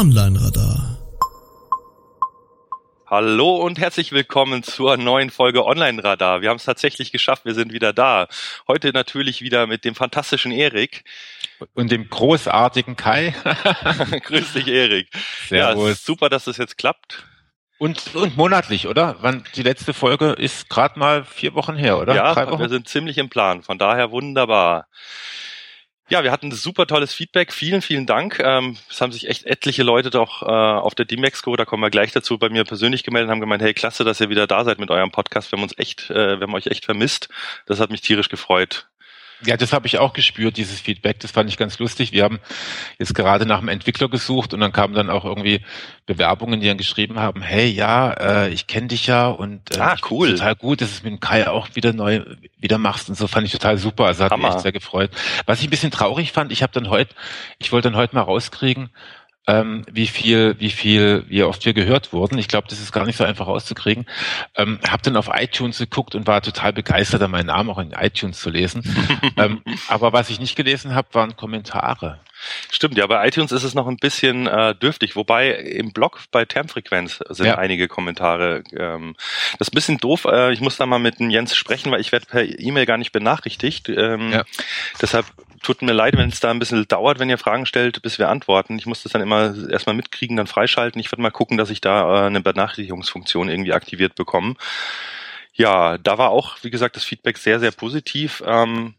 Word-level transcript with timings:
Online-Radar. 0.00 0.96
Hallo 3.04 3.56
und 3.56 3.78
herzlich 3.78 4.12
willkommen 4.12 4.62
zur 4.62 4.96
neuen 4.96 5.28
Folge 5.28 5.66
Online 5.66 6.02
Radar. 6.02 6.40
Wir 6.40 6.48
haben 6.48 6.56
es 6.56 6.64
tatsächlich 6.64 7.12
geschafft, 7.12 7.44
wir 7.44 7.52
sind 7.52 7.74
wieder 7.74 7.92
da. 7.92 8.26
Heute 8.66 8.94
natürlich 8.94 9.42
wieder 9.42 9.66
mit 9.66 9.84
dem 9.84 9.94
fantastischen 9.94 10.52
Erik. 10.52 11.04
Und 11.74 11.90
dem 11.92 12.08
großartigen 12.08 12.96
Kai. 12.96 13.34
Grüß 14.24 14.54
dich, 14.54 14.68
Erik. 14.68 15.10
Servus. 15.50 15.88
Ja, 15.90 15.94
super, 15.94 16.30
dass 16.30 16.46
es 16.46 16.56
jetzt 16.56 16.78
klappt. 16.78 17.26
Und, 17.76 18.14
und 18.14 18.38
monatlich, 18.38 18.86
oder? 18.86 19.16
Wann 19.20 19.44
die 19.54 19.62
letzte 19.62 19.92
Folge 19.92 20.30
ist 20.30 20.70
gerade 20.70 20.98
mal 20.98 21.26
vier 21.26 21.52
Wochen 21.52 21.76
her, 21.76 21.98
oder? 21.98 22.14
Ja, 22.14 22.58
wir 22.58 22.68
sind 22.70 22.88
ziemlich 22.88 23.18
im 23.18 23.28
Plan. 23.28 23.62
Von 23.62 23.76
daher 23.76 24.10
wunderbar. 24.10 24.86
Ja, 26.10 26.24
wir 26.24 26.32
hatten 26.32 26.50
super 26.50 26.88
tolles 26.88 27.14
Feedback. 27.14 27.52
Vielen, 27.52 27.82
vielen 27.82 28.04
Dank. 28.04 28.40
Ähm, 28.40 28.76
es 28.90 29.00
haben 29.00 29.12
sich 29.12 29.28
echt 29.28 29.46
etliche 29.46 29.84
Leute 29.84 30.10
doch 30.10 30.42
äh, 30.42 30.46
auf 30.46 30.96
der 30.96 31.04
D-Mexco, 31.04 31.54
da 31.54 31.64
kommen 31.64 31.84
wir 31.84 31.90
gleich 31.90 32.10
dazu, 32.10 32.36
bei 32.36 32.48
mir 32.48 32.64
persönlich 32.64 33.04
gemeldet 33.04 33.28
und 33.28 33.34
haben 33.34 33.40
gemeint, 33.40 33.62
hey, 33.62 33.74
klasse, 33.74 34.02
dass 34.02 34.20
ihr 34.20 34.28
wieder 34.28 34.48
da 34.48 34.64
seid 34.64 34.80
mit 34.80 34.90
eurem 34.90 35.12
Podcast. 35.12 35.52
Wir 35.52 35.56
haben 35.56 35.62
uns 35.62 35.78
echt, 35.78 36.10
äh, 36.10 36.40
wir 36.40 36.48
haben 36.48 36.54
euch 36.54 36.66
echt 36.66 36.84
vermisst. 36.84 37.28
Das 37.66 37.78
hat 37.78 37.90
mich 37.90 38.00
tierisch 38.00 38.28
gefreut. 38.28 38.89
Ja, 39.44 39.56
das 39.56 39.72
habe 39.72 39.86
ich 39.86 39.98
auch 39.98 40.12
gespürt, 40.12 40.56
dieses 40.56 40.80
Feedback. 40.80 41.18
Das 41.20 41.30
fand 41.30 41.48
ich 41.48 41.56
ganz 41.56 41.78
lustig. 41.78 42.12
Wir 42.12 42.24
haben 42.24 42.40
jetzt 42.98 43.14
gerade 43.14 43.46
nach 43.46 43.58
einem 43.58 43.68
Entwickler 43.68 44.08
gesucht 44.08 44.52
und 44.54 44.60
dann 44.60 44.72
kamen 44.72 44.94
dann 44.94 45.08
auch 45.10 45.24
irgendwie 45.24 45.60
Bewerbungen, 46.06 46.60
die 46.60 46.66
dann 46.68 46.76
geschrieben 46.76 47.18
haben, 47.18 47.40
hey, 47.42 47.68
ja, 47.68 48.10
äh, 48.12 48.48
ich 48.50 48.66
kenne 48.66 48.88
dich 48.88 49.06
ja 49.06 49.28
und 49.28 49.76
äh, 49.76 49.80
Ah, 49.80 49.96
cool. 50.10 50.32
total 50.32 50.56
gut, 50.56 50.80
dass 50.80 50.88
du 50.90 50.94
es 50.96 51.02
mit 51.02 51.12
dem 51.12 51.20
Kai 51.20 51.48
auch 51.48 51.68
wieder 51.74 51.92
neu 51.92 52.22
wieder 52.58 52.78
machst 52.78 53.08
und 53.08 53.14
so 53.16 53.26
fand 53.26 53.46
ich 53.46 53.52
total 53.52 53.78
super. 53.78 54.06
Also 54.06 54.24
hat 54.24 54.32
mich 54.32 54.42
Hammer. 54.44 54.54
echt 54.54 54.62
sehr 54.62 54.72
gefreut. 54.72 55.10
Was 55.46 55.60
ich 55.60 55.66
ein 55.68 55.70
bisschen 55.70 55.90
traurig 55.90 56.32
fand, 56.32 56.52
ich 56.52 56.62
habe 56.62 56.72
dann 56.72 56.90
heute, 56.90 57.14
ich 57.58 57.72
wollte 57.72 57.88
dann 57.90 57.96
heute 57.96 58.14
mal 58.14 58.22
rauskriegen, 58.22 58.90
ähm, 59.46 59.84
wie 59.90 60.06
viel, 60.06 60.54
wie 60.58 60.70
viel, 60.70 61.24
wie 61.28 61.42
oft 61.42 61.64
wir 61.64 61.72
gehört 61.72 62.12
wurden. 62.12 62.38
Ich 62.38 62.46
glaube, 62.48 62.68
das 62.68 62.80
ist 62.80 62.92
gar 62.92 63.06
nicht 63.06 63.16
so 63.16 63.24
einfach 63.24 63.46
rauszukriegen. 63.46 64.06
Ähm, 64.54 64.78
habe 64.88 65.02
dann 65.02 65.16
auf 65.16 65.30
iTunes 65.32 65.78
geguckt 65.78 66.14
und 66.14 66.26
war 66.26 66.42
total 66.42 66.72
begeistert, 66.72 67.26
meinen 67.28 67.46
Namen 67.46 67.70
auch 67.70 67.78
in 67.78 67.92
iTunes 67.92 68.38
zu 68.40 68.50
lesen. 68.50 68.82
ähm, 69.36 69.62
aber 69.88 70.12
was 70.12 70.30
ich 70.30 70.40
nicht 70.40 70.56
gelesen 70.56 70.94
habe, 70.94 71.08
waren 71.12 71.36
Kommentare. 71.36 72.20
Stimmt, 72.70 72.96
ja, 72.96 73.06
bei 73.06 73.26
iTunes 73.28 73.52
ist 73.52 73.64
es 73.64 73.74
noch 73.74 73.86
ein 73.86 73.96
bisschen 73.98 74.46
äh, 74.46 74.74
dürftig, 74.74 75.14
wobei 75.14 75.50
im 75.52 75.92
Blog 75.92 76.20
bei 76.30 76.44
Termfrequenz 76.46 77.20
sind 77.28 77.46
Ja. 77.46 77.58
einige 77.58 77.86
Kommentare. 77.88 78.62
Ähm, 78.74 79.14
das 79.58 79.68
ist 79.68 79.72
ein 79.72 79.74
bisschen 79.74 79.98
doof. 79.98 80.24
Äh, 80.24 80.52
ich 80.52 80.60
muss 80.62 80.76
da 80.78 80.86
mal 80.86 80.98
mit 80.98 81.18
dem 81.20 81.28
Jens 81.28 81.54
sprechen, 81.54 81.92
weil 81.92 82.00
ich 82.00 82.12
werde 82.12 82.26
per 82.26 82.42
E-Mail 82.42 82.86
gar 82.86 82.96
nicht 82.98 83.12
benachrichtigt. 83.12 83.88
Ähm, 83.90 84.32
Ja. 84.32 84.44
Deshalb 85.02 85.26
tut 85.62 85.82
mir 85.82 85.92
leid, 85.92 86.16
wenn 86.16 86.28
es 86.28 86.40
da 86.40 86.50
ein 86.50 86.58
bisschen 86.58 86.86
dauert, 86.88 87.18
wenn 87.18 87.30
ihr 87.30 87.38
Fragen 87.38 87.66
stellt, 87.66 88.02
bis 88.02 88.18
wir 88.18 88.28
antworten. 88.28 88.78
Ich 88.78 88.86
muss 88.86 89.02
das 89.02 89.12
dann 89.12 89.22
immer 89.22 89.54
erstmal 89.70 89.94
mitkriegen, 89.94 90.36
dann 90.36 90.46
freischalten. 90.46 91.00
Ich 91.00 91.10
werde 91.12 91.22
mal 91.22 91.30
gucken, 91.30 91.56
dass 91.56 91.70
ich 91.70 91.80
da 91.80 92.24
äh, 92.24 92.26
eine 92.26 92.40
Benachrichtigungsfunktion 92.40 93.48
irgendwie 93.48 93.72
aktiviert 93.72 94.14
bekomme. 94.14 94.54
Ja, 95.52 95.98
da 95.98 96.18
war 96.18 96.30
auch, 96.30 96.56
wie 96.62 96.70
gesagt, 96.70 96.96
das 96.96 97.04
Feedback 97.04 97.38
sehr, 97.38 97.60
sehr 97.60 97.72
positiv. 97.72 98.42
Ähm, 98.46 98.94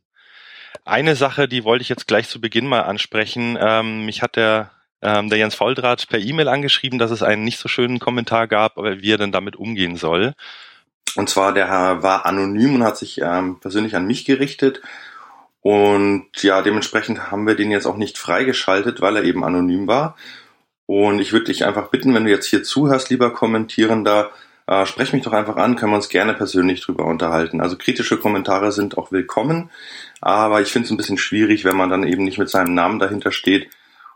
eine 0.86 1.16
Sache, 1.16 1.48
die 1.48 1.64
wollte 1.64 1.82
ich 1.82 1.90
jetzt 1.90 2.08
gleich 2.08 2.28
zu 2.28 2.40
Beginn 2.42 2.68
mal 2.68 2.82
ansprechen. 2.82 3.58
Ähm, 3.60 4.06
mich 4.06 4.22
hat 4.22 4.36
der, 4.36 4.72
ähm, 5.02 5.30
der 5.30 5.40
Jens 5.40 5.56
Volldraht 5.56 6.08
per 6.10 6.20
E-Mail 6.20 6.48
angeschrieben, 6.48 7.00
dass 7.00 7.12
es 7.12 7.24
einen 7.24 7.44
nicht 7.44 7.60
so 7.60 7.68
schönen 7.68 8.00
Kommentar 8.00 8.48
gab, 8.48 8.78
aber 8.78 9.02
wie 9.02 9.12
er 9.12 9.18
denn 9.18 9.32
damit 9.32 9.56
umgehen 9.56 9.96
soll. 9.96 10.34
Und 11.16 11.30
zwar, 11.30 11.54
der 11.54 11.68
Herr 11.68 12.04
war 12.04 12.26
anonym 12.26 12.76
und 12.76 12.84
hat 12.84 12.98
sich 12.98 13.20
ähm, 13.22 13.60
persönlich 13.60 13.96
an 13.96 14.06
mich 14.06 14.26
gerichtet. 14.26 14.82
Und 15.62 16.30
ja, 16.42 16.62
dementsprechend 16.62 17.32
haben 17.32 17.46
wir 17.46 17.56
den 17.56 17.72
jetzt 17.72 17.86
auch 17.86 17.98
nicht 17.98 18.18
freigeschaltet, 18.18 19.00
weil 19.02 19.18
er 19.18 19.24
eben 19.24 19.44
anonym 19.44 19.88
war. 19.88 20.16
Und 20.88 21.20
ich 21.20 21.32
würde 21.32 21.46
dich 21.46 21.66
einfach 21.66 21.90
bitten, 21.90 22.14
wenn 22.14 22.26
du 22.26 22.32
jetzt 22.32 22.48
hier 22.48 22.64
zuhörst, 22.64 23.10
lieber 23.10 23.32
Kommentierender, 23.32 24.32
äh, 24.68 24.86
sprech 24.86 25.14
mich 25.14 25.24
doch 25.24 25.34
einfach 25.34 25.56
an, 25.56 25.76
können 25.76 25.92
wir 25.92 25.98
uns 25.98 26.10
gerne 26.10 26.34
persönlich 26.34 26.82
drüber 26.82 27.06
unterhalten. 27.06 27.62
Also 27.62 27.78
kritische 27.78 28.18
Kommentare 28.18 28.72
sind 28.72 28.98
auch 28.98 29.12
willkommen, 29.12 29.70
aber 30.20 30.62
ich 30.62 30.72
finde 30.72 30.88
es 30.88 30.92
ein 30.92 30.98
bisschen 30.98 31.18
schwierig, 31.18 31.64
wenn 31.64 31.78
man 31.78 31.90
dann 31.90 32.04
eben 32.04 32.24
nicht 32.24 32.40
mit 32.40 32.50
seinem 32.50 32.74
Namen 32.74 33.00
dahinter 33.00 33.32
steht. 33.32 33.70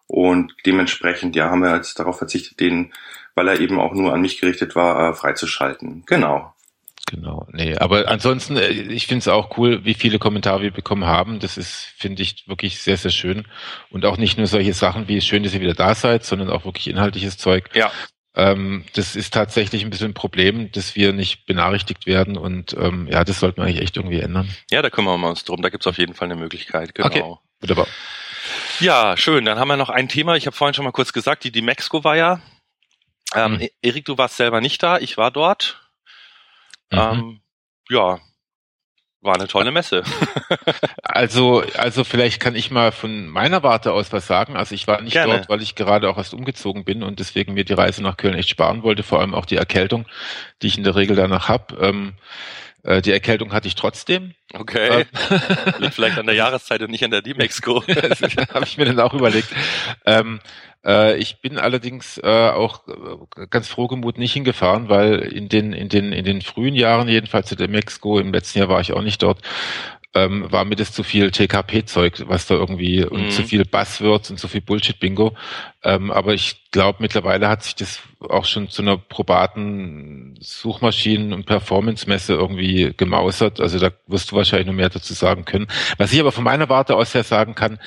Und 0.08 0.56
dementsprechend, 0.66 1.36
ja, 1.36 1.50
haben 1.50 1.62
wir 1.62 1.76
jetzt 1.76 2.00
darauf 2.00 2.18
verzichtet, 2.18 2.60
den, 2.60 2.94
weil 3.36 3.48
er 3.48 3.60
eben 3.60 3.80
auch 3.80 3.94
nur 3.94 4.14
an 4.14 4.22
mich 4.22 4.40
gerichtet 4.40 4.76
war, 4.76 5.12
äh, 5.12 5.14
freizuschalten. 5.14 6.04
Genau. 6.06 6.55
Genau, 7.08 7.48
nee, 7.52 7.78
aber 7.78 8.08
ansonsten, 8.08 8.58
äh, 8.58 8.70
ich 8.70 9.06
finde 9.06 9.20
es 9.20 9.28
auch 9.28 9.58
cool, 9.58 9.86
wie 9.86 9.94
viele 9.94 10.18
Kommentare 10.18 10.64
wir 10.64 10.72
bekommen 10.72 11.06
haben. 11.06 11.40
Das 11.40 11.56
ist, 11.58 11.94
finde 11.98 12.24
ich, 12.24 12.48
wirklich 12.48 12.80
sehr, 12.82 12.98
sehr 12.98 13.12
schön. 13.12 13.48
Und 13.92 14.06
auch 14.06 14.18
nicht 14.18 14.38
nur 14.40 14.48
solche 14.48 14.74
Sachen 14.74 15.08
wie 15.08 15.22
schön, 15.22 15.44
dass 15.44 15.54
ihr 15.54 15.62
wieder 15.62 15.76
da 15.76 15.94
seid, 15.94 16.26
sondern 16.26 16.50
auch 16.50 16.66
wirklich 16.66 16.88
inhaltliches 16.88 17.38
Zeug. 17.38 17.70
Ja. 17.76 17.92
Ähm, 18.36 18.86
das 18.94 19.16
ist 19.16 19.34
tatsächlich 19.34 19.84
ein 19.84 19.92
bisschen 19.92 20.12
ein 20.12 20.14
Problem, 20.16 20.72
dass 20.72 20.96
wir 20.96 21.14
nicht 21.14 21.46
benachrichtigt 21.46 22.06
werden 22.08 22.38
und 22.38 22.76
ähm, 22.78 23.08
ja, 23.10 23.24
das 23.24 23.40
sollten 23.40 23.58
wir 23.58 23.66
eigentlich 23.66 23.82
echt 23.82 23.96
irgendwie 23.98 24.20
ändern. 24.20 24.50
Ja, 24.72 24.82
da 24.82 24.90
kümmern 24.90 25.22
wir 25.22 25.30
uns 25.30 25.46
drum. 25.46 25.62
Da 25.62 25.70
gibt's 25.70 25.88
auf 25.88 25.98
jeden 26.00 26.16
Fall 26.16 26.26
eine 26.26 26.36
Möglichkeit. 26.36 26.96
Genau. 26.96 27.08
Okay. 27.08 27.24
Wunderbar. 27.62 27.88
Ja, 28.80 29.16
schön. 29.16 29.46
Dann 29.46 29.58
haben 29.60 29.68
wir 29.70 29.78
noch 29.78 29.90
ein 29.90 30.10
Thema. 30.10 30.36
Ich 30.36 30.48
habe 30.48 30.56
vorhin 30.56 30.74
schon 30.74 30.84
mal 30.86 30.92
kurz 30.92 31.14
gesagt, 31.14 31.44
die, 31.44 31.52
die 31.52 31.62
Mexiko 31.62 32.04
war 32.04 32.18
ja. 32.18 32.42
Ähm, 33.34 33.54
Mhm. 33.54 33.68
Erik, 33.82 34.06
du 34.06 34.18
warst 34.18 34.38
selber 34.38 34.60
nicht 34.60 34.82
da. 34.84 34.98
Ich 34.98 35.18
war 35.18 35.32
dort. 35.32 35.85
Mhm. 36.92 37.00
Ähm, 37.00 37.40
ja, 37.90 38.20
war 39.26 39.36
eine 39.36 39.48
tolle 39.48 39.72
Messe. 39.72 40.04
Also, 41.08 41.64
also 41.78 42.04
vielleicht 42.04 42.42
kann 42.42 42.56
ich 42.56 42.72
mal 42.72 42.92
von 42.92 43.28
meiner 43.28 43.64
Warte 43.64 43.94
aus 43.94 44.12
was 44.12 44.28
sagen. 44.28 44.58
Also 44.58 44.76
ich 44.76 44.86
war 44.86 45.00
nicht 45.00 45.14
Gerne. 45.14 45.36
dort, 45.36 45.48
weil 45.48 45.62
ich 45.62 45.76
gerade 45.76 46.10
auch 46.10 46.18
erst 46.18 46.34
umgezogen 46.34 46.84
bin 46.84 47.04
und 47.04 47.20
deswegen 47.20 47.54
mir 47.54 47.64
die 47.64 47.72
Reise 47.72 48.04
nach 48.04 48.18
Köln 48.18 48.34
echt 48.34 48.50
sparen 48.50 48.84
wollte, 48.84 49.02
vor 49.02 49.22
allem 49.22 49.34
auch 49.34 49.46
die 49.46 49.56
Erkältung, 49.56 50.08
die 50.62 50.68
ich 50.68 50.78
in 50.78 50.84
der 50.84 50.98
Regel 50.98 51.16
danach 51.16 51.48
habe. 51.48 51.78
Ähm, 51.80 52.16
äh, 52.84 53.02
die 53.02 53.14
Erkältung 53.14 53.54
hatte 53.54 53.70
ich 53.70 53.76
trotzdem. 53.76 54.34
Okay. 54.58 55.06
Liegt 55.80 55.94
vielleicht 55.94 56.18
an 56.18 56.26
der 56.26 56.36
Jahreszeit 56.36 56.82
und 56.82 56.92
nicht 56.92 57.04
an 57.04 57.12
der 57.12 57.22
D-Mexiko. 57.22 57.84
das 57.88 58.22
habe 58.54 58.66
ich 58.66 58.78
mir 58.78 58.86
dann 58.86 59.00
auch 59.00 59.14
überlegt. 59.14 59.50
Ähm, 60.06 60.40
äh, 60.86 61.18
ich 61.18 61.42
bin 61.42 61.58
allerdings 61.58 62.18
äh, 62.20 62.50
auch 62.50 62.88
äh, 62.88 63.48
ganz 63.50 63.68
frohgemut 63.68 64.18
nicht 64.18 64.34
hingefahren, 64.34 64.88
weil 64.90 65.20
in 65.20 65.50
den 65.50 65.74
in 65.74 65.90
den 65.90 66.14
in 66.14 66.24
den 66.24 66.42
frühen 66.42 66.76
Jahren 66.76 67.08
jedenfalls 67.08 67.48
zu 67.48 67.56
der 67.56 67.68
Mexiko 67.68 68.20
im 68.20 68.32
letzten 68.32 68.60
Jahr 68.60 68.70
war 68.70 68.82
ich 68.82 68.94
auch 68.94 69.02
nicht 69.02 69.22
dort. 69.24 69.42
Ähm, 70.16 70.50
war 70.50 70.64
mir 70.64 70.76
das 70.78 70.94
zu 70.94 71.04
viel 71.04 71.30
TKP-Zeug, 71.30 72.24
was 72.28 72.48
da 72.48 72.56
irgendwie 72.56 73.02
Mhm. 73.02 73.08
und 73.10 73.32
zu 73.34 73.44
viel 73.44 73.66
Buzzwords 73.66 74.32
und 74.32 74.40
zu 74.40 74.48
viel 74.48 74.62
Bullshit-Bingo. 74.62 75.36
Ähm, 75.84 76.10
aber 76.10 76.34
ich 76.34 76.56
glaube, 76.72 77.00
mittlerweile 77.02 77.50
hat 77.50 77.64
sich 77.64 77.76
das 77.76 78.00
auch 78.22 78.46
schon 78.46 78.70
zu 78.70 78.82
einer 78.82 78.98
probaten 78.98 80.38
Suchmaschinen- 80.42 81.34
und 81.34 81.46
Performance-Messe 81.46 82.34
irgendwie 82.34 82.94
gemausert. 82.96 83.60
Also 83.60 83.78
da 83.78 83.92
wirst 84.08 84.32
du 84.32 84.36
wahrscheinlich 84.38 84.68
noch 84.68 84.74
mehr 84.74 84.90
dazu 84.90 85.14
sagen 85.14 85.44
können. 85.46 85.68
Was 85.98 86.14
ich 86.14 86.20
aber 86.22 86.32
von 86.32 86.44
meiner 86.46 86.70
Warte 86.70 86.96
aus 86.96 87.14
her 87.14 87.24
sagen 87.24 87.54
kann, 87.54 87.78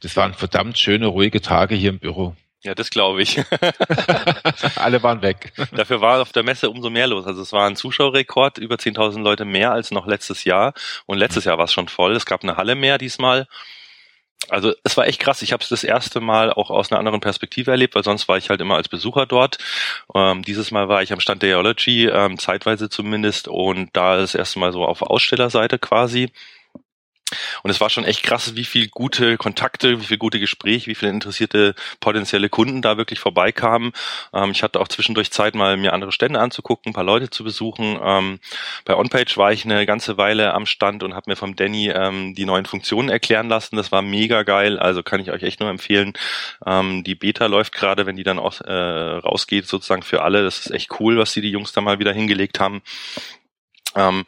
das 0.00 0.16
waren 0.16 0.34
verdammt 0.34 0.76
schöne, 0.78 1.06
ruhige 1.06 1.40
Tage 1.40 1.74
hier 1.76 1.90
im 1.90 1.98
Büro. 2.00 2.34
Ja, 2.66 2.74
das 2.74 2.90
glaube 2.90 3.22
ich. 3.22 3.40
Alle 4.76 5.02
waren 5.02 5.22
weg. 5.22 5.52
Dafür 5.72 6.00
war 6.00 6.20
auf 6.20 6.32
der 6.32 6.42
Messe 6.42 6.68
umso 6.68 6.90
mehr 6.90 7.06
los. 7.06 7.26
Also 7.26 7.42
es 7.42 7.52
war 7.52 7.66
ein 7.66 7.76
Zuschauerrekord, 7.76 8.58
über 8.58 8.76
10.000 8.76 9.22
Leute 9.22 9.44
mehr 9.44 9.72
als 9.72 9.90
noch 9.90 10.06
letztes 10.06 10.44
Jahr. 10.44 10.74
Und 11.06 11.18
letztes 11.18 11.44
Jahr 11.44 11.58
war 11.58 11.64
es 11.64 11.72
schon 11.72 11.88
voll. 11.88 12.14
Es 12.16 12.26
gab 12.26 12.42
eine 12.42 12.56
Halle 12.56 12.74
mehr 12.74 12.98
diesmal. 12.98 13.46
Also 14.48 14.74
es 14.84 14.96
war 14.96 15.06
echt 15.06 15.20
krass. 15.20 15.42
Ich 15.42 15.52
habe 15.52 15.62
es 15.62 15.68
das 15.68 15.84
erste 15.84 16.20
Mal 16.20 16.52
auch 16.52 16.70
aus 16.70 16.90
einer 16.90 16.98
anderen 16.98 17.20
Perspektive 17.20 17.70
erlebt, 17.70 17.94
weil 17.94 18.04
sonst 18.04 18.28
war 18.28 18.36
ich 18.36 18.50
halt 18.50 18.60
immer 18.60 18.76
als 18.76 18.88
Besucher 18.88 19.26
dort. 19.26 19.58
Ähm, 20.14 20.42
dieses 20.42 20.70
Mal 20.70 20.88
war 20.88 21.02
ich 21.02 21.12
am 21.12 21.20
Stand 21.20 21.42
der 21.42 21.50
Geology, 21.50 22.06
ähm, 22.06 22.38
zeitweise 22.38 22.88
zumindest, 22.88 23.48
und 23.48 23.90
da 23.92 24.16
das 24.16 24.34
erste 24.34 24.58
Mal 24.58 24.72
so 24.72 24.84
auf 24.84 25.02
Ausstellerseite 25.02 25.78
quasi. 25.78 26.30
Und 27.62 27.70
es 27.70 27.80
war 27.80 27.90
schon 27.90 28.04
echt 28.04 28.22
krass, 28.22 28.54
wie 28.54 28.64
viel 28.64 28.88
gute 28.88 29.36
Kontakte, 29.36 30.00
wie 30.00 30.04
viel 30.04 30.16
gute 30.18 30.38
Gespräche, 30.38 30.86
wie 30.86 30.94
viele 30.94 31.10
interessierte 31.10 31.74
potenzielle 31.98 32.48
Kunden 32.48 32.82
da 32.82 32.96
wirklich 32.96 33.18
vorbeikamen. 33.18 33.92
Ähm, 34.32 34.52
ich 34.52 34.62
hatte 34.62 34.78
auch 34.78 34.86
zwischendurch 34.86 35.32
Zeit, 35.32 35.56
mal 35.56 35.76
mir 35.76 35.92
andere 35.92 36.12
Stände 36.12 36.38
anzugucken, 36.38 36.90
ein 36.90 36.94
paar 36.94 37.04
Leute 37.04 37.28
zu 37.28 37.42
besuchen. 37.42 37.98
Ähm, 38.00 38.38
bei 38.84 38.94
OnPage 38.94 39.36
war 39.36 39.52
ich 39.52 39.64
eine 39.64 39.86
ganze 39.86 40.16
Weile 40.18 40.54
am 40.54 40.66
Stand 40.66 41.02
und 41.02 41.14
habe 41.14 41.30
mir 41.30 41.36
vom 41.36 41.56
Danny 41.56 41.90
ähm, 41.90 42.34
die 42.36 42.44
neuen 42.44 42.66
Funktionen 42.66 43.08
erklären 43.08 43.48
lassen. 43.48 43.76
Das 43.76 43.90
war 43.90 44.02
mega 44.02 44.44
geil, 44.44 44.78
also 44.78 45.02
kann 45.02 45.20
ich 45.20 45.32
euch 45.32 45.42
echt 45.42 45.58
nur 45.58 45.68
empfehlen. 45.68 46.12
Ähm, 46.64 47.02
die 47.02 47.16
Beta 47.16 47.46
läuft 47.46 47.72
gerade, 47.72 48.06
wenn 48.06 48.16
die 48.16 48.24
dann 48.24 48.38
aus, 48.38 48.60
äh, 48.60 48.72
rausgeht, 48.72 49.66
sozusagen 49.66 50.02
für 50.02 50.22
alle. 50.22 50.44
Das 50.44 50.60
ist 50.60 50.70
echt 50.70 51.00
cool, 51.00 51.18
was 51.18 51.32
die, 51.32 51.40
die 51.40 51.50
Jungs 51.50 51.72
da 51.72 51.80
mal 51.80 51.98
wieder 51.98 52.12
hingelegt 52.12 52.60
haben. 52.60 52.82
Ähm, 53.96 54.24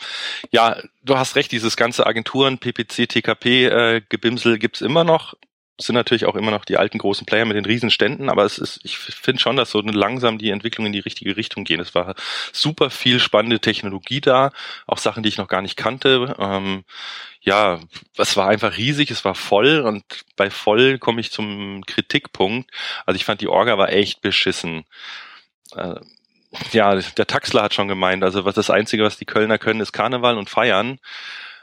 ja, 0.50 0.76
du 1.04 1.18
hast 1.18 1.36
recht, 1.36 1.52
dieses 1.52 1.76
ganze 1.76 2.06
Agenturen, 2.06 2.58
PPC, 2.58 3.08
TKP, 3.08 3.66
äh, 3.66 4.02
Gebimsel 4.08 4.58
gibt's 4.58 4.80
immer 4.80 5.04
noch. 5.04 5.34
sind 5.80 5.94
natürlich 5.94 6.26
auch 6.26 6.34
immer 6.34 6.50
noch 6.50 6.64
die 6.64 6.76
alten 6.76 6.98
großen 6.98 7.26
Player 7.26 7.44
mit 7.44 7.56
den 7.56 7.64
riesen 7.64 7.90
Ständen, 7.90 8.30
aber 8.30 8.44
es 8.44 8.58
ist, 8.58 8.80
ich 8.84 8.98
finde 8.98 9.40
schon, 9.40 9.56
dass 9.56 9.70
so 9.70 9.80
langsam 9.80 10.38
die 10.38 10.50
Entwicklung 10.50 10.86
in 10.86 10.92
die 10.92 10.98
richtige 10.98 11.36
Richtung 11.36 11.64
gehen. 11.64 11.80
Es 11.80 11.94
war 11.94 12.16
super 12.52 12.90
viel 12.90 13.20
spannende 13.20 13.60
Technologie 13.60 14.20
da, 14.20 14.50
auch 14.88 14.98
Sachen, 14.98 15.22
die 15.22 15.28
ich 15.28 15.38
noch 15.38 15.48
gar 15.48 15.62
nicht 15.62 15.76
kannte. 15.76 16.34
Ähm, 16.38 16.84
ja, 17.42 17.80
es 18.16 18.36
war 18.36 18.48
einfach 18.48 18.76
riesig, 18.76 19.10
es 19.10 19.24
war 19.24 19.34
voll 19.36 19.80
und 19.80 20.04
bei 20.36 20.50
voll 20.50 20.98
komme 20.98 21.20
ich 21.20 21.30
zum 21.32 21.84
Kritikpunkt. 21.86 22.70
Also 23.06 23.16
ich 23.16 23.24
fand 23.24 23.40
die 23.40 23.48
Orga 23.48 23.78
war 23.78 23.90
echt 23.90 24.20
beschissen. 24.22 24.84
Äh, 25.74 26.00
ja, 26.72 26.94
der 26.94 27.26
Taxler 27.26 27.62
hat 27.62 27.74
schon 27.74 27.88
gemeint, 27.88 28.24
also 28.24 28.44
was 28.44 28.54
das 28.54 28.70
Einzige, 28.70 29.04
was 29.04 29.18
die 29.18 29.26
Kölner 29.26 29.58
können, 29.58 29.80
ist 29.80 29.92
Karneval 29.92 30.38
und 30.38 30.48
feiern. 30.50 30.98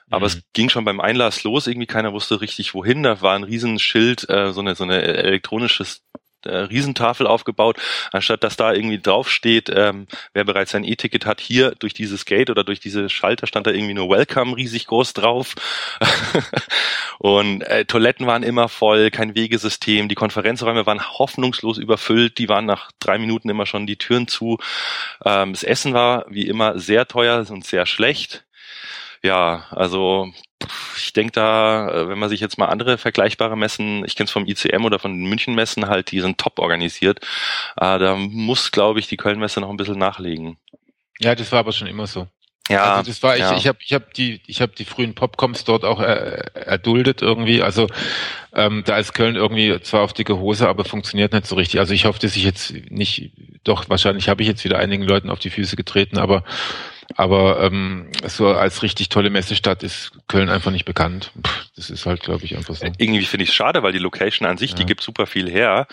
Aber 0.10 0.28
mhm. 0.28 0.38
es 0.38 0.44
ging 0.54 0.70
schon 0.70 0.86
beim 0.86 1.00
Einlass 1.00 1.44
los, 1.44 1.66
irgendwie 1.68 1.88
keiner 1.88 2.14
wusste 2.14 2.40
richtig 2.42 2.74
wohin. 2.76 3.04
Da 3.04 3.22
war 3.22 3.36
ein 3.36 3.44
Riesenschild, 3.44 4.30
äh, 4.30 4.52
so 4.54 4.62
eine 4.62 4.76
so 4.76 4.84
eine 4.84 5.02
elektronisches 5.02 6.04
äh, 6.46 6.56
Riesentafel 6.58 7.28
aufgebaut, 7.28 7.78
anstatt 8.12 8.44
dass 8.44 8.58
da 8.58 8.74
irgendwie 8.74 9.00
draufsteht, 9.00 9.72
ähm, 9.74 10.08
wer 10.34 10.44
bereits 10.44 10.72
sein 10.72 10.84
E-Ticket 10.84 11.26
hat, 11.26 11.42
hier 11.42 11.72
durch 11.80 11.94
dieses 11.94 12.26
Gate 12.26 12.50
oder 12.50 12.64
durch 12.64 12.80
diese 12.80 13.10
Schalter 13.10 13.48
stand 13.48 13.68
da 13.68 13.72
irgendwie 13.72 13.94
nur 13.94 14.10
Welcome 14.10 14.56
riesig 14.56 14.88
groß 14.88 15.14
drauf. 15.14 15.56
und 17.20 17.62
äh, 17.62 17.86
Toiletten 17.86 18.28
waren 18.28 18.44
immer 18.44 18.70
voll, 18.70 19.12
kein 19.12 19.36
Wegesystem, 19.36 20.08
die 20.08 20.16
Konferenzräume 20.16 20.86
waren 20.86 21.04
hoffnungslos 21.06 21.78
überfüllt, 21.78 22.38
die 22.38 22.50
waren 22.50 22.66
nach 22.66 22.92
drei 23.00 23.18
Minuten 23.18 23.50
immer 23.50 23.66
schon 23.66 23.88
die 23.88 23.98
Türen 23.98 24.28
zu. 24.28 24.58
Ähm, 25.24 25.54
das 25.54 25.64
Essen 25.64 25.94
war 25.94 26.26
wie 26.30 26.48
immer 26.48 26.80
sehr 26.80 27.08
teuer 27.08 27.46
und 27.50 27.66
sehr 27.66 27.86
schlecht 27.86 28.46
ja, 29.26 29.66
also 29.72 30.32
ich 30.98 31.14
denke 31.14 31.34
da, 31.34 31.90
äh, 31.90 32.10
wenn 32.10 32.20
man 32.20 32.30
sich 32.30 32.40
jetzt 32.40 32.58
mal 32.58 32.68
andere 32.68 32.98
vergleichbare 32.98 33.58
Messen, 33.58 34.06
ich 34.06 34.16
kenne 34.16 34.26
es 34.26 34.32
vom 34.32 34.48
ICM 34.48 34.86
oder 34.86 35.00
von 35.00 35.12
den 35.12 35.30
München-Messen 35.30 35.88
halt, 35.88 36.12
die 36.12 36.22
sind 36.22 36.38
top 36.38 36.60
organisiert. 36.60 37.20
Äh, 37.78 38.00
da 38.00 38.16
muss, 38.16 38.72
glaube 38.72 39.00
ich, 39.00 39.08
die 39.08 39.18
Köln-Messe 39.18 39.62
noch 39.62 39.70
ein 39.70 39.78
bisschen 39.78 40.00
nachlegen. 40.00 40.58
Ja, 41.20 41.36
das 41.36 41.52
war 41.52 41.60
aber 41.60 41.72
schon 41.72 41.88
immer 41.88 42.08
so. 42.08 42.28
Ja, 42.68 42.96
also 42.96 43.12
das 43.12 43.22
war 43.22 43.38
ja. 43.38 43.52
ich, 43.52 43.60
ich 43.60 43.68
habe 43.68 43.78
ich 43.86 43.94
habe 43.94 44.08
die 44.16 44.42
ich 44.48 44.60
habe 44.60 44.74
die 44.76 44.86
frühen 44.86 45.14
Popcoms 45.14 45.66
dort 45.66 45.86
auch 45.86 46.02
äh, 46.02 46.42
erduldet 46.56 47.22
irgendwie. 47.22 47.62
Also 47.62 47.88
ähm, 48.54 48.84
da 48.86 48.98
ist 48.98 49.14
Köln 49.14 49.36
irgendwie 49.36 49.80
zwar 49.82 50.02
auf 50.02 50.14
dicke 50.14 50.40
Hose, 50.40 50.68
aber 50.68 50.84
funktioniert 50.84 51.32
nicht 51.32 51.46
so 51.46 51.56
richtig. 51.56 51.80
Also 51.80 51.94
ich 51.94 52.06
hoffe, 52.06 52.18
dass 52.20 52.36
ich 52.36 52.44
jetzt 52.44 52.74
nicht, 52.90 53.34
doch 53.64 53.88
wahrscheinlich 53.90 54.30
habe 54.30 54.42
ich 54.42 54.48
jetzt 54.48 54.64
wieder 54.64 54.80
einigen 54.80 55.04
Leuten 55.04 55.30
auf 55.30 55.38
die 55.38 55.52
Füße 55.52 55.76
getreten, 55.76 56.18
aber 56.18 56.44
aber 57.16 57.62
ähm, 57.62 58.10
so 58.26 58.50
als 58.50 58.84
richtig 58.84 59.10
tolle 59.10 59.30
Messestadt 59.30 59.84
ist 59.84 60.12
Köln 60.28 60.50
einfach 60.50 60.72
nicht 60.72 60.86
bekannt. 60.86 61.32
Das 61.76 61.90
ist 61.90 62.06
halt, 62.06 62.22
glaube 62.22 62.46
ich, 62.46 62.58
einfach 62.58 62.76
so. 62.76 62.86
Irgendwie 62.98 63.26
finde 63.26 63.44
ich 63.44 63.50
es 63.50 63.56
schade, 63.56 63.84
weil 63.84 63.92
die 63.92 64.00
Location 64.00 64.48
an 64.48 64.58
sich, 64.58 64.72
ja. 64.72 64.78
die 64.78 64.86
gibt 64.86 65.02
super 65.02 65.28
viel 65.28 65.50
her. 65.50 65.88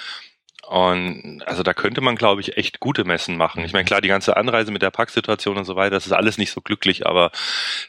Und 0.67 1.43
also 1.45 1.63
da 1.63 1.75
könnte 1.75 2.01
man, 2.01 2.17
glaube 2.17 2.41
ich, 2.41 2.57
echt 2.57 2.81
gute 2.81 3.05
Messen 3.05 3.37
machen. 3.37 3.65
Ich 3.65 3.73
meine, 3.73 3.85
klar, 3.85 4.01
die 4.01 4.09
ganze 4.09 4.37
Anreise 4.37 4.71
mit 4.71 4.81
der 4.81 4.91
Parksituation 4.91 5.59
und 5.59 5.65
so 5.65 5.77
weiter, 5.77 5.97
das 5.97 6.07
ist 6.07 6.13
alles 6.13 6.39
nicht 6.39 6.53
so 6.53 6.61
glücklich, 6.61 7.05
aber 7.07 7.31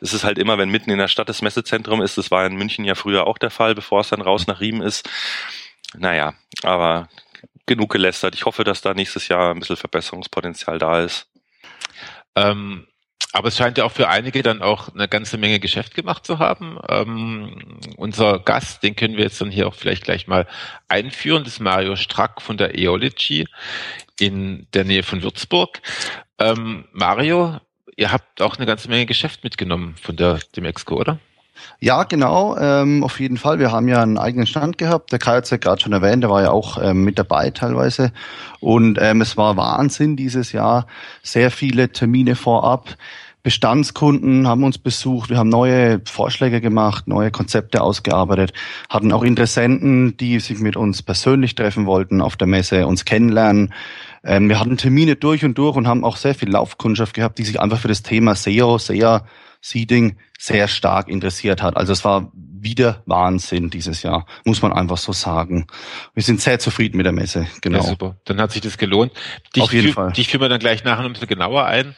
es 0.02 0.14
ist 0.14 0.24
halt 0.24 0.38
immer, 0.38 0.58
wenn 0.58 0.70
mitten 0.70 0.92
in 0.92 0.98
der 0.98 1.08
Stadt 1.08 1.30
das 1.30 1.42
Messezentrum 1.42 2.02
ist, 2.02 2.18
das 2.18 2.30
war 2.30 2.46
in 2.46 2.56
München 2.56 2.84
ja 2.84 2.96
früher 2.96 3.26
auch 3.26 3.38
der 3.38 3.52
Fall, 3.52 3.74
bevor 3.74 4.02
es 4.02 4.10
dann 4.10 4.22
raus 4.22 4.48
nach 4.48 4.60
Riemen 4.60 4.82
ist. 4.82 5.08
Naja, 5.96 6.34
aber 6.64 7.08
genug 7.66 7.92
gelästert. 7.92 8.36
Ich 8.36 8.46
hoffe, 8.46 8.64
dass 8.64 8.82
da 8.82 8.94
nächstes 8.94 9.28
Jahr 9.28 9.52
ein 9.52 9.60
bisschen 9.60 9.78
Verbesserungspotenzial 9.78 10.80
da 10.80 11.02
ist. 11.02 11.28
Ähm, 12.36 12.88
aber 13.32 13.48
es 13.48 13.58
scheint 13.58 13.78
ja 13.78 13.86
auch 13.86 13.92
für 13.92 14.10
einige 14.10 14.44
dann 14.44 14.62
auch 14.62 14.94
eine 14.94 15.08
ganze 15.08 15.38
Menge 15.38 15.60
Geschäft 15.60 15.96
gemacht 15.96 16.26
zu 16.26 16.40
haben. 16.40 16.78
Ähm, 16.90 17.80
unser 17.98 18.40
Gast, 18.40 18.84
den 18.84 18.96
können 18.96 19.18
wir 19.18 19.24
jetzt 19.24 19.42
dann 19.42 19.52
hier 19.52 19.68
auch 19.68 19.74
vielleicht 19.76 20.04
gleich 20.04 20.28
mal 20.28 20.48
einführen, 20.88 21.44
das 21.44 21.54
ist 21.54 21.60
Mario 21.60 21.96
Strack 21.96 22.42
von 22.42 22.58
der 22.58 22.78
Eology 22.78 23.48
in 24.20 24.68
der 24.74 24.84
Nähe 24.84 25.04
von 25.04 25.24
Würzburg. 25.24 25.82
Ähm, 26.40 26.86
Mario, 26.92 27.60
ihr 27.96 28.12
habt 28.12 28.42
auch 28.42 28.58
eine 28.58 28.66
ganze 28.66 28.90
Menge 28.90 29.06
Geschäft 29.06 29.44
mitgenommen 29.44 29.96
von 30.02 30.16
der 30.16 30.40
dem 30.56 30.66
Exco, 30.66 30.96
oder? 30.96 31.20
Ja, 31.80 32.04
genau, 32.04 32.58
ähm, 32.58 33.04
auf 33.04 33.20
jeden 33.20 33.38
Fall. 33.38 33.60
Wir 33.60 33.72
haben 33.72 33.88
ja 33.88 34.02
einen 34.02 34.18
eigenen 34.18 34.48
Stand 34.48 34.78
gehabt. 34.78 35.12
Der 35.12 35.20
Kai 35.20 35.36
hat 35.38 35.46
es 35.46 35.50
ja 35.50 35.58
gerade 35.58 35.82
schon 35.82 35.94
erwähnt, 35.94 36.24
der 36.24 36.30
war 36.30 36.42
ja 36.42 36.52
auch 36.52 36.82
ähm, 36.82 37.04
mit 37.04 37.20
dabei 37.20 37.50
teilweise. 37.50 38.12
Und 38.60 38.98
ähm, 39.02 39.22
es 39.22 39.38
war 39.38 39.58
Wahnsinn 39.58 40.16
dieses 40.16 40.52
Jahr. 40.52 40.88
Sehr 41.22 41.52
viele 41.52 41.92
Termine 41.92 42.36
vorab. 42.36 42.96
Bestandskunden 43.44 44.48
haben 44.48 44.64
uns 44.64 44.78
besucht, 44.78 45.30
wir 45.30 45.38
haben 45.38 45.50
neue 45.50 46.00
Vorschläge 46.06 46.62
gemacht, 46.62 47.10
neue 47.10 47.30
Konzepte 47.30 47.82
ausgearbeitet, 47.82 48.54
hatten 48.90 49.12
auch 49.12 49.24
Interessenten, 49.24 50.16
die 50.16 50.40
sich 50.40 50.60
mit 50.60 50.78
uns 50.78 51.02
persönlich 51.04 51.54
treffen 51.54 51.86
wollten 51.86 52.22
auf 52.22 52.38
der 52.38 52.48
Messe, 52.48 52.88
uns 52.88 53.04
kennenlernen. 53.04 53.74
Ähm, 54.24 54.48
wir 54.48 54.62
hatten 54.62 54.78
Termine 54.78 55.18
durch 55.18 55.44
und 55.44 55.58
durch 55.58 55.76
und 55.76 55.88
haben 55.88 56.06
auch 56.06 56.16
sehr 56.16 56.36
viel 56.36 56.50
Laufkundschaft 56.50 57.14
gehabt, 57.14 57.38
die 57.38 57.44
sich 57.44 57.60
einfach 57.60 57.80
für 57.80 57.90
das 57.90 58.02
Thema 58.02 58.34
SEO, 58.36 58.78
SEA, 58.78 59.26
Seeding 59.64 60.18
sehr 60.38 60.68
stark 60.68 61.08
interessiert 61.08 61.62
hat. 61.62 61.78
Also 61.78 61.94
es 61.94 62.04
war 62.04 62.32
wieder 62.34 63.02
Wahnsinn 63.06 63.70
dieses 63.70 64.04
Jahr, 64.04 64.26
muss 64.44 64.62
man 64.62 64.74
einfach 64.74 64.98
so 64.98 65.14
sagen. 65.14 65.68
Wir 66.14 66.22
sind 66.22 66.42
sehr 66.42 66.60
zufrieden 66.60 66.98
mit 66.98 67.06
der 67.06 67.14
Messe, 67.14 67.48
genau. 67.62 67.78
Ja, 67.78 67.84
super, 67.84 68.18
dann 68.26 68.42
hat 68.42 68.52
sich 68.52 68.62
das 68.62 68.78
gelohnt. 68.78 69.14
Dich 69.56 69.64
Auf 69.64 69.72
jeden 69.72 69.94
Fall. 69.94 70.12
Dich 70.12 70.28
führen 70.28 70.42
wir 70.42 70.50
dann 70.50 70.60
gleich 70.60 70.84
nachher 70.84 71.06
ein 71.06 71.14
bisschen 71.14 71.30
genauer 71.30 71.66
ein. 71.66 71.96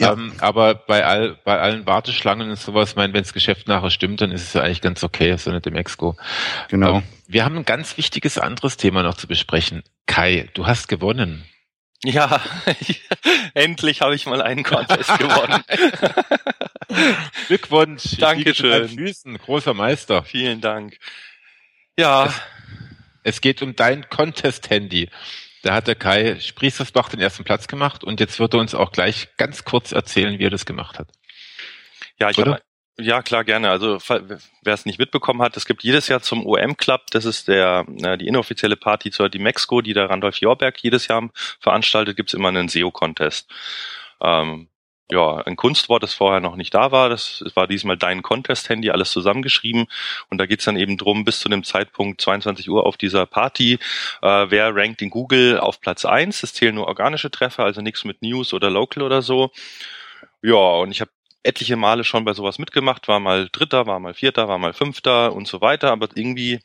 Ja. 0.00 0.12
Ähm, 0.12 0.34
aber 0.38 0.74
bei, 0.74 1.04
all, 1.06 1.38
bei 1.44 1.58
allen 1.58 1.86
Warteschlangen 1.86 2.50
und 2.50 2.58
sowas, 2.58 2.94
mein, 2.94 3.14
wenn 3.14 3.22
das 3.22 3.32
Geschäft 3.32 3.68
nachher 3.68 3.90
stimmt, 3.90 4.20
dann 4.20 4.30
ist 4.30 4.42
es 4.42 4.52
ja 4.52 4.60
eigentlich 4.60 4.82
ganz 4.82 5.02
okay, 5.02 5.34
so 5.38 5.50
nicht 5.50 5.66
im 5.66 5.76
Exco. 5.76 6.14
Genau. 6.68 6.98
Ähm, 6.98 7.02
wir 7.26 7.46
haben 7.46 7.56
ein 7.56 7.64
ganz 7.64 7.96
wichtiges 7.96 8.36
anderes 8.36 8.76
Thema 8.76 9.02
noch 9.02 9.14
zu 9.14 9.26
besprechen. 9.26 9.82
Kai, 10.06 10.50
du 10.52 10.66
hast 10.66 10.88
gewonnen. 10.88 11.46
Ja, 12.04 12.40
endlich 13.54 14.02
habe 14.02 14.14
ich 14.14 14.26
mal 14.26 14.42
einen 14.42 14.62
Contest 14.62 15.18
gewonnen. 15.18 15.64
Glückwunsch. 17.48 18.16
Dankeschön. 18.18 18.88
Füßen, 18.88 19.38
großer 19.38 19.74
Meister. 19.74 20.22
Vielen 20.24 20.60
Dank. 20.60 20.98
Ja. 21.98 22.26
Es, 22.26 22.40
es 23.24 23.40
geht 23.40 23.62
um 23.62 23.76
dein 23.76 24.08
Contest-Handy. 24.08 25.10
Da 25.62 25.74
hat 25.74 25.88
der 25.88 25.96
Kai 25.96 26.38
Spriestersbach 26.40 27.08
den 27.08 27.20
ersten 27.20 27.44
Platz 27.44 27.66
gemacht 27.66 28.04
und 28.04 28.20
jetzt 28.20 28.38
wird 28.38 28.54
er 28.54 28.60
uns 28.60 28.74
auch 28.74 28.92
gleich 28.92 29.28
ganz 29.36 29.64
kurz 29.64 29.92
erzählen, 29.92 30.38
wie 30.38 30.44
er 30.44 30.50
das 30.50 30.66
gemacht 30.66 30.98
hat. 30.98 31.08
Ja, 32.18 32.30
ich 32.30 32.38
habe 32.38 32.60
ja, 33.00 33.22
klar, 33.22 33.44
gerne. 33.44 33.70
Also 33.70 33.98
wer 34.08 34.74
es 34.74 34.84
nicht 34.84 34.98
mitbekommen 34.98 35.40
hat, 35.40 35.56
es 35.56 35.66
gibt 35.66 35.84
jedes 35.84 36.08
Jahr 36.08 36.20
zum 36.20 36.44
OM 36.44 36.76
Club, 36.76 37.02
das 37.12 37.24
ist 37.24 37.46
der 37.46 37.84
die 37.86 38.26
inoffizielle 38.26 38.76
Party 38.76 39.12
zur 39.12 39.28
die 39.28 39.38
Mexiko, 39.38 39.82
die 39.82 39.94
der 39.94 40.10
Randolph 40.10 40.38
Jorberg 40.38 40.82
jedes 40.82 41.06
Jahr 41.06 41.30
veranstaltet, 41.60 42.16
gibt's 42.16 42.34
immer 42.34 42.48
einen 42.48 42.68
SEO-Contest. 42.68 43.48
Ähm, 44.20 44.68
ja, 45.10 45.36
ein 45.38 45.56
Kunstwort, 45.56 46.02
das 46.02 46.12
vorher 46.14 46.40
noch 46.40 46.56
nicht 46.56 46.74
da 46.74 46.92
war. 46.92 47.08
Das 47.08 47.42
war 47.54 47.66
diesmal 47.66 47.96
dein 47.96 48.22
Contest-Handy, 48.22 48.90
alles 48.90 49.10
zusammengeschrieben. 49.10 49.86
Und 50.28 50.38
da 50.38 50.46
geht's 50.46 50.66
dann 50.66 50.76
eben 50.76 50.98
drum, 50.98 51.24
bis 51.24 51.40
zu 51.40 51.48
dem 51.48 51.64
Zeitpunkt 51.64 52.20
22 52.20 52.68
Uhr 52.68 52.84
auf 52.84 52.96
dieser 52.98 53.24
Party, 53.24 53.78
äh, 54.22 54.46
wer 54.48 54.74
rankt 54.74 55.00
in 55.00 55.10
Google 55.10 55.58
auf 55.58 55.80
Platz 55.80 56.04
eins. 56.04 56.42
Es 56.42 56.52
zählen 56.52 56.74
nur 56.74 56.88
organische 56.88 57.30
Treffer, 57.30 57.64
also 57.64 57.80
nichts 57.80 58.04
mit 58.04 58.20
News 58.22 58.52
oder 58.52 58.70
Local 58.70 59.02
oder 59.02 59.22
so. 59.22 59.50
Ja, 60.42 60.54
und 60.54 60.90
ich 60.90 61.00
habe 61.00 61.10
etliche 61.42 61.76
Male 61.76 62.04
schon 62.04 62.24
bei 62.24 62.34
sowas 62.34 62.58
mitgemacht, 62.58 63.08
war 63.08 63.20
mal 63.20 63.48
Dritter, 63.50 63.86
war 63.86 64.00
mal 64.00 64.14
Vierter, 64.14 64.48
war 64.48 64.58
mal 64.58 64.74
Fünfter 64.74 65.32
und 65.32 65.48
so 65.48 65.60
weiter, 65.60 65.90
aber 65.92 66.08
irgendwie 66.14 66.60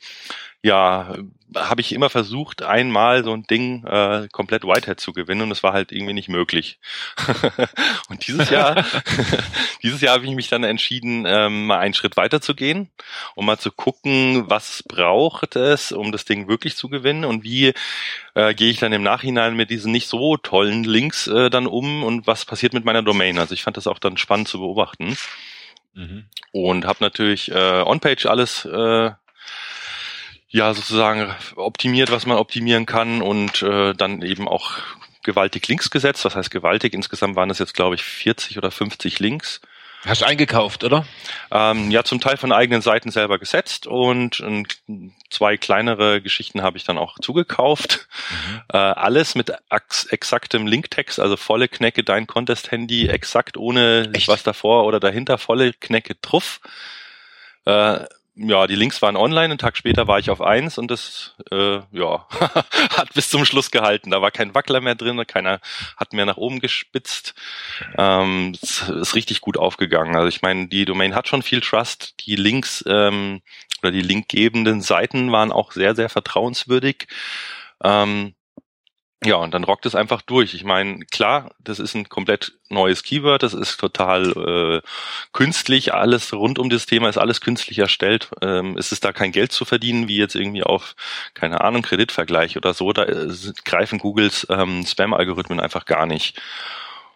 ja, 0.64 1.14
habe 1.54 1.82
ich 1.82 1.92
immer 1.92 2.08
versucht, 2.08 2.62
einmal 2.62 3.22
so 3.22 3.34
ein 3.34 3.42
Ding 3.42 3.84
äh, 3.84 4.28
komplett 4.32 4.64
Whitehead 4.64 4.98
zu 4.98 5.12
gewinnen 5.12 5.42
und 5.42 5.50
es 5.50 5.62
war 5.62 5.74
halt 5.74 5.92
irgendwie 5.92 6.14
nicht 6.14 6.30
möglich. 6.30 6.78
und 8.08 8.26
dieses 8.26 8.48
Jahr, 8.48 8.82
dieses 9.82 10.00
Jahr 10.00 10.14
habe 10.14 10.24
ich 10.24 10.30
mich 10.30 10.48
dann 10.48 10.64
entschieden, 10.64 11.26
ähm, 11.28 11.66
mal 11.66 11.80
einen 11.80 11.92
Schritt 11.92 12.16
weiter 12.16 12.40
zu 12.40 12.54
gehen, 12.54 12.88
um 13.34 13.44
mal 13.44 13.58
zu 13.58 13.70
gucken, 13.70 14.48
was 14.48 14.82
braucht 14.82 15.54
es, 15.54 15.92
um 15.92 16.12
das 16.12 16.24
Ding 16.24 16.48
wirklich 16.48 16.76
zu 16.76 16.88
gewinnen 16.88 17.26
und 17.26 17.44
wie 17.44 17.74
äh, 18.34 18.54
gehe 18.54 18.70
ich 18.70 18.78
dann 18.78 18.94
im 18.94 19.02
Nachhinein 19.02 19.54
mit 19.54 19.68
diesen 19.68 19.92
nicht 19.92 20.08
so 20.08 20.38
tollen 20.38 20.82
Links 20.82 21.26
äh, 21.26 21.50
dann 21.50 21.66
um 21.66 22.02
und 22.02 22.26
was 22.26 22.46
passiert 22.46 22.72
mit 22.72 22.86
meiner 22.86 23.02
Domain. 23.02 23.38
Also 23.38 23.52
ich 23.52 23.64
fand 23.64 23.76
das 23.76 23.86
auch 23.86 23.98
dann 23.98 24.16
spannend 24.16 24.48
zu 24.48 24.60
beobachten. 24.60 25.14
Mhm. 25.92 26.24
Und 26.52 26.86
habe 26.86 27.04
natürlich 27.04 27.50
äh, 27.50 27.82
On-Page 27.82 28.26
alles 28.26 28.64
äh, 28.64 29.10
ja 30.54 30.72
sozusagen 30.72 31.34
optimiert, 31.56 32.12
was 32.12 32.26
man 32.26 32.38
optimieren 32.38 32.86
kann 32.86 33.22
und 33.22 33.60
äh, 33.62 33.92
dann 33.92 34.22
eben 34.22 34.46
auch 34.46 34.78
gewaltig 35.24 35.66
Links 35.66 35.90
gesetzt. 35.90 36.24
Was 36.24 36.36
heißt 36.36 36.52
gewaltig? 36.52 36.94
Insgesamt 36.94 37.34
waren 37.34 37.50
es 37.50 37.58
jetzt, 37.58 37.74
glaube 37.74 37.96
ich, 37.96 38.04
40 38.04 38.56
oder 38.56 38.70
50 38.70 39.18
Links. 39.18 39.60
Hast 40.06 40.20
du 40.20 40.26
eingekauft, 40.26 40.84
oder? 40.84 41.06
Ähm, 41.50 41.90
ja, 41.90 42.04
zum 42.04 42.20
Teil 42.20 42.36
von 42.36 42.52
eigenen 42.52 42.82
Seiten 42.82 43.10
selber 43.10 43.40
gesetzt 43.40 43.88
und, 43.88 44.38
und 44.38 44.78
zwei 45.28 45.56
kleinere 45.56 46.20
Geschichten 46.20 46.62
habe 46.62 46.76
ich 46.76 46.84
dann 46.84 46.98
auch 46.98 47.18
zugekauft. 47.18 48.06
Mhm. 48.30 48.60
Äh, 48.72 48.76
alles 48.76 49.34
mit 49.34 49.52
exaktem 50.10 50.68
Linktext, 50.68 51.18
also 51.18 51.36
volle 51.36 51.66
Knecke 51.66 52.04
dein 52.04 52.28
Contest-Handy, 52.28 53.08
exakt 53.08 53.56
ohne 53.56 54.10
Echt? 54.12 54.28
was 54.28 54.44
davor 54.44 54.84
oder 54.84 55.00
dahinter, 55.00 55.36
volle 55.36 55.72
Knecke 55.72 56.20
Truff. 56.20 56.60
Äh, 57.64 58.04
ja, 58.36 58.66
die 58.66 58.74
Links 58.74 59.00
waren 59.00 59.16
online, 59.16 59.44
einen 59.44 59.58
Tag 59.58 59.76
später 59.76 60.08
war 60.08 60.18
ich 60.18 60.28
auf 60.28 60.40
eins 60.40 60.76
und 60.76 60.90
das 60.90 61.36
äh, 61.52 61.80
ja, 61.92 62.26
hat 62.90 63.14
bis 63.14 63.30
zum 63.30 63.44
Schluss 63.44 63.70
gehalten. 63.70 64.10
Da 64.10 64.20
war 64.22 64.32
kein 64.32 64.54
Wackler 64.54 64.80
mehr 64.80 64.96
drin, 64.96 65.22
keiner 65.26 65.60
hat 65.96 66.12
mehr 66.12 66.26
nach 66.26 66.36
oben 66.36 66.58
gespitzt. 66.58 67.34
Ähm, 67.96 68.56
es 68.60 68.88
ist 68.88 69.14
richtig 69.14 69.40
gut 69.40 69.56
aufgegangen. 69.56 70.16
Also 70.16 70.28
ich 70.28 70.42
meine, 70.42 70.66
die 70.66 70.84
Domain 70.84 71.14
hat 71.14 71.28
schon 71.28 71.42
viel 71.42 71.60
Trust. 71.60 72.14
Die 72.26 72.34
Links 72.34 72.82
ähm, 72.88 73.40
oder 73.82 73.92
die 73.92 74.02
linkgebenden 74.02 74.80
Seiten 74.80 75.30
waren 75.30 75.52
auch 75.52 75.70
sehr, 75.70 75.94
sehr 75.94 76.08
vertrauenswürdig. 76.08 77.06
Ähm, 77.84 78.34
ja, 79.24 79.36
und 79.36 79.54
dann 79.54 79.64
rockt 79.64 79.86
es 79.86 79.94
einfach 79.94 80.20
durch. 80.22 80.54
Ich 80.54 80.64
meine, 80.64 81.04
klar, 81.06 81.52
das 81.58 81.78
ist 81.78 81.94
ein 81.94 82.08
komplett 82.08 82.52
neues 82.68 83.02
Keyword, 83.02 83.42
das 83.42 83.54
ist 83.54 83.78
total 83.78 84.82
äh, 84.82 84.88
künstlich, 85.32 85.94
alles 85.94 86.32
rund 86.32 86.58
um 86.58 86.68
das 86.68 86.86
Thema 86.86 87.08
ist 87.08 87.16
alles 87.16 87.40
künstlich 87.40 87.78
erstellt. 87.78 88.30
Ähm, 88.42 88.76
es 88.76 88.92
ist 88.92 89.04
da 89.04 89.12
kein 89.12 89.32
Geld 89.32 89.52
zu 89.52 89.64
verdienen, 89.64 90.08
wie 90.08 90.18
jetzt 90.18 90.34
irgendwie 90.34 90.62
auf, 90.62 90.94
keine 91.32 91.62
Ahnung, 91.62 91.82
Kreditvergleich 91.82 92.56
oder 92.56 92.74
so. 92.74 92.92
Da 92.92 93.04
äh, 93.04 93.28
greifen 93.64 93.98
Googles 93.98 94.46
ähm, 94.50 94.84
Spam-Algorithmen 94.84 95.60
einfach 95.60 95.86
gar 95.86 96.06
nicht. 96.06 96.40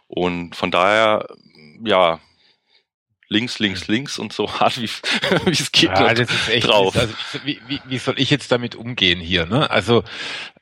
Und 0.06 0.56
von 0.56 0.70
daher, 0.70 1.26
ja, 1.84 2.20
links, 3.28 3.58
links, 3.58 3.88
links 3.88 4.18
und 4.18 4.32
so 4.32 4.50
hart 4.58 4.80
wie, 4.80 4.88
wie 5.44 5.50
es 5.50 5.70
geht 5.72 5.90
ja, 5.90 6.14
das 6.14 6.30
ist 6.30 6.48
echt, 6.48 6.66
drauf. 6.66 6.96
also, 6.96 7.12
wie, 7.44 7.60
wie, 7.66 7.80
wie 7.84 7.98
soll 7.98 8.14
ich 8.18 8.30
jetzt 8.30 8.50
damit 8.50 8.74
umgehen 8.74 9.20
hier? 9.20 9.46
Ne? 9.46 9.70
Also 9.70 10.02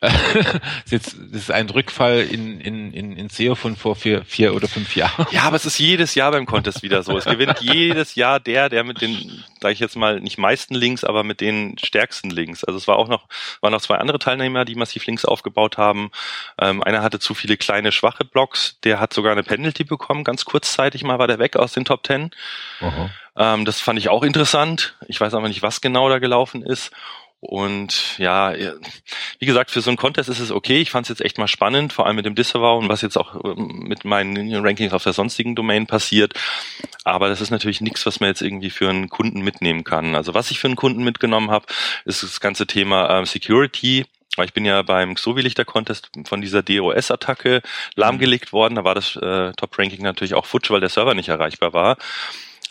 das, 0.90 1.14
ist 1.14 1.50
ein 1.50 1.70
Rückfall 1.70 2.20
in, 2.20 2.60
in, 2.60 2.92
in, 2.92 3.16
in 3.16 3.28
SEO 3.28 3.54
von 3.54 3.76
vor 3.76 3.96
vier, 3.96 4.24
vier 4.24 4.54
oder 4.54 4.68
fünf 4.68 4.94
Jahren. 4.94 5.26
Ja, 5.30 5.42
aber 5.42 5.56
es 5.56 5.64
ist 5.64 5.78
jedes 5.78 6.14
Jahr 6.14 6.32
beim 6.32 6.46
Contest 6.46 6.82
wieder 6.82 7.02
so. 7.02 7.16
Es 7.16 7.24
gewinnt 7.26 7.60
jedes 7.60 8.14
Jahr 8.14 8.40
der, 8.40 8.68
der 8.68 8.84
mit 8.84 9.00
den, 9.00 9.44
sage 9.60 9.72
ich 9.72 9.80
jetzt 9.80 9.96
mal, 9.96 10.20
nicht 10.20 10.38
meisten 10.38 10.74
Links, 10.74 11.04
aber 11.04 11.22
mit 11.22 11.40
den 11.40 11.78
stärksten 11.78 12.30
Links. 12.30 12.64
Also 12.64 12.78
es 12.78 12.86
war 12.86 12.96
auch 12.96 13.08
noch, 13.08 13.26
waren 13.60 13.72
noch 13.72 13.80
zwei 13.80 13.96
andere 13.96 14.18
Teilnehmer, 14.18 14.64
die 14.64 14.74
massiv 14.74 15.06
Links 15.06 15.24
aufgebaut 15.24 15.78
haben. 15.78 16.10
Ähm, 16.60 16.82
einer 16.82 17.02
hatte 17.02 17.18
zu 17.18 17.34
viele 17.34 17.56
kleine, 17.56 17.92
schwache 17.92 18.24
Blocks, 18.24 18.78
der 18.84 19.00
hat 19.00 19.12
sogar 19.12 19.32
eine 19.32 19.42
Penalty 19.42 19.84
bekommen, 19.84 20.24
ganz 20.24 20.44
kurzzeitig 20.44 21.04
mal 21.04 21.18
war 21.18 21.26
der 21.26 21.38
weg 21.38 21.56
aus 21.56 21.72
den 21.72 21.84
Top 21.84 22.02
Ten. 22.02 22.30
Ähm, 23.36 23.64
das 23.64 23.80
fand 23.80 23.98
ich 23.98 24.08
auch 24.08 24.22
interessant. 24.22 24.94
Ich 25.08 25.20
weiß 25.20 25.34
aber 25.34 25.48
nicht, 25.48 25.62
was 25.62 25.80
genau 25.80 26.08
da 26.08 26.18
gelaufen 26.18 26.62
ist. 26.62 26.90
Und 27.40 28.18
ja, 28.18 28.54
wie 29.38 29.46
gesagt, 29.46 29.70
für 29.70 29.80
so 29.80 29.90
einen 29.90 29.98
Contest 29.98 30.28
ist 30.28 30.40
es 30.40 30.50
okay. 30.50 30.80
Ich 30.80 30.90
fand 30.90 31.04
es 31.04 31.10
jetzt 31.10 31.20
echt 31.20 31.38
mal 31.38 31.48
spannend, 31.48 31.92
vor 31.92 32.06
allem 32.06 32.16
mit 32.16 32.24
dem 32.24 32.34
Disavow 32.34 32.82
und 32.82 32.88
was 32.88 33.02
jetzt 33.02 33.16
auch 33.16 33.44
ähm, 33.44 33.84
mit 33.86 34.04
meinen 34.04 34.54
Rankings 34.64 34.92
auf 34.92 35.02
der 35.02 35.12
sonstigen 35.12 35.54
Domain 35.54 35.86
passiert. 35.86 36.32
Aber 37.04 37.28
das 37.28 37.40
ist 37.40 37.50
natürlich 37.50 37.80
nichts, 37.80 38.06
was 38.06 38.20
man 38.20 38.30
jetzt 38.30 38.42
irgendwie 38.42 38.70
für 38.70 38.88
einen 38.88 39.10
Kunden 39.10 39.42
mitnehmen 39.42 39.84
kann. 39.84 40.14
Also 40.14 40.34
was 40.34 40.50
ich 40.50 40.58
für 40.58 40.68
einen 40.68 40.76
Kunden 40.76 41.04
mitgenommen 41.04 41.50
habe, 41.50 41.66
ist 42.04 42.22
das 42.22 42.40
ganze 42.40 42.66
Thema 42.66 43.20
äh, 43.20 43.26
Security. 43.26 44.06
Ich 44.44 44.52
bin 44.52 44.64
ja 44.64 44.82
beim 44.82 45.14
Xovi-Lichter-Contest 45.14 46.10
von 46.26 46.40
dieser 46.40 46.62
DOS-Attacke 46.62 47.62
lahmgelegt 47.94 48.52
worden. 48.52 48.74
Da 48.74 48.84
war 48.84 48.94
das 48.94 49.16
äh, 49.16 49.52
Top-Ranking 49.52 50.02
natürlich 50.02 50.34
auch 50.34 50.46
futsch, 50.46 50.70
weil 50.70 50.80
der 50.80 50.90
Server 50.90 51.14
nicht 51.14 51.28
erreichbar 51.28 51.72
war. 51.72 51.96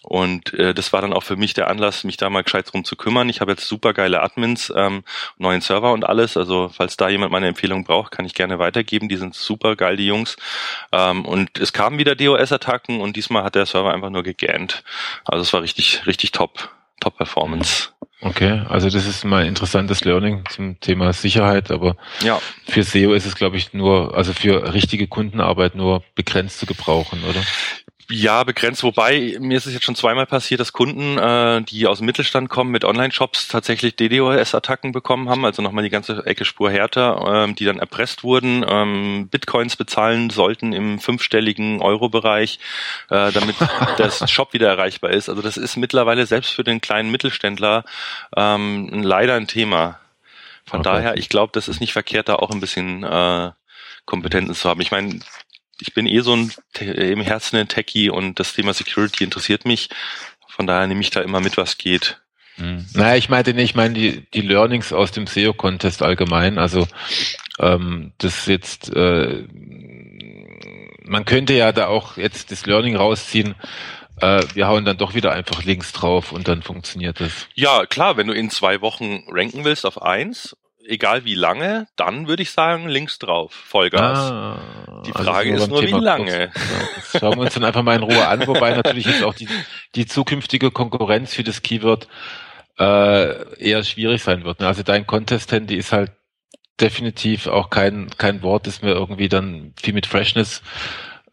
Und 0.06 0.54
äh, 0.54 0.76
das 0.76 0.94
war 0.94 1.02
dann 1.02 1.14
auch 1.14 1.24
für 1.24 1.36
mich 1.36 1.56
der 1.56 1.68
Anlass, 1.68 2.04
mich 2.04 2.16
da 2.16 2.30
mal 2.30 2.44
gescheit 2.44 2.72
drum 2.72 2.86
zu 2.86 2.96
kümmern. 2.96 3.28
Ich 3.28 3.42
habe 3.42 3.52
jetzt 3.52 3.68
super 3.68 3.92
geile 3.92 4.22
Admins, 4.22 4.72
ähm, 4.76 5.04
neuen 5.40 5.62
Server 5.62 5.92
und 5.94 6.06
alles. 6.06 6.38
Also 6.38 6.70
falls 6.70 6.96
da 6.96 7.10
jemand 7.10 7.32
meine 7.32 7.48
Empfehlung 7.48 7.84
braucht, 7.86 8.12
kann 8.12 8.24
ich 8.24 8.36
gerne 8.36 8.60
weitergeben. 8.60 9.10
Die 9.10 9.18
sind 9.18 9.34
super 9.34 9.76
geil, 9.76 9.98
die 9.98 10.06
Jungs. 10.06 10.38
Ähm, 10.92 11.26
und 11.26 11.58
es 11.58 11.74
kamen 11.74 11.98
wieder 11.98 12.16
DOS-Attacken 12.16 13.02
und 13.02 13.16
diesmal 13.16 13.44
hat 13.44 13.56
der 13.56 13.66
Server 13.66 13.92
einfach 13.92 14.12
nur 14.12 14.22
gegähnt. 14.22 14.84
Also 15.26 15.42
es 15.42 15.54
war 15.54 15.64
richtig, 15.64 16.06
richtig 16.06 16.32
top, 16.32 16.70
top 17.00 17.18
Performance. 17.18 17.90
Okay, 18.22 18.62
also 18.70 18.90
das 18.90 19.06
ist 19.06 19.26
mal 19.26 19.42
ein 19.42 19.48
interessantes 19.48 20.06
Learning 20.06 20.44
zum 20.50 20.80
Thema 20.80 21.14
Sicherheit, 21.14 21.70
aber 21.70 21.98
ja. 22.22 22.40
für 22.68 22.84
SEO 22.84 23.14
ist 23.14 23.26
es, 23.26 23.36
glaube 23.36 23.58
ich, 23.58 23.74
nur, 23.74 24.16
also 24.16 24.34
für 24.34 24.74
richtige 24.74 25.08
Kundenarbeit 25.08 25.76
nur 25.76 26.04
begrenzt 26.16 26.60
zu 26.60 26.66
gebrauchen, 26.66 27.24
oder? 27.28 27.42
Ja, 28.10 28.44
begrenzt. 28.44 28.84
Wobei, 28.84 29.36
mir 29.40 29.58
ist 29.58 29.66
es 29.66 29.74
jetzt 29.74 29.86
schon 29.86 29.96
zweimal 29.96 30.28
passiert, 30.28 30.60
dass 30.60 30.74
Kunden, 30.74 31.18
äh, 31.18 31.64
die 31.64 31.88
aus 31.88 31.98
dem 31.98 32.06
Mittelstand 32.06 32.50
kommen, 32.50 32.70
mit 32.70 32.86
Online-Shops 32.86 33.48
tatsächlich 33.48 33.96
DDoS-Attacken 33.96 34.92
bekommen 34.92 35.28
haben, 35.28 35.44
also 35.44 35.64
nochmal 35.64 35.84
die 35.84 35.90
ganze 35.90 36.24
Ecke 36.26 36.46
Spur 36.46 36.70
härter, 36.70 37.24
ähm, 37.28 37.56
die 37.56 37.66
dann 37.66 37.80
erpresst 37.80 38.24
wurden, 38.24 38.64
ähm, 38.68 39.28
Bitcoins 39.30 39.76
bezahlen 39.76 40.30
sollten 40.30 40.72
im 40.72 41.00
fünfstelligen 41.00 41.82
Euro-Bereich, 41.82 42.60
äh, 43.10 43.32
damit 43.32 43.56
das 43.98 44.30
Shop 44.30 44.54
wieder 44.54 44.68
erreichbar 44.68 45.10
ist. 45.10 45.28
Also 45.28 45.42
das 45.42 45.58
ist 45.58 45.76
mittlerweile 45.76 46.28
selbst 46.28 46.52
für 46.52 46.64
den 46.64 46.82
kleinen 46.82 47.10
Mittelständler 47.10 47.86
ähm, 48.38 49.02
leider 49.02 49.34
ein 49.34 49.48
Thema. 49.48 50.00
Von 50.64 50.82
okay. 50.82 50.90
daher, 50.90 51.18
ich 51.18 51.30
glaube, 51.30 51.52
das 51.54 51.68
ist 51.68 51.80
nicht 51.80 51.94
verkehrt, 51.94 52.30
da 52.30 52.36
auch 52.36 52.52
ein 52.52 52.60
bisschen 52.60 53.04
äh, 53.04 53.52
Kompetenzen 54.06 54.54
zu 54.54 54.70
haben. 54.70 54.82
Ich 54.82 54.92
meine, 54.92 55.20
ich 55.80 55.94
bin 55.94 56.08
eh 56.08 56.22
so 56.22 56.36
ein 56.36 56.52
im 56.80 57.22
Herzen 57.22 57.58
ein 57.58 57.68
Techie 57.68 58.10
und 58.10 58.40
das 58.40 58.54
Thema 58.54 58.74
Security 58.74 59.24
interessiert 59.24 59.66
mich. 59.66 59.90
Von 60.48 60.68
daher 60.68 60.88
nehme 60.88 61.02
ich 61.02 61.10
da 61.10 61.22
immer 61.22 61.42
mit, 61.42 61.58
was 61.58 61.78
geht. 61.78 62.22
Mhm. 62.58 62.86
Naja, 62.94 63.16
ich 63.18 63.30
meinte 63.30 63.54
nicht, 63.54 63.72
ich 63.72 63.76
meine 63.76 63.94
die, 63.94 64.22
die 64.34 64.42
Learnings 64.42 64.94
aus 64.94 65.12
dem 65.12 65.28
SEO-Contest 65.28 66.02
allgemein. 66.02 66.58
Also 66.58 66.88
ähm, 67.60 68.14
das 68.18 68.46
jetzt, 68.46 68.94
äh, 68.96 69.44
man 71.04 71.26
könnte 71.26 71.54
ja 71.54 71.72
da 71.72 71.88
auch 71.88 72.18
jetzt 72.18 72.52
das 72.52 72.66
Learning 72.66 72.96
rausziehen, 72.96 73.56
äh, 74.22 74.44
wir 74.54 74.68
hauen 74.68 74.86
dann 74.86 74.98
doch 74.98 75.14
wieder 75.14 75.34
einfach 75.34 75.64
Links 75.64 75.92
drauf 75.92 76.32
und 76.32 76.48
dann 76.48 76.62
funktioniert 76.62 77.20
das. 77.20 77.48
Ja, 77.54 77.86
klar, 77.86 78.16
wenn 78.16 78.28
du 78.28 78.34
in 78.34 78.50
zwei 78.50 78.80
Wochen 78.82 79.24
ranken 79.28 79.66
willst 79.66 79.86
auf 79.86 80.02
eins 80.02 80.56
egal 80.88 81.26
wie 81.26 81.36
lange, 81.36 81.88
dann 81.96 82.28
würde 82.28 82.44
ich 82.44 82.52
sagen, 82.52 82.88
links 82.88 83.20
drauf, 83.20 83.54
Vollgas. 83.54 84.18
Ah, 84.18 84.60
die 85.06 85.14
also 85.14 85.32
Frage 85.32 85.52
also 85.54 85.64
ist 85.64 85.70
nur, 85.70 85.82
Thema 85.82 86.00
wie 86.00 86.04
lange. 86.04 86.52
Das 87.12 87.22
schauen 87.22 87.36
wir 87.36 87.44
uns 87.44 87.54
dann 87.54 87.64
einfach 87.64 87.84
mal 87.84 87.96
in 87.96 88.04
Ruhe 88.04 88.28
an, 88.28 88.48
wobei 88.48 88.76
natürlich 88.76 89.06
jetzt 89.06 89.24
auch 89.24 89.34
die, 89.34 89.48
die 89.96 90.06
zukünftige 90.06 90.72
Konkurrenz 90.72 91.34
für 91.34 91.44
das 91.44 91.62
Keyword 91.62 92.08
äh, 92.78 93.58
eher 93.58 93.84
schwierig 93.84 94.24
sein 94.24 94.44
wird. 94.44 94.60
Ne? 94.60 94.68
Also 94.68 94.84
dein 94.84 95.08
Contest-Handy 95.08 95.76
ist 95.76 95.92
halt 95.92 96.12
definitiv 96.80 97.48
auch 97.48 97.70
kein, 97.70 98.10
kein 98.18 98.42
Wort, 98.42 98.68
das 98.68 98.82
mir 98.82 98.92
irgendwie 98.92 99.30
dann 99.30 99.74
viel 99.82 99.94
mit 99.94 100.06
Freshness 100.06 100.62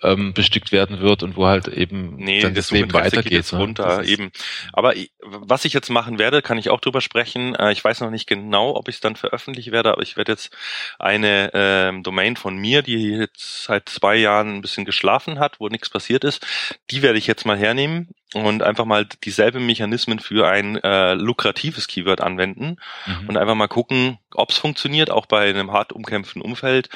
ähm, 0.03 0.35
bestückt 0.35 0.73
werden 0.73 1.01
wird 1.01 1.23
und 1.23 1.37
wo 1.37 1.47
halt 1.47 1.69
eben 1.69 2.17
nee, 2.17 2.41
dann 2.41 2.55
das, 2.55 2.69
das 2.69 2.71
Leben 2.73 2.93
weitergeht. 2.93 3.53
Ne? 3.53 3.59
runter, 3.59 4.05
eben. 4.05 4.31
Aber 4.73 4.95
was 5.21 5.65
ich 5.65 5.73
jetzt 5.73 5.91
machen 5.91 6.19
werde, 6.19 6.43
kann 6.43 6.59
ich 6.59 6.71
auch 6.71 6.81
drüber 6.81 7.01
sprechen. 7.01 7.55
Äh, 7.55 7.73
ich 7.73 7.83
weiß 7.83 8.01
noch 8.01 8.11
nicht 8.11 8.27
genau, 8.27 8.75
ob 8.75 8.89
ich 8.89 8.97
es 8.97 9.01
dann 9.01 9.17
veröffentlichen 9.17 9.73
werde, 9.73 9.93
aber 9.93 10.03
ich 10.03 10.17
werde 10.17 10.33
jetzt 10.33 10.57
eine 10.99 11.51
ähm, 11.55 12.03
Domain 12.03 12.37
von 12.37 12.57
mir, 12.57 12.83
die 12.83 13.11
jetzt 13.11 13.65
seit 13.65 13.89
zwei 13.89 14.17
Jahren 14.17 14.57
ein 14.57 14.61
bisschen 14.63 14.85
geschlafen 14.85 15.39
hat, 15.39 15.61
wo 15.61 15.69
nichts 15.69 15.91
passiert 15.91 16.25
ist, 16.25 16.47
die 16.91 17.03
werde 17.03 17.19
ich 17.19 17.27
jetzt 17.27 17.47
mal 17.47 17.59
hernehmen 17.59 18.09
und 18.35 18.62
einfach 18.62 18.85
mal 18.85 19.07
dieselbe 19.25 19.61
Mechanismen 19.61 20.19
für 20.19 20.49
ein 20.49 20.77
äh, 20.77 21.15
lukratives 21.15 21.87
Keyword 21.87 22.21
anwenden 22.21 22.77
mhm. 23.07 23.29
und 23.29 23.37
einfach 23.37 23.55
mal 23.55 23.69
gucken, 23.69 24.19
ob 24.33 24.51
es 24.51 24.59
funktioniert, 24.59 25.11
auch 25.11 25.27
bei 25.27 25.49
einem 25.49 25.73
hart 25.73 25.93
umkämpften 25.93 26.43
Umfeld 26.43 26.89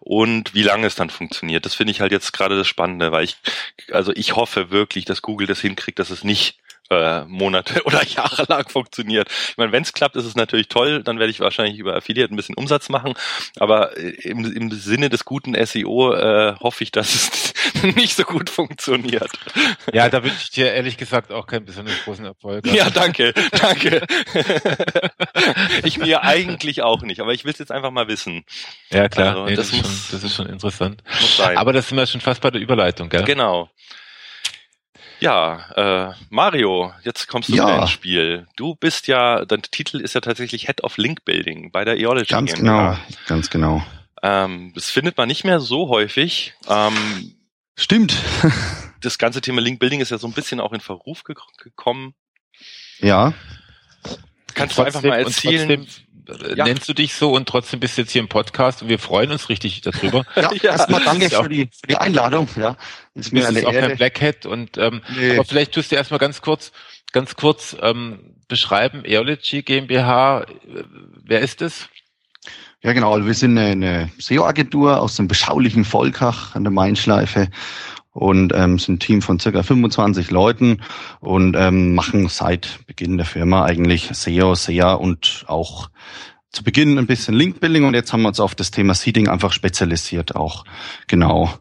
und 0.00 0.54
wie 0.54 0.62
lange 0.62 0.86
es 0.86 0.94
dann 0.94 1.10
funktioniert. 1.10 1.64
Das 1.64 1.74
finde 1.74 1.92
ich 1.92 2.00
halt 2.00 2.12
jetzt 2.12 2.32
gerade 2.32 2.56
das 2.56 2.68
Spannende, 2.68 3.12
weil 3.12 3.24
ich, 3.24 3.36
also 3.90 4.12
ich 4.14 4.36
hoffe 4.36 4.70
wirklich, 4.70 5.04
dass 5.04 5.22
Google 5.22 5.46
das 5.46 5.60
hinkriegt, 5.60 5.98
dass 5.98 6.10
es 6.10 6.24
nicht 6.24 6.58
äh, 7.00 7.24
Monate 7.26 7.82
oder 7.84 8.04
Jahre 8.04 8.44
lang 8.48 8.68
funktioniert. 8.68 9.28
Ich 9.30 9.56
meine, 9.56 9.72
wenn 9.72 9.82
es 9.82 9.92
klappt, 9.92 10.16
ist 10.16 10.24
es 10.24 10.34
natürlich 10.34 10.68
toll, 10.68 11.02
dann 11.02 11.18
werde 11.18 11.30
ich 11.30 11.40
wahrscheinlich 11.40 11.78
über 11.78 11.96
Affiliate 11.96 12.32
ein 12.32 12.36
bisschen 12.36 12.54
Umsatz 12.56 12.88
machen, 12.88 13.14
aber 13.58 13.96
äh, 13.96 14.10
im, 14.22 14.44
im 14.44 14.70
Sinne 14.70 15.08
des 15.08 15.24
guten 15.24 15.54
SEO 15.66 16.14
äh, 16.14 16.54
hoffe 16.60 16.84
ich, 16.84 16.92
dass 16.92 17.14
es 17.14 17.54
nicht 17.96 18.16
so 18.16 18.24
gut 18.24 18.50
funktioniert. 18.50 19.30
Ja, 19.92 20.08
da 20.08 20.22
wünsche 20.22 20.38
ich 20.42 20.50
dir 20.50 20.72
ehrlich 20.72 20.96
gesagt 20.96 21.32
auch 21.32 21.46
keinen 21.46 21.64
besonders 21.64 22.02
großen 22.04 22.24
Erfolg. 22.24 22.66
Ja, 22.66 22.90
danke, 22.90 23.32
danke. 23.52 24.06
ich 25.84 25.98
mir 25.98 26.22
eigentlich 26.22 26.82
auch 26.82 27.02
nicht, 27.02 27.20
aber 27.20 27.32
ich 27.32 27.44
will 27.44 27.52
es 27.52 27.58
jetzt 27.58 27.72
einfach 27.72 27.90
mal 27.90 28.08
wissen. 28.08 28.44
Ja, 28.90 29.08
klar, 29.08 29.28
also, 29.28 29.44
nee, 29.46 29.54
das, 29.54 29.70
das, 29.70 29.78
ist 29.78 29.86
schon, 29.86 29.96
das 30.12 30.24
ist 30.24 30.34
schon 30.34 30.46
interessant. 30.46 31.02
Muss 31.20 31.36
sein. 31.36 31.56
Aber 31.56 31.72
das 31.72 31.88
sind 31.88 31.98
wir 31.98 32.06
schon 32.06 32.20
fast 32.20 32.40
bei 32.40 32.50
der 32.50 32.60
Überleitung, 32.60 33.08
gell? 33.08 33.24
Genau. 33.24 33.70
Ja, 35.22 36.10
äh, 36.10 36.14
Mario, 36.30 36.92
jetzt 37.04 37.28
kommst 37.28 37.48
du 37.48 37.54
ja. 37.54 37.82
ins 37.82 37.90
Spiel. 37.90 38.48
Du 38.56 38.74
bist 38.74 39.06
ja, 39.06 39.44
dein 39.44 39.62
Titel 39.62 40.00
ist 40.00 40.14
ja 40.14 40.20
tatsächlich 40.20 40.66
Head 40.66 40.82
of 40.82 40.96
Link 40.96 41.24
Building 41.24 41.70
bei 41.70 41.84
der 41.84 41.96
Eology. 41.96 42.32
Ganz 42.32 42.54
GmbH. 42.54 42.94
genau, 42.94 43.16
ganz 43.26 43.48
genau. 43.48 43.84
Ähm, 44.22 44.72
das 44.74 44.90
findet 44.90 45.16
man 45.16 45.28
nicht 45.28 45.44
mehr 45.44 45.60
so 45.60 45.88
häufig. 45.88 46.54
Ähm, 46.68 47.36
Stimmt. 47.76 48.16
das 49.00 49.18
ganze 49.18 49.40
Thema 49.40 49.60
Link 49.60 49.78
Building 49.78 50.00
ist 50.00 50.10
ja 50.10 50.18
so 50.18 50.26
ein 50.26 50.32
bisschen 50.32 50.58
auch 50.58 50.72
in 50.72 50.80
Verruf 50.80 51.22
ge 51.22 51.36
gekommen. 51.58 52.14
Ja. 52.98 53.32
Kannst 54.54 54.74
trotzdem, 54.74 54.74
du 54.74 54.82
einfach 54.82 55.02
mal 55.02 55.18
erzählen? 55.20 55.70
Äh, 55.70 55.86
ja. 56.56 56.64
nennst 56.64 56.88
du 56.88 56.94
dich 56.94 57.14
so 57.14 57.32
und 57.32 57.48
trotzdem 57.48 57.80
bist 57.80 57.96
du 57.96 58.02
jetzt 58.02 58.12
hier 58.12 58.20
im 58.20 58.28
Podcast 58.28 58.82
und 58.82 58.88
wir 58.88 58.98
freuen 58.98 59.30
uns 59.30 59.48
richtig 59.48 59.80
darüber. 59.80 60.24
ja, 60.36 60.52
ja. 60.52 60.70
erstmal 60.72 61.02
danke 61.04 61.30
für 61.30 61.48
die, 61.48 61.70
für 61.80 61.86
die 61.88 61.96
Einladung. 61.96 62.48
Ja, 62.56 62.76
ist 63.14 63.32
mir 63.32 63.46
eine 63.46 63.66
auch 63.66 63.72
Ehre. 63.72 63.88
kein 63.88 63.96
Blackhead 63.96 64.46
und 64.46 64.78
ähm, 64.78 65.02
nee. 65.16 65.34
aber 65.34 65.44
vielleicht 65.44 65.72
tust 65.72 65.92
du 65.92 65.96
erstmal 65.96 66.20
ganz 66.20 66.42
kurz 66.42 66.72
ganz 67.12 67.36
kurz 67.36 67.76
ähm, 67.80 68.36
beschreiben? 68.48 69.04
Eology 69.04 69.62
GmbH, 69.62 70.46
wer 71.24 71.40
ist 71.40 71.62
es? 71.62 71.88
Ja, 72.82 72.92
genau. 72.92 73.24
Wir 73.24 73.34
sind 73.34 73.56
eine 73.58 74.10
SEO-Agentur 74.18 75.00
aus 75.00 75.14
dem 75.16 75.28
beschaulichen 75.28 75.84
Volkach 75.84 76.56
an 76.56 76.64
der 76.64 76.72
Mainschleife 76.72 77.48
und 78.12 78.52
ähm, 78.54 78.78
sind 78.78 78.94
ein 78.94 78.98
Team 78.98 79.22
von 79.22 79.40
circa 79.40 79.62
25 79.62 80.30
Leuten 80.30 80.82
und 81.20 81.56
ähm, 81.56 81.94
machen 81.94 82.28
seit 82.28 82.80
Beginn 82.86 83.16
der 83.16 83.26
Firma 83.26 83.64
eigentlich 83.64 84.10
SEO, 84.12 84.54
SEA 84.54 84.92
und 84.94 85.44
auch 85.48 85.88
zu 86.52 86.62
Beginn 86.62 86.98
ein 86.98 87.06
bisschen 87.06 87.34
Link-Building 87.34 87.84
und 87.84 87.94
jetzt 87.94 88.12
haben 88.12 88.22
wir 88.22 88.28
uns 88.28 88.40
auf 88.40 88.54
das 88.54 88.70
Thema 88.70 88.94
Seeding 88.94 89.28
einfach 89.28 89.52
spezialisiert 89.52 90.36
auch. 90.36 90.64
Genau. 91.06 91.52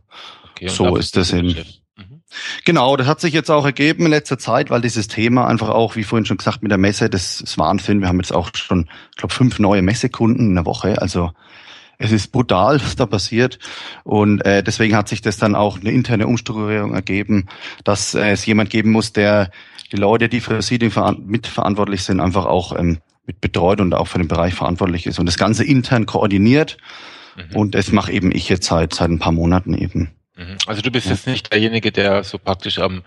Okay, 0.51 0.67
so 0.67 0.97
ist 0.97 1.15
das 1.15 1.31
in. 1.31 1.47
Mhm. 1.47 2.23
Genau, 2.65 2.97
das 2.97 3.07
hat 3.07 3.21
sich 3.21 3.33
jetzt 3.33 3.49
auch 3.49 3.65
ergeben 3.65 4.05
in 4.05 4.11
letzter 4.11 4.37
Zeit, 4.37 4.69
weil 4.69 4.81
dieses 4.81 5.07
Thema 5.07 5.47
einfach 5.47 5.69
auch, 5.69 5.95
wie 5.95 6.03
vorhin 6.03 6.25
schon 6.25 6.37
gesagt, 6.37 6.61
mit 6.61 6.71
der 6.71 6.77
Messe, 6.77 7.09
das 7.09 7.41
ist 7.41 7.57
Wahnsinn. 7.57 8.01
Wir 8.01 8.07
haben 8.07 8.19
jetzt 8.19 8.33
auch 8.33 8.49
schon, 8.53 8.89
ich 9.11 9.17
glaube, 9.17 9.33
fünf 9.33 9.59
neue 9.59 9.81
Messekunden 9.81 10.47
in 10.47 10.55
der 10.55 10.65
Woche. 10.65 11.01
Also 11.01 11.31
es 12.01 12.11
ist 12.11 12.31
brutal, 12.31 12.81
was 12.81 12.95
da 12.95 13.05
passiert. 13.05 13.59
Und 14.03 14.43
äh, 14.45 14.63
deswegen 14.63 14.95
hat 14.95 15.07
sich 15.07 15.21
das 15.21 15.37
dann 15.37 15.55
auch 15.55 15.79
eine 15.79 15.91
interne 15.91 16.27
Umstrukturierung 16.27 16.93
ergeben, 16.93 17.47
dass 17.83 18.15
äh, 18.15 18.31
es 18.31 18.45
jemand 18.45 18.69
geben 18.69 18.91
muss, 18.91 19.13
der 19.13 19.51
die 19.91 19.97
Leute, 19.97 20.29
die 20.29 20.39
für 20.39 20.61
Seeding 20.61 20.91
mitverantwortlich 21.25 22.03
sind, 22.03 22.19
einfach 22.19 22.45
auch 22.45 22.77
ähm, 22.77 22.99
mit 23.25 23.39
betreut 23.41 23.81
und 23.81 23.93
auch 23.93 24.07
für 24.07 24.17
den 24.17 24.27
Bereich 24.27 24.53
verantwortlich 24.53 25.05
ist 25.05 25.19
und 25.19 25.25
das 25.25 25.37
Ganze 25.37 25.63
intern 25.63 26.05
koordiniert. 26.05 26.77
Mhm. 27.35 27.55
Und 27.55 27.75
das 27.75 27.91
mache 27.91 28.11
eben 28.11 28.31
ich 28.31 28.49
jetzt 28.49 28.67
seit, 28.67 28.93
seit 28.93 29.09
ein 29.09 29.19
paar 29.19 29.31
Monaten 29.31 29.73
eben. 29.73 30.11
Mhm. 30.35 30.57
Also 30.65 30.81
du 30.81 30.91
bist 30.91 31.07
jetzt 31.07 31.27
nicht 31.27 31.51
derjenige, 31.51 31.91
der 31.91 32.23
so 32.23 32.37
praktisch 32.39 32.79
am, 32.79 33.03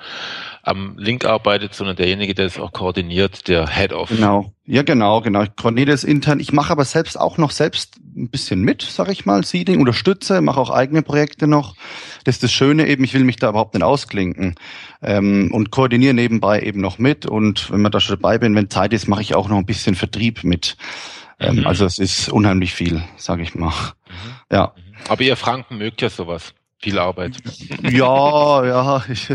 am 0.65 0.97
Link 0.97 1.27
arbeitet, 1.27 1.75
sondern 1.75 1.97
derjenige, 1.97 2.35
der 2.35 2.47
es 2.47 2.59
auch 2.59 2.73
koordiniert, 2.73 3.49
der 3.49 3.69
Head 3.69 3.93
of. 3.93 4.09
Genau, 4.09 4.53
ja 4.65 4.83
genau, 4.83 5.21
genau. 5.21 5.43
Ich 5.43 5.55
koordiniere 5.57 5.91
das 5.91 6.05
intern. 6.05 6.41
Ich 6.41 6.53
mache 6.53 6.73
aber 6.73 6.87
selbst 6.87 7.21
auch 7.21 7.37
noch 7.37 7.51
selbst 7.51 7.97
ein 8.17 8.31
bisschen 8.31 8.63
mit, 8.63 8.81
sag 8.81 9.11
ich 9.11 9.27
mal, 9.27 9.45
Seeding, 9.45 9.79
unterstütze, 9.79 10.41
mache 10.41 10.59
auch 10.59 10.71
eigene 10.71 11.03
Projekte 11.03 11.47
noch. 11.47 11.77
Das 12.25 12.37
ist 12.37 12.45
das 12.45 12.53
Schöne 12.53 12.89
eben, 12.89 13.05
ich 13.05 13.13
will 13.13 13.25
mich 13.25 13.37
da 13.37 13.51
überhaupt 13.51 13.75
nicht 13.75 13.83
ausklinken 13.83 14.55
ähm, 15.03 15.51
und 15.53 15.71
koordiniere 15.71 16.15
nebenbei 16.15 16.61
eben 16.61 16.81
noch 16.81 16.99
mit. 16.99 17.27
Und 17.27 17.71
wenn 17.71 17.83
man 17.83 17.93
da 17.93 18.01
schon 18.01 18.17
dabei 18.17 18.39
bin, 18.39 18.55
wenn 18.55 18.71
Zeit 18.71 18.95
ist, 18.95 19.07
mache 19.07 19.21
ich 19.21 19.35
auch 19.35 19.49
noch 19.49 19.59
ein 19.59 19.67
bisschen 19.67 19.95
Vertrieb 19.95 20.45
mit. 20.45 20.79
Ähm, 21.41 21.57
mhm. 21.57 21.67
Also 21.67 21.85
es 21.85 21.99
ist 21.99 22.31
unheimlich 22.31 22.73
viel, 22.73 23.03
sage 23.17 23.43
ich 23.43 23.55
mal. 23.55 23.69
Mhm. 23.69 24.35
Ja. 24.51 24.73
Mhm. 24.75 24.95
Aber 25.09 25.23
ihr 25.23 25.37
Franken 25.37 25.77
mögt 25.77 26.01
ja 26.01 26.09
sowas. 26.09 26.55
Viel 26.79 26.99
Arbeit. 26.99 27.37
Ja, 27.83 28.65
ja, 28.65 29.05
ich, 29.09 29.29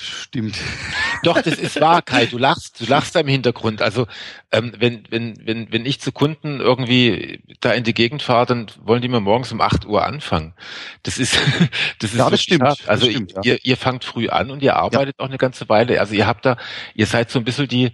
stimmt. 0.00 0.56
Doch, 1.22 1.40
das 1.42 1.58
ist 1.58 1.80
wahr, 1.80 2.02
Kai. 2.02 2.26
Du 2.26 2.38
lachst, 2.38 2.80
du 2.80 2.86
lachst 2.86 3.14
da 3.14 3.20
im 3.20 3.28
Hintergrund. 3.28 3.82
Also 3.82 4.06
ähm, 4.52 4.72
wenn, 4.78 5.04
wenn, 5.10 5.46
wenn, 5.46 5.72
wenn 5.72 5.86
ich 5.86 6.00
zu 6.00 6.12
Kunden 6.12 6.60
irgendwie 6.60 7.40
da 7.60 7.72
in 7.72 7.84
die 7.84 7.94
Gegend 7.94 8.22
fahre, 8.22 8.46
dann 8.46 8.66
wollen 8.82 9.02
die 9.02 9.08
mir 9.08 9.20
morgens 9.20 9.52
um 9.52 9.60
8 9.60 9.86
Uhr 9.86 10.04
anfangen. 10.04 10.54
Das 11.02 11.18
ist, 11.18 11.38
das 11.98 12.12
ist 12.12 12.18
ja, 12.18 12.30
das 12.30 12.42
stimmt. 12.42 12.62
Hart. 12.62 12.88
Also 12.88 13.06
das 13.06 13.14
stimmt, 13.14 13.32
ja. 13.32 13.40
ihr, 13.44 13.58
ihr 13.64 13.76
fangt 13.76 14.04
früh 14.04 14.28
an 14.28 14.50
und 14.50 14.62
ihr 14.62 14.76
arbeitet 14.76 15.16
ja. 15.18 15.24
auch 15.24 15.28
eine 15.28 15.38
ganze 15.38 15.68
Weile. 15.68 16.00
Also 16.00 16.14
ihr 16.14 16.26
habt 16.26 16.46
da, 16.46 16.56
ihr 16.94 17.06
seid 17.06 17.30
so 17.30 17.38
ein 17.38 17.44
bisschen 17.44 17.68
die, 17.68 17.92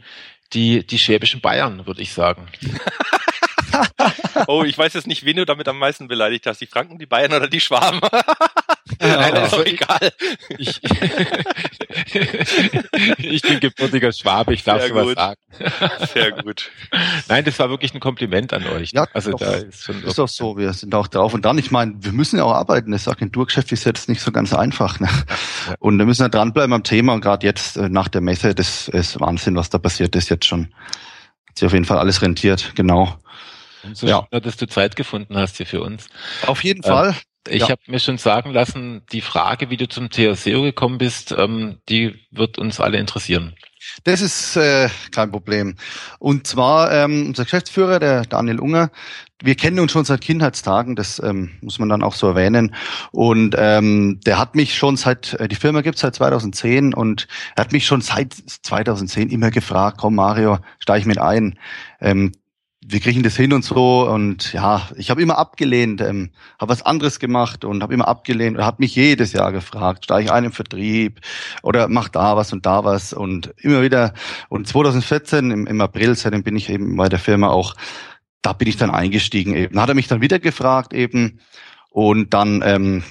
die, 0.52 0.86
die 0.86 0.98
schwäbischen 0.98 1.40
Bayern, 1.40 1.86
würde 1.86 2.02
ich 2.02 2.12
sagen. 2.12 2.46
oh, 4.46 4.64
ich 4.64 4.76
weiß 4.76 4.94
jetzt 4.94 5.06
nicht, 5.06 5.24
wen 5.24 5.36
du 5.36 5.46
damit 5.46 5.68
am 5.68 5.78
meisten 5.78 6.08
beleidigt 6.08 6.46
hast. 6.46 6.60
Die 6.60 6.66
Franken, 6.66 6.98
die 6.98 7.06
Bayern 7.06 7.32
oder 7.32 7.48
die 7.48 7.60
Schwaben? 7.60 8.00
Ja, 9.00 9.16
Nein, 9.16 9.44
ist 9.44 9.52
doch 9.52 9.66
egal. 9.66 10.12
Ich, 10.58 10.80
ich 13.18 13.42
bin 13.42 13.60
gebürtiger 13.60 14.12
Schwabe, 14.12 14.54
ich 14.54 14.62
darf 14.62 14.86
sowas 14.86 15.12
sagen. 15.14 15.40
Sehr 16.14 16.30
gut. 16.32 16.70
Nein, 17.28 17.44
das 17.44 17.58
war 17.58 17.68
wirklich 17.68 17.94
ein 17.94 18.00
Kompliment 18.00 18.52
an 18.52 18.64
euch. 18.68 18.92
Ja, 18.92 19.06
also 19.12 19.32
doch, 19.32 19.40
da 19.40 19.54
ist, 19.54 19.82
schon 19.82 20.02
ist 20.04 20.18
doch 20.18 20.28
so, 20.28 20.56
wir 20.56 20.72
sind 20.72 20.94
auch 20.94 21.08
drauf. 21.08 21.34
Und 21.34 21.44
dann, 21.44 21.58
ich 21.58 21.72
meine, 21.72 21.94
wir 21.98 22.12
müssen 22.12 22.38
ja 22.38 22.44
auch 22.44 22.54
arbeiten. 22.54 22.92
Das 22.92 23.08
Agenturgeschäft 23.08 23.72
ist 23.72 23.84
jetzt 23.84 24.08
nicht 24.08 24.20
so 24.20 24.30
ganz 24.30 24.54
einfach. 24.54 25.00
Ne? 25.00 25.08
Ja. 25.68 25.74
Und 25.80 25.98
wir 25.98 26.06
müssen 26.06 26.22
ja 26.22 26.28
dranbleiben 26.28 26.72
am 26.72 26.84
Thema. 26.84 27.14
Und 27.14 27.22
gerade 27.22 27.44
jetzt 27.44 27.76
äh, 27.76 27.88
nach 27.88 28.08
der 28.08 28.20
Messe, 28.20 28.54
das 28.54 28.88
ist 28.88 29.18
Wahnsinn, 29.20 29.56
was 29.56 29.68
da 29.68 29.78
passiert 29.78 30.14
ist 30.14 30.28
jetzt 30.28 30.46
schon. 30.46 30.68
Hat 31.48 31.58
sich 31.58 31.66
auf 31.66 31.72
jeden 31.72 31.86
Fall 31.86 31.98
alles 31.98 32.22
rentiert, 32.22 32.72
genau. 32.76 33.18
Umso 33.86 34.06
ja. 34.06 34.26
schöner, 34.30 34.40
dass 34.40 34.56
du 34.56 34.66
Zeit 34.66 34.96
gefunden 34.96 35.36
hast 35.36 35.56
hier 35.56 35.66
für 35.66 35.82
uns. 35.82 36.08
Auf 36.46 36.64
jeden 36.64 36.82
ähm, 36.84 36.90
Fall. 36.90 37.16
Ich 37.48 37.62
ja. 37.62 37.68
habe 37.70 37.80
mir 37.86 38.00
schon 38.00 38.18
sagen 38.18 38.52
lassen, 38.52 39.02
die 39.12 39.20
Frage, 39.20 39.70
wie 39.70 39.76
du 39.76 39.88
zum 39.88 40.10
TSEO 40.10 40.62
gekommen 40.62 40.98
bist, 40.98 41.34
ähm, 41.36 41.78
die 41.88 42.14
wird 42.30 42.58
uns 42.58 42.80
alle 42.80 42.98
interessieren. 42.98 43.54
Das 44.04 44.20
ist 44.20 44.56
äh, 44.56 44.88
kein 45.12 45.30
Problem. 45.30 45.76
Und 46.18 46.46
zwar 46.46 46.90
ähm, 46.92 47.28
unser 47.28 47.44
Geschäftsführer, 47.44 48.00
der 48.00 48.22
Daniel 48.22 48.58
Unger, 48.58 48.90
wir 49.42 49.54
kennen 49.54 49.78
uns 49.78 49.92
schon 49.92 50.04
seit 50.04 50.22
Kindheitstagen, 50.22 50.96
das 50.96 51.22
ähm, 51.22 51.52
muss 51.60 51.78
man 51.78 51.88
dann 51.88 52.02
auch 52.02 52.14
so 52.14 52.28
erwähnen. 52.28 52.74
Und 53.12 53.54
ähm, 53.58 54.20
der 54.24 54.38
hat 54.38 54.54
mich 54.54 54.74
schon 54.74 54.96
seit, 54.96 55.34
äh, 55.34 55.46
die 55.46 55.56
Firma 55.56 55.82
gibt 55.82 55.98
seit 55.98 56.14
2010 56.14 56.94
und 56.94 57.28
er 57.54 57.64
hat 57.64 57.72
mich 57.72 57.86
schon 57.86 58.00
seit 58.00 58.32
2010 58.32 59.28
immer 59.28 59.50
gefragt, 59.50 59.98
komm 60.00 60.14
Mario, 60.14 60.58
steig 60.78 61.06
mit 61.06 61.18
ein. 61.18 61.58
Ähm, 62.00 62.32
wir 62.88 63.00
kriegen 63.00 63.24
das 63.24 63.36
hin 63.36 63.52
und 63.52 63.64
so 63.64 64.08
und 64.08 64.52
ja, 64.52 64.88
ich 64.96 65.10
habe 65.10 65.20
immer 65.20 65.38
abgelehnt, 65.38 66.00
ähm, 66.00 66.30
habe 66.60 66.70
was 66.70 66.82
anderes 66.82 67.18
gemacht 67.18 67.64
und 67.64 67.82
habe 67.82 67.92
immer 67.92 68.06
abgelehnt 68.06 68.56
und 68.56 68.64
hat 68.64 68.78
mich 68.78 68.94
jedes 68.94 69.32
Jahr 69.32 69.50
gefragt, 69.50 70.04
steige 70.04 70.26
ich 70.26 70.32
ein 70.32 70.44
im 70.44 70.52
Vertrieb 70.52 71.20
oder 71.62 71.88
mach 71.88 72.08
da 72.08 72.36
was 72.36 72.52
und 72.52 72.64
da 72.64 72.84
was 72.84 73.12
und 73.12 73.52
immer 73.58 73.82
wieder 73.82 74.14
und 74.48 74.68
2014 74.68 75.50
im, 75.50 75.66
im 75.66 75.80
April, 75.80 76.14
seitdem 76.14 76.44
bin 76.44 76.54
ich 76.56 76.70
eben 76.70 76.96
bei 76.96 77.08
der 77.08 77.18
Firma 77.18 77.48
auch, 77.48 77.74
da 78.40 78.52
bin 78.52 78.68
ich 78.68 78.76
dann 78.76 78.90
eingestiegen 78.90 79.56
eben. 79.56 79.80
Hat 79.80 79.88
er 79.88 79.96
mich 79.96 80.06
dann 80.06 80.20
wieder 80.20 80.38
gefragt 80.38 80.92
eben 80.92 81.40
und 81.90 82.34
dann 82.34 82.62
ähm, 82.64 83.02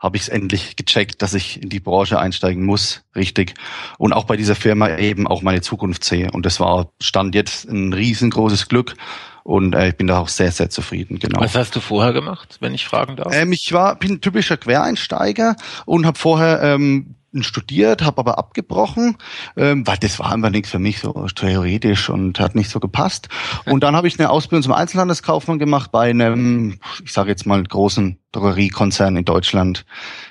habe 0.00 0.16
ich 0.16 0.24
es 0.24 0.28
endlich 0.28 0.76
gecheckt, 0.76 1.20
dass 1.20 1.34
ich 1.34 1.62
in 1.62 1.68
die 1.68 1.78
Branche 1.78 2.18
einsteigen 2.18 2.64
muss, 2.64 3.02
richtig. 3.14 3.54
Und 3.98 4.14
auch 4.14 4.24
bei 4.24 4.36
dieser 4.36 4.54
Firma 4.56 4.96
eben 4.96 5.26
auch 5.26 5.42
meine 5.42 5.60
Zukunft 5.60 6.04
sehe. 6.04 6.30
Und 6.32 6.46
das 6.46 6.58
war, 6.58 6.90
stand 7.00 7.34
jetzt 7.34 7.68
ein 7.68 7.92
riesengroßes 7.92 8.68
Glück. 8.68 8.96
Und 9.44 9.74
äh, 9.74 9.88
ich 9.88 9.96
bin 9.96 10.06
da 10.06 10.18
auch 10.18 10.28
sehr, 10.28 10.52
sehr 10.52 10.70
zufrieden, 10.70 11.18
genau. 11.18 11.40
Was 11.40 11.54
hast 11.54 11.76
du 11.76 11.80
vorher 11.80 12.12
gemacht, 12.12 12.58
wenn 12.60 12.74
ich 12.74 12.86
fragen 12.86 13.16
darf? 13.16 13.34
Ähm, 13.34 13.52
ich 13.52 13.72
war, 13.72 13.96
bin 13.96 14.20
typischer 14.20 14.56
Quereinsteiger 14.56 15.56
und 15.84 16.06
habe 16.06 16.18
vorher 16.18 16.62
ähm, 16.62 17.16
studiert, 17.40 18.02
habe 18.02 18.18
aber 18.18 18.38
abgebrochen, 18.38 19.16
ähm, 19.56 19.86
weil 19.86 19.96
das 19.98 20.18
war 20.18 20.32
einfach 20.32 20.50
nichts 20.50 20.70
für 20.70 20.78
mich 20.78 21.00
so 21.00 21.12
theoretisch 21.28 22.08
und 22.10 22.40
hat 22.40 22.54
nicht 22.54 22.70
so 22.70 22.80
gepasst. 22.80 23.28
Und 23.66 23.82
dann 23.82 23.96
habe 23.96 24.08
ich 24.08 24.18
eine 24.18 24.30
Ausbildung 24.30 24.62
zum 24.62 24.72
Einzelhandelskaufmann 24.72 25.58
gemacht 25.58 25.92
bei 25.92 26.10
einem, 26.10 26.80
ich 27.04 27.12
sage 27.12 27.30
jetzt 27.30 27.46
mal, 27.46 27.62
großen 27.62 28.18
Drogeriekonzern 28.32 29.16
in 29.16 29.24
Deutschland. 29.24 29.84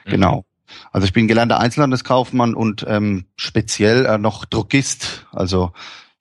Mhm. 0.06 0.12
Genau. 0.12 0.46
Also 0.92 1.06
ich 1.06 1.14
bin 1.14 1.28
gelernter 1.28 1.60
Einzelhandelskaufmann 1.60 2.54
und 2.54 2.86
ähm, 2.88 3.26
speziell 3.36 4.06
äh, 4.06 4.18
noch 4.18 4.46
Drogist. 4.46 5.26
Also 5.32 5.72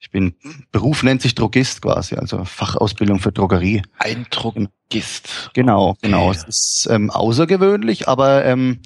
ich 0.01 0.11
bin 0.11 0.35
Beruf 0.71 1.03
nennt 1.03 1.23
sich 1.23 1.35
Drogist 1.35 1.83
quasi, 1.83 2.14
also 2.14 2.45
Fachausbildung 2.45 3.19
für 3.19 3.33
Drogerie. 3.33 3.83
Ein 3.99 4.27
Drogist. 4.31 5.51
Genau, 5.55 5.97
genau. 6.01 6.29
Okay. 6.29 6.38
Es 6.38 6.45
ist 6.45 6.88
ähm, 6.91 7.11
außergewöhnlich, 7.11 8.09
aber 8.09 8.45
ähm, 8.45 8.81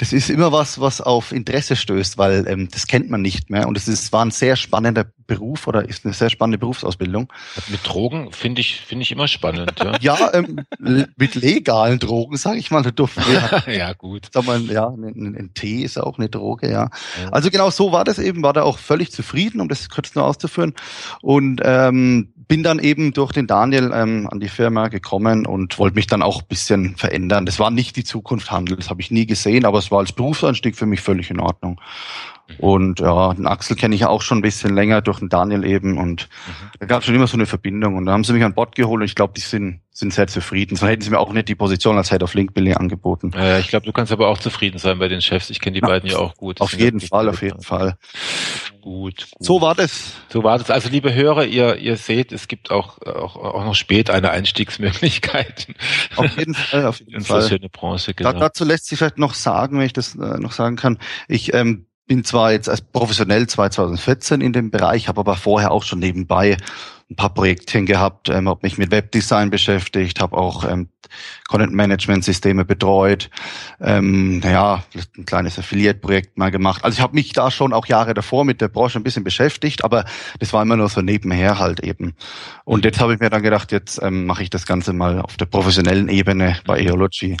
das 0.00 0.14
ist 0.14 0.30
immer 0.30 0.50
was, 0.50 0.80
was 0.80 1.02
auf 1.02 1.30
Interesse 1.30 1.76
stößt, 1.76 2.16
weil 2.16 2.46
ähm, 2.48 2.68
das 2.72 2.86
kennt 2.86 3.10
man 3.10 3.20
nicht 3.20 3.50
mehr. 3.50 3.68
Und 3.68 3.76
es 3.76 3.86
ist, 3.86 4.14
war 4.14 4.24
ein 4.24 4.30
sehr 4.30 4.56
spannender 4.56 5.04
Beruf 5.26 5.66
oder 5.66 5.86
ist 5.86 6.06
eine 6.06 6.14
sehr 6.14 6.30
spannende 6.30 6.56
Berufsausbildung. 6.56 7.30
Mit 7.68 7.86
Drogen 7.86 8.32
finde 8.32 8.62
ich 8.62 8.80
finde 8.80 9.02
ich 9.02 9.12
immer 9.12 9.28
spannend. 9.28 9.74
Ja, 9.78 9.98
ja 10.00 10.32
ähm, 10.32 10.64
mit 10.78 11.34
legalen 11.34 11.98
Drogen, 11.98 12.38
sage 12.38 12.58
ich 12.58 12.70
mal. 12.70 12.82
Wir, 12.82 13.62
ja 13.74 13.92
gut. 13.92 14.28
Sag 14.32 14.46
mal, 14.46 14.62
ja, 14.62 14.88
ein, 14.88 15.36
ein, 15.38 15.50
Tee 15.52 15.82
ist 15.82 15.98
auch 15.98 16.16
eine 16.16 16.30
Droge, 16.30 16.70
ja. 16.70 16.88
ja. 17.22 17.28
Also 17.30 17.50
genau 17.50 17.68
so 17.68 17.92
war 17.92 18.04
das 18.04 18.18
eben. 18.18 18.42
War 18.42 18.54
da 18.54 18.62
auch 18.62 18.78
völlig 18.78 19.12
zufrieden, 19.12 19.60
um 19.60 19.68
das 19.68 19.90
kurz 19.90 20.14
nur 20.14 20.24
auszuführen. 20.24 20.72
Und 21.20 21.60
ähm, 21.62 22.32
bin 22.50 22.64
dann 22.64 22.80
eben 22.80 23.12
durch 23.12 23.30
den 23.30 23.46
Daniel 23.46 23.92
ähm, 23.94 24.28
an 24.28 24.40
die 24.40 24.48
Firma 24.48 24.88
gekommen 24.88 25.46
und 25.46 25.78
wollte 25.78 25.94
mich 25.94 26.08
dann 26.08 26.20
auch 26.20 26.42
bisschen 26.42 26.96
verändern. 26.96 27.46
Das 27.46 27.60
war 27.60 27.70
nicht 27.70 27.94
die 27.94 28.02
Zukunft 28.02 28.50
Handel, 28.50 28.76
das 28.76 28.90
habe 28.90 29.00
ich 29.00 29.12
nie 29.12 29.24
gesehen, 29.24 29.64
aber 29.64 29.78
es 29.78 29.89
war 29.90 30.00
als 30.00 30.12
Berufsanstieg 30.12 30.76
für 30.76 30.86
mich 30.86 31.00
völlig 31.00 31.30
in 31.30 31.40
Ordnung. 31.40 31.80
Und 32.58 33.00
ja, 33.00 33.32
den 33.32 33.46
Axel 33.46 33.76
kenne 33.76 33.94
ich 33.94 34.02
ja 34.02 34.08
auch 34.08 34.22
schon 34.22 34.38
ein 34.38 34.42
bisschen 34.42 34.74
länger 34.74 35.02
durch 35.02 35.20
den 35.20 35.28
Daniel 35.28 35.64
eben 35.64 35.98
und 35.98 36.28
mhm. 36.46 36.70
da 36.80 36.86
gab 36.86 37.00
es 37.00 37.06
schon 37.06 37.14
immer 37.14 37.26
so 37.26 37.36
eine 37.36 37.46
Verbindung 37.46 37.96
und 37.96 38.06
da 38.06 38.12
haben 38.12 38.24
sie 38.24 38.32
mich 38.32 38.42
an 38.42 38.54
Bord 38.54 38.74
geholt 38.74 39.00
und 39.00 39.06
ich 39.06 39.14
glaube, 39.14 39.34
die 39.36 39.40
sind 39.40 39.80
sind 39.92 40.12
sehr 40.14 40.26
zufrieden. 40.26 40.76
Sonst 40.76 40.90
hätten 40.90 41.02
sie 41.02 41.10
mir 41.10 41.18
auch 41.18 41.32
nicht 41.32 41.48
die 41.48 41.54
Position 41.54 41.96
als 41.96 42.10
Head 42.10 42.22
of 42.22 42.34
Link 42.34 42.54
Building 42.54 42.74
angeboten. 42.74 43.32
Ja, 43.34 43.58
ich 43.58 43.68
glaube, 43.68 43.86
du 43.86 43.92
kannst 43.92 44.10
aber 44.12 44.28
auch 44.28 44.38
zufrieden 44.38 44.78
sein 44.78 44.98
bei 44.98 45.08
den 45.08 45.20
Chefs. 45.20 45.50
Ich 45.50 45.60
kenne 45.60 45.74
die 45.74 45.82
ja, 45.82 45.86
beiden 45.86 46.08
ja 46.08 46.18
auch 46.18 46.34
gut. 46.36 46.60
Auf 46.60 46.72
jeden 46.72 47.00
Fall, 47.00 47.28
auf 47.28 47.42
jeden 47.42 47.62
Fall. 47.62 47.96
Gut, 48.80 49.30
gut. 49.30 49.46
So 49.46 49.60
war 49.60 49.74
das. 49.74 50.14
So 50.28 50.42
war 50.42 50.58
das. 50.58 50.70
Also 50.70 50.88
liebe 50.88 51.12
Hörer, 51.12 51.44
ihr, 51.44 51.76
ihr 51.76 51.96
seht, 51.96 52.32
es 52.32 52.48
gibt 52.48 52.70
auch, 52.70 53.00
auch, 53.02 53.36
auch 53.36 53.64
noch 53.64 53.74
spät 53.74 54.10
eine 54.10 54.30
Einstiegsmöglichkeit. 54.30 55.68
Auf 56.16 56.36
jeden 56.38 56.54
Fall, 56.54 56.86
auf 56.86 57.00
jeden 57.00 57.22
Fall. 57.22 57.48
Schöne 57.48 57.68
Branche, 57.68 58.14
genau. 58.14 58.32
Da, 58.32 58.38
dazu 58.38 58.64
lässt 58.64 58.86
sich 58.86 58.98
vielleicht 58.98 59.18
noch 59.18 59.34
sagen, 59.34 59.78
wenn 59.78 59.86
ich 59.86 59.92
das 59.92 60.14
äh, 60.14 60.38
noch 60.38 60.52
sagen 60.52 60.76
kann. 60.76 60.98
Ich 61.28 61.54
ähm, 61.54 61.86
bin 62.06 62.24
zwar 62.24 62.52
jetzt 62.52 62.68
als 62.68 62.80
professionell 62.80 63.46
2014 63.46 64.40
in 64.40 64.52
dem 64.52 64.70
Bereich, 64.70 65.08
habe 65.08 65.20
aber 65.20 65.36
vorher 65.36 65.70
auch 65.70 65.84
schon 65.84 65.98
nebenbei 65.98 66.56
ein 67.10 67.16
paar 67.16 67.34
Projektchen 67.34 67.86
gehabt, 67.86 68.28
ähm, 68.28 68.48
habe 68.48 68.60
mich 68.62 68.78
mit 68.78 68.90
Webdesign 68.90 69.50
beschäftigt, 69.50 70.20
habe 70.20 70.36
auch 70.36 70.64
ähm, 70.64 70.88
Content-Management-Systeme 71.48 72.64
betreut, 72.64 73.30
ähm, 73.80 74.40
ja, 74.44 74.84
ein 75.18 75.26
kleines 75.26 75.58
Affiliate-Projekt 75.58 76.38
mal 76.38 76.50
gemacht. 76.50 76.84
Also 76.84 76.98
ich 76.98 77.02
habe 77.02 77.14
mich 77.14 77.32
da 77.32 77.50
schon 77.50 77.72
auch 77.72 77.86
Jahre 77.86 78.14
davor 78.14 78.44
mit 78.44 78.60
der 78.60 78.68
Branche 78.68 78.98
ein 78.98 79.02
bisschen 79.02 79.24
beschäftigt, 79.24 79.82
aber 79.82 80.04
das 80.38 80.52
war 80.52 80.62
immer 80.62 80.76
nur 80.76 80.88
so 80.88 81.00
nebenher 81.00 81.58
halt 81.58 81.80
eben. 81.80 82.14
Und 82.64 82.84
jetzt 82.84 83.00
habe 83.00 83.14
ich 83.14 83.20
mir 83.20 83.30
dann 83.30 83.42
gedacht, 83.42 83.72
jetzt 83.72 84.00
ähm, 84.00 84.26
mache 84.26 84.44
ich 84.44 84.50
das 84.50 84.64
Ganze 84.64 84.92
mal 84.92 85.20
auf 85.20 85.36
der 85.36 85.46
professionellen 85.46 86.08
Ebene 86.08 86.58
bei 86.64 86.78
Eology. 86.78 87.36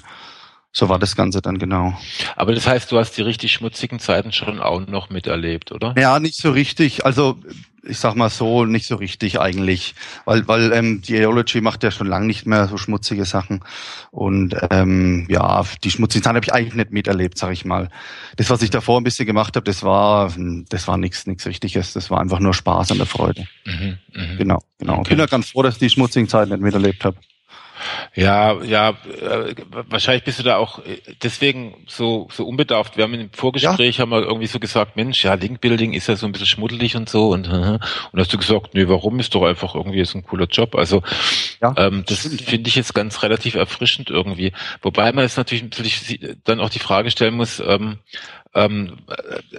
So 0.72 0.88
war 0.88 1.00
das 1.00 1.16
Ganze 1.16 1.42
dann 1.42 1.58
genau. 1.58 1.98
Aber 2.36 2.54
das 2.54 2.66
heißt, 2.66 2.92
du 2.92 2.98
hast 2.98 3.16
die 3.16 3.22
richtig 3.22 3.52
schmutzigen 3.52 3.98
Zeiten 3.98 4.30
schon 4.30 4.60
auch 4.60 4.86
noch 4.86 5.10
miterlebt, 5.10 5.72
oder? 5.72 5.94
Ja, 5.98 6.20
nicht 6.20 6.36
so 6.36 6.52
richtig. 6.52 7.04
Also 7.04 7.38
ich 7.82 7.98
sag 7.98 8.14
mal 8.14 8.30
so, 8.30 8.64
nicht 8.64 8.86
so 8.86 8.96
richtig 8.96 9.40
eigentlich, 9.40 9.94
weil 10.24 10.46
weil 10.48 10.72
ähm, 10.72 11.02
die 11.02 11.16
Aeology 11.16 11.60
macht 11.60 11.82
ja 11.82 11.90
schon 11.90 12.06
lange 12.06 12.26
nicht 12.26 12.46
mehr 12.46 12.66
so 12.68 12.76
schmutzige 12.76 13.24
Sachen 13.24 13.60
und 14.10 14.56
ähm, 14.70 15.26
ja, 15.28 15.64
die 15.82 15.90
schmutzigen 15.90 16.22
Zeiten 16.22 16.36
habe 16.36 16.44
ich 16.44 16.52
eigentlich 16.52 16.74
nicht 16.74 16.90
miterlebt, 16.90 17.38
sag 17.38 17.52
ich 17.52 17.64
mal. 17.64 17.88
Das, 18.36 18.50
was 18.50 18.62
ich 18.62 18.70
davor 18.70 19.00
ein 19.00 19.04
bisschen 19.04 19.26
gemacht 19.26 19.56
habe, 19.56 19.64
das 19.64 19.82
war 19.82 20.32
das 20.68 20.88
war 20.88 20.96
nichts 20.96 21.26
nichts 21.26 21.46
Richtiges, 21.46 21.92
das 21.92 22.10
war 22.10 22.20
einfach 22.20 22.40
nur 22.40 22.54
Spaß 22.54 22.90
und 22.92 22.98
der 22.98 23.06
Freude. 23.06 23.46
Mhm, 23.64 23.98
mh. 24.12 24.36
Genau, 24.38 24.62
genau. 24.78 24.98
Okay. 24.98 25.10
Bin 25.10 25.18
ja 25.18 25.26
ganz 25.26 25.50
froh, 25.50 25.62
dass 25.62 25.74
ich 25.74 25.80
die 25.80 25.90
schmutzigen 25.90 26.28
Zeiten 26.28 26.50
nicht 26.50 26.62
miterlebt 26.62 27.04
habe. 27.04 27.16
Ja, 28.14 28.62
ja, 28.62 28.90
äh, 28.90 29.54
wahrscheinlich 29.88 30.24
bist 30.24 30.38
du 30.38 30.42
da 30.42 30.56
auch 30.56 30.78
äh, 30.80 31.00
deswegen 31.22 31.74
so, 31.86 32.28
so 32.32 32.46
unbedarft. 32.46 32.96
Wir 32.96 33.04
haben 33.04 33.14
im 33.14 33.32
Vorgespräch 33.32 33.98
ja. 33.98 34.02
haben 34.02 34.10
wir 34.10 34.22
irgendwie 34.22 34.46
so 34.46 34.58
gesagt, 34.58 34.96
Mensch, 34.96 35.24
ja, 35.24 35.34
Linkbuilding 35.34 35.92
ist 35.92 36.06
ja 36.06 36.16
so 36.16 36.26
ein 36.26 36.32
bisschen 36.32 36.46
schmuddelig 36.46 36.96
und 36.96 37.08
so 37.08 37.30
und, 37.30 37.48
und 37.48 37.80
hast 38.14 38.32
du 38.32 38.38
gesagt, 38.38 38.74
nee, 38.74 38.88
warum 38.88 39.20
ist 39.20 39.34
doch 39.34 39.44
einfach 39.44 39.74
irgendwie 39.74 40.04
so 40.04 40.18
ein 40.18 40.24
cooler 40.24 40.46
Job. 40.46 40.74
Also 40.74 41.02
ja, 41.60 41.74
ähm, 41.76 42.04
das 42.06 42.26
finde 42.26 42.68
ich 42.68 42.76
jetzt 42.76 42.94
ganz 42.94 43.22
relativ 43.22 43.54
erfrischend 43.54 44.10
irgendwie. 44.10 44.52
Wobei 44.82 45.12
man 45.12 45.24
jetzt 45.24 45.36
natürlich, 45.36 45.62
natürlich 45.62 46.20
dann 46.44 46.60
auch 46.60 46.70
die 46.70 46.78
Frage 46.78 47.10
stellen 47.10 47.34
muss, 47.34 47.60
ähm, 47.60 47.98
ähm, 48.54 48.98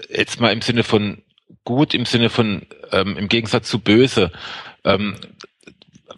jetzt 0.10 0.40
mal 0.40 0.52
im 0.52 0.62
Sinne 0.62 0.84
von 0.84 1.22
gut, 1.64 1.94
im 1.94 2.06
Sinne 2.06 2.30
von 2.30 2.64
ähm, 2.92 3.18
im 3.18 3.30
Gegensatz 3.30 3.70
zu 3.70 3.80
böse. 3.80 4.32
Ähm, 4.84 5.16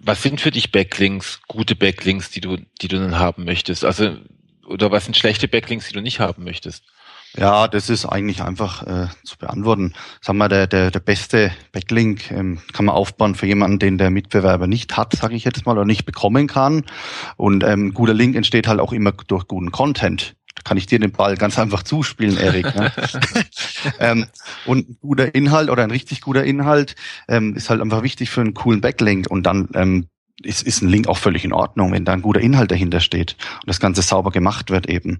was 0.03 0.21
sind 0.21 0.41
für 0.41 0.51
dich 0.51 0.71
Backlinks, 0.71 1.41
gute 1.47 1.75
Backlinks, 1.75 2.29
die 2.29 2.41
du, 2.41 2.57
die 2.81 2.87
du 2.87 2.99
dann 2.99 3.17
haben 3.17 3.45
möchtest? 3.45 3.85
Also, 3.85 4.17
oder 4.67 4.91
was 4.91 5.05
sind 5.05 5.17
schlechte 5.17 5.47
Backlinks, 5.47 5.87
die 5.87 5.93
du 5.93 6.01
nicht 6.01 6.19
haben 6.19 6.43
möchtest? 6.43 6.83
Ja, 7.35 7.67
das 7.67 7.89
ist 7.89 8.05
eigentlich 8.05 8.43
einfach 8.43 8.83
äh, 8.83 9.07
zu 9.23 9.37
beantworten. 9.39 9.93
Sagen 10.21 10.37
wir, 10.37 10.49
der, 10.49 10.67
der, 10.67 10.91
der 10.91 10.99
beste 10.99 11.51
Backlink 11.71 12.29
ähm, 12.29 12.61
kann 12.73 12.85
man 12.85 12.93
aufbauen 12.93 13.33
für 13.33 13.47
jemanden, 13.47 13.79
den 13.79 13.97
der 13.97 14.11
Mitbewerber 14.11 14.67
nicht 14.67 14.97
hat, 14.97 15.13
sage 15.13 15.35
ich 15.35 15.43
jetzt 15.43 15.65
mal, 15.65 15.71
oder 15.71 15.85
nicht 15.85 16.05
bekommen 16.05 16.45
kann. 16.45 16.85
Und 17.35 17.63
ähm, 17.63 17.95
guter 17.95 18.13
Link 18.13 18.35
entsteht 18.35 18.67
halt 18.67 18.79
auch 18.79 18.93
immer 18.93 19.13
durch 19.13 19.47
guten 19.47 19.71
Content. 19.71 20.35
Kann 20.63 20.77
ich 20.77 20.85
dir 20.85 20.99
den 20.99 21.11
Ball 21.11 21.35
ganz 21.35 21.59
einfach 21.59 21.83
zuspielen, 21.83 22.37
Erik. 22.37 22.75
Ne? 22.75 22.91
ähm, 23.99 24.25
und 24.65 24.89
ein 24.89 24.97
guter 25.01 25.35
Inhalt 25.35 25.69
oder 25.69 25.83
ein 25.83 25.91
richtig 25.91 26.21
guter 26.21 26.43
Inhalt 26.43 26.95
ähm, 27.27 27.55
ist 27.55 27.69
halt 27.69 27.81
einfach 27.81 28.03
wichtig 28.03 28.29
für 28.29 28.41
einen 28.41 28.53
coolen 28.53 28.81
Backlink. 28.81 29.29
Und 29.29 29.43
dann 29.43 29.69
ähm, 29.73 30.07
ist, 30.41 30.63
ist 30.63 30.81
ein 30.81 30.89
Link 30.89 31.07
auch 31.07 31.17
völlig 31.17 31.45
in 31.45 31.53
Ordnung, 31.53 31.91
wenn 31.91 32.05
da 32.05 32.13
ein 32.13 32.21
guter 32.21 32.39
Inhalt 32.39 32.71
dahinter 32.71 32.99
steht 32.99 33.35
und 33.61 33.67
das 33.67 33.79
Ganze 33.79 34.01
sauber 34.01 34.31
gemacht 34.31 34.71
wird 34.71 34.87
eben. 34.89 35.19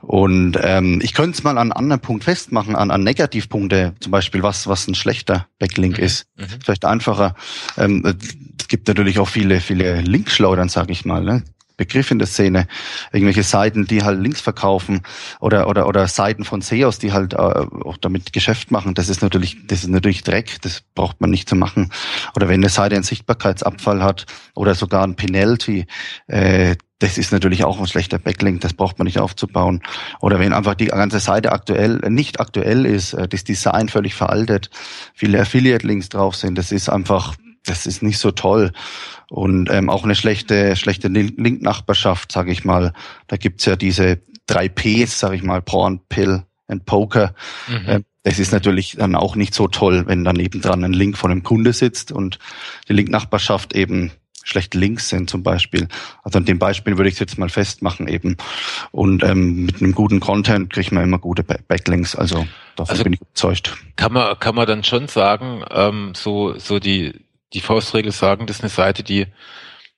Und 0.00 0.58
ähm, 0.60 1.00
ich 1.02 1.14
könnte 1.14 1.38
es 1.38 1.44
mal 1.44 1.52
an 1.52 1.58
einem 1.58 1.72
anderen 1.72 2.00
Punkt 2.00 2.24
festmachen, 2.24 2.76
an, 2.76 2.90
an 2.90 3.02
Negativpunkte, 3.04 3.94
zum 4.00 4.10
Beispiel 4.10 4.42
was, 4.42 4.66
was 4.66 4.88
ein 4.88 4.94
schlechter 4.94 5.46
Backlink 5.58 5.98
mhm. 5.98 6.04
ist. 6.04 6.26
Mhm. 6.36 6.46
Vielleicht 6.62 6.84
einfacher. 6.84 7.34
Ähm, 7.76 8.02
es 8.58 8.68
gibt 8.68 8.88
natürlich 8.88 9.18
auch 9.18 9.28
viele, 9.28 9.60
viele 9.60 10.00
Linkschleudern, 10.00 10.68
sage 10.68 10.92
ich 10.92 11.04
mal. 11.04 11.22
Ne? 11.22 11.44
Begriff 11.78 12.10
in 12.10 12.18
der 12.18 12.28
Szene. 12.28 12.68
Irgendwelche 13.12 13.42
Seiten, 13.42 13.86
die 13.86 14.02
halt 14.02 14.20
Links 14.20 14.42
verkaufen 14.42 15.00
oder 15.40 15.68
oder 15.68 15.88
oder 15.88 16.06
Seiten 16.06 16.44
von 16.44 16.60
SEOs, 16.60 16.98
die 16.98 17.12
halt 17.12 17.32
äh, 17.32 17.36
auch 17.36 17.96
damit 17.96 18.34
Geschäft 18.34 18.70
machen. 18.70 18.92
Das 18.92 19.08
ist 19.08 19.22
natürlich 19.22 19.66
das 19.66 19.84
ist 19.84 19.88
natürlich 19.88 20.22
Dreck. 20.22 20.58
Das 20.60 20.82
braucht 20.94 21.22
man 21.22 21.30
nicht 21.30 21.48
zu 21.48 21.56
machen. 21.56 21.90
Oder 22.36 22.48
wenn 22.48 22.60
eine 22.60 22.68
Seite 22.68 22.96
einen 22.96 23.04
Sichtbarkeitsabfall 23.04 24.02
hat 24.02 24.26
oder 24.54 24.74
sogar 24.74 25.04
ein 25.04 25.16
Penalty, 25.16 25.86
äh, 26.26 26.76
das 26.98 27.16
ist 27.16 27.30
natürlich 27.30 27.64
auch 27.64 27.78
ein 27.78 27.86
schlechter 27.86 28.18
Backlink, 28.18 28.60
das 28.60 28.74
braucht 28.74 28.98
man 28.98 29.06
nicht 29.06 29.20
aufzubauen. 29.20 29.82
Oder 30.20 30.40
wenn 30.40 30.52
einfach 30.52 30.74
die 30.74 30.86
ganze 30.86 31.20
Seite 31.20 31.52
aktuell 31.52 32.00
nicht 32.08 32.40
aktuell 32.40 32.86
ist, 32.86 33.12
äh, 33.14 33.28
das 33.28 33.44
Design 33.44 33.88
völlig 33.88 34.14
veraltet, 34.14 34.70
viele 35.14 35.40
Affiliate-Links 35.40 36.08
drauf 36.08 36.34
sind, 36.34 36.58
das 36.58 36.72
ist 36.72 36.88
einfach 36.88 37.36
das 37.64 37.86
ist 37.86 38.02
nicht 38.02 38.18
so 38.18 38.30
toll. 38.30 38.72
Und 39.28 39.70
ähm, 39.70 39.90
auch 39.90 40.04
eine 40.04 40.14
schlechte, 40.14 40.76
schlechte 40.76 41.08
Link-Nachbarschaft, 41.08 42.32
sage 42.32 42.52
ich 42.52 42.64
mal. 42.64 42.92
Da 43.26 43.36
gibt's 43.36 43.64
ja 43.66 43.76
diese 43.76 44.20
drei 44.46 44.68
Ps, 44.68 45.18
sage 45.18 45.36
ich 45.36 45.42
mal, 45.42 45.60
Porn, 45.60 46.00
Pill 46.08 46.44
and 46.66 46.86
Poker. 46.86 47.34
Mhm. 47.68 47.84
Ähm, 47.86 48.04
das 48.22 48.38
ist 48.38 48.52
natürlich 48.52 48.96
dann 48.98 49.14
auch 49.14 49.36
nicht 49.36 49.54
so 49.54 49.68
toll, 49.68 50.04
wenn 50.06 50.24
da 50.24 50.32
nebendran 50.32 50.84
ein 50.84 50.92
Link 50.92 51.16
von 51.16 51.30
einem 51.30 51.42
Kunde 51.42 51.72
sitzt 51.72 52.12
und 52.12 52.38
die 52.88 52.92
Link-Nachbarschaft 52.92 53.74
eben 53.74 54.12
schlechte 54.48 54.78
Links 54.78 55.08
sind 55.08 55.28
zum 55.28 55.42
Beispiel. 55.42 55.88
Also 56.22 56.38
an 56.38 56.44
dem 56.44 56.58
Beispiel 56.58 56.96
würde 56.96 57.08
ich 57.08 57.14
es 57.14 57.20
jetzt 57.20 57.38
mal 57.38 57.48
festmachen 57.48 58.08
eben. 58.08 58.36
Und 58.90 59.22
ähm, 59.22 59.66
mit 59.66 59.82
einem 59.82 59.94
guten 59.94 60.20
Content 60.20 60.72
kriegt 60.72 60.90
man 60.90 61.04
immer 61.04 61.18
gute 61.18 61.42
Backlinks. 61.42 62.16
Also 62.16 62.46
davon 62.76 62.92
also 62.92 63.04
bin 63.04 63.12
ich 63.12 63.20
überzeugt. 63.20 63.76
Kann 63.96 64.12
man, 64.12 64.38
kann 64.38 64.54
man 64.54 64.66
dann 64.66 64.84
schon 64.84 65.08
sagen, 65.08 65.64
ähm, 65.70 66.12
so, 66.14 66.58
so 66.58 66.78
die, 66.78 67.14
die 67.52 67.60
Faustregel 67.60 68.12
sagen, 68.12 68.46
das 68.46 68.58
ist 68.58 68.62
eine 68.62 68.70
Seite, 68.70 69.02
die 69.02 69.26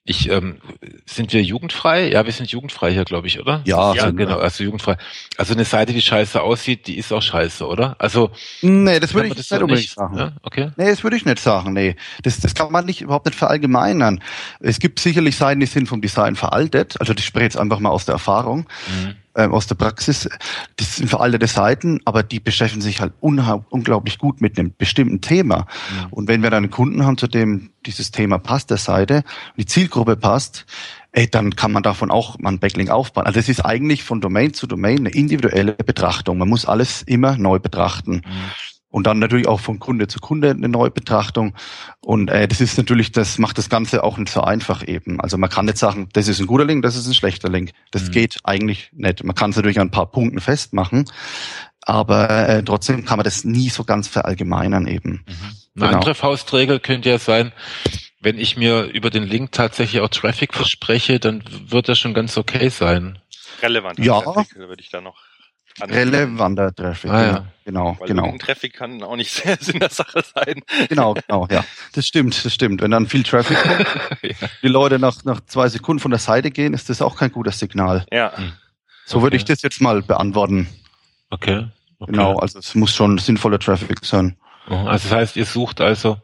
ich, 0.03 0.31
ähm, 0.31 0.57
sind 1.05 1.33
wir 1.33 1.43
jugendfrei? 1.43 2.11
Ja, 2.11 2.25
wir 2.25 2.33
sind 2.33 2.51
jugendfrei 2.51 2.91
hier, 2.93 3.05
glaube 3.05 3.27
ich, 3.27 3.39
oder? 3.39 3.63
Ja, 3.67 3.95
ja 3.95 4.11
genau, 4.11 4.39
also 4.39 4.65
jugendfrei. 4.65 4.97
Also 5.37 5.53
eine 5.53 5.65
Seite, 5.65 5.93
die 5.93 6.01
scheiße 6.01 6.41
aussieht, 6.41 6.87
die 6.87 6.97
ist 6.97 7.13
auch 7.13 7.21
scheiße, 7.21 7.67
oder? 7.67 7.97
Also 7.99 8.31
Nee, 8.63 8.99
das 8.99 9.13
würde 9.13 9.29
ich 9.29 9.35
das 9.35 9.51
nicht 9.51 9.63
unbedingt 9.63 9.91
sagen. 9.91 10.17
Ja? 10.17 10.33
Okay. 10.43 10.71
Nee, 10.77 10.89
das 10.89 11.05
würde 11.05 11.17
ich 11.17 11.27
nicht 11.27 11.39
sagen, 11.39 11.75
nee. 11.75 11.97
Das, 12.23 12.41
das 12.41 12.55
kann 12.55 12.73
man 12.73 12.87
nicht 12.87 13.03
überhaupt 13.03 13.27
nicht 13.27 13.39
verallgemeinern. 13.39 14.23
Es 14.59 14.81
gibt 14.81 15.01
sicherlich 15.01 15.37
Seiten, 15.37 15.61
die 15.61 15.67
sind 15.67 15.87
vom 15.87 16.01
Design 16.01 16.35
veraltet, 16.35 16.99
also 16.99 17.13
ich 17.13 17.25
spreche 17.25 17.45
jetzt 17.45 17.59
einfach 17.59 17.79
mal 17.79 17.91
aus 17.91 18.07
der 18.07 18.15
Erfahrung. 18.15 18.67
Mhm 18.89 19.17
ähm, 19.37 19.53
aus 19.53 19.67
der 19.67 19.75
Praxis. 19.77 20.29
Das 20.77 20.97
sind 20.97 21.09
veraltete 21.09 21.47
Seiten, 21.47 22.01
aber 22.05 22.23
die 22.23 22.41
beschäftigen 22.41 22.83
sich 22.83 23.01
halt 23.01 23.13
unglaublich 23.21 24.19
gut 24.19 24.41
mit 24.41 24.59
einem 24.59 24.75
bestimmten 24.77 25.21
Thema. 25.21 25.67
Ja. 25.97 26.09
Und 26.11 26.29
wenn 26.29 26.43
wir 26.43 26.51
dann 26.51 26.65
einen 26.65 26.71
Kunden 26.71 27.05
haben, 27.05 27.19
zu 27.19 27.27
dem 27.27 27.71
dieses 27.87 28.11
Thema 28.11 28.39
passt, 28.39 28.71
der 28.71 28.77
Seite, 28.77 29.25
die 29.57 29.67
Zielgruppe 29.67 30.17
passt, 30.17 30.67
ey, 31.13 31.29
dann 31.29 31.57
kann 31.57 31.73
man 31.73 31.83
davon 31.83 32.11
auch 32.11 32.39
mal 32.39 32.51
ein 32.51 32.59
Backlink 32.59 32.91
aufbauen. 32.91 33.27
Also 33.27 33.41
es 33.41 33.49
ist 33.49 33.65
eigentlich 33.65 34.03
von 34.05 34.21
Domain 34.21 34.55
zu 34.55 34.67
Domain 34.67 34.99
eine 34.99 35.11
individuelle 35.11 35.73
Betrachtung. 35.73 36.39
Man 36.39 36.49
muss 36.49 36.67
alles 36.67 37.03
immer 37.03 37.37
neu 37.37 37.59
betrachten. 37.59 38.23
Mhm. 38.27 38.51
Und 38.91 39.07
dann 39.07 39.21
natürlich 39.21 39.47
auch 39.47 39.61
von 39.61 39.79
Kunde 39.79 40.09
zu 40.09 40.19
Kunde 40.19 40.51
eine 40.51 40.69
neue 40.69 40.91
Betrachtung. 40.91 41.55
Und 42.01 42.29
äh, 42.29 42.49
das 42.49 42.61
ist 42.61 42.77
natürlich, 42.77 43.13
das 43.13 43.39
macht 43.39 43.57
das 43.57 43.69
Ganze 43.69 44.03
auch 44.03 44.19
nicht 44.19 44.33
so 44.33 44.41
einfach 44.41 44.87
eben. 44.87 45.21
Also 45.21 45.39
man 45.39 45.49
kann 45.49 45.67
nicht 45.67 45.79
sagen, 45.79 46.09
das 46.13 46.27
ist 46.27 46.41
ein 46.41 46.47
guter 46.47 46.65
Link, 46.65 46.83
das 46.83 46.97
ist 46.97 47.07
ein 47.07 47.15
schlechter 47.15 47.49
Link. 47.49 47.71
Das 47.93 48.09
mhm. 48.09 48.11
geht 48.11 48.39
eigentlich 48.43 48.91
nicht. 48.93 49.23
Man 49.23 49.37
kann 49.37 49.51
es 49.51 49.57
natürlich 49.57 49.79
an 49.79 49.89
ein 49.89 49.93
paar 49.93 50.11
Punkten 50.11 50.41
festmachen, 50.41 51.05
aber 51.83 52.49
äh, 52.49 52.63
trotzdem 52.65 53.05
kann 53.05 53.19
man 53.19 53.25
das 53.25 53.45
nie 53.45 53.69
so 53.69 53.85
ganz 53.85 54.09
verallgemeinern 54.09 54.87
eben. 54.89 55.11
Mhm. 55.11 55.25
Eine 55.77 55.87
genau. 55.87 55.99
andere 55.99 56.15
Faustregel 56.17 56.81
könnte 56.81 57.11
ja 57.11 57.19
sein, 57.19 57.53
wenn 58.21 58.39
ich 58.39 58.57
mir 58.57 58.83
über 58.85 59.11
den 59.11 59.23
Link 59.23 59.53
tatsächlich 59.53 60.03
auch 60.03 60.09
Traffic 60.09 60.53
verspreche, 60.53 61.21
dann 61.21 61.43
wird 61.69 61.89
das 61.89 61.99
schon 61.99 62.13
ganz 62.13 62.37
okay 62.37 62.69
sein. 62.69 63.19
Relevant. 63.63 63.99
Ja. 63.99 64.21
Traffic 64.21 64.57
würde 64.57 64.83
ich 64.83 64.91
da 64.91 65.01
noch 65.01 65.17
Relevanter 65.83 66.75
Traffic, 66.75 67.11
ah, 67.11 67.23
ja. 67.23 67.47
genau, 67.65 67.97
Weil 67.99 68.09
genau. 68.09 68.37
Traffic 68.39 68.75
kann 68.75 69.03
auch 69.03 69.17
nicht 69.17 69.31
sehr 69.35 69.57
Sinn 69.59 69.81
der 69.81 69.91
Sache 69.91 70.23
sein. 70.35 70.63
Genau, 70.89 71.15
genau, 71.15 71.47
ja. 71.51 71.65
Das 71.93 72.07
stimmt, 72.07 72.45
das 72.45 72.53
stimmt. 72.53 72.83
Wenn 72.83 72.91
dann 72.91 73.07
viel 73.07 73.23
Traffic 73.23 73.57
kommt, 73.63 73.87
ja. 74.23 74.49
die 74.63 74.69
Leute 74.69 74.99
nach, 74.99 75.25
nach 75.25 75.41
zwei 75.47 75.69
Sekunden 75.69 76.01
von 76.01 76.11
der 76.11 76.21
Seite 76.21 76.51
gehen, 76.51 76.75
ist 76.75 76.89
das 76.89 77.03
auch 77.03 77.17
kein 77.17 77.33
gutes 77.33 77.59
Signal. 77.59 78.07
Ja. 78.13 78.37
Hm. 78.37 78.53
So 79.07 79.17
okay. 79.17 79.23
würde 79.25 79.37
ich 79.37 79.45
das 79.45 79.63
jetzt 79.63 79.81
mal 79.81 80.03
beantworten. 80.03 80.69
Okay. 81.31 81.67
okay. 81.99 82.13
Genau, 82.13 82.37
also 82.37 82.59
es 82.59 82.75
muss 82.75 82.95
schon 82.95 83.19
sinnvoller 83.19 83.59
Traffic 83.59 84.05
sein. 84.05 84.37
Mhm. 84.69 84.87
Also 84.87 85.09
das 85.09 85.13
heißt, 85.13 85.37
ihr 85.37 85.47
sucht 85.47 85.81
also, 85.81 86.19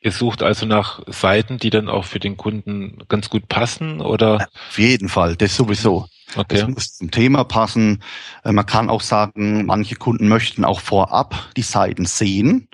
ihr 0.00 0.12
sucht 0.12 0.42
also 0.42 0.66
nach 0.66 1.00
Seiten, 1.06 1.58
die 1.58 1.70
dann 1.70 1.88
auch 1.88 2.04
für 2.04 2.20
den 2.20 2.36
Kunden 2.36 2.98
ganz 3.08 3.30
gut 3.30 3.48
passen, 3.48 4.00
oder? 4.00 4.48
Auf 4.68 4.78
jeden 4.78 5.08
Fall, 5.08 5.36
das 5.36 5.56
sowieso. 5.56 6.08
Okay. 6.36 6.56
Es 6.56 6.68
muss 6.68 6.96
zum 6.96 7.10
Thema 7.10 7.44
passen. 7.44 8.02
Äh, 8.44 8.52
man 8.52 8.66
kann 8.66 8.90
auch 8.90 9.02
sagen, 9.02 9.66
manche 9.66 9.96
Kunden 9.96 10.28
möchten 10.28 10.64
auch 10.64 10.80
vorab 10.80 11.50
die 11.56 11.62
Seiten 11.62 12.06
sehen, 12.06 12.68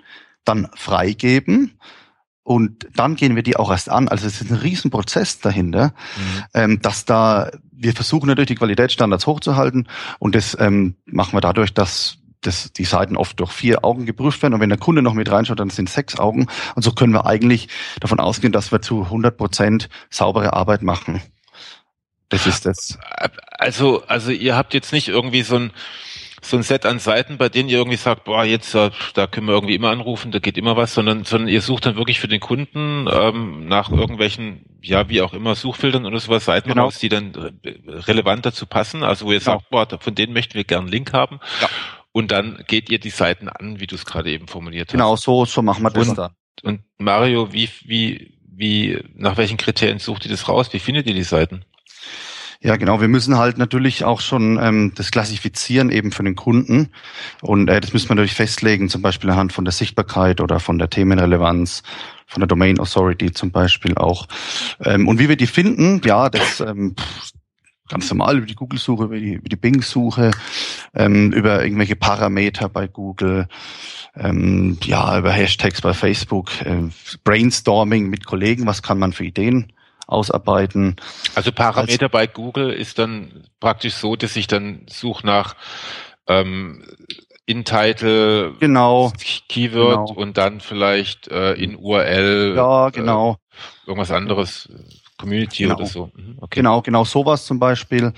dann 0.45 0.69
freigeben 0.75 1.79
und 2.43 2.87
dann 2.95 3.15
gehen 3.15 3.35
wir 3.35 3.43
die 3.43 3.55
auch 3.55 3.69
erst 3.69 3.89
an. 3.89 4.07
Also 4.07 4.27
es 4.27 4.41
ist 4.41 4.51
ein 4.51 4.57
Riesenprozess 4.57 5.39
dahinter, 5.39 5.93
mhm. 6.17 6.43
ähm, 6.53 6.81
dass 6.81 7.05
da 7.05 7.51
wir 7.71 7.93
versuchen 7.93 8.27
natürlich 8.27 8.49
die 8.49 8.55
Qualitätsstandards 8.55 9.25
hochzuhalten 9.25 9.87
und 10.19 10.35
das 10.35 10.55
ähm, 10.59 10.95
machen 11.05 11.33
wir 11.33 11.41
dadurch, 11.41 11.73
dass 11.73 12.17
das, 12.41 12.73
die 12.73 12.85
Seiten 12.85 13.17
oft 13.17 13.39
durch 13.39 13.51
vier 13.51 13.85
Augen 13.85 14.05
geprüft 14.05 14.41
werden 14.41 14.55
und 14.55 14.59
wenn 14.59 14.69
der 14.69 14.77
Kunde 14.77 15.01
noch 15.01 15.13
mit 15.13 15.31
reinschaut, 15.31 15.59
dann 15.59 15.69
sind 15.69 15.89
sechs 15.89 16.19
Augen. 16.19 16.47
Und 16.75 16.83
so 16.83 16.91
können 16.91 17.13
wir 17.13 17.25
eigentlich 17.25 17.69
davon 17.99 18.19
ausgehen, 18.19 18.51
dass 18.51 18.71
wir 18.71 18.81
zu 18.81 19.03
100 19.03 19.37
Prozent 19.37 19.89
saubere 20.09 20.53
Arbeit 20.53 20.81
machen. 20.81 21.21
Das 22.31 22.47
ist 22.47 22.65
das. 22.65 22.97
Also, 23.51 24.03
also 24.07 24.31
ihr 24.31 24.55
habt 24.55 24.73
jetzt 24.73 24.91
nicht 24.91 25.07
irgendwie 25.07 25.43
so 25.43 25.57
ein 25.57 25.71
so 26.43 26.57
ein 26.57 26.63
Set 26.63 26.85
an 26.85 26.97
Seiten, 26.97 27.37
bei 27.37 27.49
denen 27.49 27.69
ihr 27.69 27.77
irgendwie 27.77 27.97
sagt, 27.97 28.23
boah, 28.23 28.43
jetzt 28.43 28.73
da, 28.73 28.89
da 29.13 29.27
können 29.27 29.47
wir 29.47 29.53
irgendwie 29.53 29.75
immer 29.75 29.91
anrufen, 29.91 30.31
da 30.31 30.39
geht 30.39 30.57
immer 30.57 30.75
was, 30.75 30.93
sondern, 30.93 31.23
sondern 31.23 31.47
ihr 31.47 31.61
sucht 31.61 31.85
dann 31.85 31.95
wirklich 31.95 32.19
für 32.19 32.27
den 32.27 32.39
Kunden 32.39 33.07
ähm, 33.11 33.67
nach 33.67 33.91
irgendwelchen, 33.91 34.65
ja, 34.81 35.07
wie 35.07 35.21
auch 35.21 35.33
immer, 35.33 35.53
Suchfiltern 35.53 36.05
oder 36.05 36.19
sowas 36.19 36.45
Seiten 36.45 36.69
genau. 36.69 36.85
raus, 36.85 36.97
die 36.97 37.09
dann 37.09 37.53
äh, 37.63 37.73
relevant 37.91 38.45
dazu 38.45 38.65
passen, 38.65 39.03
also 39.03 39.27
wo 39.27 39.31
ihr 39.31 39.39
genau. 39.39 39.59
sagt, 39.59 39.69
boah, 39.69 39.87
von 39.99 40.15
denen 40.15 40.33
möchten 40.33 40.55
wir 40.55 40.63
gern 40.63 40.81
einen 40.81 40.91
Link 40.91 41.13
haben. 41.13 41.39
Ja. 41.61 41.69
Und 42.11 42.31
dann 42.31 42.63
geht 42.67 42.89
ihr 42.89 42.99
die 42.99 43.11
Seiten 43.11 43.47
an, 43.47 43.79
wie 43.79 43.87
du 43.87 43.95
es 43.95 44.05
gerade 44.05 44.31
eben 44.31 44.47
formuliert 44.47 44.89
hast. 44.89 44.93
Genau, 44.93 45.15
so, 45.15 45.45
so 45.45 45.61
machen 45.61 45.83
wir 45.83 45.91
das 45.91 46.09
und, 46.09 46.17
dann. 46.17 46.31
Und 46.63 46.81
Mario, 46.97 47.53
wie, 47.53 47.69
wie, 47.85 48.33
wie, 48.47 48.99
nach 49.13 49.37
welchen 49.37 49.57
Kriterien 49.57 49.99
sucht 49.99 50.25
ihr 50.25 50.31
das 50.31 50.49
raus? 50.49 50.73
Wie 50.73 50.79
findet 50.79 51.07
ihr 51.07 51.13
die 51.13 51.23
Seiten? 51.23 51.65
Ja, 52.63 52.75
genau. 52.75 53.01
Wir 53.01 53.07
müssen 53.07 53.39
halt 53.39 53.57
natürlich 53.57 54.03
auch 54.03 54.21
schon 54.21 54.59
ähm, 54.61 54.91
das 54.93 55.09
klassifizieren 55.09 55.89
eben 55.89 56.11
für 56.11 56.21
den 56.21 56.35
Kunden. 56.35 56.89
Und 57.41 57.67
äh, 57.67 57.81
das 57.81 57.91
müssen 57.91 58.09
wir 58.09 58.15
natürlich 58.15 58.35
festlegen, 58.35 58.87
zum 58.87 59.01
Beispiel 59.01 59.31
anhand 59.31 59.51
von 59.51 59.65
der 59.65 59.71
Sichtbarkeit 59.71 60.41
oder 60.41 60.59
von 60.59 60.77
der 60.77 60.91
Themenrelevanz, 60.91 61.81
von 62.27 62.39
der 62.39 62.47
Domain 62.47 62.79
Authority 62.79 63.31
zum 63.31 63.49
Beispiel 63.49 63.95
auch. 63.95 64.27
Ähm, 64.79 65.07
und 65.07 65.17
wie 65.17 65.27
wir 65.27 65.37
die 65.37 65.47
finden, 65.47 66.01
ja, 66.05 66.29
das 66.29 66.59
ähm, 66.59 66.95
ganz 67.89 68.11
normal 68.11 68.37
über 68.37 68.45
die 68.45 68.55
Google-Suche, 68.55 69.05
über 69.05 69.17
die, 69.17 69.39
die 69.43 69.55
Bing-Suche, 69.55 70.29
ähm, 70.93 71.31
über 71.31 71.63
irgendwelche 71.63 71.95
Parameter 71.95 72.69
bei 72.69 72.85
Google, 72.85 73.47
ähm, 74.15 74.77
ja, 74.83 75.17
über 75.17 75.31
Hashtags 75.31 75.81
bei 75.81 75.95
Facebook, 75.95 76.51
äh, 76.63 76.89
Brainstorming 77.23 78.07
mit 78.07 78.27
Kollegen, 78.27 78.67
was 78.67 78.83
kann 78.83 78.99
man 78.99 79.13
für 79.13 79.25
Ideen 79.25 79.73
ausarbeiten. 80.11 80.95
Also 81.35 81.51
Parameter 81.51 82.05
Als, 82.05 82.11
bei 82.11 82.27
Google 82.27 82.71
ist 82.71 82.99
dann 82.99 83.45
praktisch 83.59 83.95
so, 83.95 84.15
dass 84.15 84.35
ich 84.35 84.47
dann 84.47 84.85
suche 84.87 85.25
nach 85.25 85.55
ähm, 86.27 86.83
In-Title, 87.45 88.53
genau, 88.59 89.11
Keyword 89.49 90.07
genau. 90.07 90.19
und 90.19 90.37
dann 90.37 90.59
vielleicht 90.59 91.27
äh, 91.27 91.53
in 91.53 91.75
URL. 91.75 92.53
Ja, 92.55 92.89
genau. 92.89 93.33
Äh, 93.33 93.89
irgendwas 93.89 94.11
anderes, 94.11 94.69
Community 95.17 95.63
genau. 95.63 95.75
oder 95.75 95.85
so. 95.85 96.11
Mhm, 96.15 96.37
okay. 96.39 96.59
Genau, 96.59 96.81
genau 96.81 97.03
sowas 97.03 97.45
zum 97.45 97.59
Beispiel. 97.59 98.13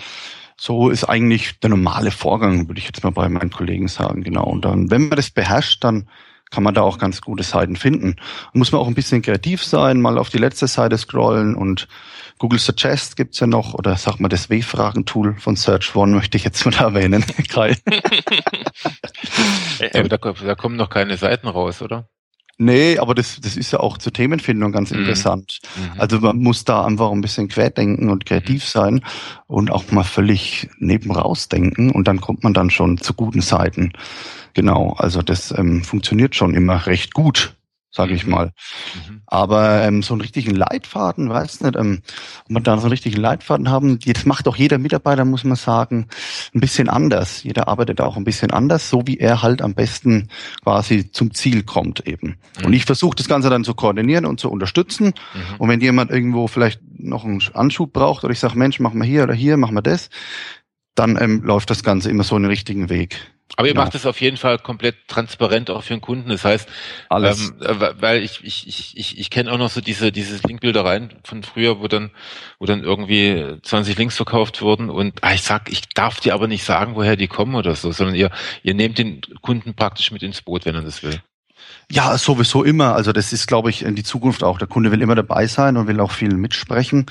So 0.56 0.90
ist 0.90 1.04
eigentlich 1.06 1.60
der 1.60 1.72
normale 1.72 2.12
Vorgang, 2.12 2.68
würde 2.68 2.80
ich 2.80 2.86
jetzt 2.86 3.04
mal 3.04 3.12
bei 3.12 3.28
meinen 3.28 3.50
Kollegen 3.50 3.88
sagen, 3.88 4.24
genau. 4.24 4.46
Und 4.46 4.66
dann, 4.66 4.92
wenn 4.92 5.10
man 5.10 5.16
das 5.16 5.32
beherrscht, 5.32 5.84
dann 5.84 6.08
kann 6.54 6.64
man 6.64 6.76
da 6.76 6.82
auch 6.82 7.00
ganz 7.00 7.20
gute 7.22 7.44
Seiten 7.44 7.76
finden. 7.76 8.16
Muss 8.54 8.72
man 8.72 8.80
auch 8.80 8.88
ein 8.88 8.94
bisschen 8.94 9.24
kreativ 9.24 9.64
sein, 9.64 10.00
mal 10.00 10.20
auf 10.20 10.30
die 10.30 10.38
letzte 10.38 10.68
Seite 10.68 10.98
scrollen 10.98 11.56
und 11.56 11.88
Google 12.38 12.60
Suggest 12.60 13.16
gibt's 13.16 13.40
ja 13.40 13.48
noch, 13.48 13.74
oder 13.74 13.96
sag 13.96 14.20
mal 14.20 14.30
das 14.30 14.50
W-Fragen-Tool 14.50 15.38
von 15.40 15.56
Search 15.56 15.96
One 15.96 16.14
möchte 16.14 16.38
ich 16.38 16.44
jetzt 16.44 16.64
mal 16.66 16.74
erwähnen. 16.80 17.26
Aber 19.94 20.10
da, 20.10 20.18
da 20.18 20.56
kommen 20.56 20.76
noch 20.76 20.90
keine 20.90 21.18
Seiten 21.18 21.48
raus, 21.48 21.82
oder? 21.82 22.08
Nee, 22.60 23.00
aber 23.00 23.16
das, 23.16 23.40
das 23.42 23.58
ist 23.58 23.72
ja 23.72 23.80
auch 23.80 23.98
zur 23.98 24.14
Themenfindung 24.14 24.72
ganz 24.72 24.92
mhm. 24.92 25.00
interessant. 25.00 25.60
Mhm. 25.76 26.00
Also 26.00 26.20
man 26.20 26.38
muss 26.38 26.66
da 26.66 26.86
einfach 26.86 27.12
ein 27.12 27.22
bisschen 27.22 27.48
querdenken 27.48 28.10
und 28.10 28.26
kreativ 28.26 28.64
mhm. 28.64 28.68
sein 28.68 29.06
und 29.48 29.72
auch 29.72 29.90
mal 29.92 30.04
völlig 30.04 30.70
neben 30.78 31.12
rausdenken 31.12 31.92
und 31.92 32.08
dann 32.08 32.22
kommt 32.22 32.44
man 32.44 32.54
dann 32.54 32.70
schon 32.70 33.00
zu 33.00 33.16
guten 33.16 33.42
Seiten. 33.42 33.94
Genau, 34.54 34.94
also 34.98 35.22
das 35.22 35.54
ähm, 35.58 35.84
funktioniert 35.84 36.36
schon 36.36 36.54
immer 36.54 36.86
recht 36.86 37.14
gut, 37.14 37.56
sage 37.90 38.14
ich 38.14 38.26
mhm. 38.26 38.32
mal. 38.32 38.46
Mhm. 39.08 39.22
Aber 39.26 39.82
ähm, 39.84 40.04
so 40.04 40.14
einen 40.14 40.22
richtigen 40.22 40.54
Leitfaden, 40.54 41.30
weiß 41.30 41.62
nicht, 41.62 41.76
ähm, 41.76 42.02
ob 42.44 42.52
man 42.52 42.64
da 42.64 42.76
so 42.78 42.84
einen 42.84 42.92
richtigen 42.92 43.20
Leitfaden 43.20 43.70
haben, 43.70 44.00
das 44.00 44.26
macht 44.26 44.48
auch 44.48 44.56
jeder 44.56 44.78
Mitarbeiter, 44.78 45.26
muss 45.26 45.44
man 45.44 45.56
sagen, 45.56 46.08
ein 46.54 46.60
bisschen 46.60 46.90
anders. 46.90 47.44
Jeder 47.44 47.68
arbeitet 47.68 48.00
auch 48.02 48.16
ein 48.16 48.24
bisschen 48.24 48.52
anders, 48.52 48.90
so 48.90 49.04
wie 49.06 49.18
er 49.18 49.42
halt 49.42 49.62
am 49.62 49.74
besten 49.74 50.30
quasi 50.64 51.12
zum 51.12 51.34
Ziel 51.34 51.64
kommt 51.64 52.06
eben. 52.08 52.38
Mhm. 52.60 52.66
Und 52.66 52.74
ich 52.74 52.86
versuche 52.86 53.16
das 53.16 53.28
Ganze 53.28 53.50
dann 53.50 53.64
zu 53.64 53.74
koordinieren 53.74 54.26
und 54.26 54.40
zu 54.40 54.52
unterstützen. 54.52 55.14
Mhm. 55.34 55.56
Und 55.58 55.70
wenn 55.70 55.82
jemand 55.82 56.12
irgendwo 56.12 56.48
vielleicht 56.48 56.82
noch 57.00 57.26
einen 57.26 57.42
Anschub 57.54 57.92
braucht 57.92 58.24
oder 58.24 58.34
ich 58.34 58.40
sage, 58.40 58.58
Mensch, 58.58 58.80
mach 58.80 58.94
mal 58.94 59.08
hier 59.08 59.24
oder 59.24 59.34
hier, 59.34 59.58
mach 59.58 59.72
mal 59.72 59.82
das, 59.82 60.10
dann 60.96 61.18
ähm, 61.20 61.42
läuft 61.44 61.70
das 61.70 61.84
Ganze 61.84 62.10
immer 62.10 62.24
so 62.24 62.36
einen 62.36 62.46
richtigen 62.46 62.90
Weg. 62.90 63.33
Aber 63.56 63.68
ihr 63.68 63.74
genau. 63.74 63.84
macht 63.84 63.94
es 63.94 64.06
auf 64.06 64.20
jeden 64.20 64.38
Fall 64.38 64.58
komplett 64.58 65.08
transparent 65.08 65.70
auch 65.70 65.84
für 65.84 65.94
den 65.94 66.02
Kunden. 66.02 66.30
Das 66.30 66.44
heißt, 66.44 66.68
Alles. 67.10 67.54
Ähm, 67.62 67.82
äh, 67.82 68.02
weil 68.02 68.24
ich 68.24 68.44
ich 68.44 68.68
ich 68.68 68.98
ich, 68.98 69.20
ich 69.20 69.30
kenne 69.30 69.52
auch 69.52 69.58
noch 69.58 69.70
so 69.70 69.80
diese 69.80 70.12
diese 70.12 70.40
Linkbildereien 70.48 71.14
von 71.24 71.44
früher, 71.44 71.80
wo 71.80 71.88
dann 71.88 72.10
wo 72.58 72.66
dann 72.66 72.84
irgendwie 72.84 73.58
20 73.62 73.98
Links 73.98 74.16
verkauft 74.16 74.62
wurden 74.62 74.90
und 74.90 75.20
ah, 75.22 75.34
ich 75.34 75.44
sag, 75.44 75.72
ich 75.72 75.88
darf 75.90 76.20
dir 76.20 76.34
aber 76.34 76.48
nicht 76.48 76.64
sagen, 76.64 76.96
woher 76.96 77.16
die 77.16 77.28
kommen 77.28 77.54
oder 77.54 77.76
so, 77.76 77.92
sondern 77.92 78.16
ihr 78.16 78.32
ihr 78.64 78.74
nehmt 78.74 78.98
den 78.98 79.22
Kunden 79.42 79.76
praktisch 79.76 80.12
mit 80.12 80.24
ins 80.24 80.42
Boot, 80.42 80.66
wenn 80.66 80.76
er 80.76 80.82
das 80.82 81.04
will. 81.04 81.22
Ja, 81.92 82.18
sowieso 82.18 82.64
immer. 82.64 82.96
Also 82.96 83.12
das 83.12 83.34
ist, 83.34 83.48
glaube 83.48 83.70
ich, 83.70 83.84
in 83.84 83.96
die 83.96 84.04
Zukunft 84.04 84.44
auch. 84.44 84.58
Der 84.58 84.68
Kunde 84.68 84.92
will 84.92 85.02
immer 85.02 85.16
dabei 85.16 85.48
sein 85.48 85.78
und 85.78 85.88
will 85.88 86.00
auch 86.00 86.12
viel 86.12 86.34
mitsprechen 86.36 87.06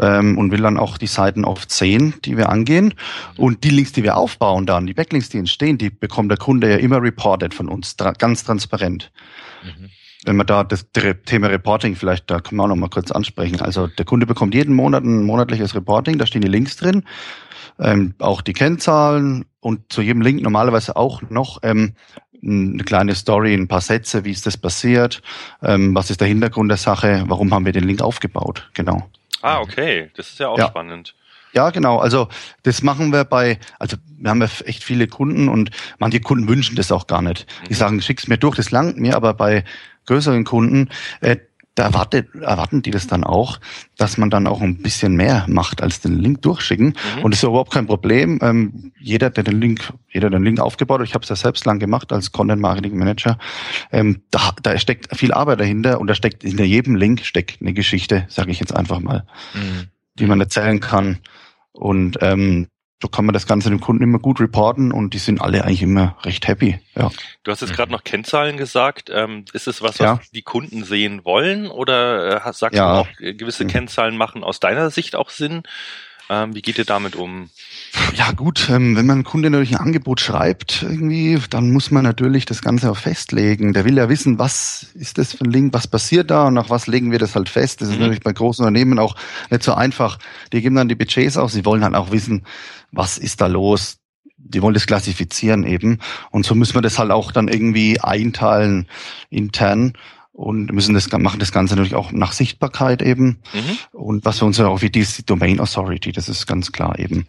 ähm, 0.00 0.38
und 0.38 0.50
will 0.50 0.60
dann 0.60 0.76
auch 0.76 0.98
die 0.98 1.06
Seiten 1.06 1.44
oft 1.44 1.70
sehen, 1.70 2.14
die 2.24 2.36
wir 2.36 2.48
angehen. 2.48 2.94
Und 3.36 3.64
die 3.64 3.70
Links, 3.70 3.92
die 3.92 4.02
wir 4.02 4.16
aufbauen 4.16 4.66
dann, 4.66 4.86
die 4.86 4.94
Backlinks, 4.94 5.28
die 5.28 5.38
entstehen, 5.38 5.78
die 5.78 5.90
bekommt 5.90 6.30
der 6.30 6.38
Kunde 6.38 6.70
ja 6.70 6.76
immer 6.76 7.02
reported 7.02 7.54
von 7.54 7.68
uns, 7.68 7.96
tra 7.96 8.12
ganz 8.12 8.44
transparent. 8.44 9.10
Mhm. 9.64 9.90
Wenn 10.24 10.36
man 10.36 10.46
da 10.46 10.64
das 10.64 10.86
Thema 10.92 11.46
Reporting 11.46 11.96
vielleicht, 11.96 12.30
da 12.30 12.40
kann 12.40 12.56
man 12.56 12.64
auch 12.64 12.74
noch 12.74 12.80
mal 12.80 12.90
kurz 12.90 13.10
ansprechen. 13.10 13.60
Also 13.60 13.86
der 13.86 14.04
Kunde 14.04 14.26
bekommt 14.26 14.54
jeden 14.54 14.74
Monat 14.74 15.02
ein 15.02 15.24
monatliches 15.24 15.74
Reporting, 15.74 16.18
da 16.18 16.26
stehen 16.26 16.42
die 16.42 16.48
Links 16.48 16.76
drin, 16.76 17.04
ähm, 17.78 18.14
auch 18.18 18.42
die 18.42 18.52
Kennzahlen 18.52 19.46
und 19.60 19.90
zu 19.90 20.02
jedem 20.02 20.20
Link 20.20 20.42
normalerweise 20.42 20.94
auch 20.96 21.22
noch 21.30 21.60
ähm, 21.62 21.94
eine 22.42 22.84
kleine 22.84 23.14
Story, 23.14 23.54
ein 23.54 23.68
paar 23.68 23.80
Sätze, 23.80 24.24
wie 24.24 24.30
ist 24.30 24.44
das 24.44 24.58
passiert, 24.58 25.22
ähm, 25.62 25.94
was 25.94 26.10
ist 26.10 26.20
der 26.20 26.28
Hintergrund 26.28 26.70
der 26.70 26.78
Sache, 26.78 27.24
warum 27.26 27.52
haben 27.54 27.64
wir 27.64 27.72
den 27.72 27.84
Link 27.84 28.02
aufgebaut, 28.02 28.70
genau. 28.74 29.10
Ah, 29.42 29.60
okay, 29.60 30.10
das 30.16 30.28
ist 30.28 30.38
ja 30.38 30.48
auch 30.48 30.58
ja. 30.58 30.68
spannend. 30.68 31.14
Ja, 31.52 31.70
genau. 31.70 31.98
Also 31.98 32.28
das 32.62 32.82
machen 32.82 33.12
wir 33.12 33.24
bei, 33.24 33.58
also 33.78 33.96
wir 34.18 34.30
haben 34.30 34.40
ja 34.40 34.48
echt 34.64 34.84
viele 34.84 35.08
Kunden 35.08 35.48
und 35.48 35.70
manche 35.98 36.20
Kunden 36.20 36.48
wünschen 36.48 36.76
das 36.76 36.92
auch 36.92 37.06
gar 37.06 37.22
nicht. 37.22 37.46
Die 37.68 37.72
mhm. 37.72 37.76
sagen, 37.76 38.02
schick's 38.02 38.28
mir 38.28 38.38
durch, 38.38 38.56
das 38.56 38.70
langt 38.70 38.98
mir, 38.98 39.16
aber 39.16 39.34
bei 39.34 39.64
größeren 40.06 40.44
Kunden, 40.44 40.88
äh, 41.20 41.36
da 41.80 41.86
erwartet, 41.86 42.34
erwarten 42.34 42.82
die 42.82 42.90
das 42.90 43.06
dann 43.06 43.24
auch, 43.24 43.58
dass 43.96 44.18
man 44.18 44.28
dann 44.28 44.46
auch 44.46 44.60
ein 44.60 44.76
bisschen 44.76 45.16
mehr 45.16 45.46
macht 45.48 45.82
als 45.82 46.00
den 46.00 46.18
Link 46.18 46.42
durchschicken. 46.42 46.88
Mhm. 46.88 47.22
Und 47.22 47.30
das 47.32 47.42
ist 47.42 47.48
überhaupt 47.48 47.72
kein 47.72 47.86
Problem. 47.86 48.38
Ähm, 48.42 48.92
jeder, 49.00 49.30
der 49.30 49.44
den 49.44 49.60
Link, 49.60 49.92
jeder 50.10 50.28
den 50.28 50.44
Link 50.44 50.60
aufgebaut 50.60 51.00
hat, 51.00 51.08
ich 51.08 51.14
habe 51.14 51.22
es 51.22 51.30
ja 51.30 51.36
selbst 51.36 51.64
lang 51.64 51.78
gemacht 51.78 52.12
als 52.12 52.32
Content 52.32 52.60
Marketing 52.60 52.98
Manager, 52.98 53.38
ähm, 53.92 54.22
da, 54.30 54.52
da 54.62 54.78
steckt 54.78 55.16
viel 55.16 55.32
Arbeit 55.32 55.60
dahinter 55.60 56.00
und 56.00 56.06
da 56.06 56.14
steckt 56.14 56.42
hinter 56.42 56.64
jedem 56.64 56.96
Link 56.96 57.24
steckt 57.24 57.62
eine 57.62 57.72
Geschichte, 57.72 58.26
sage 58.28 58.50
ich 58.50 58.60
jetzt 58.60 58.76
einfach 58.76 59.00
mal, 59.00 59.24
mhm. 59.54 59.88
die 60.16 60.26
man 60.26 60.40
erzählen 60.40 60.80
kann. 60.80 61.18
Und 61.72 62.18
ähm, 62.20 62.66
so 63.02 63.08
kann 63.08 63.24
man 63.24 63.32
das 63.32 63.46
Ganze 63.46 63.70
dem 63.70 63.80
Kunden 63.80 64.02
immer 64.02 64.18
gut 64.18 64.40
reporten 64.40 64.92
und 64.92 65.14
die 65.14 65.18
sind 65.18 65.40
alle 65.40 65.64
eigentlich 65.64 65.82
immer 65.82 66.16
recht 66.22 66.46
happy. 66.46 66.78
Ja. 66.94 67.10
Du 67.44 67.50
hast 67.50 67.62
jetzt 67.62 67.72
gerade 67.72 67.90
noch 67.90 68.04
Kennzahlen 68.04 68.58
gesagt. 68.58 69.10
Ähm, 69.12 69.46
ist 69.54 69.66
es 69.66 69.80
was, 69.80 69.98
was 70.00 70.04
ja. 70.04 70.20
die 70.34 70.42
Kunden 70.42 70.84
sehen 70.84 71.24
wollen 71.24 71.66
oder 71.68 72.46
äh, 72.46 72.52
sagst 72.52 72.76
ja. 72.76 72.92
du 72.94 73.00
auch, 73.00 73.20
äh, 73.20 73.34
gewisse 73.34 73.64
mhm. 73.64 73.68
Kennzahlen 73.68 74.16
machen 74.16 74.44
aus 74.44 74.60
deiner 74.60 74.90
Sicht 74.90 75.16
auch 75.16 75.30
Sinn? 75.30 75.62
Ähm, 76.28 76.54
wie 76.54 76.62
geht 76.62 76.78
ihr 76.78 76.84
damit 76.84 77.16
um? 77.16 77.48
Ja 78.14 78.32
gut, 78.32 78.68
ähm, 78.70 78.96
wenn 78.96 79.06
man 79.06 79.24
Kunde 79.24 79.50
natürlich 79.50 79.72
ein 79.72 79.80
Angebot 79.80 80.20
schreibt, 80.20 80.82
irgendwie, 80.82 81.38
dann 81.50 81.72
muss 81.72 81.90
man 81.90 82.04
natürlich 82.04 82.44
das 82.44 82.62
Ganze 82.62 82.90
auch 82.90 82.96
festlegen. 82.96 83.72
Der 83.72 83.84
will 83.84 83.96
ja 83.96 84.08
wissen, 84.08 84.38
was 84.38 84.86
ist 84.94 85.18
das 85.18 85.34
für 85.34 85.44
ein 85.44 85.50
Link, 85.50 85.72
was 85.74 85.88
passiert 85.88 86.30
da 86.30 86.46
und 86.46 86.54
nach 86.54 86.70
was 86.70 86.86
legen 86.86 87.10
wir 87.10 87.18
das 87.18 87.34
halt 87.34 87.48
fest. 87.48 87.80
Das 87.80 87.88
ist 87.88 87.94
mhm. 87.94 88.02
natürlich 88.02 88.22
bei 88.22 88.32
großen 88.32 88.64
Unternehmen 88.64 88.98
auch 88.98 89.16
nicht 89.50 89.62
so 89.62 89.74
einfach. 89.74 90.18
Die 90.52 90.60
geben 90.60 90.76
dann 90.76 90.88
die 90.88 90.94
Budgets 90.94 91.36
aus, 91.36 91.52
sie 91.52 91.64
wollen 91.64 91.82
halt 91.82 91.94
auch 91.94 92.12
wissen, 92.12 92.44
was 92.92 93.18
ist 93.18 93.40
da 93.40 93.46
los. 93.46 93.96
Die 94.36 94.62
wollen 94.62 94.74
das 94.74 94.86
klassifizieren 94.86 95.64
eben. 95.64 95.98
Und 96.30 96.46
so 96.46 96.54
müssen 96.54 96.74
wir 96.74 96.82
das 96.82 96.98
halt 96.98 97.10
auch 97.10 97.32
dann 97.32 97.48
irgendwie 97.48 98.00
einteilen 98.00 98.88
intern 99.28 99.94
und 100.32 100.72
müssen 100.72 100.94
das 100.94 101.10
machen 101.12 101.40
das 101.40 101.52
Ganze 101.52 101.74
natürlich 101.74 101.94
auch 101.94 102.12
nach 102.12 102.32
Sichtbarkeit 102.32 103.02
eben. 103.02 103.40
Mhm. 103.52 103.78
Und 103.92 104.24
was 104.24 104.38
für 104.38 104.44
uns 104.44 104.60
auch 104.60 104.82
wie 104.82 104.90
die 104.90 105.06
Domain 105.26 105.60
Authority, 105.60 106.12
das 106.12 106.28
ist 106.28 106.46
ganz 106.46 106.72
klar 106.72 106.98
eben. 106.98 107.26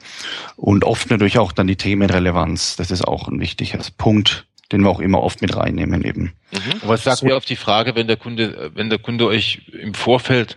Und 0.55 0.83
oft 0.83 1.09
natürlich 1.09 1.37
auch 1.37 1.51
dann 1.51 1.67
die 1.67 1.75
Themenrelevanz, 1.75 2.75
das 2.75 2.91
ist 2.91 3.07
auch 3.07 3.27
ein 3.27 3.39
wichtiger 3.39 3.79
Punkt, 3.97 4.47
den 4.71 4.81
wir 4.81 4.89
auch 4.89 4.99
immer 4.99 5.21
oft 5.21 5.41
mit 5.41 5.55
reinnehmen 5.55 6.03
eben. 6.03 6.33
Mhm. 6.51 6.81
Was 6.83 7.03
sagt 7.03 7.19
so. 7.19 7.27
ihr 7.27 7.37
auf 7.37 7.45
die 7.45 7.55
Frage, 7.55 7.95
wenn 7.95 8.07
der 8.07 8.17
Kunde, 8.17 8.71
wenn 8.75 8.89
der 8.89 8.99
Kunde 8.99 9.25
euch 9.27 9.63
im 9.79 9.93
Vorfeld 9.93 10.55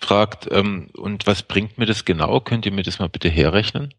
fragt, 0.00 0.48
ähm, 0.50 0.88
und 0.94 1.26
was 1.26 1.42
bringt 1.42 1.78
mir 1.78 1.86
das 1.86 2.04
genau? 2.04 2.40
Könnt 2.40 2.66
ihr 2.66 2.72
mir 2.72 2.82
das 2.82 2.98
mal 2.98 3.08
bitte 3.08 3.28
herrechnen? 3.28 3.94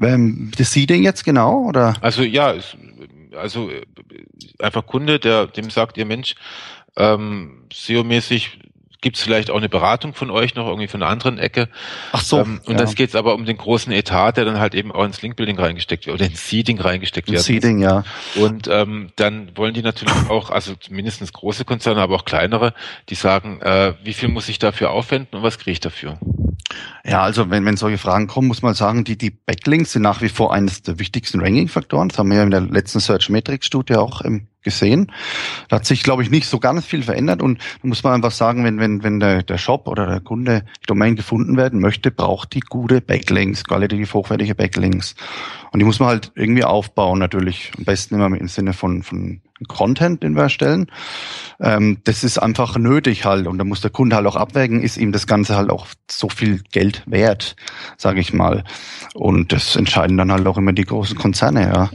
Ähm, 0.00 0.50
das 0.56 0.72
Seeding 0.72 1.02
jetzt 1.02 1.24
genau, 1.24 1.64
oder? 1.68 1.94
Also 2.00 2.22
ja, 2.22 2.54
also 3.36 3.70
äh, 3.70 3.82
einfach 4.58 4.86
Kunde, 4.86 5.18
der 5.18 5.46
dem 5.46 5.70
sagt, 5.70 5.96
ihr 5.96 6.06
Mensch, 6.06 6.34
ähm, 6.96 7.64
SEO-mäßig 7.72 8.58
gibt 9.02 9.16
es 9.16 9.22
vielleicht 9.22 9.50
auch 9.50 9.56
eine 9.56 9.68
Beratung 9.68 10.14
von 10.14 10.30
euch 10.30 10.54
noch 10.54 10.66
irgendwie 10.66 10.86
von 10.86 11.02
einer 11.02 11.10
anderen 11.10 11.36
Ecke. 11.38 11.68
Ach 12.12 12.22
so. 12.22 12.38
Ähm, 12.38 12.60
und 12.64 12.74
ja. 12.74 12.78
das 12.78 12.94
geht 12.94 13.14
aber 13.16 13.34
um 13.34 13.44
den 13.44 13.58
großen 13.58 13.92
Etat, 13.92 14.32
der 14.32 14.44
dann 14.44 14.60
halt 14.60 14.74
eben 14.74 14.92
auch 14.92 15.04
ins 15.04 15.20
Linkbuilding 15.20 15.58
reingesteckt 15.58 16.06
wird 16.06 16.14
oder 16.14 16.26
ins 16.26 16.48
Seeding 16.48 16.80
reingesteckt 16.80 17.30
wird. 17.30 17.42
Seeding, 17.42 17.80
ja. 17.80 18.04
Und 18.36 18.68
ähm, 18.68 19.10
dann 19.16 19.56
wollen 19.56 19.74
die 19.74 19.82
natürlich 19.82 20.14
auch, 20.30 20.50
also 20.50 20.74
mindestens 20.88 21.32
große 21.32 21.64
Konzerne, 21.64 22.00
aber 22.00 22.14
auch 22.14 22.24
kleinere, 22.24 22.74
die 23.08 23.16
sagen, 23.16 23.60
äh, 23.60 23.94
wie 24.04 24.12
viel 24.12 24.28
muss 24.28 24.48
ich 24.48 24.60
dafür 24.60 24.90
aufwenden 24.90 25.36
und 25.36 25.42
was 25.42 25.58
kriege 25.58 25.72
ich 25.72 25.80
dafür? 25.80 26.18
Ja, 27.04 27.22
also 27.22 27.50
wenn, 27.50 27.64
wenn 27.64 27.76
solche 27.76 27.98
Fragen 27.98 28.28
kommen, 28.28 28.48
muss 28.48 28.62
man 28.62 28.74
sagen, 28.74 29.02
die, 29.04 29.18
die 29.18 29.30
Backlinks 29.30 29.92
sind 29.92 30.02
nach 30.02 30.22
wie 30.22 30.28
vor 30.28 30.54
eines 30.54 30.82
der 30.82 30.98
wichtigsten 30.98 31.40
Ranking-Faktoren. 31.40 32.08
Das 32.08 32.18
haben 32.18 32.30
wir 32.30 32.38
ja 32.38 32.44
in 32.44 32.50
der 32.50 32.60
letzten 32.60 33.00
Search 33.00 33.28
Metrics-Studie 33.28 33.96
auch 33.96 34.24
ähm, 34.24 34.46
gesehen. 34.62 35.10
Da 35.68 35.76
hat 35.76 35.86
sich, 35.86 36.04
glaube 36.04 36.22
ich, 36.22 36.30
nicht 36.30 36.48
so 36.48 36.60
ganz 36.60 36.84
viel 36.84 37.02
verändert 37.02 37.42
und 37.42 37.58
da 37.58 37.88
muss 37.88 38.04
man 38.04 38.14
einfach 38.14 38.30
sagen, 38.30 38.64
wenn, 38.64 38.78
wenn, 38.78 39.02
wenn 39.02 39.18
der, 39.18 39.42
der 39.42 39.58
Shop 39.58 39.88
oder 39.88 40.06
der 40.06 40.20
Kunde 40.20 40.64
die 40.82 40.86
Domain 40.86 41.16
gefunden 41.16 41.56
werden 41.56 41.80
möchte, 41.80 42.12
braucht 42.12 42.54
die 42.54 42.60
gute 42.60 43.00
Backlinks, 43.00 43.64
qualitativ 43.64 44.14
hochwertige 44.14 44.54
Backlinks. 44.54 45.16
Und 45.72 45.80
die 45.80 45.84
muss 45.84 45.98
man 45.98 46.10
halt 46.10 46.32
irgendwie 46.36 46.64
aufbauen, 46.64 47.18
natürlich. 47.18 47.72
Am 47.76 47.84
besten 47.84 48.14
immer 48.14 48.26
im 48.26 48.48
Sinne 48.48 48.72
von, 48.74 49.02
von 49.02 49.40
Content, 49.64 50.22
den 50.22 50.34
wir 50.34 50.44
erstellen. 50.44 50.90
Ähm, 51.60 51.98
das 52.04 52.24
ist 52.24 52.38
einfach 52.38 52.76
nötig 52.76 53.24
halt 53.24 53.46
und 53.46 53.58
da 53.58 53.64
muss 53.64 53.80
der 53.80 53.90
Kunde 53.90 54.16
halt 54.16 54.26
auch 54.26 54.36
abwägen, 54.36 54.82
ist 54.82 54.96
ihm 54.96 55.12
das 55.12 55.26
Ganze 55.26 55.56
halt 55.56 55.70
auch 55.70 55.86
so 56.10 56.28
viel 56.28 56.62
Geld 56.72 57.02
wert, 57.06 57.56
sage 57.96 58.20
ich 58.20 58.32
mal. 58.32 58.64
Und 59.14 59.52
das 59.52 59.76
entscheiden 59.76 60.16
dann 60.16 60.32
halt 60.32 60.46
auch 60.46 60.58
immer 60.58 60.72
die 60.72 60.84
großen 60.84 61.16
Konzerne, 61.16 61.62
ja. 61.62 61.90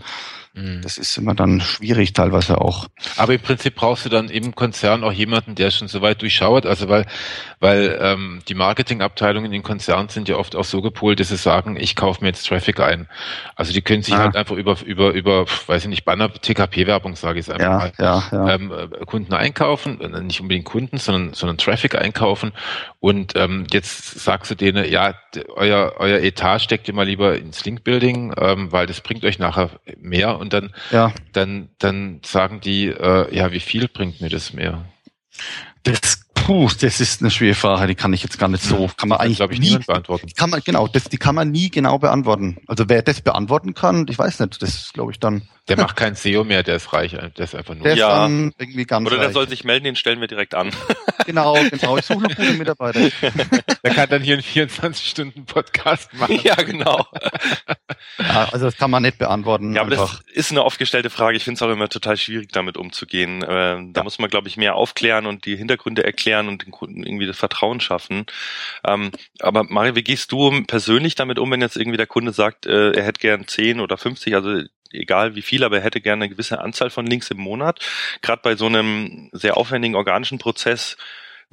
Mhm. 0.57 0.81
Das 0.81 0.97
ist 0.97 1.15
immer 1.17 1.35
dann 1.35 1.61
schwierig 1.61 2.13
teilweise 2.13 2.59
auch. 2.59 2.87
Aber 3.15 3.33
im 3.33 3.39
Prinzip 3.39 3.75
brauchst 3.75 4.05
du 4.05 4.09
dann 4.09 4.29
im 4.29 4.55
Konzern 4.55 5.03
auch 5.03 5.11
jemanden, 5.11 5.53
der 5.53 5.69
schon 5.69 5.87
so 5.87 6.01
weit 6.01 6.21
durchschaut. 6.23 6.65
Also 6.65 6.89
weil, 6.89 7.05
weil 7.59 7.97
ähm, 8.01 8.41
die 8.47 8.55
Marketingabteilungen 8.55 9.53
in 9.53 9.61
Konzernen 9.61 10.09
sind 10.09 10.27
ja 10.29 10.37
oft 10.37 10.55
auch 10.55 10.63
so 10.63 10.81
gepolt, 10.81 11.19
dass 11.19 11.29
sie 11.29 11.37
sagen, 11.37 11.77
ich 11.79 11.95
kaufe 11.95 12.21
mir 12.21 12.29
jetzt 12.29 12.47
Traffic 12.47 12.79
ein. 12.79 13.07
Also 13.55 13.71
die 13.71 13.81
können 13.81 14.01
sich 14.01 14.15
ah. 14.15 14.19
halt 14.19 14.35
einfach 14.35 14.55
über, 14.55 14.77
über, 14.83 15.11
über, 15.11 15.45
weiß 15.67 15.83
ich 15.83 15.89
nicht, 15.89 16.05
Banner, 16.05 16.33
TKP-Werbung, 16.33 17.15
sage 17.15 17.39
ich 17.39 17.47
es 17.47 17.51
einfach 17.51 17.63
ja, 17.63 17.77
mal, 17.77 17.91
ja, 17.99 18.23
ja. 18.31 18.55
Ähm, 18.55 18.71
äh, 18.71 19.05
Kunden 19.05 19.33
einkaufen, 19.33 20.01
äh, 20.01 20.21
nicht 20.21 20.41
unbedingt 20.41 20.65
Kunden, 20.65 20.97
sondern, 20.97 21.33
sondern 21.33 21.59
Traffic 21.59 21.95
einkaufen. 21.95 22.51
Und 22.99 23.35
ähm, 23.35 23.67
jetzt 23.71 24.19
sagst 24.19 24.49
du 24.49 24.55
denen, 24.55 24.89
ja, 24.89 25.13
euer, 25.55 25.93
euer 25.97 26.19
Etat 26.19 26.59
steckt 26.59 26.87
ihr 26.87 26.95
mal 26.95 27.05
lieber 27.05 27.37
ins 27.37 27.63
Link-Building, 27.63 28.33
ähm, 28.37 28.71
weil 28.71 28.87
das 28.87 29.01
bringt 29.01 29.23
euch 29.23 29.37
nachher 29.37 29.69
mehr. 29.99 30.37
Und 30.39 30.46
und 30.47 30.53
dann, 30.53 30.73
ja. 30.91 31.13
dann, 31.33 31.69
dann 31.77 32.21
sagen 32.25 32.61
die, 32.61 32.87
äh, 32.87 33.35
ja, 33.35 33.51
wie 33.51 33.59
viel 33.59 33.87
bringt 33.87 34.21
mir 34.21 34.29
das 34.29 34.53
mehr? 34.53 34.85
Das 35.83 36.27
Puh, 36.47 36.69
das 36.79 37.01
ist 37.01 37.21
eine 37.21 37.29
schwere 37.29 37.55
Frage, 37.55 37.87
die 37.87 37.95
kann 37.95 38.13
ich 38.13 38.23
jetzt 38.23 38.39
gar 38.39 38.47
nicht 38.47 38.63
so, 38.63 38.89
kann 38.95 39.09
man 39.09 39.19
eigentlich, 39.19 39.35
glaube 39.35 39.53
ich, 39.53 39.59
nie 39.59 39.77
beantworten. 39.79 40.31
Kann 40.33 40.49
man, 40.49 40.61
genau, 40.63 40.87
das, 40.87 41.05
die 41.05 41.17
kann 41.17 41.35
man 41.35 41.51
nie 41.51 41.69
genau 41.69 41.99
beantworten. 41.99 42.57
Also 42.67 42.85
wer 42.87 43.01
das 43.01 43.19
beantworten 43.19 43.73
kann, 43.73 44.05
ich 44.07 44.17
weiß 44.17 44.39
nicht, 44.39 44.61
das 44.61 44.93
glaube 44.93 45.11
ich 45.11 45.19
dann. 45.19 45.49
Der 45.69 45.77
macht 45.77 45.95
kein 45.95 46.15
SEO 46.15 46.43
mehr, 46.43 46.63
der 46.63 46.77
ist 46.77 46.93
reich, 46.93 47.11
der 47.11 47.31
ist 47.37 47.55
einfach 47.55 47.75
nur. 47.75 47.83
Der 47.83 47.95
ja. 47.95 48.21
dann 48.21 48.53
irgendwie 48.57 48.85
ganz 48.85 49.07
Oder 49.07 49.17
der 49.17 49.27
reich. 49.27 49.33
soll 49.33 49.49
sich 49.49 49.63
melden, 49.63 49.85
den 49.85 49.95
stellen 49.95 50.21
wir 50.21 50.27
direkt 50.27 50.55
an. 50.55 50.71
Genau, 51.25 51.57
genau, 51.69 51.97
ich 51.97 52.05
suche 52.05 52.21
noch 52.21 52.33
gute 52.33 52.53
Mitarbeiter. 52.53 53.01
Der 53.83 53.93
kann 53.93 54.07
dann 54.07 54.21
hier 54.21 54.35
einen 54.35 54.43
24-Stunden-Podcast 54.43 56.13
machen. 56.13 56.39
Ja, 56.41 56.55
genau. 56.55 57.05
Ja, 58.19 58.47
also 58.51 58.65
das 58.65 58.77
kann 58.77 58.89
man 58.91 59.03
nicht 59.03 59.17
beantworten. 59.17 59.75
Ja, 59.75 59.81
aber 59.81 59.91
einfach. 59.91 60.21
das 60.23 60.33
ist 60.33 60.51
eine 60.51 60.63
oft 60.63 60.79
gestellte 60.79 61.09
Frage. 61.09 61.35
Ich 61.35 61.43
finde 61.43 61.57
es 61.57 61.61
auch 61.61 61.69
immer 61.69 61.89
total 61.89 62.15
schwierig, 62.15 62.51
damit 62.53 62.77
umzugehen. 62.77 63.41
Äh, 63.43 63.47
da 63.47 63.91
ja. 63.95 64.03
muss 64.03 64.19
man, 64.19 64.29
glaube 64.29 64.47
ich, 64.47 64.55
mehr 64.55 64.75
aufklären 64.75 65.25
und 65.25 65.45
die 65.45 65.57
Hintergründe 65.57 66.05
erklären 66.05 66.27
erklären 66.27 66.47
und 66.47 66.65
den 66.65 66.71
Kunden 66.71 67.03
irgendwie 67.03 67.27
das 67.27 67.37
Vertrauen 67.37 67.79
schaffen. 67.79 68.25
Ähm, 68.85 69.11
aber 69.39 69.63
Mario, 69.63 69.95
wie 69.95 70.03
gehst 70.03 70.31
du 70.31 70.63
persönlich 70.63 71.15
damit 71.15 71.39
um, 71.39 71.51
wenn 71.51 71.61
jetzt 71.61 71.77
irgendwie 71.77 71.97
der 71.97 72.07
Kunde 72.07 72.31
sagt, 72.31 72.65
äh, 72.65 72.91
er 72.91 73.03
hätte 73.03 73.19
gern 73.19 73.47
10 73.47 73.79
oder 73.79 73.97
50, 73.97 74.35
also 74.35 74.61
egal 74.91 75.35
wie 75.35 75.41
viel, 75.41 75.63
aber 75.63 75.77
er 75.77 75.83
hätte 75.83 76.01
gerne 76.01 76.25
eine 76.25 76.33
gewisse 76.33 76.59
Anzahl 76.59 76.89
von 76.89 77.05
Links 77.05 77.31
im 77.31 77.37
Monat. 77.37 77.79
Gerade 78.21 78.41
bei 78.43 78.55
so 78.55 78.65
einem 78.65 79.29
sehr 79.31 79.57
aufwendigen 79.57 79.95
organischen 79.95 80.37
Prozess, 80.37 80.97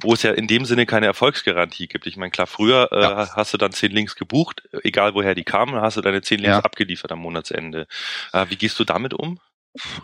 wo 0.01 0.13
es 0.13 0.23
ja 0.23 0.31
in 0.31 0.47
dem 0.47 0.65
Sinne 0.65 0.85
keine 0.85 1.05
Erfolgsgarantie 1.05 1.87
gibt. 1.87 2.05
Ich 2.05 2.17
meine, 2.17 2.31
klar, 2.31 2.47
früher 2.47 2.89
äh, 2.91 3.01
ja. 3.01 3.35
hast 3.35 3.53
du 3.53 3.57
dann 3.57 3.71
zehn 3.71 3.91
Links 3.91 4.15
gebucht, 4.15 4.63
egal 4.83 5.13
woher 5.13 5.35
die 5.35 5.43
kamen, 5.43 5.75
hast 5.75 5.97
du 5.97 6.01
deine 6.01 6.21
zehn 6.21 6.39
Links 6.39 6.57
ja. 6.57 6.63
abgeliefert 6.63 7.11
am 7.11 7.19
Monatsende. 7.19 7.87
Äh, 8.33 8.45
wie 8.49 8.57
gehst 8.57 8.79
du 8.79 8.83
damit 8.83 9.13
um? 9.13 9.39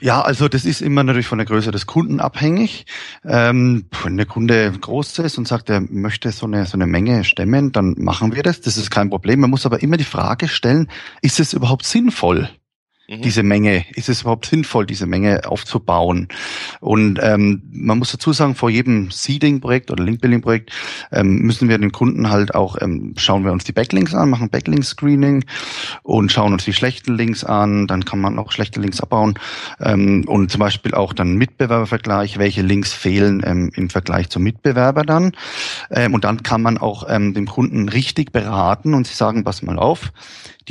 Ja, 0.01 0.21
also 0.21 0.49
das 0.49 0.65
ist 0.65 0.81
immer 0.81 1.03
natürlich 1.03 1.27
von 1.27 1.37
der 1.37 1.47
Größe 1.47 1.71
des 1.71 1.85
Kunden 1.85 2.19
abhängig. 2.19 2.85
Ähm, 3.23 3.85
wenn 4.03 4.17
der 4.17 4.25
Kunde 4.25 4.71
groß 4.71 5.19
ist 5.19 5.37
und 5.37 5.47
sagt, 5.47 5.69
er 5.69 5.81
möchte 5.81 6.31
so 6.31 6.45
eine, 6.45 6.65
so 6.65 6.73
eine 6.73 6.87
Menge 6.87 7.23
stemmen, 7.23 7.71
dann 7.71 7.95
machen 7.97 8.35
wir 8.35 8.43
das. 8.43 8.59
Das 8.61 8.77
ist 8.77 8.91
kein 8.91 9.09
Problem. 9.09 9.39
Man 9.39 9.49
muss 9.49 9.65
aber 9.65 9.81
immer 9.81 9.97
die 9.97 10.03
Frage 10.03 10.49
stellen, 10.49 10.89
ist 11.21 11.39
es 11.39 11.53
überhaupt 11.53 11.85
sinnvoll? 11.85 12.49
Mhm. 13.11 13.21
diese 13.21 13.43
Menge, 13.43 13.83
ist 13.93 14.07
es 14.07 14.21
überhaupt 14.21 14.45
sinnvoll, 14.45 14.85
diese 14.85 15.05
Menge 15.05 15.41
aufzubauen? 15.45 16.29
Und 16.79 17.19
ähm, 17.21 17.61
man 17.69 17.97
muss 17.99 18.13
dazu 18.13 18.31
sagen, 18.31 18.55
vor 18.55 18.69
jedem 18.69 19.11
Seeding-Projekt 19.11 19.91
oder 19.91 20.01
Link-Building-Projekt 20.01 20.71
ähm, 21.11 21.39
müssen 21.39 21.67
wir 21.67 21.77
den 21.77 21.91
Kunden 21.91 22.29
halt 22.29 22.55
auch, 22.55 22.77
ähm, 22.79 23.13
schauen 23.17 23.43
wir 23.43 23.51
uns 23.51 23.65
die 23.65 23.73
Backlinks 23.73 24.15
an, 24.15 24.29
machen 24.29 24.49
Backlink-Screening 24.49 25.43
und 26.03 26.31
schauen 26.31 26.53
uns 26.53 26.63
die 26.63 26.71
schlechten 26.71 27.17
Links 27.17 27.43
an, 27.43 27.85
dann 27.87 28.05
kann 28.05 28.21
man 28.21 28.39
auch 28.39 28.53
schlechte 28.53 28.79
Links 28.79 29.01
abbauen 29.01 29.37
ähm, 29.81 30.23
und 30.27 30.49
zum 30.49 30.59
Beispiel 30.59 30.93
auch 30.93 31.11
dann 31.11 31.35
Mitbewerbervergleich, 31.35 32.37
welche 32.37 32.61
Links 32.61 32.93
fehlen 32.93 33.41
ähm, 33.45 33.71
im 33.75 33.89
Vergleich 33.89 34.29
zum 34.29 34.43
Mitbewerber 34.43 35.03
dann. 35.03 35.33
Ähm, 35.89 36.13
und 36.13 36.23
dann 36.23 36.43
kann 36.43 36.61
man 36.61 36.77
auch 36.77 37.05
ähm, 37.09 37.33
dem 37.33 37.47
Kunden 37.47 37.89
richtig 37.89 38.31
beraten 38.31 38.93
und 38.93 39.05
sie 39.05 39.15
sagen, 39.15 39.43
pass 39.43 39.61
mal 39.63 39.77
auf, 39.77 40.13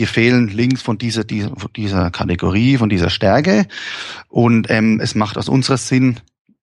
dir 0.01 0.09
fehlen 0.09 0.49
Links 0.49 0.81
von 0.81 0.97
dieser, 0.97 1.25
dieser, 1.25 1.51
von 1.57 1.71
dieser 1.77 2.11
Kategorie, 2.11 2.79
von 2.79 2.89
dieser 2.89 3.11
Stärke. 3.11 3.67
Und 4.29 4.71
ähm, 4.71 4.99
es 5.01 5.15
macht 5.15 5.37
aus 5.37 5.49
unserer 5.49 5.77
Sinn, 5.77 6.19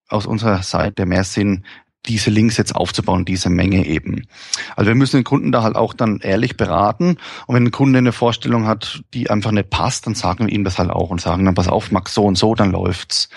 aus 0.10 0.26
unserer 0.26 0.64
Seite 0.64 1.06
mehr 1.06 1.24
Sinn, 1.24 1.64
diese 2.08 2.32
Links 2.32 2.58
jetzt 2.58 2.76
aufzubauen, 2.76 3.26
diese 3.26 3.50
Menge 3.50 3.86
eben. 3.86 4.28
Also 4.76 4.88
wir 4.88 4.96
müssen 4.96 5.18
den 5.18 5.24
Kunden 5.24 5.52
da 5.52 5.62
halt 5.62 5.76
auch 5.76 5.94
dann 5.94 6.20
ehrlich 6.20 6.58
beraten. 6.58 7.18
Und 7.46 7.56
wenn 7.56 7.66
ein 7.66 7.72
Kunde 7.72 8.00
eine 8.00 8.12
Vorstellung 8.12 8.66
hat, 8.66 9.04
die 9.14 9.30
einfach 9.30 9.52
nicht 9.52 9.70
passt, 9.70 10.08
dann 10.08 10.16
sagen 10.16 10.48
wir 10.48 10.54
ihm 10.54 10.64
das 10.64 10.80
halt 10.80 10.90
auch 10.90 11.10
und 11.10 11.22
sagen 11.22 11.46
dann, 11.46 11.54
pass 11.54 11.68
auf, 11.68 11.92
Max, 11.92 12.14
so 12.14 12.26
und 12.26 12.38
so, 12.38 12.56
dann 12.56 12.72
läuft's. 12.72 13.30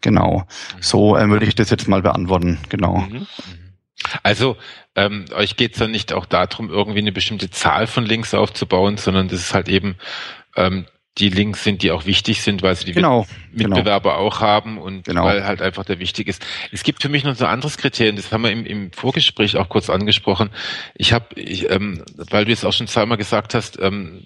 Genau. 0.00 0.44
So 0.80 1.16
äh, 1.16 1.28
würde 1.28 1.46
ich 1.46 1.54
das 1.54 1.70
jetzt 1.70 1.88
mal 1.88 2.02
beantworten. 2.02 2.58
Genau. 2.68 2.98
Mhm. 2.98 3.26
Also 4.22 4.56
ähm, 4.94 5.24
euch 5.34 5.56
geht's 5.56 5.78
dann 5.78 5.90
nicht 5.90 6.12
auch 6.12 6.26
darum, 6.26 6.70
irgendwie 6.70 7.00
eine 7.00 7.12
bestimmte 7.12 7.50
Zahl 7.50 7.86
von 7.86 8.04
Links 8.04 8.34
aufzubauen, 8.34 8.96
sondern 8.96 9.28
das 9.28 9.40
ist 9.40 9.54
halt 9.54 9.68
eben 9.68 9.96
ähm, 10.56 10.86
die 11.18 11.28
Links 11.28 11.62
sind, 11.62 11.82
die 11.82 11.90
auch 11.90 12.06
wichtig 12.06 12.40
sind, 12.42 12.62
weil 12.62 12.74
sie 12.74 12.86
die 12.86 12.92
genau, 12.92 13.26
genau. 13.52 13.76
Mitbewerber 13.76 14.14
genau. 14.14 14.22
auch 14.22 14.40
haben 14.40 14.78
und 14.78 15.04
genau. 15.04 15.24
weil 15.24 15.44
halt 15.44 15.60
einfach 15.60 15.84
der 15.84 15.98
wichtig 15.98 16.26
ist. 16.26 16.44
Es 16.70 16.84
gibt 16.84 17.02
für 17.02 17.10
mich 17.10 17.24
noch 17.24 17.34
so 17.34 17.44
ein 17.44 17.50
anderes 17.50 17.76
Kriterium, 17.76 18.16
das 18.16 18.32
haben 18.32 18.42
wir 18.42 18.50
im, 18.50 18.64
im 18.64 18.92
Vorgespräch 18.92 19.56
auch 19.58 19.68
kurz 19.68 19.90
angesprochen. 19.90 20.50
Ich 20.94 21.12
habe, 21.12 21.34
ähm, 21.36 22.02
weil 22.16 22.46
du 22.46 22.50
jetzt 22.50 22.64
auch 22.64 22.72
schon 22.72 22.86
zweimal 22.86 23.18
gesagt 23.18 23.54
hast, 23.54 23.78
ähm, 23.78 24.24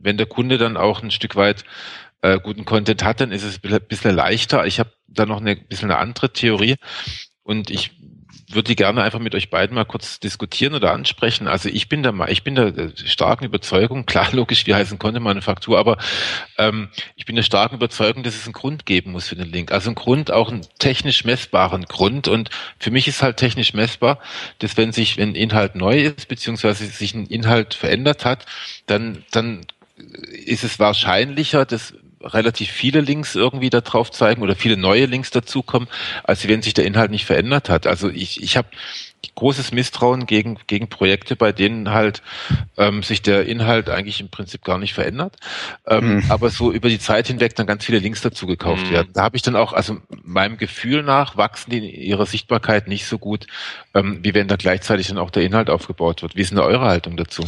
wenn 0.00 0.16
der 0.16 0.26
Kunde 0.26 0.58
dann 0.58 0.76
auch 0.76 1.02
ein 1.02 1.12
Stück 1.12 1.36
weit 1.36 1.64
äh, 2.22 2.40
guten 2.40 2.64
Content 2.64 3.04
hat, 3.04 3.20
dann 3.20 3.30
ist 3.30 3.44
es 3.44 3.60
ein 3.62 3.80
bisschen 3.88 4.14
leichter. 4.14 4.66
Ich 4.66 4.80
habe 4.80 4.90
da 5.06 5.26
noch 5.26 5.40
eine 5.40 5.54
bisschen 5.54 5.90
eine 5.90 6.00
andere 6.00 6.32
Theorie 6.32 6.74
und 7.44 7.70
ich 7.70 7.92
würde 8.54 8.68
die 8.68 8.76
gerne 8.76 9.02
einfach 9.02 9.18
mit 9.18 9.34
euch 9.34 9.50
beiden 9.50 9.74
mal 9.74 9.84
kurz 9.84 10.20
diskutieren 10.20 10.74
oder 10.74 10.92
ansprechen. 10.92 11.48
Also 11.48 11.68
ich 11.68 11.88
bin 11.88 12.02
der, 12.02 12.14
ich 12.28 12.42
bin 12.42 12.54
der 12.54 12.92
starken 13.04 13.44
Überzeugung, 13.44 14.06
klar, 14.06 14.28
logisch, 14.32 14.66
wie 14.66 14.74
heißen 14.74 14.98
konnte 14.98 15.20
Manufaktur, 15.20 15.78
aber 15.78 15.98
ähm, 16.58 16.88
ich 17.16 17.24
bin 17.24 17.36
der 17.36 17.42
starken 17.42 17.76
Überzeugung, 17.76 18.22
dass 18.22 18.34
es 18.34 18.44
einen 18.44 18.52
Grund 18.52 18.86
geben 18.86 19.12
muss 19.12 19.28
für 19.28 19.36
den 19.36 19.50
Link. 19.50 19.72
Also 19.72 19.88
einen 19.88 19.96
Grund, 19.96 20.30
auch 20.30 20.50
einen 20.50 20.66
technisch 20.78 21.24
messbaren 21.24 21.84
Grund. 21.84 22.28
Und 22.28 22.50
für 22.78 22.90
mich 22.90 23.08
ist 23.08 23.22
halt 23.22 23.36
technisch 23.36 23.74
messbar, 23.74 24.18
dass 24.58 24.76
wenn 24.76 24.92
sich, 24.92 25.16
wenn 25.16 25.34
Inhalt 25.34 25.74
neu 25.74 26.00
ist, 26.00 26.28
beziehungsweise 26.28 26.86
sich 26.86 27.14
ein 27.14 27.26
Inhalt 27.26 27.74
verändert 27.74 28.24
hat, 28.24 28.46
dann, 28.86 29.24
dann 29.30 29.66
ist 30.44 30.64
es 30.64 30.78
wahrscheinlicher, 30.78 31.64
dass 31.64 31.94
relativ 32.24 32.70
viele 32.70 33.00
Links 33.00 33.34
irgendwie 33.34 33.70
da 33.70 33.80
drauf 33.80 34.10
zeigen 34.10 34.42
oder 34.42 34.56
viele 34.56 34.76
neue 34.76 35.06
Links 35.06 35.30
dazukommen, 35.30 35.88
als 36.22 36.46
wenn 36.48 36.62
sich 36.62 36.74
der 36.74 36.86
Inhalt 36.86 37.10
nicht 37.10 37.24
verändert 37.24 37.68
hat. 37.68 37.86
Also 37.86 38.08
ich, 38.08 38.42
ich 38.42 38.56
habe 38.56 38.68
großes 39.34 39.72
Misstrauen 39.72 40.26
gegen, 40.26 40.58
gegen 40.66 40.88
Projekte, 40.88 41.36
bei 41.36 41.52
denen 41.52 41.90
halt 41.90 42.22
ähm, 42.76 43.02
sich 43.02 43.22
der 43.22 43.46
Inhalt 43.46 43.88
eigentlich 43.88 44.20
im 44.20 44.28
Prinzip 44.28 44.64
gar 44.64 44.78
nicht 44.78 44.94
verändert, 44.94 45.36
ähm, 45.86 46.16
mhm. 46.16 46.24
aber 46.28 46.50
so 46.50 46.72
über 46.72 46.88
die 46.88 46.98
Zeit 46.98 47.28
hinweg 47.28 47.54
dann 47.54 47.66
ganz 47.66 47.84
viele 47.84 47.98
Links 47.98 48.20
dazu 48.20 48.46
gekauft 48.46 48.86
mhm. 48.86 48.90
werden. 48.90 49.10
Da 49.14 49.22
habe 49.22 49.36
ich 49.36 49.42
dann 49.42 49.56
auch, 49.56 49.72
also 49.72 49.98
meinem 50.22 50.56
Gefühl 50.56 51.02
nach, 51.02 51.36
wachsen 51.36 51.70
die 51.70 51.78
in 51.78 51.84
ihrer 51.84 52.26
Sichtbarkeit 52.26 52.88
nicht 52.88 53.06
so 53.06 53.18
gut, 53.18 53.46
ähm, 53.94 54.18
wie 54.22 54.34
wenn 54.34 54.48
da 54.48 54.56
gleichzeitig 54.56 55.08
dann 55.08 55.18
auch 55.18 55.30
der 55.30 55.44
Inhalt 55.44 55.70
aufgebaut 55.70 56.22
wird. 56.22 56.36
Wie 56.36 56.40
ist 56.40 56.50
denn 56.50 56.58
eure 56.58 56.86
Haltung 56.86 57.16
dazu? 57.16 57.44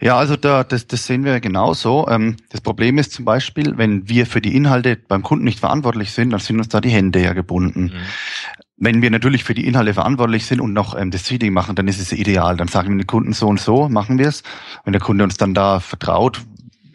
Ja, 0.00 0.16
also 0.16 0.36
da, 0.36 0.64
das, 0.64 0.86
das 0.86 1.06
sehen 1.06 1.24
wir 1.24 1.40
genauso. 1.40 2.06
Ähm, 2.08 2.36
das 2.50 2.60
Problem 2.60 2.98
ist 2.98 3.12
zum 3.12 3.24
Beispiel, 3.24 3.76
wenn 3.76 4.08
wir 4.08 4.26
für 4.26 4.40
die 4.40 4.56
Inhalte 4.56 4.96
beim 4.96 5.22
Kunden 5.22 5.44
nicht 5.44 5.60
verantwortlich 5.60 6.12
sind, 6.12 6.30
dann 6.30 6.40
sind 6.40 6.58
uns 6.58 6.68
da 6.68 6.80
die 6.80 6.90
Hände 6.90 7.22
ja 7.22 7.32
gebunden. 7.32 7.84
Mhm. 7.84 8.00
Wenn 8.82 9.02
wir 9.02 9.10
natürlich 9.10 9.44
für 9.44 9.52
die 9.52 9.66
Inhalte 9.66 9.92
verantwortlich 9.92 10.46
sind 10.46 10.60
und 10.60 10.72
noch 10.72 10.98
ähm, 10.98 11.10
das 11.10 11.22
Feeding 11.22 11.52
machen, 11.52 11.76
dann 11.76 11.86
ist 11.86 12.00
es 12.00 12.12
ideal. 12.12 12.56
Dann 12.56 12.66
sagen 12.66 12.88
wir 12.88 12.96
den 12.96 13.06
Kunden 13.06 13.34
so 13.34 13.46
und 13.46 13.60
so, 13.60 13.90
machen 13.90 14.18
wir 14.18 14.26
es. 14.26 14.42
Wenn 14.84 14.94
der 14.94 15.02
Kunde 15.02 15.22
uns 15.22 15.36
dann 15.36 15.52
da 15.52 15.80
vertraut, 15.80 16.40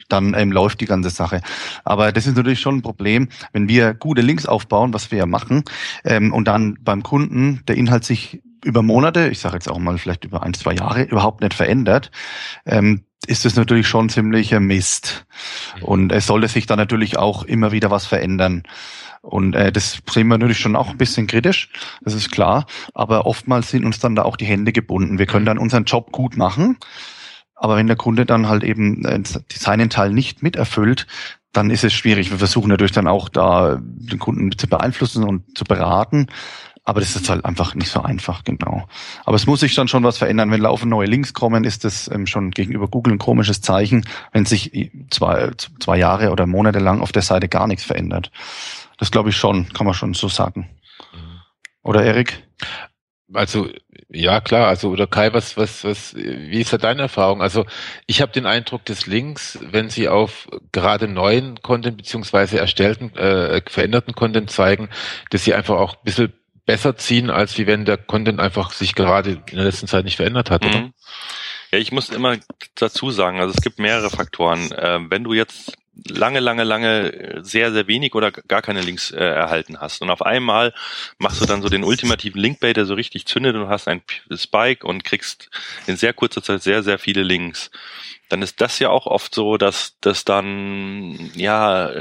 dann 0.09 0.33
ähm, 0.35 0.51
läuft 0.51 0.81
die 0.81 0.85
ganze 0.85 1.11
Sache. 1.11 1.41
Aber 1.83 2.11
das 2.11 2.25
ist 2.25 2.35
natürlich 2.35 2.59
schon 2.59 2.77
ein 2.77 2.81
Problem, 2.81 3.29
wenn 3.53 3.67
wir 3.69 3.93
gute 3.93 4.21
Links 4.21 4.47
aufbauen, 4.47 4.93
was 4.93 5.11
wir 5.11 5.19
ja 5.19 5.25
machen, 5.27 5.63
ähm, 6.03 6.33
und 6.33 6.47
dann 6.47 6.77
beim 6.81 7.03
Kunden 7.03 7.61
der 7.67 7.75
Inhalt 7.77 8.03
sich 8.03 8.41
über 8.63 8.81
Monate, 8.81 9.29
ich 9.29 9.39
sage 9.39 9.55
jetzt 9.55 9.69
auch 9.69 9.77
mal 9.77 9.97
vielleicht 9.99 10.25
über 10.25 10.41
ein, 10.41 10.55
zwei 10.55 10.73
Jahre, 10.73 11.03
überhaupt 11.03 11.41
nicht 11.41 11.53
verändert, 11.53 12.09
ähm, 12.65 13.03
ist 13.25 13.45
das 13.45 13.55
natürlich 13.55 13.87
schon 13.87 14.09
ziemlicher 14.09 14.59
Mist. 14.59 15.25
Mhm. 15.77 15.83
Und 15.83 16.11
es 16.11 16.27
sollte 16.27 16.47
sich 16.47 16.65
da 16.65 16.75
natürlich 16.75 17.17
auch 17.17 17.43
immer 17.43 17.71
wieder 17.71 17.91
was 17.91 18.05
verändern. 18.05 18.63
Und 19.21 19.55
äh, 19.55 19.71
das 19.71 19.99
sehen 20.09 20.27
wir 20.27 20.37
natürlich 20.37 20.59
schon 20.59 20.75
auch 20.75 20.89
ein 20.89 20.97
bisschen 20.97 21.25
kritisch, 21.25 21.69
das 22.01 22.13
ist 22.13 22.31
klar. 22.31 22.67
Aber 22.93 23.25
oftmals 23.25 23.71
sind 23.71 23.83
uns 23.83 23.99
dann 23.99 24.15
da 24.15 24.23
auch 24.23 24.37
die 24.37 24.45
Hände 24.45 24.71
gebunden. 24.71 25.17
Wir 25.17 25.25
können 25.25 25.45
dann 25.45 25.57
unseren 25.57 25.85
Job 25.85 26.11
gut 26.11 26.37
machen, 26.37 26.77
aber 27.55 27.75
wenn 27.75 27.87
der 27.87 27.95
Kunde 27.95 28.25
dann 28.25 28.47
halt 28.47 28.63
eben 28.63 29.03
äh, 29.05 29.21
seinen 29.51 29.89
Teil 29.89 30.11
nicht 30.11 30.43
miterfüllt, 30.43 31.07
dann 31.53 31.71
ist 31.71 31.83
es 31.83 31.93
schwierig. 31.93 32.29
Wir 32.31 32.37
versuchen 32.37 32.69
natürlich 32.69 32.91
dann 32.91 33.07
auch 33.07 33.29
da 33.29 33.79
den 33.81 34.19
Kunden 34.19 34.55
zu 34.57 34.67
beeinflussen 34.67 35.23
und 35.23 35.57
zu 35.57 35.63
beraten. 35.63 36.27
Aber 36.87 36.99
das 36.99 37.15
ist 37.15 37.29
halt 37.29 37.43
einfach 37.43 37.73
nicht 37.73 37.89
so 37.89 38.01
einfach, 38.01 38.43
genau. 38.43 38.87
Aber 39.25 39.35
es 39.35 39.47
muss 39.47 39.61
sich 39.61 39.73
dann 39.73 39.87
schon 39.87 40.03
was 40.03 40.19
verändern. 40.19 40.51
Wenn 40.51 40.61
laufend 40.61 40.91
neue 40.91 41.07
Links 41.07 41.33
kommen, 41.33 41.63
ist 41.63 41.83
das 41.83 42.09
ähm, 42.11 42.27
schon 42.27 42.51
gegenüber 42.51 42.87
Google 42.87 43.13
ein 43.13 43.19
komisches 43.19 43.61
Zeichen, 43.61 44.05
wenn 44.31 44.45
sich 44.45 44.91
zwei, 45.09 45.49
zwei 45.79 45.97
Jahre 45.97 46.29
oder 46.29 46.45
Monate 46.45 46.77
lang 46.77 47.01
auf 47.01 47.11
der 47.11 47.23
Seite 47.23 47.49
gar 47.49 47.67
nichts 47.67 47.83
verändert. 47.83 48.31
Das 48.97 49.09
glaube 49.09 49.29
ich 49.29 49.35
schon, 49.35 49.67
kann 49.73 49.85
man 49.85 49.95
schon 49.95 50.13
so 50.13 50.29
sagen. 50.29 50.69
Oder 51.81 52.03
Erik? 52.03 52.43
Also 53.33 53.69
ja 54.07 54.39
klar, 54.39 54.67
also 54.67 54.89
oder 54.89 55.07
Kai, 55.07 55.33
was 55.33 55.57
was 55.57 55.83
was 55.83 56.15
wie 56.15 56.61
ist 56.61 56.71
da 56.71 56.77
deine 56.77 57.03
Erfahrung? 57.03 57.41
Also 57.41 57.65
ich 58.05 58.21
habe 58.21 58.31
den 58.31 58.45
Eindruck 58.45 58.85
des 58.85 59.07
Links, 59.07 59.57
wenn 59.61 59.89
sie 59.89 60.07
auf 60.07 60.47
gerade 60.71 61.07
neuen 61.07 61.61
Content 61.63 61.97
beziehungsweise 61.97 62.59
erstellten 62.59 63.15
äh, 63.15 63.61
veränderten 63.67 64.13
Content 64.13 64.51
zeigen, 64.51 64.89
dass 65.31 65.43
sie 65.43 65.55
einfach 65.55 65.75
auch 65.75 65.95
ein 65.95 66.03
bisschen 66.03 66.33
besser 66.65 66.97
ziehen, 66.97 67.29
als 67.29 67.57
wie 67.57 67.67
wenn 67.67 67.85
der 67.85 67.97
Content 67.97 68.39
einfach 68.39 68.71
sich 68.71 68.95
gerade 68.95 69.41
in 69.49 69.55
der 69.57 69.65
letzten 69.65 69.87
Zeit 69.87 70.05
nicht 70.05 70.17
verändert 70.17 70.49
hat, 70.49 70.63
mhm. 70.63 70.69
oder? 70.69 70.91
Ja, 71.71 71.79
ich 71.79 71.91
muss 71.91 72.09
immer 72.09 72.37
dazu 72.75 73.11
sagen, 73.11 73.39
also 73.39 73.53
es 73.55 73.61
gibt 73.61 73.79
mehrere 73.79 74.09
Faktoren. 74.09 74.71
Äh, 74.71 74.99
wenn 75.09 75.23
du 75.23 75.33
jetzt 75.33 75.73
lange, 76.07 76.39
lange, 76.39 76.63
lange 76.63 77.39
sehr, 77.41 77.71
sehr 77.71 77.87
wenig 77.87 78.15
oder 78.15 78.31
gar 78.31 78.61
keine 78.61 78.81
Links 78.81 79.11
äh, 79.11 79.23
erhalten 79.23 79.79
hast. 79.79 80.01
Und 80.01 80.09
auf 80.09 80.21
einmal 80.21 80.73
machst 81.19 81.41
du 81.41 81.45
dann 81.45 81.61
so 81.61 81.69
den 81.69 81.83
ultimativen 81.83 82.41
Linkbait, 82.41 82.75
der 82.75 82.85
so 82.85 82.93
richtig 82.93 83.25
zündet 83.27 83.55
und 83.55 83.69
hast 83.69 83.87
ein 83.87 84.01
Spike 84.33 84.85
und 84.85 85.03
kriegst 85.03 85.49
in 85.87 85.95
sehr 85.95 86.13
kurzer 86.13 86.43
Zeit 86.43 86.63
sehr, 86.63 86.83
sehr 86.83 86.99
viele 86.99 87.23
Links. 87.23 87.71
Dann 88.29 88.41
ist 88.41 88.59
das 88.61 88.79
ja 88.79 88.89
auch 88.89 89.05
oft 89.05 89.33
so, 89.33 89.57
dass 89.57 89.97
das 90.01 90.25
dann, 90.25 91.31
ja, 91.35 91.91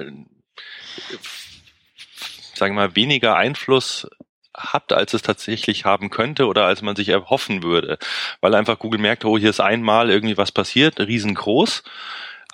sagen 2.55 2.75
wir 2.75 2.89
mal, 2.89 2.97
weniger 2.97 3.37
Einfluss 3.37 4.09
hat, 4.57 4.93
als 4.93 5.15
es 5.15 5.23
tatsächlich 5.23 5.85
haben 5.85 6.11
könnte 6.11 6.47
oder 6.47 6.67
als 6.67 6.83
man 6.83 6.97
sich 6.97 7.09
erhoffen 7.09 7.63
würde. 7.63 7.99
Weil 8.41 8.55
einfach 8.55 8.79
Google 8.79 9.01
merkt, 9.01 9.25
oh, 9.25 9.39
hier 9.39 9.51
ist 9.51 9.61
einmal 9.61 10.11
irgendwie 10.11 10.37
was 10.37 10.53
passiert, 10.53 11.01
riesengroß 11.01 11.83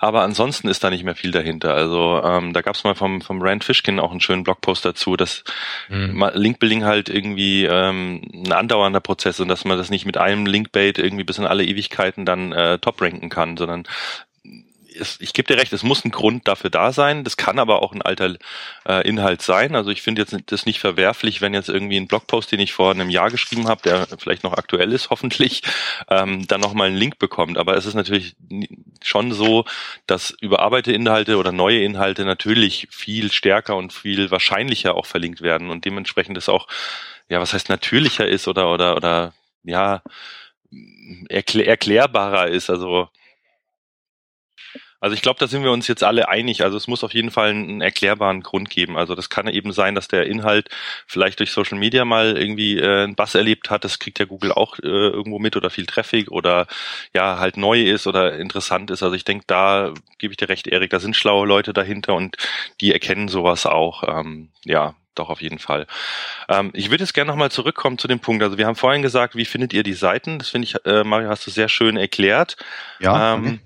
aber 0.01 0.23
ansonsten 0.23 0.67
ist 0.67 0.83
da 0.83 0.89
nicht 0.89 1.03
mehr 1.03 1.13
viel 1.13 1.29
dahinter. 1.29 1.75
Also 1.75 2.19
ähm, 2.23 2.53
da 2.53 2.61
gab 2.63 2.73
es 2.73 2.83
mal 2.83 2.95
vom, 2.95 3.21
vom 3.21 3.39
Rand 3.39 3.63
Fishkin 3.63 3.99
auch 3.99 4.09
einen 4.09 4.19
schönen 4.19 4.43
Blogpost 4.43 4.83
dazu, 4.83 5.15
dass 5.15 5.43
mhm. 5.89 6.27
Linkbuilding 6.33 6.83
halt 6.83 7.07
irgendwie 7.07 7.65
ähm, 7.65 8.23
ein 8.33 8.51
andauernder 8.51 8.99
Prozess 8.99 9.35
ist 9.35 9.41
und 9.41 9.47
dass 9.47 9.63
man 9.63 9.77
das 9.77 9.91
nicht 9.91 10.07
mit 10.07 10.17
einem 10.17 10.47
Linkbait 10.47 10.97
irgendwie 10.97 11.23
bis 11.23 11.37
in 11.37 11.45
alle 11.45 11.63
Ewigkeiten 11.63 12.25
dann 12.25 12.51
äh, 12.51 12.79
top 12.79 12.99
ranken 12.99 13.29
kann, 13.29 13.57
sondern 13.57 13.83
es, 14.99 15.19
ich 15.19 15.33
gebe 15.33 15.47
dir 15.47 15.59
recht, 15.59 15.73
es 15.73 15.83
muss 15.83 16.03
ein 16.05 16.11
Grund 16.11 16.47
dafür 16.47 16.69
da 16.69 16.91
sein. 16.91 17.23
Das 17.23 17.37
kann 17.37 17.59
aber 17.59 17.81
auch 17.81 17.93
ein 17.93 18.01
alter 18.01 18.35
äh, 18.87 19.07
Inhalt 19.07 19.41
sein. 19.41 19.75
Also 19.75 19.89
ich 19.89 20.01
finde 20.01 20.21
jetzt 20.21 20.35
das 20.47 20.65
nicht 20.65 20.79
verwerflich, 20.79 21.41
wenn 21.41 21.53
jetzt 21.53 21.69
irgendwie 21.69 21.97
ein 21.97 22.07
Blogpost, 22.07 22.51
den 22.51 22.59
ich 22.59 22.73
vor 22.73 22.91
einem 22.91 23.09
Jahr 23.09 23.29
geschrieben 23.29 23.67
habe, 23.67 23.81
der 23.83 24.07
vielleicht 24.19 24.43
noch 24.43 24.53
aktuell 24.53 24.91
ist, 24.91 25.09
hoffentlich, 25.11 25.63
ähm, 26.09 26.47
dann 26.47 26.61
nochmal 26.61 26.87
einen 26.87 26.97
Link 26.97 27.19
bekommt. 27.19 27.57
Aber 27.57 27.75
es 27.75 27.85
ist 27.85 27.95
natürlich 27.95 28.35
schon 29.03 29.31
so, 29.31 29.65
dass 30.07 30.35
überarbeitete 30.41 30.95
Inhalte 30.95 31.37
oder 31.37 31.51
neue 31.51 31.83
Inhalte 31.83 32.25
natürlich 32.25 32.87
viel 32.91 33.31
stärker 33.31 33.75
und 33.75 33.93
viel 33.93 34.31
wahrscheinlicher 34.31 34.95
auch 34.95 35.05
verlinkt 35.05 35.41
werden 35.41 35.69
und 35.69 35.85
dementsprechend 35.85 36.37
ist 36.37 36.49
auch, 36.49 36.67
ja, 37.29 37.39
was 37.39 37.53
heißt 37.53 37.69
natürlicher 37.69 38.27
ist 38.27 38.47
oder 38.47 38.71
oder 38.73 38.95
oder 38.95 39.33
ja 39.63 40.01
erklär, 41.29 41.67
erklärbarer 41.67 42.47
ist. 42.47 42.69
Also 42.69 43.09
also 45.01 45.15
ich 45.15 45.23
glaube, 45.23 45.39
da 45.39 45.47
sind 45.47 45.63
wir 45.63 45.71
uns 45.71 45.87
jetzt 45.87 46.03
alle 46.03 46.29
einig. 46.29 46.63
Also 46.63 46.77
es 46.77 46.87
muss 46.87 47.03
auf 47.03 47.13
jeden 47.15 47.31
Fall 47.31 47.49
einen 47.49 47.81
erklärbaren 47.81 48.41
Grund 48.41 48.69
geben. 48.69 48.97
Also 48.97 49.15
das 49.15 49.31
kann 49.31 49.47
eben 49.47 49.73
sein, 49.73 49.95
dass 49.95 50.07
der 50.07 50.27
Inhalt 50.27 50.69
vielleicht 51.07 51.39
durch 51.39 51.51
Social 51.51 51.79
Media 51.79 52.05
mal 52.05 52.37
irgendwie 52.37 52.77
äh, 52.77 53.03
einen 53.03 53.15
Bass 53.15 53.33
erlebt 53.33 53.71
hat. 53.71 53.83
Das 53.83 53.97
kriegt 53.97 54.19
ja 54.19 54.25
Google 54.25 54.51
auch 54.51 54.77
äh, 54.77 54.87
irgendwo 54.87 55.39
mit 55.39 55.57
oder 55.57 55.71
viel 55.71 55.87
Traffic 55.87 56.29
oder 56.29 56.67
ja 57.15 57.39
halt 57.39 57.57
neu 57.57 57.81
ist 57.81 58.05
oder 58.05 58.37
interessant 58.37 58.91
ist. 58.91 59.01
Also 59.01 59.15
ich 59.15 59.25
denke, 59.25 59.43
da 59.47 59.91
gebe 60.19 60.33
ich 60.33 60.37
dir 60.37 60.49
recht, 60.49 60.67
Erik. 60.67 60.91
Da 60.91 60.99
sind 60.99 61.15
schlaue 61.15 61.47
Leute 61.47 61.73
dahinter 61.73 62.13
und 62.13 62.37
die 62.79 62.93
erkennen 62.93 63.27
sowas 63.27 63.65
auch. 63.65 64.03
Ähm, 64.07 64.49
ja, 64.65 64.93
doch 65.15 65.29
auf 65.29 65.41
jeden 65.41 65.57
Fall. 65.57 65.87
Ähm, 66.47 66.69
ich 66.75 66.91
würde 66.91 67.03
jetzt 67.03 67.15
gerne 67.15 67.31
nochmal 67.31 67.49
zurückkommen 67.49 67.97
zu 67.97 68.07
dem 68.07 68.19
Punkt. 68.19 68.43
Also 68.43 68.59
wir 68.59 68.67
haben 68.67 68.75
vorhin 68.75 69.01
gesagt, 69.01 69.35
wie 69.35 69.45
findet 69.45 69.73
ihr 69.73 69.81
die 69.81 69.95
Seiten? 69.95 70.37
Das 70.37 70.49
finde 70.49 70.67
ich, 70.67 70.85
äh, 70.85 71.03
Mario, 71.03 71.29
hast 71.29 71.47
du 71.47 71.49
sehr 71.49 71.69
schön 71.69 71.97
erklärt. 71.97 72.55
Ja. 72.99 73.33
Ähm, 73.33 73.45
okay 73.45 73.59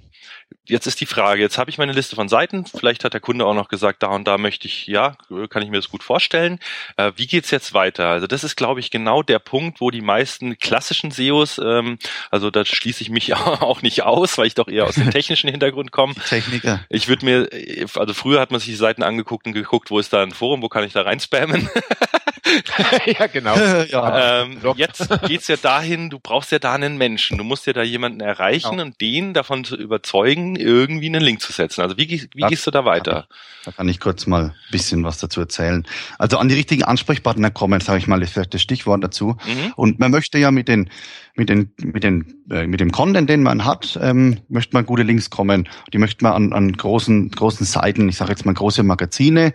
jetzt 0.67 0.87
ist 0.87 0.99
die 0.99 1.05
Frage, 1.05 1.41
jetzt 1.41 1.57
habe 1.57 1.69
ich 1.69 1.77
meine 1.77 1.91
Liste 1.91 2.15
von 2.15 2.29
Seiten, 2.29 2.65
vielleicht 2.65 3.03
hat 3.03 3.13
der 3.13 3.21
Kunde 3.21 3.45
auch 3.45 3.53
noch 3.53 3.67
gesagt, 3.67 4.03
da 4.03 4.07
und 4.07 4.27
da 4.27 4.37
möchte 4.37 4.67
ich, 4.67 4.87
ja, 4.87 5.15
kann 5.49 5.61
ich 5.61 5.69
mir 5.69 5.77
das 5.77 5.89
gut 5.89 6.03
vorstellen. 6.03 6.59
Äh, 6.97 7.11
wie 7.15 7.27
geht's 7.27 7.51
jetzt 7.51 7.73
weiter? 7.73 8.07
Also 8.09 8.27
das 8.27 8.43
ist, 8.43 8.55
glaube 8.55 8.79
ich, 8.79 8.91
genau 8.91 9.21
der 9.21 9.39
Punkt, 9.39 9.81
wo 9.81 9.91
die 9.91 10.01
meisten 10.01 10.57
klassischen 10.57 11.11
SEOs, 11.11 11.59
ähm, 11.59 11.99
also 12.31 12.51
da 12.51 12.65
schließe 12.65 13.01
ich 13.01 13.09
mich 13.09 13.33
auch 13.35 13.81
nicht 13.81 14.03
aus, 14.03 14.37
weil 14.37 14.47
ich 14.47 14.55
doch 14.55 14.67
eher 14.67 14.85
aus 14.85 14.95
dem 14.95 15.11
technischen 15.11 15.49
Hintergrund 15.49 15.91
komme. 15.91 16.15
Techniker. 16.15 16.83
Ich 16.89 17.07
würde 17.07 17.25
mir, 17.25 17.49
also 17.95 18.13
früher 18.13 18.39
hat 18.39 18.51
man 18.51 18.59
sich 18.59 18.69
die 18.69 18.75
Seiten 18.75 19.03
angeguckt 19.03 19.45
und 19.45 19.53
geguckt, 19.53 19.91
wo 19.91 19.99
ist 19.99 20.13
da 20.13 20.23
ein 20.23 20.31
Forum, 20.31 20.61
wo 20.61 20.69
kann 20.69 20.83
ich 20.83 20.93
da 20.93 21.01
rein 21.01 21.19
spammen? 21.19 21.69
ja, 23.05 23.27
genau. 23.27 23.55
ja. 23.89 24.43
Ähm, 24.43 24.59
jetzt 24.75 25.07
geht's 25.27 25.47
ja 25.47 25.57
dahin, 25.57 26.09
du 26.09 26.19
brauchst 26.19 26.51
ja 26.51 26.59
da 26.59 26.73
einen 26.73 26.97
Menschen. 26.97 27.37
Du 27.37 27.43
musst 27.43 27.65
ja 27.65 27.73
da 27.73 27.83
jemanden 27.83 28.21
erreichen 28.21 28.71
genau. 28.71 28.83
und 28.83 29.01
den 29.01 29.33
davon 29.33 29.63
zu 29.63 29.75
überzeugen, 29.75 30.55
irgendwie 30.55 31.07
einen 31.07 31.21
Link 31.21 31.41
zu 31.41 31.51
setzen. 31.51 31.81
Also 31.81 31.97
wie, 31.97 32.29
wie 32.33 32.41
da, 32.41 32.47
gehst 32.47 32.65
du 32.67 32.71
da 32.71 32.85
weiter? 32.85 33.27
Da 33.63 33.71
kann 33.71 33.89
ich 33.89 33.99
kurz 33.99 34.27
mal 34.27 34.43
ein 34.43 34.53
bisschen 34.71 35.03
was 35.03 35.17
dazu 35.17 35.39
erzählen. 35.41 35.85
Also 36.19 36.37
an 36.37 36.49
die 36.49 36.55
richtigen 36.55 36.83
Ansprechpartner 36.83 37.51
kommen, 37.51 37.81
sage 37.81 37.99
ich 37.99 38.07
mal, 38.07 38.21
ist 38.21 38.33
vielleicht 38.33 38.53
das 38.53 38.61
Stichwort 38.61 39.03
dazu. 39.03 39.37
Mhm. 39.45 39.73
Und 39.75 39.99
man 39.99 40.11
möchte 40.11 40.37
ja 40.37 40.51
mit 40.51 40.67
den 40.67 40.89
mit 41.35 41.49
den 41.49 41.71
mit 41.81 42.03
den 42.03 42.43
äh, 42.49 42.65
mit 42.65 42.79
dem 42.79 42.91
Content, 42.91 43.29
den 43.29 43.43
man 43.43 43.65
hat, 43.65 43.99
ähm, 44.01 44.37
möchte 44.47 44.75
man 44.75 44.85
gute 44.85 45.03
Links 45.03 45.29
kommen. 45.29 45.67
Die 45.93 45.97
möchte 45.97 46.23
man 46.23 46.33
an, 46.33 46.53
an 46.53 46.73
großen 46.73 47.29
großen 47.31 47.65
Seiten, 47.65 48.07
ich 48.09 48.17
sage 48.17 48.31
jetzt 48.31 48.45
mal 48.45 48.53
große 48.53 48.83
Magazine, 48.83 49.51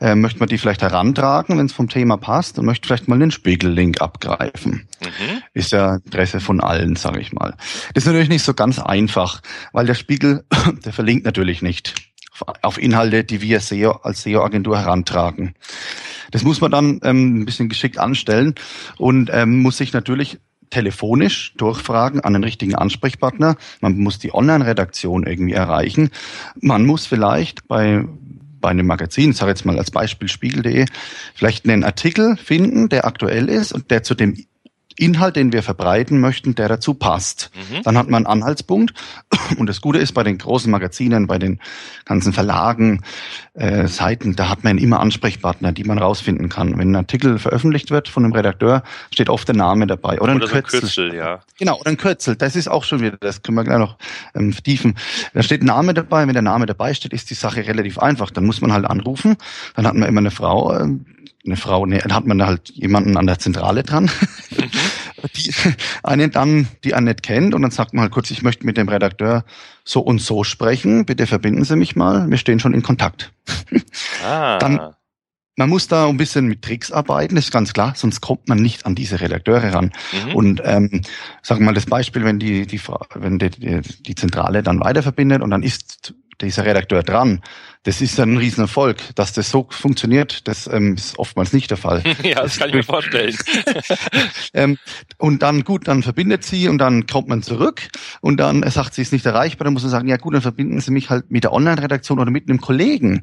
äh, 0.00 0.14
möchte 0.14 0.40
man 0.40 0.48
die 0.48 0.58
vielleicht 0.58 0.82
herantragen, 0.82 1.58
wenn 1.58 1.66
es 1.66 1.72
vom 1.72 1.88
Thema 1.88 2.16
passt, 2.16 2.58
und 2.58 2.66
möchte 2.66 2.86
vielleicht 2.86 3.08
mal 3.08 3.18
den 3.18 3.30
Spiegel-Link 3.30 4.00
abgreifen. 4.00 4.88
Mhm. 5.00 5.42
Ist 5.54 5.72
ja 5.72 5.96
Interesse 5.96 6.40
von 6.40 6.60
allen, 6.60 6.96
sage 6.96 7.20
ich 7.20 7.32
mal. 7.32 7.54
Das 7.94 8.04
ist 8.04 8.06
natürlich 8.06 8.28
nicht 8.28 8.44
so 8.44 8.54
ganz 8.54 8.78
einfach, 8.78 9.40
weil 9.72 9.86
der 9.86 9.94
Spiegel, 9.94 10.44
der 10.84 10.92
verlinkt 10.92 11.24
natürlich 11.24 11.62
nicht 11.62 11.94
auf 12.62 12.78
Inhalte, 12.78 13.24
die 13.24 13.40
wir 13.40 13.60
SEO 13.60 13.92
als 14.02 14.22
SEO-Agentur 14.22 14.78
herantragen. 14.78 15.54
Das 16.30 16.42
muss 16.42 16.60
man 16.60 16.70
dann 16.70 17.00
ähm, 17.04 17.40
ein 17.40 17.44
bisschen 17.44 17.68
geschickt 17.68 17.98
anstellen 17.98 18.54
und 18.96 19.30
ähm, 19.32 19.60
muss 19.60 19.76
sich 19.76 19.92
natürlich 19.92 20.38
telefonisch 20.72 21.52
durchfragen 21.56 22.20
an 22.20 22.32
den 22.32 22.42
richtigen 22.42 22.74
Ansprechpartner. 22.74 23.56
Man 23.80 23.98
muss 23.98 24.18
die 24.18 24.34
Online-Redaktion 24.34 25.26
irgendwie 25.26 25.52
erreichen. 25.52 26.10
Man 26.60 26.84
muss 26.84 27.06
vielleicht 27.06 27.68
bei 27.68 28.04
bei 28.62 28.68
einem 28.68 28.86
Magazin, 28.86 29.32
ich 29.32 29.36
sage 29.36 29.50
jetzt 29.50 29.66
mal 29.66 29.76
als 29.76 29.90
Beispiel 29.90 30.28
Spiegel.de, 30.28 30.86
vielleicht 31.34 31.68
einen 31.68 31.82
Artikel 31.82 32.36
finden, 32.36 32.88
der 32.88 33.04
aktuell 33.06 33.48
ist 33.48 33.72
und 33.72 33.90
der 33.90 34.04
zu 34.04 34.14
dem 34.14 34.46
Inhalt, 35.02 35.36
den 35.36 35.52
wir 35.52 35.62
verbreiten 35.62 36.20
möchten, 36.20 36.54
der 36.54 36.68
dazu 36.68 36.94
passt. 36.94 37.50
Mhm. 37.54 37.82
Dann 37.82 37.98
hat 37.98 38.08
man 38.08 38.26
einen 38.26 38.42
Anhaltspunkt. 38.42 38.94
Und 39.58 39.66
das 39.66 39.80
Gute 39.80 39.98
ist 39.98 40.12
bei 40.12 40.22
den 40.22 40.38
großen 40.38 40.70
Magazinen, 40.70 41.26
bei 41.26 41.38
den 41.38 41.60
ganzen 42.04 42.32
Verlagen, 42.32 43.02
äh, 43.54 43.88
Seiten, 43.88 44.36
da 44.36 44.48
hat 44.48 44.64
man 44.64 44.78
immer 44.78 45.00
Ansprechpartner, 45.00 45.72
die 45.72 45.84
man 45.84 45.98
rausfinden 45.98 46.48
kann. 46.48 46.78
Wenn 46.78 46.92
ein 46.92 46.96
Artikel 46.96 47.38
veröffentlicht 47.38 47.90
wird 47.90 48.08
von 48.08 48.24
einem 48.24 48.32
Redakteur, 48.32 48.82
steht 49.10 49.28
oft 49.28 49.48
der 49.48 49.56
Name 49.56 49.86
dabei. 49.86 50.20
Oder, 50.20 50.34
oder 50.34 50.46
ein, 50.46 50.50
Kürzel. 50.50 50.78
ein 50.78 50.80
Kürzel. 50.80 51.14
ja. 51.14 51.40
Genau, 51.58 51.78
oder 51.80 51.90
ein 51.90 51.96
Kürzel. 51.96 52.36
Das 52.36 52.56
ist 52.56 52.68
auch 52.68 52.84
schon 52.84 53.00
wieder, 53.00 53.16
das 53.18 53.42
können 53.42 53.56
wir 53.56 53.64
gleich 53.64 53.78
noch 53.78 53.96
ähm, 54.34 54.52
vertiefen. 54.52 54.94
Da 55.34 55.42
steht 55.42 55.62
ein 55.62 55.66
Name 55.66 55.94
dabei. 55.94 56.26
Wenn 56.26 56.34
der 56.34 56.42
Name 56.42 56.66
dabei 56.66 56.94
steht, 56.94 57.12
ist 57.12 57.28
die 57.30 57.34
Sache 57.34 57.66
relativ 57.66 57.98
einfach. 57.98 58.30
Dann 58.30 58.44
muss 58.44 58.60
man 58.60 58.72
halt 58.72 58.86
anrufen. 58.86 59.36
Dann 59.74 59.86
hat 59.86 59.94
man 59.94 60.08
immer 60.08 60.20
eine 60.20 60.30
Frau, 60.30 60.72
äh, 60.72 60.86
eine 61.44 61.56
Frau, 61.56 61.86
ne, 61.86 61.98
dann 61.98 62.14
hat 62.14 62.26
man 62.26 62.44
halt 62.44 62.70
jemanden 62.70 63.16
an 63.16 63.26
der 63.26 63.38
Zentrale 63.38 63.82
dran, 63.82 64.04
mhm. 64.04 64.10
die 65.28 65.52
einen 66.02 66.30
dann, 66.30 66.68
die 66.84 66.94
einen 66.94 67.06
nicht 67.06 67.22
kennt 67.22 67.54
und 67.54 67.62
dann 67.62 67.70
sagt 67.70 67.94
man 67.94 68.02
halt 68.02 68.12
kurz, 68.12 68.30
ich 68.30 68.42
möchte 68.42 68.66
mit 68.66 68.76
dem 68.76 68.88
Redakteur 68.88 69.44
so 69.84 70.00
und 70.00 70.20
so 70.20 70.44
sprechen, 70.44 71.04
bitte 71.04 71.26
verbinden 71.26 71.64
Sie 71.64 71.76
mich 71.76 71.96
mal, 71.96 72.28
wir 72.30 72.38
stehen 72.38 72.60
schon 72.60 72.74
in 72.74 72.82
Kontakt. 72.82 73.32
Ah. 74.24 74.58
Dann, 74.58 74.94
man 75.56 75.68
muss 75.68 75.88
da 75.88 76.08
ein 76.08 76.16
bisschen 76.16 76.46
mit 76.46 76.62
Tricks 76.62 76.92
arbeiten, 76.92 77.34
das 77.34 77.46
ist 77.46 77.50
ganz 77.50 77.72
klar, 77.72 77.92
sonst 77.96 78.20
kommt 78.20 78.48
man 78.48 78.58
nicht 78.58 78.86
an 78.86 78.94
diese 78.94 79.20
Redakteure 79.20 79.74
ran. 79.74 79.92
Mhm. 80.26 80.34
Und 80.34 80.62
ähm, 80.64 81.02
sagen 81.42 81.60
wir 81.60 81.66
mal 81.66 81.74
das 81.74 81.86
Beispiel, 81.86 82.24
wenn 82.24 82.38
die, 82.38 82.66
die, 82.66 82.80
wenn 83.14 83.38
die, 83.38 83.50
die, 83.50 83.80
die 83.80 84.14
Zentrale 84.14 84.62
dann 84.62 84.80
weiterverbindet 84.80 85.42
und 85.42 85.50
dann 85.50 85.62
ist 85.62 86.14
dieser 86.40 86.64
Redakteur 86.64 87.02
dran, 87.02 87.42
das 87.84 88.00
ist 88.00 88.18
ein 88.20 88.36
Riesenerfolg. 88.36 89.14
Dass 89.16 89.32
das 89.32 89.50
so 89.50 89.66
funktioniert, 89.70 90.46
das 90.46 90.66
ähm, 90.66 90.94
ist 90.94 91.18
oftmals 91.18 91.52
nicht 91.52 91.70
der 91.70 91.78
Fall. 91.78 92.02
ja, 92.22 92.42
das 92.42 92.58
kann 92.58 92.68
ich 92.68 92.74
mir 92.74 92.84
vorstellen. 92.84 93.36
ähm, 94.54 94.78
und 95.18 95.42
dann 95.42 95.64
gut, 95.64 95.88
dann 95.88 96.02
verbindet 96.02 96.44
sie 96.44 96.68
und 96.68 96.78
dann 96.78 97.06
kommt 97.06 97.28
man 97.28 97.42
zurück 97.42 97.82
und 98.20 98.38
dann 98.38 98.62
sagt 98.70 98.94
sie, 98.94 99.02
ist 99.02 99.12
nicht 99.12 99.26
erreichbar. 99.26 99.64
Dann 99.64 99.74
muss 99.74 99.82
man 99.82 99.90
sagen, 99.90 100.08
ja 100.08 100.16
gut, 100.16 100.34
dann 100.34 100.42
verbinden 100.42 100.80
Sie 100.80 100.90
mich 100.90 101.10
halt 101.10 101.30
mit 101.30 101.44
der 101.44 101.52
Online-Redaktion 101.52 102.20
oder 102.20 102.30
mit 102.30 102.48
einem 102.48 102.60
Kollegen, 102.60 103.22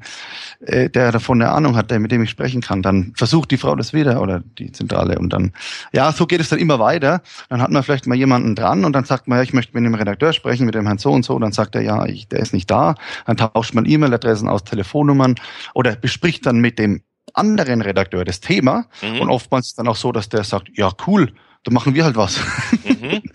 äh, 0.59 0.89
der 0.89 1.11
davon 1.11 1.41
eine 1.41 1.51
Ahnung 1.51 1.75
hat, 1.75 1.91
der 1.91 1.99
mit 1.99 2.11
dem 2.11 2.23
ich 2.23 2.29
sprechen 2.29 2.61
kann. 2.61 2.81
Dann 2.81 3.13
versucht 3.15 3.51
die 3.51 3.57
Frau 3.57 3.75
das 3.75 3.93
wieder 3.93 4.21
oder 4.21 4.41
die 4.57 4.71
Zentrale 4.71 5.19
und 5.19 5.31
dann, 5.31 5.53
ja, 5.93 6.11
so 6.11 6.25
geht 6.25 6.41
es 6.41 6.49
dann 6.49 6.59
immer 6.59 6.79
weiter. 6.79 7.21
Dann 7.47 7.61
hat 7.61 7.71
man 7.71 7.81
vielleicht 7.83 8.07
mal 8.07 8.15
jemanden 8.15 8.55
dran 8.55 8.83
und 8.83 8.93
dann 8.93 9.05
sagt 9.05 9.27
man, 9.27 9.37
ja, 9.37 9.43
ich 9.43 9.53
möchte 9.53 9.73
mit 9.73 9.85
dem 9.85 9.95
Redakteur 9.95 10.33
sprechen, 10.33 10.65
mit 10.65 10.75
dem 10.75 10.85
Herrn 10.85 10.97
so 10.97 11.11
und 11.11 11.23
so. 11.23 11.35
Und 11.35 11.41
dann 11.41 11.53
sagt 11.53 11.75
er, 11.75 11.81
ja, 11.81 12.05
ich, 12.05 12.27
der 12.27 12.39
ist 12.39 12.53
nicht 12.53 12.69
da. 12.69 12.95
Dann 13.25 13.37
tauscht 13.37 13.73
man 13.73 13.85
E-Mail-Adressen 13.85 14.48
aus 14.49 14.63
Telefonnummern 14.63 15.35
oder 15.73 15.95
bespricht 15.95 16.45
dann 16.45 16.59
mit 16.59 16.79
dem 16.79 17.03
anderen 17.33 17.81
Redakteur 17.81 18.25
das 18.25 18.39
Thema. 18.39 18.85
Mhm. 19.01 19.21
Und 19.21 19.29
oftmals 19.29 19.67
ist 19.67 19.79
dann 19.79 19.87
auch 19.87 19.95
so, 19.95 20.11
dass 20.11 20.29
der 20.29 20.43
sagt, 20.43 20.69
ja, 20.75 20.91
cool, 21.07 21.33
da 21.63 21.71
machen 21.71 21.93
wir 21.93 22.05
halt 22.05 22.15
was. 22.15 22.39
Mhm. 22.83 23.21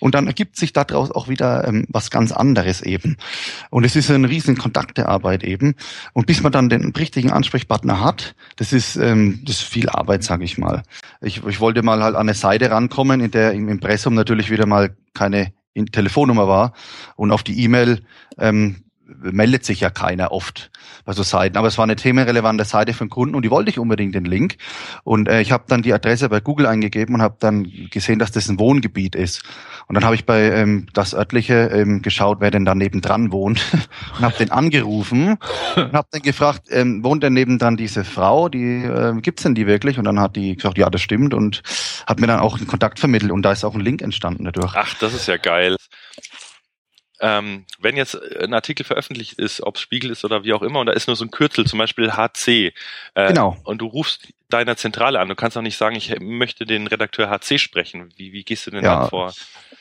Und 0.00 0.14
dann 0.14 0.26
ergibt 0.26 0.56
sich 0.56 0.72
daraus 0.72 1.10
auch 1.10 1.28
wieder 1.28 1.66
ähm, 1.66 1.86
was 1.88 2.10
ganz 2.10 2.32
anderes 2.32 2.82
eben. 2.82 3.16
Und 3.70 3.84
es 3.84 3.96
ist 3.96 4.10
ein 4.10 4.24
riesen 4.24 4.56
Kontaktearbeit 4.56 5.44
eben. 5.44 5.74
Und 6.12 6.26
bis 6.26 6.42
man 6.42 6.52
dann 6.52 6.68
den 6.68 6.92
richtigen 6.92 7.30
Ansprechpartner 7.30 8.02
hat, 8.02 8.34
das 8.56 8.72
ist, 8.72 8.96
ähm, 8.96 9.40
das 9.44 9.56
ist 9.56 9.64
viel 9.64 9.88
Arbeit, 9.88 10.24
sage 10.24 10.44
ich 10.44 10.58
mal. 10.58 10.82
Ich, 11.20 11.44
ich 11.46 11.60
wollte 11.60 11.82
mal 11.82 12.02
halt 12.02 12.16
an 12.16 12.22
eine 12.22 12.34
Seite 12.34 12.70
rankommen, 12.70 13.20
in 13.20 13.30
der 13.30 13.52
im 13.52 13.68
Impressum 13.68 14.14
natürlich 14.14 14.50
wieder 14.50 14.66
mal 14.66 14.94
keine 15.14 15.52
Telefonnummer 15.92 16.48
war 16.48 16.72
und 17.16 17.30
auf 17.30 17.42
die 17.42 17.62
E-Mail 17.62 18.02
ähm, 18.38 18.87
meldet 19.20 19.64
sich 19.64 19.80
ja 19.80 19.90
keiner 19.90 20.32
oft 20.32 20.70
bei 21.04 21.12
so 21.12 21.22
Seiten. 21.22 21.56
Aber 21.56 21.68
es 21.68 21.78
war 21.78 21.84
eine 21.84 21.96
themenrelevante 21.96 22.64
Seite 22.64 22.92
für 22.92 23.04
den 23.04 23.10
Kunden 23.10 23.34
und 23.34 23.42
die 23.42 23.50
wollte 23.50 23.70
ich 23.70 23.78
unbedingt 23.78 24.14
den 24.14 24.24
Link. 24.24 24.56
Und 25.04 25.28
äh, 25.28 25.40
ich 25.40 25.52
habe 25.52 25.64
dann 25.68 25.82
die 25.82 25.92
Adresse 25.92 26.28
bei 26.28 26.40
Google 26.40 26.66
eingegeben 26.66 27.14
und 27.14 27.22
habe 27.22 27.36
dann 27.40 27.70
gesehen, 27.90 28.18
dass 28.18 28.32
das 28.32 28.48
ein 28.48 28.58
Wohngebiet 28.58 29.14
ist. 29.14 29.42
Und 29.86 29.94
dann 29.94 30.04
habe 30.04 30.14
ich 30.14 30.26
bei 30.26 30.42
ähm, 30.50 30.86
das 30.92 31.14
örtliche 31.14 31.54
ähm, 31.72 32.02
geschaut, 32.02 32.38
wer 32.40 32.50
denn 32.50 32.64
da 32.64 32.74
nebendran 32.74 33.32
wohnt 33.32 33.64
und 34.16 34.24
habe 34.24 34.36
den 34.36 34.50
angerufen 34.50 35.38
und 35.76 35.92
habe 35.92 36.08
dann 36.10 36.22
gefragt, 36.22 36.68
ähm, 36.70 37.02
wohnt 37.02 37.22
denn 37.22 37.32
nebendran 37.32 37.76
diese 37.76 38.04
Frau? 38.04 38.48
Die 38.48 38.84
äh, 38.84 39.14
gibt's 39.20 39.42
denn 39.42 39.54
die 39.54 39.66
wirklich? 39.66 39.98
Und 39.98 40.04
dann 40.04 40.20
hat 40.20 40.36
die 40.36 40.56
gesagt, 40.56 40.78
ja, 40.78 40.90
das 40.90 41.00
stimmt 41.00 41.34
und 41.34 41.62
hat 42.06 42.20
mir 42.20 42.26
dann 42.26 42.40
auch 42.40 42.58
einen 42.58 42.66
Kontakt 42.66 42.98
vermittelt 42.98 43.32
und 43.32 43.42
da 43.42 43.52
ist 43.52 43.64
auch 43.64 43.74
ein 43.74 43.80
Link 43.80 44.02
entstanden 44.02 44.44
dadurch. 44.44 44.74
Ach, 44.76 44.94
das 45.00 45.14
ist 45.14 45.26
ja 45.26 45.36
geil 45.36 45.76
ähm, 47.20 47.64
wenn 47.78 47.96
jetzt 47.96 48.16
ein 48.40 48.54
Artikel 48.54 48.84
veröffentlicht 48.84 49.34
ist, 49.34 49.62
ob 49.62 49.78
Spiegel 49.78 50.10
ist 50.10 50.24
oder 50.24 50.44
wie 50.44 50.52
auch 50.52 50.62
immer, 50.62 50.80
und 50.80 50.86
da 50.86 50.92
ist 50.92 51.06
nur 51.06 51.16
so 51.16 51.24
ein 51.24 51.30
Kürzel, 51.30 51.66
zum 51.66 51.78
Beispiel 51.78 52.12
HC, 52.12 52.72
äh, 53.14 53.28
genau. 53.28 53.56
und 53.64 53.78
du 53.78 53.86
rufst 53.86 54.28
deiner 54.48 54.76
Zentrale 54.76 55.20
an, 55.20 55.28
du 55.28 55.34
kannst 55.34 55.56
auch 55.56 55.62
nicht 55.62 55.76
sagen, 55.76 55.96
ich 55.96 56.18
möchte 56.20 56.64
den 56.64 56.86
Redakteur 56.86 57.28
HC 57.28 57.58
sprechen. 57.58 58.12
Wie, 58.16 58.32
wie 58.32 58.44
gehst 58.44 58.66
du 58.66 58.70
denn 58.70 58.84
ja. 58.84 59.00
da 59.00 59.08
vor? 59.08 59.34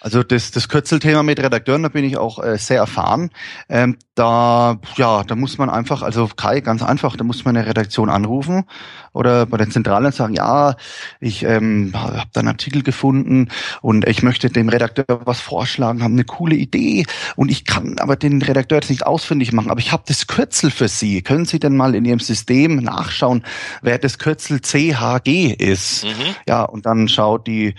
Also 0.07 0.23
das, 0.23 0.51
das 0.51 0.69
Kürzelthema 0.69 1.21
mit 1.21 1.37
Redakteuren, 1.43 1.83
da 1.83 1.89
bin 1.89 2.05
ich 2.05 2.15
auch 2.15 2.41
äh, 2.41 2.57
sehr 2.57 2.77
erfahren. 2.77 3.29
Ähm, 3.67 3.97
da, 4.15 4.79
ja, 4.95 5.25
da 5.25 5.35
muss 5.35 5.57
man 5.57 5.69
einfach, 5.69 6.01
also 6.01 6.29
Kai, 6.33 6.61
ganz 6.61 6.81
einfach, 6.81 7.17
da 7.17 7.25
muss 7.25 7.43
man 7.43 7.57
eine 7.57 7.67
Redaktion 7.67 8.09
anrufen 8.09 8.63
oder 9.11 9.45
bei 9.45 9.57
der 9.57 9.69
Zentrale 9.69 10.13
sagen, 10.13 10.33
ja, 10.33 10.75
ich 11.19 11.43
ähm, 11.43 11.91
habe 11.93 12.23
da 12.31 12.39
einen 12.39 12.47
Artikel 12.47 12.83
gefunden 12.83 13.49
und 13.81 14.07
ich 14.07 14.23
möchte 14.23 14.49
dem 14.49 14.69
Redakteur 14.69 15.05
was 15.25 15.41
vorschlagen, 15.41 16.01
habe 16.01 16.13
eine 16.13 16.23
coole 16.23 16.55
Idee 16.55 17.05
und 17.35 17.51
ich 17.51 17.65
kann 17.65 17.99
aber 17.99 18.15
den 18.15 18.41
Redakteur 18.41 18.77
jetzt 18.77 18.89
nicht 18.89 19.05
ausfindig 19.05 19.51
machen, 19.51 19.69
aber 19.69 19.81
ich 19.81 19.91
habe 19.91 20.03
das 20.07 20.27
Kürzel 20.27 20.71
für 20.71 20.87
Sie. 20.87 21.21
Können 21.21 21.45
Sie 21.45 21.59
denn 21.59 21.75
mal 21.75 21.95
in 21.95 22.05
Ihrem 22.05 22.21
System 22.21 22.77
nachschauen, 22.77 23.43
wer 23.81 23.97
das 23.97 24.19
Kürzel 24.19 24.61
CHG 24.61 25.53
ist? 25.53 26.05
Mhm. 26.05 26.35
Ja, 26.47 26.63
und 26.63 26.85
dann 26.85 27.09
schaut 27.09 27.45
die 27.45 27.75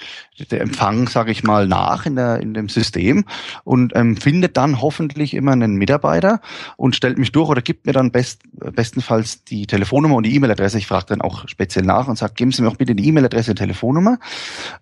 der 0.51 0.61
Empfang, 0.61 1.09
sage 1.09 1.33
ich 1.33 1.43
mal, 1.43 1.67
nach 1.67 2.07
in, 2.07 2.18
der, 2.19 2.41
in 2.41 2.53
dem 2.53 2.69
System 2.69 3.25
und 3.65 3.97
ähm, 3.97 4.17
findet 4.17 4.57
dann 4.57 4.83
hoffentlich 4.83 5.33
immer 5.33 5.53
einen 5.53 5.77
Mitarbeiter 5.77 6.41
und 6.77 6.95
stellt 6.95 7.17
mich 7.17 7.33
durch 7.33 7.49
oder 7.49 7.63
gibt 7.63 7.87
mir 7.87 7.93
dann 7.93 8.11
best, 8.11 8.43
bestenfalls 8.53 9.45
die 9.45 9.67
Telefonnummer 9.67 10.17
und 10.17 10.25
die 10.25 10.35
E-Mail-Adresse. 10.35 10.79
Ich 10.79 10.87
frage 10.87 11.07
dann 11.09 11.23
auch 11.23 11.49
speziell 11.49 11.85
nach 11.85 12.09
und 12.09 12.19
sage, 12.19 12.35
geben 12.35 12.53
Sie 12.53 12.63
mir 12.63 12.69
auch 12.69 12.77
bitte 12.77 12.95
die 12.95 13.09
E-Mail-Adresse 13.09 13.53
und 13.53 13.57
Telefonnummer. 13.57 14.19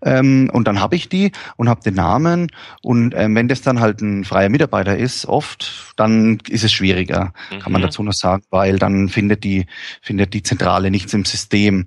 Ähm, 0.03 0.51
und 0.53 0.67
dann 0.67 0.81
habe 0.81 0.97
ich 0.97 1.09
die 1.09 1.33
und 1.57 1.69
habe 1.69 1.83
den 1.83 1.95
Namen. 1.95 2.51
Und 2.83 3.15
ähm, 3.15 3.35
wenn 3.35 3.49
das 3.49 3.63
dann 3.63 3.81
halt 3.81 4.01
ein 4.01 4.25
freier 4.25 4.49
Mitarbeiter 4.49 4.97
ist, 4.97 5.27
oft, 5.27 5.95
dann 5.97 6.39
ist 6.49 6.65
es 6.65 6.73
schwieriger, 6.73 7.33
mhm. 7.53 7.59
kann 7.61 7.73
man 7.73 7.83
mhm. 7.83 7.87
dazu 7.87 8.03
noch 8.03 8.13
sagen, 8.13 8.43
weil 8.51 8.79
dann 8.79 9.09
findet 9.09 9.45
die, 9.45 9.67
findet 10.03 10.35
die 10.35 10.43
Zentrale 10.43 10.91
nichts 10.91 11.13
im 11.15 11.25
System. 11.25 11.87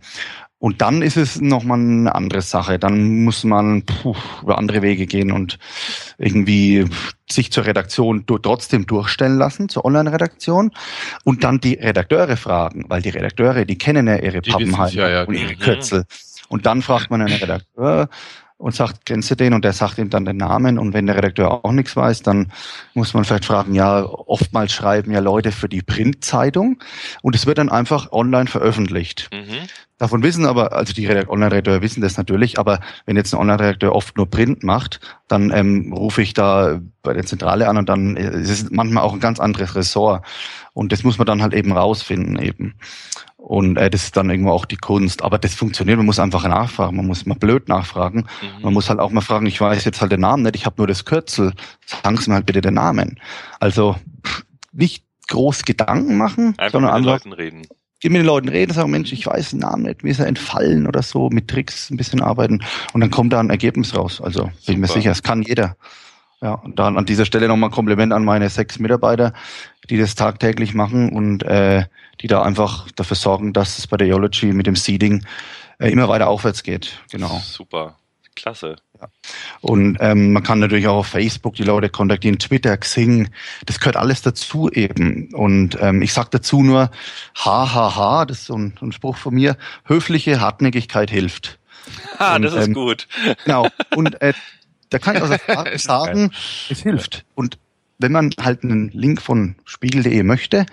Und 0.59 0.81
dann 0.81 1.01
ist 1.01 1.15
es 1.15 1.39
nochmal 1.39 1.79
eine 1.79 2.13
andere 2.13 2.41
Sache. 2.41 2.77
Dann 2.77 3.23
muss 3.23 3.45
man 3.45 3.83
puh, 3.83 4.15
über 4.43 4.57
andere 4.57 4.81
Wege 4.81 5.07
gehen 5.07 5.31
und 5.31 5.57
irgendwie 6.17 6.85
sich 7.31 7.51
zur 7.51 7.65
Redaktion 7.65 8.25
trotzdem 8.25 8.85
durchstellen 8.85 9.37
lassen, 9.37 9.69
zur 9.69 9.85
Online-Redaktion 9.85 10.71
und 11.23 11.43
dann 11.43 11.59
die 11.61 11.75
Redakteure 11.75 12.35
fragen, 12.35 12.85
weil 12.89 13.01
die 13.01 13.09
Redakteure, 13.09 13.63
die 13.65 13.77
kennen 13.77 14.07
ja 14.07 14.17
ihre 14.17 14.41
Pappenheime 14.41 14.91
ja, 14.91 15.09
ja. 15.09 15.23
und 15.23 15.35
ihre. 15.35 15.55
Kürzel. 15.55 16.03
Und 16.49 16.65
dann 16.65 16.81
fragt 16.81 17.09
man 17.09 17.21
einen 17.21 17.35
Redakteur, 17.35 18.09
und 18.59 18.75
sagt, 18.75 19.05
kennst 19.05 19.31
du 19.31 19.35
den? 19.35 19.53
Und 19.53 19.63
der 19.63 19.71
sagt 19.71 19.97
ihm 19.97 20.09
dann 20.09 20.25
den 20.25 20.35
Namen. 20.35 20.77
Und 20.77 20.93
wenn 20.93 21.05
der 21.07 21.15
Redakteur 21.15 21.63
auch 21.63 21.71
nichts 21.71 21.95
weiß, 21.95 22.23
dann 22.23 22.51
muss 22.93 23.13
man 23.13 23.23
vielleicht 23.23 23.45
fragen, 23.45 23.73
ja, 23.73 24.03
oftmals 24.03 24.73
schreiben 24.73 25.11
ja 25.11 25.21
Leute 25.21 25.53
für 25.53 25.69
die 25.69 25.81
Printzeitung 25.81 26.83
und 27.21 27.35
es 27.35 27.45
wird 27.45 27.57
dann 27.57 27.69
einfach 27.69 28.11
online 28.11 28.47
veröffentlicht. 28.47 29.29
Mhm. 29.33 29.67
Davon 29.99 30.23
wissen 30.23 30.45
aber, 30.45 30.71
also 30.73 30.93
die 30.93 31.07
Online-Redakteure 31.07 31.81
wissen 31.81 32.01
das 32.01 32.17
natürlich, 32.17 32.57
aber 32.57 32.79
wenn 33.05 33.17
jetzt 33.17 33.33
ein 33.33 33.39
Online-Redakteur 33.39 33.93
oft 33.93 34.15
nur 34.15 34.29
Print 34.29 34.63
macht, 34.63 35.01
dann 35.27 35.51
ähm, 35.51 35.93
rufe 35.93 36.21
ich 36.21 36.33
da 36.33 36.79
bei 37.03 37.13
der 37.13 37.25
Zentrale 37.25 37.67
an 37.67 37.77
und 37.77 37.89
dann 37.89 38.15
ist 38.15 38.49
es 38.49 38.71
manchmal 38.71 39.03
auch 39.03 39.13
ein 39.13 39.19
ganz 39.19 39.41
anderes 39.41 39.75
Ressort. 39.75 40.25
Und 40.73 40.93
das 40.93 41.03
muss 41.03 41.17
man 41.17 41.27
dann 41.27 41.41
halt 41.41 41.53
eben 41.53 41.73
rausfinden 41.73 42.39
eben. 42.39 42.75
Und 43.35 43.77
äh, 43.77 43.89
das 43.89 44.03
ist 44.03 44.15
dann 44.15 44.29
irgendwo 44.29 44.51
auch 44.51 44.65
die 44.65 44.77
Kunst. 44.77 45.21
Aber 45.21 45.37
das 45.37 45.53
funktioniert, 45.53 45.97
man 45.97 46.05
muss 46.05 46.19
einfach 46.19 46.47
nachfragen, 46.47 46.95
man 46.95 47.05
muss 47.05 47.25
mal 47.25 47.37
blöd 47.37 47.67
nachfragen. 47.67 48.25
Mhm. 48.41 48.63
Man 48.63 48.73
muss 48.73 48.89
halt 48.89 48.99
auch 48.99 49.11
mal 49.11 49.21
fragen, 49.21 49.47
ich 49.47 49.59
weiß 49.59 49.83
jetzt 49.83 49.99
halt 49.99 50.13
den 50.13 50.21
Namen 50.21 50.43
nicht, 50.43 50.55
ich 50.55 50.65
habe 50.65 50.75
nur 50.77 50.87
das 50.87 51.03
Kürzel, 51.03 51.51
sagen 51.85 52.15
Sie 52.17 52.29
mir 52.29 52.35
halt 52.35 52.45
bitte 52.45 52.61
den 52.61 52.75
Namen. 52.75 53.19
Also 53.59 53.97
nicht 54.71 55.03
groß 55.27 55.63
Gedanken 55.63 56.17
machen, 56.17 56.53
einfach 56.57 56.71
sondern 56.71 56.93
mit 56.93 57.03
den 57.03 57.05
Leuten 57.05 57.33
reden. 57.33 57.67
Geh 58.01 58.09
mit 58.09 58.19
den 58.19 58.25
Leuten 58.25 58.47
reden, 58.47 58.73
sagen, 58.73 58.91
Mensch, 58.91 59.11
ich 59.11 59.25
weiß 59.25 59.51
den 59.51 59.59
Namen 59.59 59.83
nicht, 59.83 60.03
mir 60.03 60.11
ist 60.11 60.19
er 60.19 60.27
entfallen 60.27 60.87
oder 60.87 61.03
so, 61.03 61.29
mit 61.29 61.49
Tricks 61.49 61.89
ein 61.89 61.97
bisschen 61.97 62.21
arbeiten 62.21 62.63
und 62.93 63.01
dann 63.01 63.11
kommt 63.11 63.33
da 63.33 63.39
ein 63.39 63.49
Ergebnis 63.49 63.95
raus. 63.95 64.21
Also 64.21 64.43
bin 64.65 64.75
ich 64.75 64.77
mir 64.77 64.87
sicher, 64.87 65.11
es 65.11 65.23
kann 65.23 65.41
jeder. 65.41 65.75
Ja, 66.41 66.53
und 66.53 66.79
dann 66.79 66.97
an 66.97 67.05
dieser 67.05 67.25
Stelle 67.25 67.49
nochmal 67.49 67.69
Kompliment 67.69 68.13
an 68.13 68.23
meine 68.23 68.49
sechs 68.49 68.79
Mitarbeiter, 68.79 69.33
die 69.89 69.97
das 69.97 70.15
tagtäglich 70.15 70.73
machen 70.73 71.09
und 71.09 71.43
äh, 71.43 71.83
die 72.21 72.27
da 72.27 72.41
einfach 72.41 72.89
dafür 72.91 73.17
sorgen, 73.17 73.51
dass 73.51 73.77
es 73.77 73.87
bei 73.87 73.97
der 73.97 74.07
Eology 74.07 74.53
mit 74.53 74.65
dem 74.65 74.77
Seeding 74.77 75.25
äh, 75.79 75.91
immer 75.91 76.07
weiter 76.07 76.29
aufwärts 76.29 76.63
geht. 76.63 76.99
Genau. 77.11 77.41
Super. 77.43 77.97
Klasse. 78.35 78.77
Ja. 78.99 79.09
Und 79.61 79.97
ähm, 79.99 80.33
man 80.33 80.43
kann 80.43 80.59
natürlich 80.59 80.87
auch 80.87 80.97
auf 80.97 81.07
Facebook 81.07 81.55
die 81.55 81.63
Leute 81.63 81.89
kontaktieren, 81.89 82.39
Twitter, 82.39 82.75
Xing, 82.77 83.29
das 83.65 83.79
gehört 83.79 83.97
alles 83.97 84.21
dazu 84.21 84.69
eben. 84.69 85.33
Und 85.33 85.77
ähm, 85.81 86.01
ich 86.01 86.13
sage 86.13 86.29
dazu 86.31 86.61
nur, 86.61 86.91
hahaha, 87.35 88.25
das 88.25 88.39
ist 88.39 88.45
so 88.45 88.57
ein, 88.57 88.73
ein 88.81 88.91
Spruch 88.91 89.17
von 89.17 89.33
mir, 89.33 89.57
höfliche 89.85 90.41
Hartnäckigkeit 90.41 91.09
hilft. 91.09 91.59
Ah, 92.19 92.35
und, 92.35 92.41
das 92.43 92.53
ist 92.53 92.67
ähm, 92.67 92.73
gut. 92.73 93.07
Genau. 93.45 93.67
Und 93.95 94.21
äh, 94.21 94.33
da 94.89 94.99
kann 94.99 95.15
ich 95.15 95.21
Erfahrung 95.21 95.67
sagen, 95.77 96.31
es 96.69 96.81
hilft. 96.81 97.25
Und 97.33 97.57
wenn 97.99 98.13
man 98.13 98.31
halt 98.39 98.63
einen 98.63 98.89
Link 98.89 99.21
von 99.21 99.55
spiegel.de 99.65 100.23
möchte, 100.23 100.65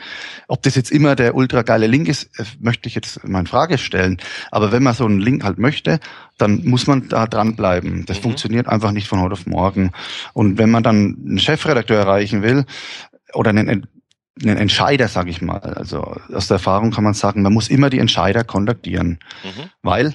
ob 0.46 0.62
das 0.62 0.76
jetzt 0.76 0.92
immer 0.92 1.16
der 1.16 1.34
ultra 1.34 1.62
geile 1.62 1.88
Link 1.88 2.08
ist, 2.08 2.30
äh, 2.38 2.44
möchte 2.60 2.88
ich 2.88 2.94
jetzt 2.94 3.26
mal 3.26 3.40
in 3.40 3.46
Frage 3.46 3.78
stellen. 3.78 4.18
Aber 4.52 4.70
wenn 4.72 4.84
man 4.84 4.94
so 4.94 5.04
einen 5.04 5.20
Link 5.20 5.42
halt 5.42 5.58
möchte, 5.58 5.98
dann 6.38 6.64
muss 6.64 6.86
man 6.86 7.08
da 7.08 7.26
dranbleiben. 7.26 8.06
Das 8.06 8.18
mhm. 8.18 8.22
funktioniert 8.22 8.68
einfach 8.68 8.92
nicht 8.92 9.08
von 9.08 9.20
heute 9.20 9.32
auf 9.32 9.46
morgen. 9.46 9.90
Und 10.34 10.56
wenn 10.56 10.70
man 10.70 10.84
dann 10.84 11.16
einen 11.26 11.38
Chefredakteur 11.38 11.98
erreichen 11.98 12.42
will 12.42 12.64
oder 13.34 13.50
einen, 13.50 13.88
einen 14.40 14.56
Entscheider, 14.56 15.08
sage 15.08 15.30
ich 15.30 15.42
mal, 15.42 15.58
also 15.58 16.16
aus 16.32 16.46
der 16.46 16.56
Erfahrung 16.56 16.92
kann 16.92 17.04
man 17.04 17.14
sagen, 17.14 17.42
man 17.42 17.52
muss 17.52 17.68
immer 17.68 17.90
die 17.90 17.98
Entscheider 17.98 18.44
kontaktieren, 18.44 19.18
mhm. 19.42 19.70
weil 19.82 20.14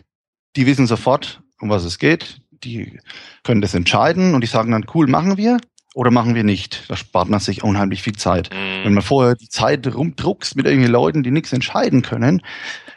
die 0.55 0.66
wissen 0.66 0.88
sofort, 0.88 1.41
um 1.59 1.70
was 1.70 1.84
es 1.84 1.99
geht. 1.99 2.41
Die 2.64 2.99
können 3.43 3.62
das 3.62 3.74
entscheiden 3.74 4.34
und 4.34 4.41
die 4.41 4.47
sagen 4.47 4.72
dann, 4.72 4.86
cool, 4.93 5.07
machen 5.07 5.36
wir 5.36 5.57
oder 5.94 6.12
machen 6.12 6.36
wir 6.36 6.44
nicht. 6.44 6.89
Da 6.89 6.96
spart 6.96 7.30
man 7.30 7.39
sich 7.39 7.64
unheimlich 7.64 8.02
viel 8.02 8.16
Zeit. 8.16 8.50
Mhm. 8.52 8.86
Wenn 8.86 8.94
man 8.94 9.04
vorher 9.04 9.36
die 9.36 9.50
Zeit 9.50 9.86
rumdruckst 9.94 10.56
mit 10.56 10.66
irgendwelchen 10.66 10.94
Leuten, 10.94 11.24
die 11.24 11.32
nichts 11.32 11.52
entscheiden 11.54 12.02
können, 12.02 12.42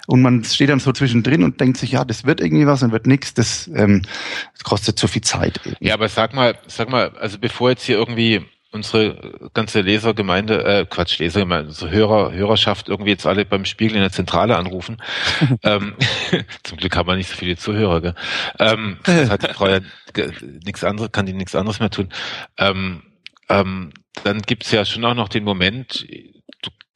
und 0.06 0.20
man 0.20 0.44
steht 0.44 0.68
dann 0.68 0.80
so 0.80 0.92
zwischendrin 0.92 1.42
und 1.42 1.60
denkt 1.60 1.78
sich, 1.78 1.92
ja, 1.92 2.04
das 2.04 2.24
wird 2.24 2.40
irgendwie 2.40 2.66
was 2.66 2.82
und 2.82 2.92
wird 2.92 3.06
nichts, 3.06 3.32
das, 3.32 3.70
ähm, 3.74 4.02
das 4.52 4.62
kostet 4.62 4.98
zu 4.98 5.08
viel 5.08 5.22
Zeit. 5.22 5.60
Eben. 5.64 5.76
Ja, 5.80 5.94
aber 5.94 6.08
sag 6.08 6.34
mal, 6.34 6.58
sag 6.66 6.90
mal, 6.90 7.10
also 7.18 7.38
bevor 7.38 7.70
jetzt 7.70 7.84
hier 7.84 7.96
irgendwie 7.96 8.44
unsere 8.74 9.50
ganze 9.54 9.80
Lesergemeinde, 9.80 10.64
äh, 10.64 10.86
Quatsch, 10.88 11.18
Lesergemeinde, 11.18 11.68
unsere 11.68 11.90
Hörer, 11.90 12.32
Hörerschaft 12.32 12.88
irgendwie 12.88 13.12
jetzt 13.12 13.26
alle 13.26 13.44
beim 13.44 13.64
Spiegel 13.64 13.96
in 13.96 14.02
der 14.02 14.10
Zentrale 14.10 14.56
anrufen. 14.56 15.00
ähm, 15.62 15.94
zum 16.64 16.78
Glück 16.78 16.96
haben 16.96 17.08
wir 17.08 17.16
nicht 17.16 17.30
so 17.30 17.36
viele 17.36 17.56
Zuhörer, 17.56 18.00
gell? 18.00 18.14
Ähm, 18.58 18.98
das 19.04 19.30
hat 19.30 19.48
die 19.48 19.54
Frau 19.54 19.68
ja 19.68 19.80
nichts 20.64 20.84
anderes, 20.84 21.12
kann 21.12 21.26
die 21.26 21.32
nichts 21.32 21.54
anderes 21.54 21.80
mehr 21.80 21.90
tun. 21.90 22.08
Ähm, 22.58 23.02
ähm, 23.48 23.92
dann 24.24 24.42
gibt's 24.42 24.70
ja 24.70 24.84
schon 24.84 25.04
auch 25.04 25.14
noch 25.14 25.28
den 25.28 25.44
Moment, 25.44 26.06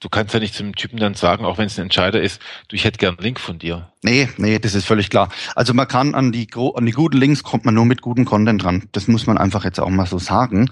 du 0.00 0.08
kannst 0.08 0.32
ja 0.32 0.40
nicht 0.40 0.54
zum 0.54 0.74
Typen 0.74 0.98
dann 0.98 1.14
sagen, 1.14 1.44
auch 1.44 1.58
wenn 1.58 1.66
es 1.66 1.78
ein 1.78 1.82
Entscheider 1.82 2.20
ist, 2.20 2.40
du, 2.68 2.76
ich 2.76 2.84
hätte 2.84 2.98
gern 2.98 3.16
einen 3.16 3.24
Link 3.24 3.40
von 3.40 3.58
dir. 3.58 3.90
Nee, 4.02 4.28
nee, 4.36 4.58
das 4.58 4.74
ist 4.74 4.86
völlig 4.86 5.10
klar. 5.10 5.28
Also 5.56 5.74
man 5.74 5.88
kann 5.88 6.14
an 6.14 6.30
die, 6.30 6.48
an 6.74 6.86
die 6.86 6.92
guten 6.92 7.16
Links 7.16 7.42
kommt 7.42 7.64
man 7.64 7.74
nur 7.74 7.84
mit 7.84 8.00
gutem 8.00 8.24
Content 8.24 8.62
dran. 8.62 8.88
Das 8.92 9.08
muss 9.08 9.26
man 9.26 9.38
einfach 9.38 9.64
jetzt 9.64 9.80
auch 9.80 9.88
mal 9.88 10.06
so 10.06 10.18
sagen. 10.18 10.70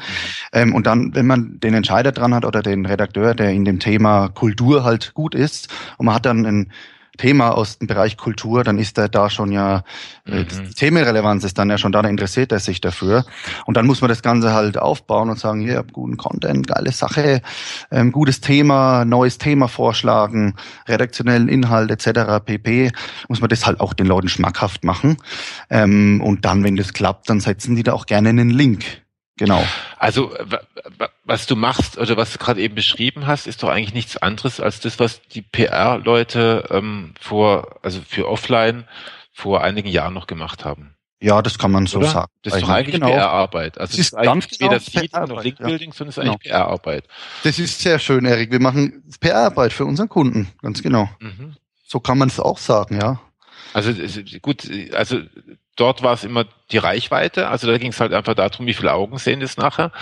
Ähm, 0.53 0.75
und 0.75 0.87
dann, 0.87 1.15
wenn 1.15 1.27
man 1.27 1.59
den 1.59 1.75
Entscheider 1.75 2.13
dran 2.13 2.35
hat 2.35 2.45
oder 2.45 2.63
den 2.63 2.87
Redakteur, 2.87 3.35
der 3.35 3.51
in 3.51 3.65
dem 3.65 3.81
Thema 3.81 4.29
Kultur 4.29 4.85
halt 4.85 5.15
gut 5.15 5.35
ist 5.35 5.69
und 5.99 6.07
man 6.07 6.15
hat 6.15 6.27
dann 6.27 6.47
einen 6.47 6.73
Thema 7.17 7.51
aus 7.51 7.79
dem 7.79 7.87
Bereich 7.87 8.17
Kultur, 8.17 8.65
dann 8.65 8.79
ist 8.79 8.99
er 8.99 9.09
da 9.09 9.31
schon 9.31 9.53
ja, 9.53 9.83
äh, 10.27 10.41
mhm. 10.41 10.47
die 10.49 10.75
Themenrelevanz 10.75 11.45
ist 11.45 11.59
dann 11.59 11.71
ja 11.71 11.79
schon 11.79 11.93
da, 11.93 12.03
da 12.03 12.09
interessiert 12.09 12.53
er 12.53 12.61
sich 12.61 12.81
dafür. 12.81 13.25
Und 13.65 13.77
dann 13.77 13.87
muss 13.87 14.01
man 14.01 14.09
das 14.09 14.23
Ganze 14.23 14.53
halt 14.53 14.79
aufbauen 14.79 15.31
und 15.31 15.39
sagen, 15.39 15.61
hier, 15.61 15.85
guten 15.93 16.17
Content, 16.17 16.67
geile 16.67 16.93
Sache, 16.93 17.43
ähm, 17.91 18.13
gutes 18.13 18.41
Thema, 18.41 19.05
neues 19.05 19.39
Thema 19.39 19.69
vorschlagen, 19.69 20.55
redaktionellen 20.89 21.49
Inhalt 21.49 21.91
etc. 21.91 22.45
pp. 22.45 22.93
Muss 23.29 23.41
man 23.41 23.49
das 23.49 23.67
halt 23.67 23.81
auch 23.81 23.95
den 23.95 24.07
Leuten 24.07 24.29
schmackhaft 24.29 24.85
machen. 24.85 25.17
Ähm, 25.71 26.21
und 26.23 26.45
dann, 26.45 26.65
wenn 26.65 26.77
das 26.77 26.93
klappt, 26.93 27.31
dann 27.31 27.41
setzen 27.41 27.77
die 27.77 27.83
da 27.83 27.93
auch 27.93 28.07
gerne 28.07 28.29
einen 28.29 28.51
Link. 28.51 29.06
Genau. 29.37 29.63
Also 29.99 30.35
was 31.25 31.47
du 31.47 31.57
machst 31.57 31.99
oder 31.99 32.17
was 32.17 32.33
du 32.33 32.39
gerade 32.39 32.61
eben 32.61 32.75
beschrieben 32.75 33.27
hast, 33.27 33.47
ist 33.47 33.63
doch 33.63 33.69
eigentlich 33.69 33.95
nichts 33.95 34.17
anderes 34.17 34.61
als 34.61 34.81
das, 34.81 34.99
was 34.99 35.21
die 35.29 35.43
PR-Leute 35.43 36.69
ähm, 36.71 37.15
vor, 37.21 37.79
also 37.83 38.01
für 38.07 38.29
Offline 38.29 38.85
vor 39.33 39.63
einigen 39.63 39.89
Jahren 39.89 40.15
noch 40.15 40.27
gemacht 40.27 40.65
haben. 40.65 40.95
Ja, 41.21 41.41
das 41.43 41.59
kann 41.59 41.73
man 41.73 41.87
so 41.87 41.99
oder? 41.99 42.09
sagen. 42.09 42.33
Das 42.43 42.55
ist 42.55 42.63
doch 42.63 42.69
eigentlich 42.69 42.95
genau. 42.95 43.09
PR-Arbeit. 43.09 43.79
Also 43.79 43.93
das 43.93 43.99
ist, 43.99 44.13
ist 44.13 44.15
eigentlich 44.15 44.61
weder 44.61 44.81
Seed 44.81 45.13
noch 45.13 45.43
Link-Building, 45.43 45.91
ja. 45.91 45.97
sondern 45.97 46.11
es 46.11 46.17
ist 46.17 46.23
eigentlich 46.23 46.41
genau. 46.41 46.57
PR-Arbeit. 46.57 47.05
Das 47.43 47.59
ist 47.59 47.81
sehr 47.81 47.99
schön, 47.99 48.25
Erik. 48.25 48.51
Wir 48.51 48.61
machen 48.61 49.03
PR-Arbeit 49.21 49.73
für 49.73 49.87
unseren 49.87 50.09
Kunden, 50.09 50.49
ganz 50.63 50.83
genau. 50.83 51.09
Mhm. 51.21 51.57
So 51.87 52.01
kann 52.01 52.19
man 52.19 52.29
es 52.29 52.39
auch 52.39 52.59
sagen, 52.59 53.01
ja. 53.01 53.21
Also 53.77 53.93
gut, 54.41 54.71
also 54.95 55.21
dort 55.77 56.03
war 56.03 56.15
es 56.15 56.25
immer 56.25 56.47
die 56.73 56.79
Reichweite, 56.79 57.49
also 57.49 57.67
da 57.67 57.77
ging 57.77 57.91
es 57.91 58.01
halt 58.01 58.15
einfach 58.15 58.33
darum, 58.33 58.67
wie 58.67 58.73
viele 58.73 58.95
Augen 58.95 59.19
sehen 59.19 59.41
das 59.41 59.59
nachher. 59.59 59.93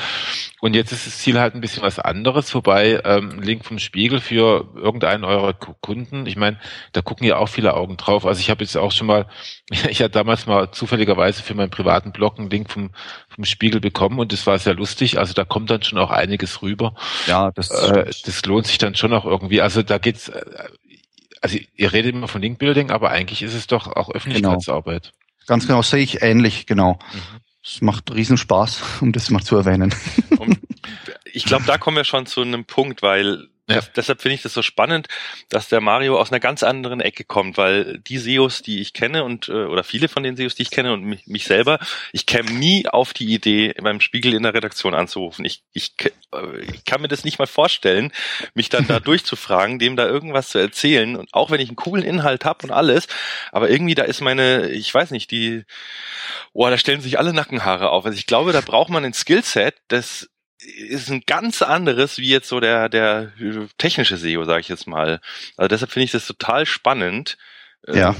Und 0.60 0.76
jetzt 0.76 0.92
ist 0.92 1.08
das 1.08 1.18
Ziel 1.18 1.40
halt 1.40 1.56
ein 1.56 1.60
bisschen 1.60 1.82
was 1.82 1.98
anderes, 1.98 2.54
wobei 2.54 3.00
ähm, 3.04 3.30
ein 3.30 3.42
Link 3.42 3.64
vom 3.64 3.80
Spiegel 3.80 4.20
für 4.20 4.68
irgendeinen 4.76 5.24
eurer 5.24 5.54
Kunden, 5.54 6.24
ich 6.26 6.36
meine, 6.36 6.60
da 6.92 7.02
gucken 7.02 7.26
ja 7.26 7.36
auch 7.36 7.48
viele 7.48 7.74
Augen 7.74 7.96
drauf. 7.96 8.24
Also 8.24 8.38
ich 8.38 8.48
habe 8.48 8.62
jetzt 8.62 8.76
auch 8.76 8.92
schon 8.92 9.08
mal, 9.08 9.26
ich 9.70 10.00
hatte 10.00 10.10
damals 10.10 10.46
mal 10.46 10.70
zufälligerweise 10.70 11.42
für 11.42 11.54
meinen 11.54 11.70
privaten 11.70 12.12
Blog 12.12 12.38
einen 12.38 12.50
Link 12.50 12.70
vom, 12.70 12.90
vom 13.28 13.44
Spiegel 13.44 13.80
bekommen 13.80 14.20
und 14.20 14.32
das 14.32 14.46
war 14.46 14.56
sehr 14.60 14.74
lustig. 14.74 15.18
Also 15.18 15.34
da 15.34 15.44
kommt 15.44 15.68
dann 15.70 15.82
schon 15.82 15.98
auch 15.98 16.12
einiges 16.12 16.62
rüber. 16.62 16.94
Ja, 17.26 17.50
das, 17.50 17.70
äh, 17.70 18.04
das 18.04 18.46
lohnt 18.46 18.68
sich 18.68 18.78
dann 18.78 18.94
schon 18.94 19.12
auch 19.12 19.24
irgendwie. 19.24 19.60
Also 19.60 19.82
da 19.82 19.98
geht's, 19.98 20.28
äh, 20.28 20.44
also 21.44 21.58
ihr 21.74 21.92
redet 21.92 22.14
immer 22.14 22.26
von 22.26 22.40
Linkbuilding, 22.40 22.90
aber 22.90 23.10
eigentlich 23.10 23.42
ist 23.42 23.52
es 23.52 23.66
doch 23.66 23.86
auch 23.86 24.10
Öffentlichkeitsarbeit. 24.10 25.12
Genau. 25.12 25.46
Ganz 25.46 25.66
genau, 25.66 25.82
sehe 25.82 26.02
ich 26.02 26.22
ähnlich, 26.22 26.64
genau. 26.64 26.98
Mhm. 27.12 27.40
Es 27.62 27.82
macht 27.82 28.14
riesen 28.14 28.38
Spaß, 28.38 28.82
um 29.02 29.12
das 29.12 29.28
mal 29.28 29.42
zu 29.42 29.56
erwähnen. 29.56 29.94
Und 30.38 30.58
ich 31.30 31.44
glaube, 31.44 31.64
da 31.66 31.76
kommen 31.76 31.98
wir 31.98 32.04
schon 32.04 32.24
zu 32.24 32.40
einem 32.40 32.64
Punkt, 32.64 33.02
weil 33.02 33.48
ja. 33.66 33.76
Das, 33.76 33.92
deshalb 33.92 34.20
finde 34.20 34.34
ich 34.34 34.42
das 34.42 34.52
so 34.52 34.60
spannend, 34.60 35.08
dass 35.48 35.70
der 35.70 35.80
Mario 35.80 36.20
aus 36.20 36.30
einer 36.30 36.40
ganz 36.40 36.62
anderen 36.62 37.00
Ecke 37.00 37.24
kommt, 37.24 37.56
weil 37.56 37.98
die 37.98 38.18
SEOs, 38.18 38.60
die 38.60 38.80
ich 38.80 38.92
kenne 38.92 39.24
und 39.24 39.48
äh, 39.48 39.64
oder 39.64 39.84
viele 39.84 40.08
von 40.08 40.22
den 40.22 40.36
SEOs, 40.36 40.54
die 40.54 40.62
ich 40.62 40.70
kenne 40.70 40.92
und 40.92 41.02
mich, 41.02 41.26
mich 41.26 41.44
selber, 41.44 41.78
ich 42.12 42.26
käme 42.26 42.50
nie 42.50 42.86
auf 42.86 43.14
die 43.14 43.32
Idee, 43.32 43.72
beim 43.80 44.00
Spiegel 44.00 44.34
in 44.34 44.42
der 44.42 44.52
Redaktion 44.52 44.94
anzurufen. 44.94 45.46
Ich, 45.46 45.62
ich, 45.72 45.94
äh, 46.32 46.60
ich 46.74 46.84
kann 46.84 47.00
mir 47.00 47.08
das 47.08 47.24
nicht 47.24 47.38
mal 47.38 47.46
vorstellen, 47.46 48.12
mich 48.52 48.68
dann 48.68 48.86
da 48.86 49.00
durchzufragen, 49.00 49.78
dem 49.78 49.96
da 49.96 50.06
irgendwas 50.06 50.50
zu 50.50 50.58
erzählen 50.58 51.16
und 51.16 51.32
auch 51.32 51.50
wenn 51.50 51.60
ich 51.60 51.68
einen 51.68 51.76
coolen 51.76 52.04
Inhalt 52.04 52.44
habe 52.44 52.66
und 52.66 52.70
alles, 52.70 53.06
aber 53.50 53.70
irgendwie 53.70 53.94
da 53.94 54.02
ist 54.02 54.20
meine, 54.20 54.68
ich 54.68 54.92
weiß 54.92 55.10
nicht, 55.10 55.30
die, 55.30 55.64
boah, 56.52 56.68
da 56.68 56.76
stellen 56.76 57.00
sich 57.00 57.18
alle 57.18 57.32
Nackenhaare 57.32 57.88
auf. 57.88 58.04
Also 58.04 58.18
ich 58.18 58.26
glaube, 58.26 58.52
da 58.52 58.60
braucht 58.60 58.90
man 58.90 59.06
ein 59.06 59.14
Skillset, 59.14 59.76
das 59.88 60.28
ist 60.58 61.10
ein 61.10 61.22
ganz 61.26 61.62
anderes 61.62 62.18
wie 62.18 62.28
jetzt 62.28 62.48
so 62.48 62.60
der 62.60 62.88
der 62.88 63.32
technische 63.78 64.16
SEO, 64.16 64.44
sage 64.44 64.60
ich 64.60 64.68
jetzt 64.68 64.86
mal. 64.86 65.20
Also 65.56 65.68
deshalb 65.68 65.90
finde 65.90 66.04
ich 66.04 66.12
das 66.12 66.26
total 66.26 66.66
spannend, 66.66 67.36
ja. 67.86 68.10
Ähm, 68.10 68.16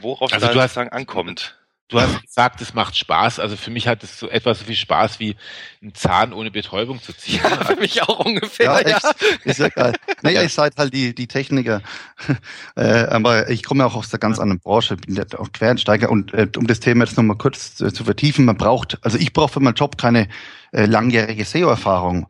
worauf 0.00 0.32
also 0.32 0.46
da 0.46 0.52
sozusagen 0.52 0.90
ankommt. 0.90 1.56
Du 1.94 2.00
hast 2.00 2.22
gesagt, 2.22 2.60
es 2.60 2.74
macht 2.74 2.96
Spaß. 2.96 3.38
Also 3.38 3.56
für 3.56 3.70
mich 3.70 3.86
hat 3.86 4.02
es 4.02 4.18
so 4.18 4.28
etwas 4.28 4.58
so 4.58 4.64
viel 4.64 4.74
Spaß 4.74 5.20
wie 5.20 5.36
einen 5.80 5.94
Zahn 5.94 6.32
ohne 6.32 6.50
Betäubung 6.50 7.00
zu 7.00 7.12
ziehen. 7.12 7.40
Ja, 7.44 7.64
für 7.64 7.76
mich 7.76 8.02
auch 8.02 8.18
ungefähr. 8.18 8.82
Ja, 8.84 8.88
ja. 8.88 8.98
ist 9.44 9.60
ja 9.60 9.68
geil. 9.68 9.94
Naja, 10.22 10.42
ihr 10.42 10.48
seid 10.48 10.76
halt 10.76 10.92
die, 10.92 11.14
die 11.14 11.28
Techniker. 11.28 11.82
Äh, 12.76 13.04
aber 13.04 13.50
ich 13.50 13.62
komme 13.62 13.84
ja 13.84 13.86
auch 13.86 13.94
aus 13.94 14.08
der 14.08 14.18
ganz 14.18 14.40
anderen 14.40 14.58
Branche, 14.58 14.96
bin 14.96 15.14
ja 15.14 15.22
auch 15.38 15.52
Quereinsteiger. 15.52 16.10
Und 16.10 16.34
äh, 16.34 16.48
um 16.56 16.66
das 16.66 16.80
Thema 16.80 17.04
jetzt 17.04 17.16
nochmal 17.16 17.36
kurz 17.36 17.80
äh, 17.80 17.92
zu 17.92 18.02
vertiefen, 18.02 18.44
man 18.44 18.56
braucht, 18.56 18.98
also 19.02 19.16
ich 19.16 19.32
brauche 19.32 19.52
für 19.52 19.60
meinen 19.60 19.74
Job 19.74 19.96
keine 19.96 20.26
äh, 20.72 20.86
langjährige 20.86 21.44
SEO-Erfahrung 21.44 22.26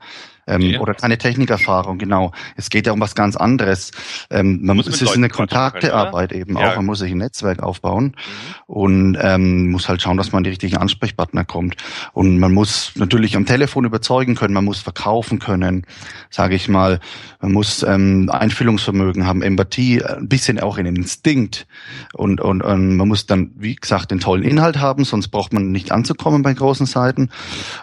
ähm, 0.46 0.62
okay. 0.62 0.78
oder 0.78 0.94
keine 0.94 1.18
Technikerfahrung, 1.18 1.98
genau. 1.98 2.32
Es 2.56 2.70
geht 2.70 2.86
ja 2.86 2.92
um 2.92 3.00
was 3.00 3.14
ganz 3.14 3.36
anderes. 3.36 3.90
Ähm, 4.30 4.60
man 4.62 4.76
muss, 4.76 4.86
es 4.86 5.00
ist 5.00 5.16
eine 5.16 5.28
Kontaktearbeit 5.28 6.32
eben 6.32 6.58
ja. 6.58 6.72
auch, 6.72 6.76
man 6.76 6.86
muss 6.86 6.98
sich 6.98 7.12
ein 7.12 7.18
Netzwerk 7.18 7.62
aufbauen 7.62 8.04
mhm. 8.04 8.74
und 8.74 9.18
ähm, 9.20 9.70
muss 9.70 9.88
halt 9.88 10.02
schauen, 10.02 10.16
dass 10.16 10.32
man 10.32 10.44
die 10.44 10.50
richtigen 10.50 10.76
Ansprechpartner 10.76 11.44
kommt. 11.44 11.76
Und 12.12 12.38
man 12.38 12.52
muss 12.52 12.92
natürlich 12.94 13.36
am 13.36 13.46
Telefon 13.46 13.84
überzeugen 13.84 14.34
können, 14.34 14.54
man 14.54 14.64
muss 14.64 14.80
verkaufen 14.80 15.38
können, 15.38 15.86
sage 16.30 16.54
ich 16.54 16.68
mal. 16.68 17.00
Man 17.40 17.52
muss 17.52 17.82
ähm, 17.82 18.30
Einfühlungsvermögen 18.30 19.26
haben, 19.26 19.42
Empathie, 19.42 20.02
ein 20.02 20.28
bisschen 20.28 20.60
auch 20.60 20.78
in 20.78 20.84
den 20.84 20.96
Instinkt. 20.96 21.66
Und, 22.12 22.40
und, 22.40 22.62
und 22.62 22.96
man 22.96 23.08
muss 23.08 23.26
dann, 23.26 23.50
wie 23.56 23.74
gesagt, 23.74 24.10
den 24.10 24.20
tollen 24.20 24.42
Inhalt 24.42 24.78
haben, 24.78 25.04
sonst 25.04 25.28
braucht 25.28 25.52
man 25.52 25.70
nicht 25.70 25.92
anzukommen 25.92 26.42
bei 26.42 26.54
großen 26.54 26.86
Seiten. 26.86 27.30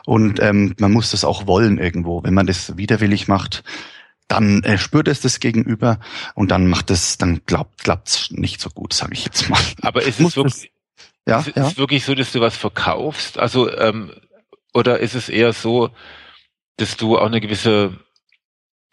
Und 0.05 0.41
ähm, 0.41 0.75
man 0.79 0.91
muss 0.91 1.11
das 1.11 1.25
auch 1.25 1.47
wollen 1.47 1.77
irgendwo. 1.77 2.23
Wenn 2.23 2.33
man 2.33 2.47
das 2.51 2.77
widerwillig 2.77 3.27
macht, 3.27 3.63
dann 4.27 4.63
äh, 4.63 4.77
spürt 4.77 5.07
es 5.07 5.21
das 5.21 5.39
Gegenüber 5.39 5.99
und 6.35 6.51
dann 6.51 6.67
macht 6.67 6.89
es, 6.89 7.17
dann 7.17 7.41
glaubt 7.45 7.83
glaubt's 7.83 8.31
nicht 8.31 8.61
so 8.61 8.69
gut, 8.69 8.93
sage 8.93 9.13
ich 9.13 9.25
jetzt 9.25 9.49
mal. 9.49 9.61
Aber 9.81 10.03
ist 10.03 10.19
es 10.19 10.35
wirklich, 10.35 10.71
ja, 11.27 11.39
ist, 11.39 11.55
ja? 11.55 11.67
es 11.67 11.77
wirklich 11.77 12.05
so, 12.05 12.15
dass 12.15 12.31
du 12.31 12.39
was 12.39 12.55
verkaufst? 12.55 13.37
Also 13.37 13.69
ähm, 13.77 14.11
oder 14.73 14.99
ist 14.99 15.15
es 15.15 15.29
eher 15.29 15.53
so, 15.53 15.89
dass 16.77 16.97
du 16.97 17.17
auch 17.17 17.25
eine 17.25 17.41
gewisse 17.41 17.99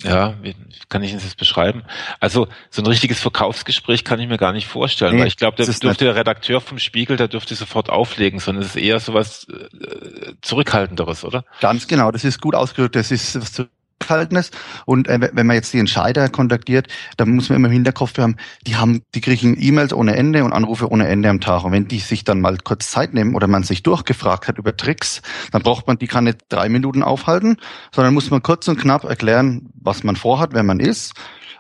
ja, 0.03 0.35
wie 0.43 0.55
kann 0.89 1.03
ich 1.03 1.13
das 1.13 1.35
beschreiben? 1.35 1.83
Also 2.21 2.47
so 2.71 2.83
ein 2.83 2.87
richtiges 2.87 3.21
Verkaufsgespräch 3.21 4.05
kann 4.05 4.21
ich 4.21 4.29
mir 4.29 4.39
gar 4.39 4.53
nicht 4.53 4.69
vorstellen, 4.69 5.17
nee, 5.17 5.21
weil 5.23 5.27
ich 5.27 5.37
glaube, 5.37 5.57
da 5.57 5.65
dürfte 5.65 6.05
der 6.05 6.15
Redakteur 6.15 6.61
vom 6.61 6.79
Spiegel, 6.79 7.17
der 7.17 7.27
dürfte 7.27 7.57
sofort 7.57 7.91
auflegen, 7.91 8.39
sondern 8.39 8.63
es 8.65 8.77
ist 8.77 8.83
eher 8.83 9.01
so 9.01 9.15
was 9.15 9.49
äh, 9.49 10.35
zurückhaltenderes, 10.41 11.25
oder? 11.25 11.45
Ganz 11.61 11.89
genau, 11.89 12.13
das 12.13 12.25
ist 12.25 12.41
gut 12.41 12.55
ausgedrückt. 12.55 12.95
Das 12.95 13.11
ist 13.11 13.41
was 13.41 13.67
Zurückhaltendes. 14.09 14.51
Und 14.87 15.09
äh, 15.09 15.31
wenn 15.33 15.47
man 15.47 15.57
jetzt 15.57 15.73
die 15.73 15.79
Entscheider 15.79 16.29
kontaktiert, 16.29 16.89
dann 17.17 17.31
muss 17.31 17.49
man 17.49 17.57
immer 17.57 17.69
im 17.69 17.73
Hinterkopf 17.73 18.17
haben, 18.19 18.37
die 18.67 18.77
haben, 18.77 19.03
die 19.15 19.21
kriegen 19.21 19.57
E-Mails 19.59 19.93
ohne 19.93 20.17
Ende 20.17 20.45
und 20.45 20.53
Anrufe 20.53 20.91
ohne 20.91 21.09
Ende 21.09 21.29
am 21.29 21.41
Tag. 21.41 21.65
Und 21.65 21.73
wenn 21.73 21.89
die 21.89 21.99
sich 21.99 22.25
dann 22.25 22.41
mal 22.41 22.57
kurz 22.59 22.91
Zeit 22.91 23.15
nehmen 23.15 23.35
oder 23.35 23.47
man 23.47 23.63
sich 23.63 23.83
durchgefragt 23.83 24.49
hat 24.49 24.59
über 24.59 24.77
Tricks, 24.77 25.23
dann 25.53 25.63
braucht 25.63 25.87
man 25.87 25.99
die 25.99 26.07
keine 26.07 26.35
drei 26.49 26.69
Minuten 26.69 27.03
aufhalten, 27.03 27.57
sondern 27.95 28.15
muss 28.15 28.31
man 28.31 28.43
kurz 28.43 28.69
und 28.69 28.79
knapp 28.79 29.05
erklären, 29.05 29.71
was 29.75 30.05
man 30.05 30.17
vorhat, 30.17 30.51
wer 30.53 30.63
man 30.63 30.81
ist 30.81 31.13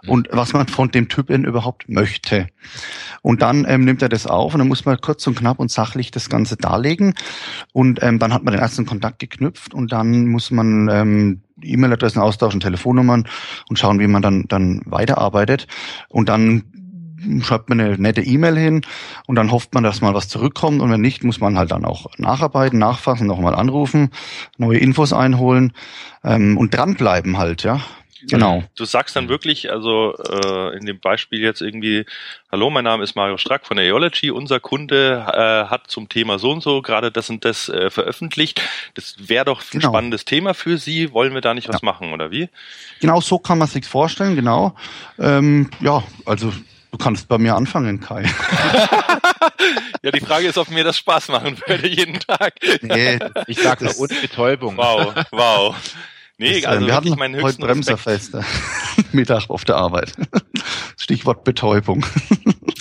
und 0.07 0.29
was 0.31 0.53
man 0.53 0.69
von 0.69 0.91
dem 0.91 1.09
Typen 1.09 1.45
überhaupt 1.45 1.89
möchte. 1.89 2.47
Und 3.23 3.43
dann 3.43 3.67
ähm, 3.69 3.85
nimmt 3.85 4.01
er 4.01 4.09
das 4.09 4.27
auf 4.27 4.55
und 4.55 4.61
dann 4.61 4.69
muss 4.69 4.85
man 4.85 5.01
kurz 5.01 5.27
und 5.27 5.37
knapp 5.37 5.59
und 5.59 5.71
sachlich 5.71 6.11
das 6.13 6.29
Ganze 6.29 6.57
darlegen. 6.57 7.15
Und 7.73 8.03
ähm, 8.03 8.19
dann 8.19 8.33
hat 8.33 8.45
man 8.45 8.53
den 8.53 8.61
ersten 8.61 8.87
Kontakt 8.87 9.19
geknüpft 9.19 9.75
und 9.75 9.93
dann 9.93 10.27
muss 10.27 10.51
man 10.53 10.89
ähm, 10.89 11.43
E-Mail-Adressen 11.63 12.21
austauschen, 12.21 12.61
Telefonnummern 12.61 13.27
und 13.69 13.79
schauen, 13.79 14.01
wie 14.01 14.07
man 14.07 14.23
dann, 14.23 14.45
dann 14.49 14.83
weiterarbeitet. 14.85 15.67
Und 16.09 16.29
dann 16.29 16.65
schreibt 17.43 17.69
man 17.69 17.81
eine 17.81 17.99
nette 17.99 18.23
E-Mail 18.23 18.57
hin 18.57 18.83
und 19.27 19.37
dann 19.37 19.51
hofft 19.51 19.75
man, 19.75 19.83
dass 19.83 20.01
mal 20.01 20.15
was 20.15 20.29
zurückkommt 20.29 20.81
und 20.81 20.91
wenn 20.91 21.01
nicht, 21.01 21.25
muss 21.25 21.41
man 21.41 21.59
halt 21.59 21.71
dann 21.71 21.85
auch 21.85 22.07
nacharbeiten, 22.17 22.79
nachfassen, 22.79 23.27
nochmal 23.27 23.55
anrufen, 23.55 24.11
neue 24.57 24.79
Infos 24.79 25.13
einholen 25.13 25.73
ähm, 26.25 26.57
und 26.57 26.75
dranbleiben 26.75 27.39
halt, 27.39 27.65
ja. 27.65 27.81
Genau. 28.23 28.65
Du 28.77 28.85
sagst 28.85 29.17
dann 29.17 29.29
wirklich, 29.29 29.71
also 29.71 30.17
äh, 30.17 30.77
in 30.77 30.87
dem 30.87 31.01
Beispiel 31.01 31.41
jetzt 31.41 31.61
irgendwie, 31.61 32.05
hallo, 32.51 32.71
mein 32.71 32.85
Name 32.85 33.05
ist 33.05 33.15
Mario 33.15 33.37
Strack 33.39 33.67
von 33.67 33.77
der 33.77 33.87
Eology, 33.87 34.31
unser 34.31 34.61
Kunde 34.61 35.25
äh, 35.33 35.71
hat 35.71 35.89
zum 35.89 36.09
Thema 36.09 36.39
so 36.39 36.51
und 36.51 36.63
so 36.63 36.83
gerade 36.83 37.13
das 37.13 37.31
und 37.31 37.45
das 37.45 37.69
äh, 37.69 37.91
veröffentlicht. 37.91 38.61
Das 38.95 39.17
wäre 39.19 39.45
doch 39.45 39.61
ein 39.61 39.79
genau. 39.81 39.89
spannendes 39.89 40.25
Thema 40.25 40.55
für 40.55 40.79
Sie. 40.79 41.13
Wollen 41.13 41.35
wir 41.35 41.41
da 41.41 41.55
nicht 41.55 41.69
was 41.69 41.83
ja. 41.83 41.87
machen 41.87 42.13
oder 42.13 42.31
wie? 42.31 42.49
Genau, 43.01 43.21
so 43.21 43.39
kann 43.39 43.59
man 43.59 43.69
sich 43.69 43.87
vorstellen, 43.87 44.35
genau. 44.35 44.75
Ähm, 45.19 45.71
ja, 45.81 46.03
also 46.25 46.53
Du 46.91 46.97
kannst 46.97 47.29
bei 47.29 47.37
mir 47.37 47.55
anfangen, 47.55 48.01
Kai. 48.01 48.23
ja, 50.03 50.11
die 50.11 50.21
Frage 50.21 50.47
ist, 50.47 50.57
ob 50.57 50.71
mir 50.71 50.85
das 50.85 50.97
Spaß 50.97 51.29
machen 51.29 51.61
würde 51.67 51.87
jeden 51.87 52.19
Tag. 52.19 52.55
Nee, 52.81 53.19
ich 53.47 53.59
sag 53.59 53.83
nur 53.83 53.99
und 53.99 54.21
Betäubung. 54.23 54.77
Wow, 54.79 55.15
wow. 55.31 55.77
Nee, 56.39 56.65
also 56.65 56.87
wir 56.87 56.95
hatten 56.95 57.19
meinen 57.19 57.43
heute 57.43 57.59
Bremserfeste. 57.59 58.45
Mittag 59.13 59.51
auf 59.51 59.65
der 59.65 59.77
Arbeit. 59.77 60.13
Stichwort 60.97 61.43
Betäubung. 61.43 62.07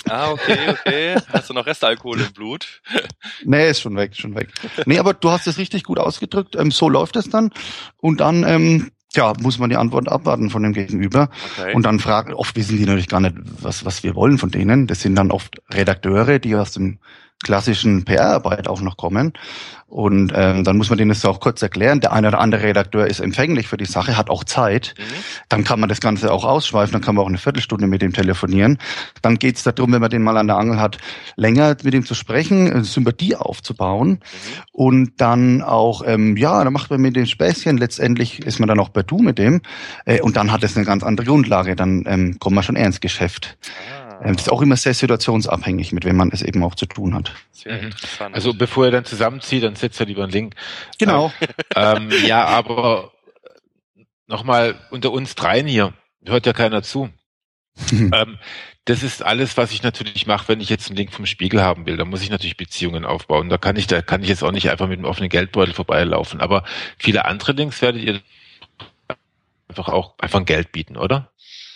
Ah, 0.08 0.30
okay, 0.30 0.58
okay. 0.70 1.16
Hast 1.32 1.50
du 1.50 1.54
noch 1.54 1.66
Restalkohol 1.66 2.20
im 2.20 2.32
Blut? 2.32 2.80
nee, 3.44 3.68
ist 3.68 3.80
schon 3.80 3.96
weg, 3.96 4.14
schon 4.14 4.36
weg. 4.36 4.48
Nee, 4.86 5.00
aber 5.00 5.12
du 5.12 5.30
hast 5.30 5.48
es 5.48 5.58
richtig 5.58 5.82
gut 5.82 5.98
ausgedrückt. 5.98 6.54
Ähm, 6.54 6.70
so 6.70 6.88
läuft 6.88 7.16
es 7.16 7.30
dann. 7.30 7.50
Und 7.96 8.20
dann, 8.20 8.44
ähm, 8.44 8.92
ja, 9.14 9.32
muss 9.40 9.58
man 9.58 9.70
die 9.70 9.76
Antwort 9.76 10.08
abwarten 10.08 10.50
von 10.50 10.62
dem 10.62 10.72
Gegenüber. 10.72 11.28
Okay. 11.58 11.74
Und 11.74 11.82
dann 11.82 11.98
fragen, 11.98 12.34
oft 12.34 12.54
wissen 12.54 12.76
die 12.76 12.84
natürlich 12.84 13.08
gar 13.08 13.20
nicht, 13.20 13.34
was, 13.60 13.84
was 13.84 14.04
wir 14.04 14.14
wollen 14.14 14.38
von 14.38 14.52
denen. 14.52 14.86
Das 14.86 15.00
sind 15.00 15.16
dann 15.16 15.32
oft 15.32 15.60
Redakteure, 15.72 16.38
die 16.38 16.54
aus 16.54 16.72
dem 16.72 17.00
klassischen 17.42 18.04
PR-Arbeit 18.04 18.68
auch 18.68 18.80
noch 18.80 18.96
kommen. 18.96 19.32
Und 19.88 20.34
ähm, 20.36 20.64
dann 20.64 20.76
muss 20.76 20.90
man 20.90 20.98
denen 20.98 21.08
das 21.08 21.24
auch 21.24 21.40
kurz 21.40 21.62
erklären. 21.62 22.00
Der 22.00 22.12
eine 22.12 22.28
oder 22.28 22.40
andere 22.40 22.62
Redakteur 22.62 23.06
ist 23.06 23.20
empfänglich 23.20 23.68
für 23.68 23.78
die 23.78 23.86
Sache, 23.86 24.18
hat 24.18 24.28
auch 24.28 24.44
Zeit. 24.44 24.94
Mhm. 24.98 25.02
Dann 25.48 25.64
kann 25.64 25.80
man 25.80 25.88
das 25.88 26.00
Ganze 26.00 26.30
auch 26.30 26.44
ausschweifen, 26.44 26.92
dann 26.92 27.00
kann 27.00 27.14
man 27.14 27.24
auch 27.24 27.28
eine 27.28 27.38
Viertelstunde 27.38 27.86
mit 27.86 28.02
dem 28.02 28.12
telefonieren. 28.12 28.78
Dann 29.22 29.38
geht 29.38 29.56
es 29.56 29.62
darum, 29.62 29.90
wenn 29.92 30.02
man 30.02 30.10
den 30.10 30.22
mal 30.22 30.36
an 30.36 30.46
der 30.46 30.58
Angel 30.58 30.78
hat, 30.78 30.98
länger 31.36 31.74
mit 31.82 31.94
ihm 31.94 32.04
zu 32.04 32.14
sprechen, 32.14 32.70
äh, 32.70 32.84
Sympathie 32.84 33.34
aufzubauen. 33.34 34.10
Mhm. 34.10 34.18
Und 34.72 35.12
dann 35.22 35.62
auch, 35.62 36.02
ähm, 36.04 36.36
ja, 36.36 36.62
dann 36.62 36.72
macht 36.74 36.90
man 36.90 37.00
mit 37.00 37.16
dem 37.16 37.24
Späßchen, 37.24 37.78
letztendlich 37.78 38.40
ist 38.40 38.58
man 38.58 38.68
dann 38.68 38.80
auch 38.80 38.90
bei 38.90 39.02
Du 39.02 39.20
mit 39.20 39.38
dem. 39.38 39.62
Äh, 40.04 40.20
und 40.20 40.36
dann 40.36 40.52
hat 40.52 40.64
es 40.64 40.76
eine 40.76 40.84
ganz 40.84 41.02
andere 41.02 41.26
Grundlage. 41.26 41.76
Dann 41.76 42.04
ähm, 42.06 42.38
kommt 42.38 42.56
man 42.56 42.62
schon 42.64 42.76
eher 42.76 42.86
ins 42.86 43.00
Geschäft. 43.00 43.56
Ah. 43.94 43.97
Das 44.22 44.42
ist 44.42 44.50
auch 44.50 44.62
immer 44.62 44.76
sehr 44.76 44.94
situationsabhängig, 44.94 45.92
mit 45.92 46.04
wem 46.04 46.16
man 46.16 46.30
es 46.32 46.42
eben 46.42 46.62
auch 46.64 46.74
zu 46.74 46.86
tun 46.86 47.14
hat. 47.14 47.32
Mhm. 47.64 47.90
Also 48.32 48.52
bevor 48.54 48.86
er 48.86 48.90
dann 48.90 49.04
zusammenzieht, 49.04 49.62
dann 49.62 49.76
setzt 49.76 50.00
er 50.00 50.06
lieber 50.06 50.24
einen 50.24 50.32
Link. 50.32 50.54
Genau. 50.98 51.32
Ähm, 51.76 52.10
ja, 52.26 52.44
aber 52.44 53.12
nochmal 54.26 54.74
unter 54.90 55.12
uns 55.12 55.34
dreien 55.34 55.66
hier, 55.66 55.92
hört 56.24 56.46
ja 56.46 56.52
keiner 56.52 56.82
zu. 56.82 57.10
ähm, 57.90 58.38
das 58.84 59.02
ist 59.02 59.22
alles, 59.22 59.56
was 59.56 59.70
ich 59.70 59.82
natürlich 59.82 60.26
mache, 60.26 60.48
wenn 60.48 60.60
ich 60.60 60.70
jetzt 60.70 60.88
einen 60.88 60.96
Link 60.96 61.12
vom 61.12 61.26
Spiegel 61.26 61.62
haben 61.62 61.86
will. 61.86 61.96
Da 61.96 62.04
muss 62.04 62.22
ich 62.22 62.30
natürlich 62.30 62.56
Beziehungen 62.56 63.04
aufbauen. 63.04 63.48
Da 63.48 63.58
kann 63.58 63.76
ich, 63.76 63.86
da 63.86 64.00
kann 64.02 64.22
ich 64.22 64.28
jetzt 64.28 64.42
auch 64.42 64.50
nicht 64.50 64.70
einfach 64.70 64.88
mit 64.88 64.98
einem 64.98 65.04
offenen 65.04 65.28
Geldbeutel 65.28 65.74
vorbeilaufen. 65.74 66.40
Aber 66.40 66.64
viele 66.96 67.26
andere 67.26 67.52
Links 67.52 67.82
werdet 67.82 68.02
ihr 68.02 68.20
einfach 69.68 69.88
auch 69.88 70.14
einfach 70.18 70.40
ein 70.40 70.46
Geld 70.46 70.72
bieten, 70.72 70.96
oder? 70.96 71.27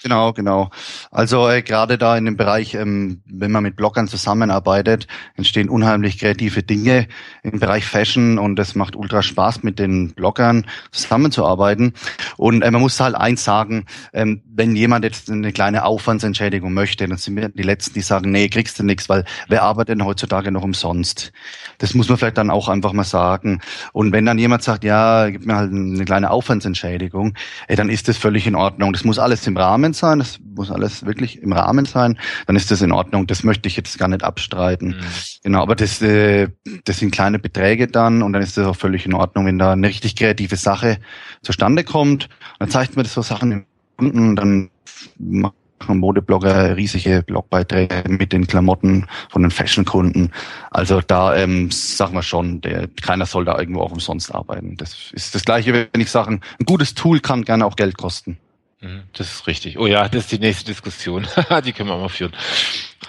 Genau, 0.02 0.32
genau. 0.32 0.70
Also 1.12 1.48
äh, 1.48 1.62
gerade 1.62 1.96
da 1.96 2.16
in 2.16 2.24
dem 2.24 2.36
Bereich, 2.36 2.74
ähm, 2.74 3.22
wenn 3.26 3.52
man 3.52 3.62
mit 3.62 3.76
Bloggern 3.76 4.08
zusammenarbeitet, 4.08 5.06
entstehen 5.36 5.68
unheimlich 5.68 6.18
kreative 6.18 6.64
Dinge 6.64 7.06
im 7.44 7.60
Bereich 7.60 7.84
Fashion 7.84 8.36
und 8.38 8.58
es 8.58 8.74
macht 8.74 8.96
ultra 8.96 9.22
Spaß, 9.22 9.62
mit 9.62 9.78
den 9.78 10.12
Bloggern 10.12 10.66
zusammenzuarbeiten. 10.90 11.92
Und 12.36 12.62
äh, 12.62 12.70
man 12.72 12.80
muss 12.80 12.98
halt 12.98 13.14
eins 13.14 13.44
sagen, 13.44 13.86
ähm, 14.12 14.42
wenn 14.44 14.74
jemand 14.74 15.04
jetzt 15.04 15.30
eine 15.30 15.52
kleine 15.52 15.84
Aufwandsentschädigung 15.84 16.74
möchte, 16.74 17.06
dann 17.06 17.18
sind 17.18 17.36
wir 17.36 17.50
die 17.50 17.62
Letzten, 17.62 17.94
die 17.94 18.00
sagen, 18.00 18.32
nee, 18.32 18.48
kriegst 18.48 18.80
du 18.80 18.82
nichts, 18.82 19.08
weil 19.08 19.24
wer 19.46 19.62
arbeitet 19.62 19.90
denn 20.00 20.04
heutzutage 20.04 20.50
noch 20.50 20.64
umsonst? 20.64 21.32
Das 21.78 21.94
muss 21.94 22.08
man 22.08 22.18
vielleicht 22.18 22.38
dann 22.38 22.50
auch 22.50 22.68
einfach 22.68 22.92
mal 22.92 23.04
sagen. 23.04 23.60
Und 23.92 24.10
wenn 24.12 24.26
dann 24.26 24.38
jemand 24.38 24.64
sagt, 24.64 24.82
ja, 24.82 25.28
gib 25.30 25.46
mir 25.46 25.54
halt 25.54 25.70
eine 25.72 26.04
kleine 26.04 26.32
Aufwandsentschädigung, 26.32 27.34
äh, 27.68 27.76
dann 27.76 27.88
ist 27.88 28.08
das 28.08 28.16
völlig 28.16 28.48
in 28.48 28.56
Ordnung. 28.56 28.92
Das 28.92 29.04
muss 29.04 29.20
alles 29.20 29.46
im 29.46 29.56
Rahmen 29.56 29.91
Rahmen 29.92 29.94
sein, 29.94 30.18
das 30.18 30.38
muss 30.54 30.70
alles 30.70 31.04
wirklich 31.04 31.42
im 31.42 31.52
Rahmen 31.52 31.84
sein, 31.84 32.18
dann 32.46 32.56
ist 32.56 32.70
das 32.70 32.82
in 32.82 32.92
Ordnung. 32.92 33.26
Das 33.26 33.42
möchte 33.42 33.68
ich 33.68 33.76
jetzt 33.76 33.98
gar 33.98 34.08
nicht 34.08 34.24
abstreiten. 34.24 34.88
Mhm. 34.88 35.04
Genau, 35.44 35.62
aber 35.62 35.76
das, 35.76 36.00
äh, 36.02 36.48
das 36.84 36.98
sind 36.98 37.12
kleine 37.12 37.38
Beträge 37.38 37.86
dann 37.86 38.22
und 38.22 38.32
dann 38.32 38.42
ist 38.42 38.56
das 38.56 38.66
auch 38.66 38.76
völlig 38.76 39.06
in 39.06 39.14
Ordnung, 39.14 39.46
wenn 39.46 39.58
da 39.58 39.72
eine 39.72 39.86
richtig 39.86 40.16
kreative 40.16 40.56
Sache 40.56 40.98
zustande 41.42 41.84
kommt. 41.84 42.28
Dann 42.58 42.70
zeigt 42.70 42.96
man 42.96 43.04
das 43.04 43.14
so 43.14 43.22
Sachen 43.22 43.52
im 43.52 43.64
Kunden, 43.96 44.36
dann 44.36 44.70
machen 45.18 45.54
Modeblogger 45.88 46.76
riesige 46.76 47.24
Blogbeiträge 47.26 48.04
mit 48.08 48.32
den 48.32 48.46
Klamotten 48.46 49.06
von 49.30 49.42
den 49.42 49.50
Fashion-Kunden. 49.50 50.30
Also 50.70 51.00
da 51.00 51.34
ähm, 51.34 51.72
sagen 51.72 52.14
wir 52.14 52.22
schon, 52.22 52.60
der, 52.60 52.88
keiner 53.02 53.26
soll 53.26 53.44
da 53.44 53.58
irgendwo 53.58 53.80
auch 53.80 53.90
umsonst 53.90 54.32
arbeiten. 54.32 54.76
Das 54.76 55.10
ist 55.12 55.34
das 55.34 55.44
Gleiche, 55.44 55.88
wenn 55.92 56.00
ich 56.00 56.10
sage, 56.10 56.30
ein 56.30 56.64
gutes 56.64 56.94
Tool 56.94 57.18
kann 57.18 57.42
gerne 57.42 57.66
auch 57.66 57.74
Geld 57.74 57.98
kosten. 57.98 58.38
Mhm, 58.82 59.04
das 59.12 59.32
ist 59.32 59.46
richtig. 59.46 59.78
Oh 59.78 59.86
ja, 59.86 60.08
das 60.08 60.24
ist 60.24 60.32
die 60.32 60.38
nächste 60.38 60.66
Diskussion. 60.66 61.26
die 61.64 61.72
können 61.72 61.88
wir 61.88 61.94
auch 61.94 62.00
mal 62.00 62.08
führen. 62.08 62.32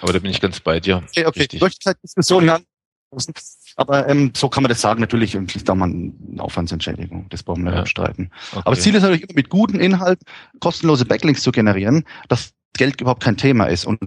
Aber 0.00 0.12
da 0.12 0.20
bin 0.20 0.30
ich 0.30 0.40
ganz 0.40 0.60
bei 0.60 0.80
dir. 0.80 1.02
Okay, 1.08 1.26
okay. 1.26 1.40
Richtig. 1.60 1.60
Diskussionen 2.02 2.50
haben. 2.50 2.64
Aber 3.76 4.08
ähm, 4.08 4.32
so 4.36 4.48
kann 4.48 4.62
man 4.62 4.68
das 4.68 4.80
sagen, 4.80 5.00
natürlich, 5.00 5.36
und 5.36 5.54
ist 5.54 5.68
da 5.68 5.74
mal 5.74 5.90
eine 5.90 6.42
Aufwandsentschädigung. 6.42 7.26
Das 7.30 7.42
brauchen 7.42 7.64
wir 7.64 7.72
ja. 7.72 7.80
abstreiten. 7.80 8.30
Okay. 8.52 8.62
Aber 8.64 8.74
das 8.74 8.84
Ziel 8.84 8.94
ist 8.94 9.02
natürlich 9.02 9.26
mit 9.34 9.48
gutem 9.48 9.80
Inhalt 9.80 10.20
kostenlose 10.60 11.04
Backlinks 11.04 11.42
zu 11.42 11.50
generieren, 11.50 12.04
dass 12.28 12.52
Geld 12.76 13.00
überhaupt 13.00 13.22
kein 13.22 13.36
Thema 13.36 13.66
ist. 13.66 13.84
Und 13.84 14.00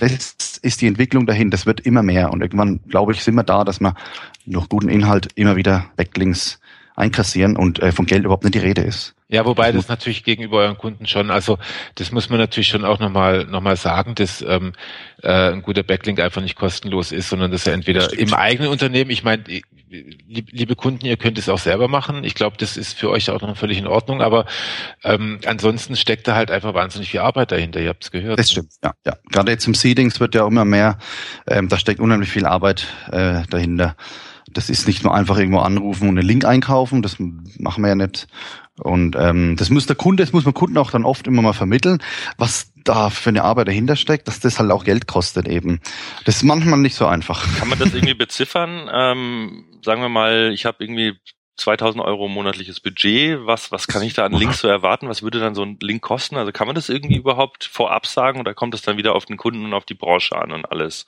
das 0.00 0.58
ist 0.62 0.80
die 0.80 0.86
Entwicklung 0.86 1.26
dahin. 1.26 1.50
Das 1.50 1.66
wird 1.66 1.80
immer 1.80 2.02
mehr. 2.02 2.32
Und 2.32 2.40
irgendwann, 2.40 2.80
glaube 2.88 3.12
ich, 3.12 3.22
sind 3.22 3.34
wir 3.34 3.44
da, 3.44 3.64
dass 3.64 3.80
wir 3.80 3.94
durch 4.44 4.68
guten 4.68 4.88
Inhalt 4.88 5.28
immer 5.34 5.56
wieder 5.56 5.86
Backlinks 5.96 6.60
einkassieren 6.96 7.56
und 7.56 7.80
äh, 7.80 7.92
von 7.92 8.06
Geld 8.06 8.24
überhaupt 8.24 8.44
nicht 8.44 8.54
die 8.54 8.60
Rede 8.60 8.82
ist. 8.82 9.15
Ja, 9.28 9.44
wobei 9.44 9.72
das, 9.72 9.88
natürlich 9.88 10.22
gegenüber 10.22 10.58
euren 10.58 10.78
Kunden 10.78 11.06
schon, 11.06 11.32
also 11.32 11.58
das 11.96 12.12
muss 12.12 12.30
man 12.30 12.38
natürlich 12.38 12.68
schon 12.68 12.84
auch 12.84 13.00
nochmal 13.00 13.44
noch 13.44 13.60
mal 13.60 13.76
sagen, 13.76 14.14
dass 14.14 14.40
ähm, 14.40 14.72
äh, 15.20 15.50
ein 15.50 15.62
guter 15.62 15.82
Backlink 15.82 16.20
einfach 16.20 16.40
nicht 16.40 16.54
kostenlos 16.54 17.10
ist, 17.10 17.30
sondern 17.30 17.50
dass 17.50 17.66
er 17.66 17.74
entweder 17.74 18.16
im 18.16 18.32
eigenen 18.34 18.70
Unternehmen, 18.70 19.10
ich 19.10 19.24
meine, 19.24 19.42
liebe 19.88 20.76
Kunden, 20.76 21.06
ihr 21.06 21.16
könnt 21.16 21.38
es 21.38 21.48
auch 21.48 21.58
selber 21.58 21.88
machen. 21.88 22.22
Ich 22.22 22.34
glaube, 22.34 22.56
das 22.56 22.76
ist 22.76 22.96
für 22.96 23.10
euch 23.10 23.28
auch 23.30 23.40
noch 23.40 23.56
völlig 23.56 23.78
in 23.78 23.88
Ordnung, 23.88 24.22
aber 24.22 24.46
ähm, 25.02 25.40
ansonsten 25.44 25.96
steckt 25.96 26.28
da 26.28 26.36
halt 26.36 26.52
einfach 26.52 26.74
wahnsinnig 26.74 27.10
viel 27.10 27.20
Arbeit 27.20 27.50
dahinter, 27.50 27.80
ihr 27.80 27.88
habt 27.88 28.04
es 28.04 28.12
gehört. 28.12 28.38
Das 28.38 28.52
stimmt, 28.52 28.74
ja. 28.84 28.94
ja. 29.04 29.16
Gerade 29.32 29.50
jetzt 29.50 29.66
im 29.66 29.74
Seedings 29.74 30.20
wird 30.20 30.36
ja 30.36 30.46
immer 30.46 30.64
mehr, 30.64 30.98
ähm, 31.48 31.68
da 31.68 31.78
steckt 31.78 31.98
unheimlich 31.98 32.30
viel 32.30 32.46
Arbeit 32.46 32.86
äh, 33.10 33.42
dahinter. 33.50 33.96
Das 34.52 34.70
ist 34.70 34.86
nicht 34.86 35.02
nur 35.02 35.14
einfach 35.14 35.36
irgendwo 35.36 35.58
anrufen 35.58 36.08
und 36.08 36.16
einen 36.16 36.26
Link 36.26 36.44
einkaufen, 36.44 37.02
das 37.02 37.16
machen 37.18 37.82
wir 37.82 37.88
ja 37.88 37.94
nicht. 37.96 38.28
Und 38.80 39.16
ähm, 39.16 39.56
das 39.56 39.70
muss 39.70 39.86
der 39.86 39.96
Kunde, 39.96 40.22
das 40.22 40.32
muss 40.32 40.44
man 40.44 40.54
Kunden 40.54 40.76
auch 40.76 40.90
dann 40.90 41.04
oft 41.04 41.26
immer 41.26 41.42
mal 41.42 41.54
vermitteln, 41.54 42.02
was 42.36 42.72
da 42.84 43.10
für 43.10 43.30
eine 43.30 43.42
Arbeit 43.42 43.68
dahinter 43.68 43.96
steckt, 43.96 44.28
dass 44.28 44.40
das 44.40 44.58
halt 44.58 44.70
auch 44.70 44.84
Geld 44.84 45.06
kostet 45.06 45.48
eben. 45.48 45.80
Das 46.24 46.36
ist 46.36 46.42
manchmal 46.42 46.78
nicht 46.78 46.94
so 46.94 47.06
einfach. 47.06 47.46
Kann 47.58 47.68
man 47.68 47.78
das 47.78 47.94
irgendwie 47.94 48.14
beziffern? 48.14 48.88
Ähm, 48.92 49.64
sagen 49.82 50.02
wir 50.02 50.08
mal, 50.08 50.52
ich 50.52 50.66
habe 50.66 50.84
irgendwie 50.84 51.14
2000 51.56 52.04
Euro 52.04 52.28
monatliches 52.28 52.80
Budget. 52.80 53.38
Was, 53.46 53.72
was 53.72 53.88
kann 53.88 54.02
ich 54.02 54.14
da 54.14 54.26
an 54.26 54.32
Links 54.32 54.60
so 54.60 54.68
erwarten? 54.68 55.08
Was 55.08 55.22
würde 55.22 55.40
dann 55.40 55.54
so 55.54 55.62
ein 55.62 55.78
Link 55.80 56.02
kosten? 56.02 56.36
Also 56.36 56.52
kann 56.52 56.66
man 56.66 56.74
das 56.74 56.88
irgendwie 56.88 57.16
überhaupt 57.16 57.64
vorab 57.64 58.06
sagen 58.06 58.40
oder 58.40 58.54
kommt 58.54 58.74
es 58.74 58.82
dann 58.82 58.98
wieder 58.98 59.14
auf 59.14 59.24
den 59.24 59.36
Kunden 59.38 59.64
und 59.64 59.74
auf 59.74 59.86
die 59.86 59.94
Branche 59.94 60.36
an 60.36 60.52
und 60.52 60.70
alles? 60.70 61.06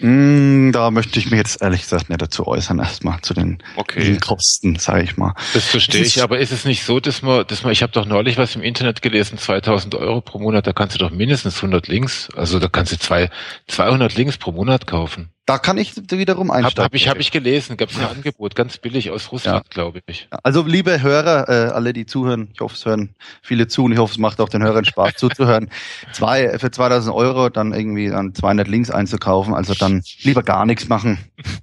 Mm, 0.00 0.72
da 0.72 0.90
möchte 0.90 1.18
ich 1.18 1.30
mich 1.30 1.38
jetzt 1.38 1.60
ehrlich 1.62 1.82
gesagt 1.82 2.08
nicht 2.08 2.22
dazu 2.22 2.46
äußern, 2.46 2.78
erstmal 2.78 3.20
zu 3.20 3.34
den, 3.34 3.62
Okay. 3.76 4.02
den 4.04 4.20
Kosten, 4.20 4.76
sage 4.76 5.02
ich 5.02 5.16
mal. 5.16 5.34
Das 5.54 5.64
verstehe 5.66 6.02
ich, 6.02 6.22
aber 6.22 6.38
ist 6.38 6.52
es 6.52 6.64
nicht 6.64 6.84
so, 6.84 7.00
dass 7.00 7.22
man, 7.22 7.46
dass 7.46 7.62
man, 7.62 7.72
ich 7.72 7.82
habe 7.82 7.92
doch 7.92 8.06
neulich 8.06 8.36
was 8.38 8.56
im 8.56 8.62
Internet 8.62 9.02
gelesen, 9.02 9.38
2000 9.38 9.94
Euro 9.94 10.20
pro 10.20 10.38
Monat, 10.38 10.66
da 10.66 10.72
kannst 10.72 10.94
du 10.94 10.98
doch 10.98 11.10
mindestens 11.10 11.56
100 11.56 11.88
Links, 11.88 12.28
also 12.34 12.58
da 12.58 12.68
kannst 12.68 12.92
du 12.92 12.98
zwei, 12.98 13.30
200 13.68 14.14
Links 14.16 14.38
pro 14.38 14.52
Monat 14.52 14.86
kaufen. 14.86 15.30
Da 15.46 15.58
kann 15.58 15.78
ich 15.78 15.96
wiederum 15.96 16.50
einsteigen. 16.50 16.84
hab 16.84 16.94
ich, 16.94 17.08
hab 17.08 17.18
ich 17.18 17.32
gelesen, 17.32 17.76
gab 17.76 17.90
es 17.90 17.98
ein 17.98 18.04
Angebot, 18.06 18.54
ganz 18.54 18.78
billig 18.78 19.10
aus 19.10 19.32
Russland, 19.32 19.68
glaube 19.70 20.00
ich. 20.06 20.28
Also 20.44 20.62
liebe 20.62 21.02
Hörer, 21.02 21.48
äh, 21.48 21.70
alle 21.72 21.92
die 21.92 22.06
zuhören, 22.06 22.50
ich 22.52 22.60
hoffe 22.60 22.76
es 22.76 22.84
hören 22.86 23.16
viele 23.42 23.66
zu 23.66 23.84
und 23.84 23.92
ich 23.92 23.98
hoffe 23.98 24.12
es 24.12 24.18
macht 24.18 24.40
auch 24.40 24.48
den 24.48 24.62
Hörern 24.62 24.84
Spaß 24.84 25.14
zuzuhören. 25.16 25.70
Zwei, 26.12 26.56
für 26.58 26.70
2000 26.70 27.14
Euro 27.14 27.48
dann 27.48 27.72
irgendwie 27.72 28.08
dann 28.10 28.32
200 28.34 28.68
Links 28.68 28.90
einzukaufen, 28.90 29.54
also 29.54 29.74
dann 29.74 30.02
lieber 30.22 30.42
gar 30.42 30.66
nichts 30.66 30.88
machen. 30.88 31.18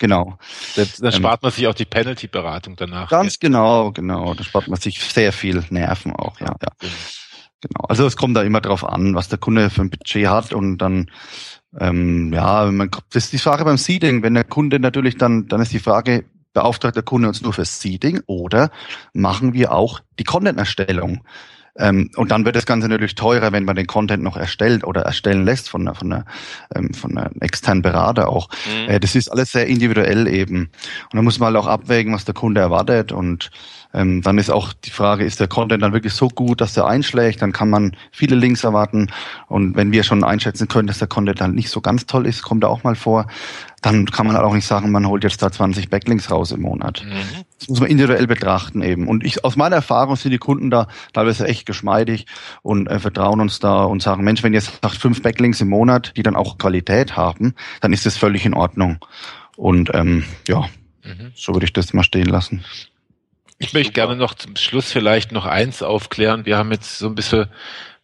Genau, 0.00 0.38
Dann, 0.76 0.86
dann 1.00 1.12
Ähm, 1.12 1.18
spart 1.18 1.42
man 1.42 1.50
sich 1.50 1.66
auch 1.66 1.74
die 1.74 1.84
Penalty-Beratung 1.84 2.76
danach. 2.76 3.10
ganz 3.10 3.40
genau, 3.40 3.90
genau. 3.90 4.32
Da 4.34 4.44
spart 4.44 4.68
man 4.68 4.78
sich 4.78 5.00
sehr 5.02 5.32
viel 5.32 5.64
Nerven 5.70 6.12
auch, 6.14 6.38
ja, 6.38 6.54
ja. 6.62 6.88
Genau. 7.60 7.80
Also 7.88 8.06
es 8.06 8.16
kommt 8.16 8.36
da 8.36 8.42
immer 8.42 8.60
drauf 8.60 8.84
an, 8.84 9.16
was 9.16 9.26
der 9.28 9.38
Kunde 9.38 9.70
für 9.70 9.80
ein 9.82 9.90
Budget 9.90 10.28
hat 10.28 10.52
und 10.52 10.78
dann 10.78 11.10
ähm, 11.78 12.32
ja, 12.32 12.70
man, 12.70 12.90
das 13.12 13.24
ist 13.24 13.32
die 13.32 13.38
Frage 13.38 13.64
beim 13.64 13.76
Seeding. 13.76 14.22
Wenn 14.22 14.34
der 14.34 14.44
Kunde 14.44 14.78
natürlich 14.80 15.16
dann, 15.16 15.48
dann 15.48 15.60
ist 15.60 15.72
die 15.72 15.78
Frage, 15.78 16.24
beauftragt 16.54 16.96
der 16.96 17.02
Kunde 17.02 17.28
uns 17.28 17.42
nur 17.42 17.52
fürs 17.52 17.80
Seeding 17.80 18.20
oder 18.26 18.70
machen 19.12 19.52
wir 19.52 19.72
auch 19.72 20.00
die 20.18 20.24
Content-Erstellung? 20.24 21.22
Ähm, 21.78 22.10
und 22.16 22.32
dann 22.32 22.44
wird 22.44 22.56
das 22.56 22.66
Ganze 22.66 22.88
natürlich 22.88 23.14
teurer, 23.14 23.52
wenn 23.52 23.64
man 23.64 23.76
den 23.76 23.86
Content 23.86 24.22
noch 24.22 24.36
erstellt 24.36 24.84
oder 24.84 25.02
erstellen 25.02 25.44
lässt 25.44 25.68
von 25.68 25.82
einer, 25.82 25.94
von 25.94 26.12
einer, 26.12 26.24
ähm, 26.74 26.92
von 26.92 27.16
einer 27.16 27.30
externen 27.40 27.82
Berater 27.82 28.28
auch. 28.28 28.48
Mhm. 28.66 28.90
Äh, 28.90 29.00
das 29.00 29.14
ist 29.14 29.28
alles 29.28 29.52
sehr 29.52 29.66
individuell 29.66 30.26
eben. 30.26 30.70
Und 31.04 31.14
da 31.14 31.22
muss 31.22 31.38
man 31.38 31.54
halt 31.54 31.64
auch 31.64 31.68
abwägen, 31.68 32.12
was 32.12 32.24
der 32.24 32.34
Kunde 32.34 32.60
erwartet. 32.60 33.12
Und 33.12 33.50
ähm, 33.94 34.22
dann 34.22 34.38
ist 34.38 34.50
auch 34.50 34.72
die 34.72 34.90
Frage, 34.90 35.24
ist 35.24 35.40
der 35.40 35.48
Content 35.48 35.82
dann 35.82 35.92
wirklich 35.92 36.12
so 36.12 36.28
gut, 36.28 36.60
dass 36.60 36.76
er 36.76 36.86
einschlägt? 36.86 37.40
Dann 37.42 37.52
kann 37.52 37.70
man 37.70 37.96
viele 38.12 38.36
Links 38.36 38.64
erwarten. 38.64 39.10
Und 39.46 39.76
wenn 39.76 39.92
wir 39.92 40.02
schon 40.02 40.24
einschätzen 40.24 40.68
können, 40.68 40.86
dass 40.86 40.98
der 40.98 41.08
Content 41.08 41.40
dann 41.40 41.54
nicht 41.54 41.70
so 41.70 41.80
ganz 41.80 42.06
toll 42.06 42.26
ist, 42.26 42.42
kommt 42.42 42.64
er 42.64 42.70
auch 42.70 42.84
mal 42.84 42.94
vor, 42.94 43.26
dann 43.80 44.06
kann 44.06 44.26
man 44.26 44.36
halt 44.36 44.44
auch 44.44 44.54
nicht 44.54 44.66
sagen, 44.66 44.90
man 44.90 45.06
holt 45.06 45.24
jetzt 45.24 45.40
da 45.40 45.50
20 45.50 45.88
Backlinks 45.88 46.30
raus 46.30 46.52
im 46.52 46.62
Monat. 46.62 47.04
Mhm. 47.06 47.44
Das 47.58 47.68
muss 47.68 47.80
man 47.80 47.88
individuell 47.88 48.26
betrachten 48.26 48.82
eben. 48.82 49.08
Und 49.08 49.24
ich, 49.24 49.44
aus 49.44 49.56
meiner 49.56 49.76
Erfahrung 49.76 50.16
sind 50.16 50.32
die 50.32 50.38
Kunden 50.38 50.70
da 50.70 50.88
teilweise 51.12 51.46
echt 51.46 51.64
geschmeidig 51.64 52.26
und 52.62 52.88
äh, 52.88 52.98
vertrauen 52.98 53.40
uns 53.40 53.58
da 53.60 53.84
und 53.84 54.02
sagen, 54.02 54.24
Mensch, 54.24 54.42
wenn 54.42 54.52
ihr 54.54 54.60
sagt 54.60 54.96
fünf 54.96 55.22
Backlinks 55.22 55.60
im 55.60 55.68
Monat, 55.68 56.12
die 56.16 56.22
dann 56.22 56.36
auch 56.36 56.58
Qualität 56.58 57.16
haben, 57.16 57.54
dann 57.80 57.92
ist 57.92 58.04
das 58.04 58.16
völlig 58.16 58.44
in 58.44 58.54
Ordnung. 58.54 58.98
Und 59.56 59.90
ähm, 59.94 60.24
ja, 60.46 60.66
Mhm. 61.08 61.32
so 61.34 61.54
würde 61.54 61.64
ich 61.64 61.72
das 61.72 61.92
mal 61.92 62.02
stehen 62.02 62.26
lassen. 62.26 62.64
Ich 63.60 63.72
möchte 63.72 63.92
gerne 63.92 64.14
noch 64.14 64.34
zum 64.34 64.54
Schluss 64.54 64.92
vielleicht 64.92 65.32
noch 65.32 65.44
eins 65.44 65.82
aufklären. 65.82 66.46
Wir 66.46 66.56
haben 66.56 66.70
jetzt 66.70 66.98
so 66.98 67.08
ein 67.08 67.16
bisschen 67.16 67.46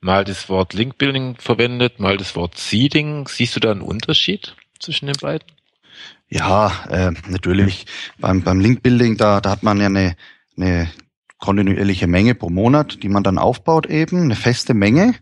mal 0.01 0.25
das 0.25 0.49
Wort 0.49 0.75
Linkbuilding 0.75 1.37
verwendet, 1.39 2.01
mal 2.01 2.17
das 2.17 2.35
Wort 2.35 2.59
Seeding. 2.59 3.29
Siehst 3.29 3.55
du 3.55 3.61
da 3.61 3.71
einen 3.71 3.81
Unterschied 3.81 4.57
zwischen 4.81 5.07
den 5.07 5.17
beiden? 5.21 5.47
Ja, 6.29 6.73
äh, 6.91 7.13
natürlich. 7.29 7.87
Beim, 8.19 8.43
beim 8.43 8.59
Link-Building, 8.59 9.17
da, 9.17 9.41
da 9.41 9.51
hat 9.51 9.63
man 9.63 9.79
ja 9.79 9.87
eine, 9.87 10.17
eine 10.57 10.91
kontinuierliche 11.39 12.09
Menge 12.09 12.35
pro 12.35 12.51
Monat, 12.51 13.03
die 13.05 13.09
man 13.09 13.23
dann 13.23 13.39
aufbaut 13.39 13.87
eben, 13.87 14.23
eine 14.23 14.35
feste 14.35 14.75
Menge. 14.75 15.15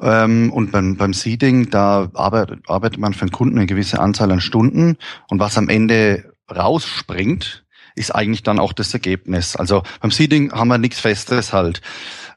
Ähm, 0.00 0.52
und 0.52 0.70
beim, 0.70 0.96
beim 0.96 1.12
Seeding, 1.12 1.70
da 1.70 2.08
arbeitet, 2.14 2.60
arbeitet 2.68 3.00
man 3.00 3.14
für 3.14 3.26
den 3.26 3.32
Kunden 3.32 3.58
eine 3.58 3.66
gewisse 3.66 3.98
Anzahl 3.98 4.30
an 4.30 4.40
Stunden. 4.40 4.96
Und 5.28 5.40
was 5.40 5.58
am 5.58 5.68
Ende 5.68 6.32
rausspringt, 6.48 7.64
ist 8.00 8.14
eigentlich 8.14 8.42
dann 8.42 8.58
auch 8.58 8.72
das 8.72 8.92
Ergebnis. 8.92 9.54
Also 9.54 9.82
beim 10.00 10.10
Seeding 10.10 10.52
haben 10.52 10.68
wir 10.68 10.78
nichts 10.78 10.98
Festes 10.98 11.52
halt. 11.52 11.82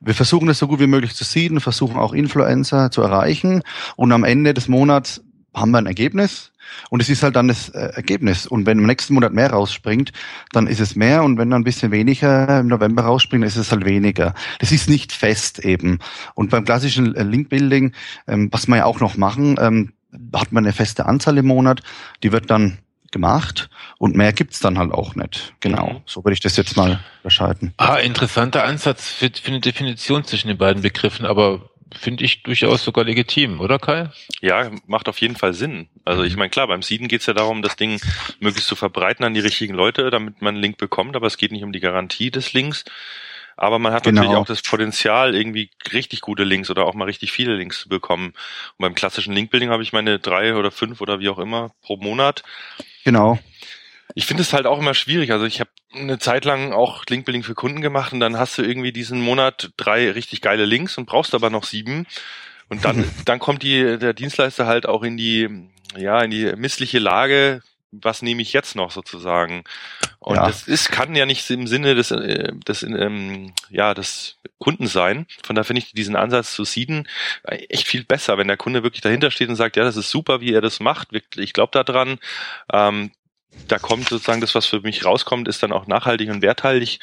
Wir 0.01 0.13
versuchen 0.13 0.49
es 0.49 0.59
so 0.59 0.67
gut 0.67 0.81
wie 0.81 0.87
möglich 0.87 1.15
zu 1.15 1.23
seeden, 1.23 1.61
versuchen 1.61 1.97
auch 1.97 2.13
Influencer 2.13 2.91
zu 2.91 3.01
erreichen. 3.01 3.63
Und 3.95 4.11
am 4.11 4.25
Ende 4.25 4.53
des 4.53 4.67
Monats 4.67 5.23
haben 5.55 5.71
wir 5.71 5.77
ein 5.77 5.85
Ergebnis. 5.85 6.51
Und 6.89 7.01
es 7.01 7.09
ist 7.09 7.23
halt 7.23 7.35
dann 7.35 7.47
das 7.47 7.69
äh, 7.69 7.91
Ergebnis. 7.95 8.45
Und 8.45 8.65
wenn 8.65 8.79
im 8.79 8.85
nächsten 8.85 9.13
Monat 9.13 9.33
mehr 9.33 9.51
rausspringt, 9.51 10.11
dann 10.51 10.67
ist 10.67 10.81
es 10.81 10.95
mehr. 10.95 11.23
Und 11.23 11.37
wenn 11.37 11.49
dann 11.49 11.61
ein 11.61 11.65
bisschen 11.65 11.91
weniger 11.91 12.59
im 12.59 12.67
November 12.67 13.03
rausspringt, 13.03 13.45
ist 13.45 13.55
es 13.55 13.71
halt 13.71 13.85
weniger. 13.85 14.33
Das 14.59 14.71
ist 14.71 14.89
nicht 14.89 15.11
fest 15.11 15.59
eben. 15.59 15.99
Und 16.35 16.49
beim 16.49 16.65
klassischen 16.65 17.15
äh, 17.15 17.23
Link-Building, 17.23 17.93
ähm, 18.27 18.49
was 18.51 18.67
wir 18.67 18.77
ja 18.77 18.85
auch 18.85 18.99
noch 18.99 19.15
machen, 19.15 19.57
ähm, 19.59 19.93
hat 20.33 20.51
man 20.51 20.65
eine 20.65 20.73
feste 20.73 21.05
Anzahl 21.05 21.37
im 21.37 21.47
Monat. 21.47 21.81
Die 22.23 22.31
wird 22.31 22.49
dann 22.51 22.79
gemacht 23.13 23.69
und 23.97 24.17
mehr 24.17 24.33
gibt's 24.33 24.59
dann 24.59 24.77
halt 24.77 24.91
auch 24.91 25.15
nicht. 25.15 25.53
Genau. 25.61 25.87
Mhm. 25.87 26.01
So 26.05 26.25
würde 26.25 26.33
ich 26.33 26.41
das 26.41 26.57
jetzt 26.57 26.75
mal 26.75 26.99
unterscheiden. 27.23 27.73
Ah, 27.77 27.95
interessanter 27.95 28.65
Ansatz 28.65 29.07
für, 29.07 29.31
für 29.33 29.47
eine 29.51 29.61
Definition 29.61 30.25
zwischen 30.25 30.49
den 30.49 30.57
beiden 30.57 30.81
Begriffen, 30.81 31.25
aber 31.25 31.69
finde 31.95 32.23
ich 32.25 32.43
durchaus 32.43 32.83
sogar 32.83 33.05
legitim, 33.05 33.61
oder 33.61 33.79
Kai? 33.79 34.09
Ja, 34.41 34.71
macht 34.87 35.07
auf 35.07 35.21
jeden 35.21 35.35
Fall 35.35 35.53
Sinn. 35.53 35.87
Also 36.05 36.23
ich 36.23 36.35
meine, 36.35 36.49
klar, 36.49 36.67
beim 36.67 36.81
Seeden 36.81 37.07
geht 37.07 37.21
es 37.21 37.27
ja 37.27 37.33
darum, 37.33 37.61
das 37.61 37.75
Ding 37.75 38.01
möglichst 38.39 38.67
zu 38.67 38.75
verbreiten 38.75 39.23
an 39.23 39.33
die 39.33 39.39
richtigen 39.39 39.75
Leute, 39.75 40.09
damit 40.09 40.41
man 40.41 40.55
einen 40.55 40.63
Link 40.63 40.77
bekommt, 40.77 41.15
aber 41.15 41.27
es 41.27 41.37
geht 41.37 41.51
nicht 41.51 41.63
um 41.63 41.71
die 41.71 41.79
Garantie 41.79 42.31
des 42.31 42.53
Links. 42.53 42.83
Aber 43.55 43.77
man 43.77 43.93
hat 43.93 44.03
Genau. 44.03 44.21
natürlich 44.21 44.37
auch 44.37 44.47
das 44.47 44.63
Potenzial, 44.63 45.35
irgendwie 45.35 45.69
richtig 45.93 46.21
gute 46.21 46.43
Links 46.43 46.71
oder 46.71 46.85
auch 46.85 46.95
mal 46.95 47.05
richtig 47.05 47.31
viele 47.31 47.55
Links 47.55 47.81
zu 47.81 47.89
bekommen. 47.89 48.29
Und 48.29 48.79
beim 48.79 48.95
klassischen 48.95 49.33
Linkbuilding 49.33 49.69
habe 49.69 49.83
ich 49.83 49.93
meine 49.93 50.17
drei 50.17 50.55
oder 50.55 50.71
fünf 50.71 51.01
oder 51.01 51.19
wie 51.19 51.29
auch 51.29 51.37
immer 51.37 51.71
pro 51.83 51.97
Monat. 51.97 52.41
Genau. 53.03 53.39
Ich 54.15 54.25
finde 54.25 54.43
es 54.43 54.53
halt 54.53 54.65
auch 54.65 54.79
immer 54.79 54.93
schwierig. 54.93 55.31
Also 55.31 55.45
ich 55.45 55.59
habe 55.59 55.69
eine 55.93 56.19
Zeit 56.19 56.45
lang 56.45 56.71
auch 56.71 57.03
Linkbuilding 57.07 57.43
für 57.43 57.55
Kunden 57.55 57.81
gemacht 57.81 58.13
und 58.13 58.19
dann 58.19 58.37
hast 58.37 58.57
du 58.57 58.63
irgendwie 58.63 58.91
diesen 58.91 59.21
Monat 59.21 59.71
drei 59.77 60.11
richtig 60.11 60.41
geile 60.41 60.65
Links 60.65 60.97
und 60.97 61.05
brauchst 61.05 61.33
aber 61.33 61.49
noch 61.49 61.63
sieben. 61.63 62.05
Und 62.69 62.85
dann, 62.85 63.03
dann 63.25 63.39
kommt 63.39 63.63
die, 63.63 63.97
der 63.97 64.13
Dienstleister 64.13 64.67
halt 64.67 64.85
auch 64.85 65.03
in 65.03 65.17
die, 65.17 65.49
ja, 65.97 66.21
in 66.21 66.31
die 66.31 66.53
missliche 66.55 66.99
Lage, 66.99 67.61
was 68.01 68.21
nehme 68.21 68.41
ich 68.41 68.53
jetzt 68.53 68.75
noch 68.75 68.91
sozusagen? 68.91 69.63
Und 70.19 70.35
Ja. 70.37 70.47
das 70.47 70.67
ist, 70.67 70.91
kann 70.91 71.15
ja 71.15 71.25
nicht 71.25 71.49
im 71.49 71.67
Sinne 71.67 71.95
des, 71.95 72.11
äh, 72.11 72.51
des, 72.67 72.83
ähm, 72.83 73.53
ja, 73.69 73.93
des 73.93 74.37
Kunden 74.57 74.87
sein. 74.87 75.25
Von 75.43 75.55
daher 75.55 75.65
finde 75.65 75.81
ich 75.81 75.91
diesen 75.93 76.15
Ansatz 76.15 76.53
zu 76.53 76.63
seeden 76.63 77.07
äh, 77.43 77.57
echt 77.69 77.87
viel 77.87 78.03
besser, 78.03 78.37
wenn 78.37 78.47
der 78.47 78.57
Kunde 78.57 78.83
wirklich 78.83 79.01
dahinter 79.01 79.31
steht 79.31 79.49
und 79.49 79.55
sagt, 79.55 79.75
ja, 79.75 79.83
das 79.83 79.97
ist 79.97 80.09
super, 80.09 80.41
wie 80.41 80.53
er 80.53 80.61
das 80.61 80.79
macht. 80.79 81.11
Wirklich, 81.11 81.45
ich 81.45 81.53
glaube 81.53 81.71
da 81.73 81.83
dran. 81.83 82.19
Ähm, 82.71 83.11
da 83.67 83.79
kommt 83.79 84.09
sozusagen 84.09 84.41
das, 84.41 84.55
was 84.55 84.65
für 84.65 84.81
mich 84.81 85.05
rauskommt, 85.05 85.47
ist 85.47 85.63
dann 85.63 85.71
auch 85.71 85.87
nachhaltig 85.87 86.29
und 86.29 86.41
werthaltig. 86.41 86.99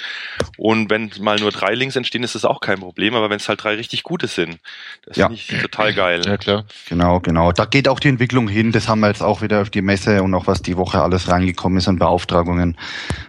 Und 0.57 0.91
wenn 0.91 1.11
mal 1.21 1.39
nur 1.39 1.51
drei 1.51 1.75
Links 1.75 1.97
entstehen, 1.97 2.23
ist 2.23 2.35
das 2.35 2.45
auch 2.45 2.61
kein 2.61 2.81
Problem. 2.81 3.15
Aber 3.15 3.31
wenn 3.31 3.39
es 3.39 3.49
halt 3.49 3.65
drei 3.65 3.75
richtig 3.75 4.03
gute 4.03 4.27
sind, 4.27 4.59
das 5.07 5.17
Ja. 5.17 5.27
finde 5.29 5.41
ich 5.41 5.63
total 5.63 5.95
geil. 5.95 6.23
Ja, 6.25 6.37
klar. 6.37 6.65
Genau, 6.89 7.21
genau. 7.21 7.53
Da 7.53 7.65
geht 7.65 7.89
auch 7.89 8.01
die 8.01 8.09
Entwicklung 8.09 8.49
hin. 8.49 8.73
Das 8.73 8.89
haben 8.89 9.01
wir 9.01 9.09
jetzt 9.09 9.23
auch 9.23 9.43
wieder 9.43 9.63
auf 9.63 9.71
die 9.71 9.83
Messe 9.83 10.23
und 10.23 10.35
auch 10.35 10.47
was 10.47 10.63
die 10.63 10.77
Woche 10.77 11.01
alles 11.03 11.29
reingekommen 11.29 11.79
ist 11.79 11.89
an 11.89 11.99
Beauftragungen. 11.99 12.77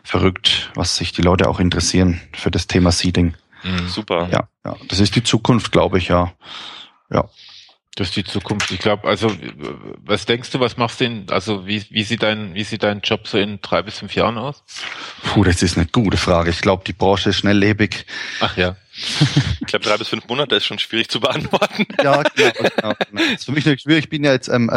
Verrückt, 0.03 0.71
was 0.75 0.97
sich 0.97 1.11
die 1.13 1.21
Leute 1.21 1.47
auch 1.47 1.59
interessieren 1.59 2.21
für 2.33 2.51
das 2.51 2.67
Thema 2.67 2.91
Seeding. 2.91 3.33
Mhm. 3.63 3.87
Super. 3.87 4.27
Ja, 4.31 4.47
ja. 4.65 4.75
Das 4.87 4.99
ist 4.99 5.15
die 5.15 5.23
Zukunft, 5.23 5.71
glaube 5.71 5.97
ich, 5.99 6.07
ja. 6.09 6.33
Ja. 7.11 7.25
Das 7.95 8.07
ist 8.07 8.15
die 8.15 8.23
Zukunft. 8.23 8.71
Ich 8.71 8.79
glaube, 8.79 9.07
also 9.07 9.27
äh, 9.27 9.53
was 10.05 10.25
denkst 10.25 10.51
du, 10.51 10.59
was 10.61 10.77
machst 10.77 11.01
du 11.01 11.05
in, 11.05 11.29
also 11.29 11.67
wie, 11.67 11.83
wie 11.89 12.03
sieht 12.03 12.23
dein, 12.23 12.53
wie 12.53 12.63
sieht 12.63 12.83
dein 12.83 13.01
Job 13.01 13.27
so 13.27 13.37
in 13.37 13.59
drei 13.61 13.81
bis 13.81 13.99
fünf 13.99 14.15
Jahren 14.15 14.37
aus? 14.37 14.63
Puh, 15.23 15.43
das 15.43 15.61
ist 15.61 15.77
eine 15.77 15.87
gute 15.87 16.17
Frage. 16.17 16.51
Ich 16.51 16.61
glaube, 16.61 16.83
die 16.85 16.93
Branche 16.93 17.31
ist 17.31 17.37
schnelllebig. 17.37 18.05
Ach 18.39 18.55
ja. 18.57 18.77
Ich 19.61 19.67
glaube, 19.67 19.85
drei 19.85 19.97
bis 19.97 20.09
fünf 20.09 20.27
Monate 20.27 20.55
ist 20.55 20.65
schon 20.65 20.79
schwierig 20.79 21.07
zu 21.07 21.21
beantworten. 21.21 21.85
Ja, 22.03 22.23
genau. 22.23 22.51
genau, 22.57 22.69
genau. 22.75 22.93
Das 23.13 23.39
ist 23.39 23.45
für 23.45 23.53
mich 23.53 23.65
nicht 23.65 23.83
schwierig. 23.83 24.05
Ich 24.05 24.09
bin 24.09 24.23
ja 24.23 24.33
jetzt 24.33 24.49
ähm, 24.49 24.69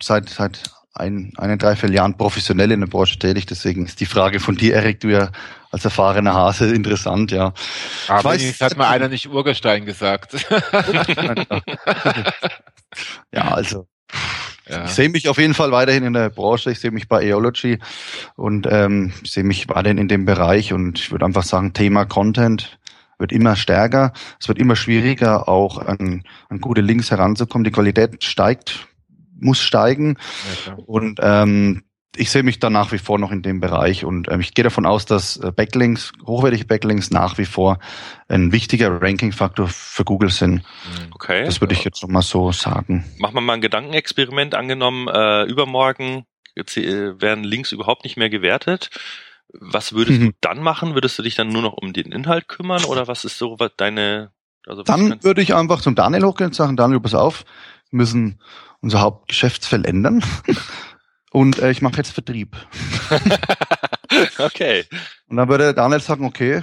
seit 0.00 0.30
seit 0.30 0.62
ein, 0.94 1.32
einen 1.36 1.58
dreiviertel 1.58 1.94
Jahren 1.94 2.16
professionell 2.16 2.72
in 2.72 2.80
der 2.80 2.88
Branche 2.88 3.18
tätig. 3.18 3.46
Deswegen 3.46 3.86
ist 3.86 4.00
die 4.00 4.06
Frage 4.06 4.40
von 4.40 4.56
dir, 4.56 4.74
Erik, 4.74 5.00
du 5.00 5.08
ja 5.08 5.30
als 5.70 5.84
erfahrener 5.84 6.34
Hase 6.34 6.74
interessant, 6.74 7.30
ja. 7.30 7.52
Aber 8.08 8.30
weiß- 8.30 8.42
jetzt 8.42 8.60
hat 8.60 8.76
mal 8.76 8.88
einer 8.88 9.08
nicht 9.08 9.28
Urgestein 9.28 9.86
gesagt. 9.86 10.34
ja, 13.32 13.52
also 13.52 13.86
ja. 14.68 14.84
Ich 14.84 14.90
sehe 14.92 15.08
mich 15.08 15.28
auf 15.28 15.38
jeden 15.38 15.54
Fall 15.54 15.72
weiterhin 15.72 16.04
in 16.04 16.12
der 16.12 16.30
Branche. 16.30 16.70
Ich 16.70 16.78
sehe 16.78 16.92
mich 16.92 17.08
bei 17.08 17.24
Eology 17.24 17.80
und 18.36 18.68
ähm, 18.70 19.12
ich 19.22 19.32
sehe 19.32 19.42
mich 19.42 19.68
weiterhin 19.68 19.98
in 19.98 20.06
dem 20.06 20.24
Bereich 20.24 20.72
und 20.72 21.00
ich 21.00 21.10
würde 21.10 21.24
einfach 21.24 21.42
sagen, 21.42 21.72
Thema 21.72 22.04
Content 22.04 22.78
wird 23.18 23.32
immer 23.32 23.56
stärker. 23.56 24.12
Es 24.40 24.46
wird 24.48 24.58
immer 24.58 24.76
schwieriger, 24.76 25.48
auch 25.48 25.78
an, 25.78 26.22
an 26.48 26.60
gute 26.60 26.82
Links 26.82 27.10
heranzukommen. 27.10 27.64
Die 27.64 27.72
Qualität 27.72 28.22
steigt, 28.22 28.86
muss 29.40 29.60
steigen 29.60 30.16
Ja, 30.66 30.74
und 30.86 31.20
ähm, 31.22 31.82
ich 32.16 32.30
sehe 32.30 32.42
mich 32.42 32.58
da 32.58 32.70
nach 32.70 32.92
wie 32.92 32.98
vor 32.98 33.18
noch 33.18 33.30
in 33.30 33.42
dem 33.42 33.60
Bereich 33.60 34.04
und 34.04 34.28
ähm, 34.30 34.40
ich 34.40 34.54
gehe 34.54 34.64
davon 34.64 34.84
aus, 34.84 35.06
dass 35.06 35.36
äh, 35.36 35.52
Backlinks, 35.52 36.12
hochwertige 36.26 36.64
Backlinks 36.64 37.10
nach 37.10 37.38
wie 37.38 37.44
vor 37.44 37.78
ein 38.28 38.52
wichtiger 38.52 39.00
Ranking-Faktor 39.00 39.68
für 39.68 40.04
Google 40.04 40.30
sind. 40.30 40.54
Mhm. 40.54 41.12
Okay. 41.14 41.44
Das 41.44 41.60
würde 41.60 41.74
ich 41.74 41.84
jetzt 41.84 42.02
nochmal 42.02 42.22
so 42.22 42.50
sagen. 42.52 43.04
Machen 43.18 43.34
wir 43.34 43.40
mal 43.40 43.54
ein 43.54 43.60
Gedankenexperiment 43.60 44.54
angenommen, 44.54 45.08
äh, 45.08 45.44
übermorgen 45.44 46.24
äh, 46.56 47.20
werden 47.20 47.44
Links 47.44 47.70
überhaupt 47.70 48.04
nicht 48.04 48.16
mehr 48.16 48.28
gewertet. 48.28 48.90
Was 49.52 49.92
würdest 49.92 50.20
mhm. 50.20 50.26
du 50.26 50.32
dann 50.40 50.62
machen? 50.62 50.94
Würdest 50.94 51.18
du 51.18 51.22
dich 51.22 51.36
dann 51.36 51.48
nur 51.48 51.62
noch 51.62 51.74
um 51.74 51.92
den 51.92 52.12
Inhalt 52.12 52.48
kümmern 52.48 52.84
oder 52.84 53.06
was 53.08 53.24
ist 53.24 53.38
so 53.38 53.56
was 53.58 53.72
deine 53.76 54.30
also 54.66 54.82
dann 54.82 55.22
würde 55.24 55.40
ich 55.40 55.54
einfach 55.54 55.80
zum 55.80 55.94
Daniel 55.94 56.24
hochgehen 56.24 56.48
und 56.48 56.54
sagen, 56.54 56.76
Daniel, 56.76 57.00
pass 57.00 57.14
auf, 57.14 57.44
müssen 57.90 58.40
unser 58.80 59.00
Hauptgeschäftsfeld 59.00 59.86
ändern. 59.86 60.22
Und 61.32 61.60
äh, 61.60 61.70
ich 61.70 61.80
mache 61.80 61.98
jetzt 61.98 62.10
Vertrieb. 62.10 62.56
okay. 64.38 64.84
Und 65.28 65.36
dann 65.36 65.48
würde 65.48 65.74
Daniel 65.74 66.00
sagen, 66.00 66.24
okay, 66.24 66.60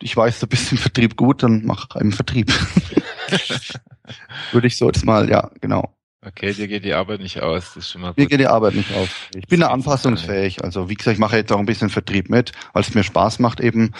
ich 0.00 0.16
weiß, 0.16 0.38
du 0.40 0.46
bist 0.46 0.70
im 0.70 0.78
Vertrieb 0.78 1.16
gut, 1.16 1.42
dann 1.42 1.62
mach 1.64 1.90
einen 1.96 2.12
Vertrieb. 2.12 2.52
würde 4.52 4.66
ich 4.66 4.76
so 4.76 4.86
jetzt 4.86 5.04
mal, 5.04 5.28
ja, 5.28 5.50
genau. 5.60 5.96
Okay, 6.24 6.52
dir 6.52 6.68
geht 6.68 6.84
die 6.84 6.94
Arbeit 6.94 7.20
nicht 7.20 7.42
aus, 7.42 7.74
das 7.74 7.84
ist 7.84 7.90
schon 7.90 8.02
mal 8.02 8.10
gut. 8.10 8.18
Mir 8.18 8.26
geht 8.26 8.38
die 8.38 8.46
Arbeit 8.46 8.74
nicht 8.74 8.94
aus. 8.94 9.08
Ich 9.34 9.48
bin 9.48 9.58
da 9.58 9.68
anpassungsfähig. 9.68 10.62
Also 10.62 10.88
wie 10.88 10.94
gesagt, 10.94 11.14
ich 11.14 11.20
mache 11.20 11.36
jetzt 11.36 11.50
auch 11.50 11.58
ein 11.58 11.66
bisschen 11.66 11.90
Vertrieb 11.90 12.30
mit, 12.30 12.52
weil 12.72 12.82
es 12.82 12.94
mir 12.94 13.02
Spaß 13.02 13.40
macht, 13.40 13.58
eben 13.58 13.90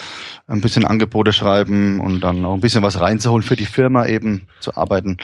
ein 0.47 0.61
bisschen 0.61 0.85
Angebote 0.85 1.33
schreiben 1.33 1.99
und 1.99 2.21
dann 2.21 2.45
auch 2.45 2.53
ein 2.53 2.61
bisschen 2.61 2.81
was 2.81 3.01
reinzuholen 3.01 3.43
für 3.43 3.57
die 3.57 3.65
Firma 3.65 4.05
eben 4.05 4.47
zu 4.61 4.77
arbeiten. 4.77 5.17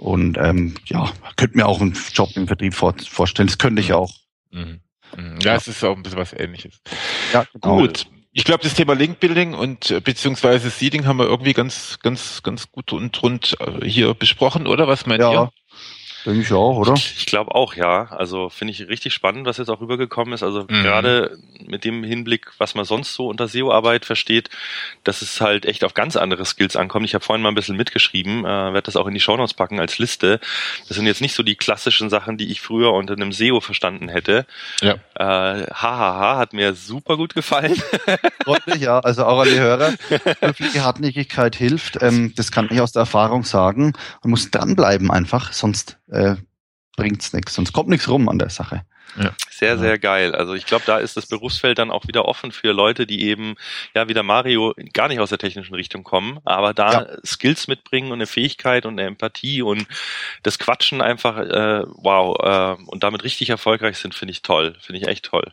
Und 0.00 0.38
ähm, 0.38 0.74
ja, 0.86 1.12
könnte 1.36 1.58
mir 1.58 1.66
auch 1.66 1.78
einen 1.78 1.94
Job 2.14 2.30
im 2.34 2.46
Vertrieb 2.46 2.72
vor, 2.72 2.94
vorstellen. 3.06 3.48
Das 3.48 3.58
könnte 3.58 3.82
ich 3.82 3.92
auch. 3.92 4.10
Mhm. 4.50 4.80
mhm. 5.14 5.38
Ja, 5.42 5.56
es 5.56 5.68
ist 5.68 5.84
auch 5.84 5.94
ein 5.94 6.02
bisschen 6.02 6.18
was 6.18 6.32
ähnliches. 6.32 6.80
Ja, 7.34 7.44
genau. 7.52 7.80
Gut. 7.80 8.06
Ich 8.32 8.44
glaube, 8.44 8.62
das 8.62 8.72
Thema 8.72 8.94
Link-Building 8.94 9.52
und 9.52 9.90
äh, 9.90 10.00
beziehungsweise 10.00 10.70
Seeding 10.70 11.04
haben 11.04 11.18
wir 11.18 11.26
irgendwie 11.26 11.52
ganz, 11.52 11.98
ganz, 12.00 12.42
ganz 12.42 12.72
gut 12.72 12.94
und 12.94 13.22
rund 13.22 13.58
äh, 13.60 13.86
hier 13.86 14.14
besprochen, 14.14 14.66
oder? 14.66 14.88
Was 14.88 15.04
meint 15.04 15.20
ja. 15.20 15.32
ihr? 15.32 15.50
Denke 16.26 16.40
ich 16.40 16.52
auch, 16.52 16.76
oder? 16.76 16.94
Ich 16.94 17.26
glaube 17.26 17.54
auch, 17.54 17.74
ja. 17.74 18.04
Also 18.10 18.48
finde 18.50 18.72
ich 18.72 18.88
richtig 18.88 19.14
spannend, 19.14 19.46
was 19.46 19.56
jetzt 19.56 19.70
auch 19.70 19.80
rübergekommen 19.80 20.34
ist. 20.34 20.42
Also 20.42 20.62
mhm. 20.62 20.82
gerade 20.82 21.38
mit 21.66 21.84
dem 21.84 22.04
Hinblick, 22.04 22.52
was 22.58 22.74
man 22.74 22.84
sonst 22.84 23.14
so 23.14 23.28
unter 23.28 23.48
SEO-Arbeit 23.48 24.04
versteht, 24.04 24.50
dass 25.04 25.22
es 25.22 25.40
halt 25.40 25.64
echt 25.66 25.84
auf 25.84 25.94
ganz 25.94 26.16
andere 26.16 26.44
Skills 26.44 26.76
ankommt. 26.76 27.06
Ich 27.06 27.14
habe 27.14 27.24
vorhin 27.24 27.42
mal 27.42 27.48
ein 27.48 27.54
bisschen 27.54 27.76
mitgeschrieben, 27.76 28.44
äh, 28.44 28.48
werde 28.48 28.82
das 28.82 28.96
auch 28.96 29.06
in 29.06 29.14
die 29.14 29.20
Shownotes 29.20 29.54
packen 29.54 29.80
als 29.80 29.98
Liste. 29.98 30.40
Das 30.88 30.96
sind 30.96 31.06
jetzt 31.06 31.20
nicht 31.20 31.34
so 31.34 31.42
die 31.42 31.56
klassischen 31.56 32.10
Sachen, 32.10 32.36
die 32.36 32.50
ich 32.50 32.60
früher 32.60 32.92
unter 32.92 33.14
einem 33.14 33.32
SEO 33.32 33.60
verstanden 33.60 34.08
hätte. 34.08 34.46
Ja. 34.80 34.94
Äh, 35.14 35.66
hahaha, 35.72 36.36
hat 36.38 36.52
mir 36.52 36.74
super 36.74 37.16
gut 37.16 37.34
gefallen. 37.34 37.80
Freundlich, 38.44 38.82
ja. 38.82 39.00
Also 39.00 39.24
auch 39.24 39.40
an 39.40 39.48
die 39.48 39.58
Hörer. 39.58 39.94
Höfliche 40.40 40.84
Hartnäckigkeit 40.84 41.56
hilft. 41.56 42.02
Ähm, 42.02 42.34
das 42.36 42.52
kann 42.52 42.68
ich 42.70 42.80
aus 42.80 42.92
der 42.92 43.00
Erfahrung 43.00 43.44
sagen. 43.44 43.92
Man 44.22 44.30
muss 44.30 44.50
dranbleiben 44.50 45.10
einfach, 45.10 45.52
sonst 45.52 45.96
äh, 46.10 46.36
bringt's 46.96 47.32
nichts, 47.32 47.54
sonst 47.54 47.72
kommt 47.72 47.88
nichts 47.88 48.08
rum 48.08 48.28
an 48.28 48.38
der 48.38 48.50
Sache. 48.50 48.84
Ja. 49.18 49.32
Sehr, 49.50 49.78
sehr 49.78 49.98
geil. 49.98 50.34
Also 50.34 50.54
ich 50.54 50.66
glaube, 50.66 50.84
da 50.86 50.98
ist 50.98 51.16
das 51.16 51.26
Berufsfeld 51.26 51.78
dann 51.78 51.90
auch 51.90 52.06
wieder 52.06 52.26
offen 52.26 52.52
für 52.52 52.72
Leute, 52.72 53.06
die 53.06 53.24
eben, 53.24 53.56
ja, 53.94 54.08
wie 54.08 54.14
der 54.14 54.22
Mario, 54.22 54.74
gar 54.92 55.08
nicht 55.08 55.20
aus 55.20 55.30
der 55.30 55.38
technischen 55.38 55.74
Richtung 55.74 56.04
kommen, 56.04 56.38
aber 56.44 56.74
da 56.74 56.92
ja. 56.92 57.06
Skills 57.24 57.66
mitbringen 57.66 58.08
und 58.08 58.18
eine 58.18 58.26
Fähigkeit 58.26 58.86
und 58.86 58.98
eine 58.98 59.08
Empathie 59.08 59.62
und 59.62 59.86
das 60.42 60.58
Quatschen 60.58 61.02
einfach, 61.02 61.38
äh, 61.38 61.84
wow, 61.88 62.36
äh, 62.78 62.82
und 62.86 63.02
damit 63.02 63.24
richtig 63.24 63.50
erfolgreich 63.50 63.98
sind, 63.98 64.14
finde 64.14 64.32
ich 64.32 64.42
toll. 64.42 64.76
Finde 64.80 65.00
ich 65.00 65.08
echt 65.08 65.24
toll. 65.24 65.52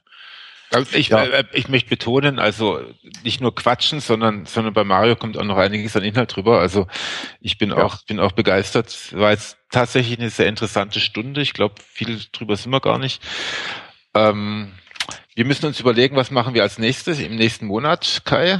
Also 0.71 0.97
ich, 0.97 1.09
ja. 1.09 1.23
äh, 1.23 1.45
ich 1.53 1.69
möchte 1.69 1.89
betonen, 1.89 2.39
also 2.39 2.81
nicht 3.23 3.41
nur 3.41 3.55
quatschen, 3.55 3.99
sondern, 3.99 4.45
sondern 4.45 4.73
bei 4.73 4.83
Mario 4.83 5.15
kommt 5.15 5.37
auch 5.37 5.43
noch 5.43 5.57
einiges 5.57 5.95
an 5.95 6.03
Inhalt 6.03 6.35
drüber. 6.35 6.59
Also 6.59 6.87
ich 7.39 7.57
bin 7.57 7.69
ja. 7.69 7.77
auch, 7.77 8.03
bin 8.05 8.19
auch 8.19 8.33
begeistert. 8.33 9.13
War 9.13 9.31
jetzt 9.31 9.57
tatsächlich 9.71 10.19
eine 10.19 10.29
sehr 10.29 10.47
interessante 10.47 10.99
Stunde. 10.99 11.41
Ich 11.41 11.53
glaube, 11.53 11.75
viel 11.81 12.19
drüber 12.31 12.55
sind 12.57 12.71
wir 12.71 12.81
gar 12.81 12.99
nicht. 12.99 13.21
Ähm, 14.13 14.73
wir 15.35 15.45
müssen 15.45 15.67
uns 15.67 15.79
überlegen, 15.79 16.15
was 16.15 16.31
machen 16.31 16.55
wir 16.55 16.63
als 16.63 16.79
nächstes 16.79 17.19
im 17.19 17.35
nächsten 17.35 17.67
Monat, 17.67 18.23
Kai? 18.25 18.59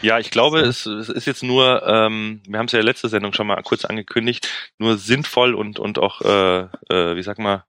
Ja, 0.00 0.18
ich 0.18 0.30
glaube, 0.30 0.60
es, 0.60 0.86
es 0.86 1.10
ist 1.10 1.26
jetzt 1.26 1.42
nur, 1.42 1.86
ähm, 1.86 2.40
wir 2.48 2.58
haben 2.58 2.64
es 2.66 2.72
ja 2.72 2.80
letzte 2.80 3.10
Sendung 3.10 3.34
schon 3.34 3.46
mal 3.46 3.62
kurz 3.62 3.84
angekündigt, 3.84 4.48
nur 4.78 4.96
sinnvoll 4.96 5.54
und 5.54 5.78
und 5.78 5.98
auch, 5.98 6.22
äh, 6.22 6.60
äh, 6.88 7.16
wie 7.16 7.22
sag 7.22 7.38
mal, 7.38 7.64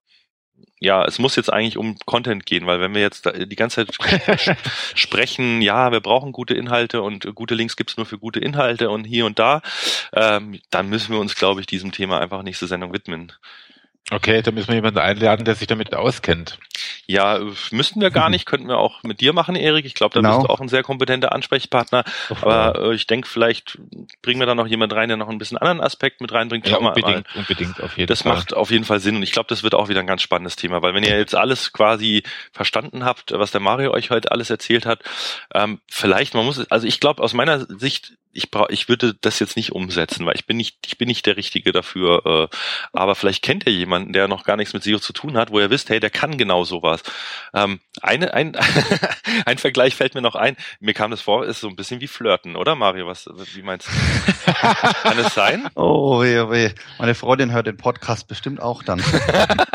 ja, 0.80 1.06
es 1.06 1.20
muss 1.20 1.36
jetzt 1.36 1.52
eigentlich 1.52 1.78
um 1.78 1.98
Content 2.06 2.46
gehen, 2.46 2.66
weil 2.68 2.80
wenn 2.82 2.94
wir 2.94 3.02
jetzt 3.02 3.26
die 3.26 3.56
ganze 3.56 3.86
Zeit 3.86 4.58
sprechen, 4.96 5.62
ja, 5.62 5.92
wir 5.92 6.02
brauchen 6.02 6.32
gute 6.32 6.54
Inhalte 6.54 7.02
und 7.02 7.34
gute 7.34 7.56
Links 7.56 7.78
gibt's 7.78 7.98
nur 7.98 8.06
für 8.06 8.18
gute 8.18 8.40
Inhalte 8.40 8.90
und 8.90 9.06
hier 9.06 9.26
und 9.26 9.40
da, 9.40 9.62
ähm, 10.14 10.60
dann 10.72 10.90
müssen 10.90 11.14
wir 11.14 11.20
uns, 11.20 11.36
glaube 11.36 11.62
ich, 11.62 11.68
diesem 11.68 11.92
Thema 11.92 12.20
einfach 12.20 12.44
nächste 12.44 12.68
Sendung 12.68 12.94
widmen. 12.94 13.32
Okay, 14.12 14.44
da 14.44 14.52
müssen 14.52 14.68
wir 14.68 14.76
jemanden 14.76 15.00
einladen, 15.00 15.46
der 15.46 15.56
sich 15.56 15.66
damit 15.66 15.96
auskennt. 15.96 16.60
Ja, 17.08 17.40
müssten 17.72 18.02
wir 18.02 18.12
gar 18.12 18.30
nicht, 18.30 18.46
könnten 18.46 18.68
wir 18.68 18.78
auch 18.78 19.02
mit 19.02 19.20
dir 19.20 19.34
machen, 19.34 19.56
Erik. 19.56 19.86
Ich 19.86 19.96
glaube, 19.96 20.14
da 20.14 20.22
genau. 20.22 20.38
bist 20.38 20.48
du 20.48 20.54
auch 20.54 20.62
ein 20.62 20.68
sehr 20.68 20.84
kompetenter 20.84 21.32
Ansprechpartner. 21.32 22.04
Aber 22.30 22.92
äh, 22.92 22.94
ich 22.94 23.08
denke, 23.08 23.28
vielleicht 23.28 23.80
bringen 24.22 24.40
wir 24.40 24.46
da 24.46 24.54
noch 24.54 24.68
jemand 24.68 24.94
rein, 24.94 25.10
der 25.10 25.18
noch 25.18 25.30
ein 25.30 25.40
bisschen 25.40 25.58
anderen 25.58 25.82
Aspekt 25.82 26.22
mit 26.22 26.32
reinbringt. 26.32 26.68
Ja, 26.68 26.78
unbedingt, 26.78 27.08
mal. 27.08 27.24
unbedingt, 27.36 27.82
auf 27.82 27.98
jeden 27.98 28.08
das 28.08 28.22
Fall. 28.22 28.34
Das 28.34 28.40
macht 28.42 28.54
auf 28.54 28.70
jeden 28.70 28.86
Fall 28.86 29.00
Sinn 29.00 29.16
und 29.16 29.24
ich 29.24 29.32
glaube, 29.32 29.48
das 29.50 29.64
wird 29.64 29.74
auch 29.74 29.90
wieder 29.90 30.02
ein 30.02 30.08
ganz 30.08 30.22
spannendes 30.22 30.56
Thema, 30.56 30.84
weil 30.84 30.94
wenn 30.94 31.04
ihr 31.04 31.18
jetzt 31.18 31.36
alles 31.36 31.74
quasi 31.74 32.22
verstanden 32.52 33.06
habt, 33.06 33.32
was 33.32 33.52
der 33.52 33.62
Mario 33.62 33.92
euch 33.92 34.12
heute 34.12 34.32
alles 34.32 34.52
erzählt 34.52 34.86
hat, 34.86 35.00
ähm, 35.54 35.80
vielleicht, 35.88 36.36
man 36.36 36.46
muss, 36.46 36.70
also 36.70 36.86
ich 36.86 37.00
glaube, 37.00 37.24
aus 37.24 37.34
meiner 37.34 37.66
Sicht 37.66 38.14
ich 38.36 38.52
brauche, 38.52 38.72
ich 38.72 38.90
würde 38.90 39.16
das 39.22 39.40
jetzt 39.40 39.56
nicht 39.56 39.72
umsetzen, 39.72 40.26
weil 40.26 40.36
ich 40.36 40.46
bin 40.46 40.58
nicht, 40.58 40.78
ich 40.86 40.98
bin 40.98 41.08
nicht 41.08 41.26
der 41.26 41.38
Richtige 41.38 41.72
dafür. 41.72 42.50
Äh, 42.52 42.56
aber 42.92 43.16
vielleicht 43.16 43.42
kennt 43.42 43.66
ihr 43.66 43.72
jemanden, 43.72 44.12
der 44.12 44.28
noch 44.28 44.44
gar 44.44 44.58
nichts 44.58 44.74
mit 44.74 44.84
SEO 44.84 45.00
zu 45.00 45.14
tun 45.14 45.38
hat, 45.38 45.52
wo 45.52 45.60
ihr 45.60 45.70
wisst, 45.70 45.90
hey, 45.90 46.02
der 46.02 46.10
kann 46.10 46.38
genau 46.38 46.66
sowas. 46.66 47.02
Ähm, 47.54 47.80
eine, 48.02 48.34
ein, 48.34 48.56
ein 49.46 49.58
Vergleich 49.58 49.96
fällt 49.96 50.16
mir 50.16 50.22
noch 50.22 50.36
ein. 50.36 50.58
Mir 50.82 50.94
kam 50.94 51.12
das 51.12 51.22
vor, 51.22 51.46
ist 51.46 51.62
so 51.62 51.70
ein 51.70 51.78
bisschen 51.78 52.02
wie 52.02 52.08
Flirten, 52.08 52.58
oder 52.58 52.76
Mario? 52.76 53.08
Was, 53.08 53.30
wie 53.54 53.62
meinst 53.62 53.88
du? 53.88 54.52
kann 54.52 55.18
es 55.18 55.34
sein? 55.34 55.70
Oh 55.76 56.22
weh, 56.22 56.38
oh 56.40 56.52
weh. 56.52 56.72
Meine 57.00 57.16
Freundin 57.16 57.54
hört 57.54 57.68
den 57.68 57.78
Podcast 57.78 58.28
bestimmt 58.28 58.60
auch 58.60 58.84
dann. 58.84 59.02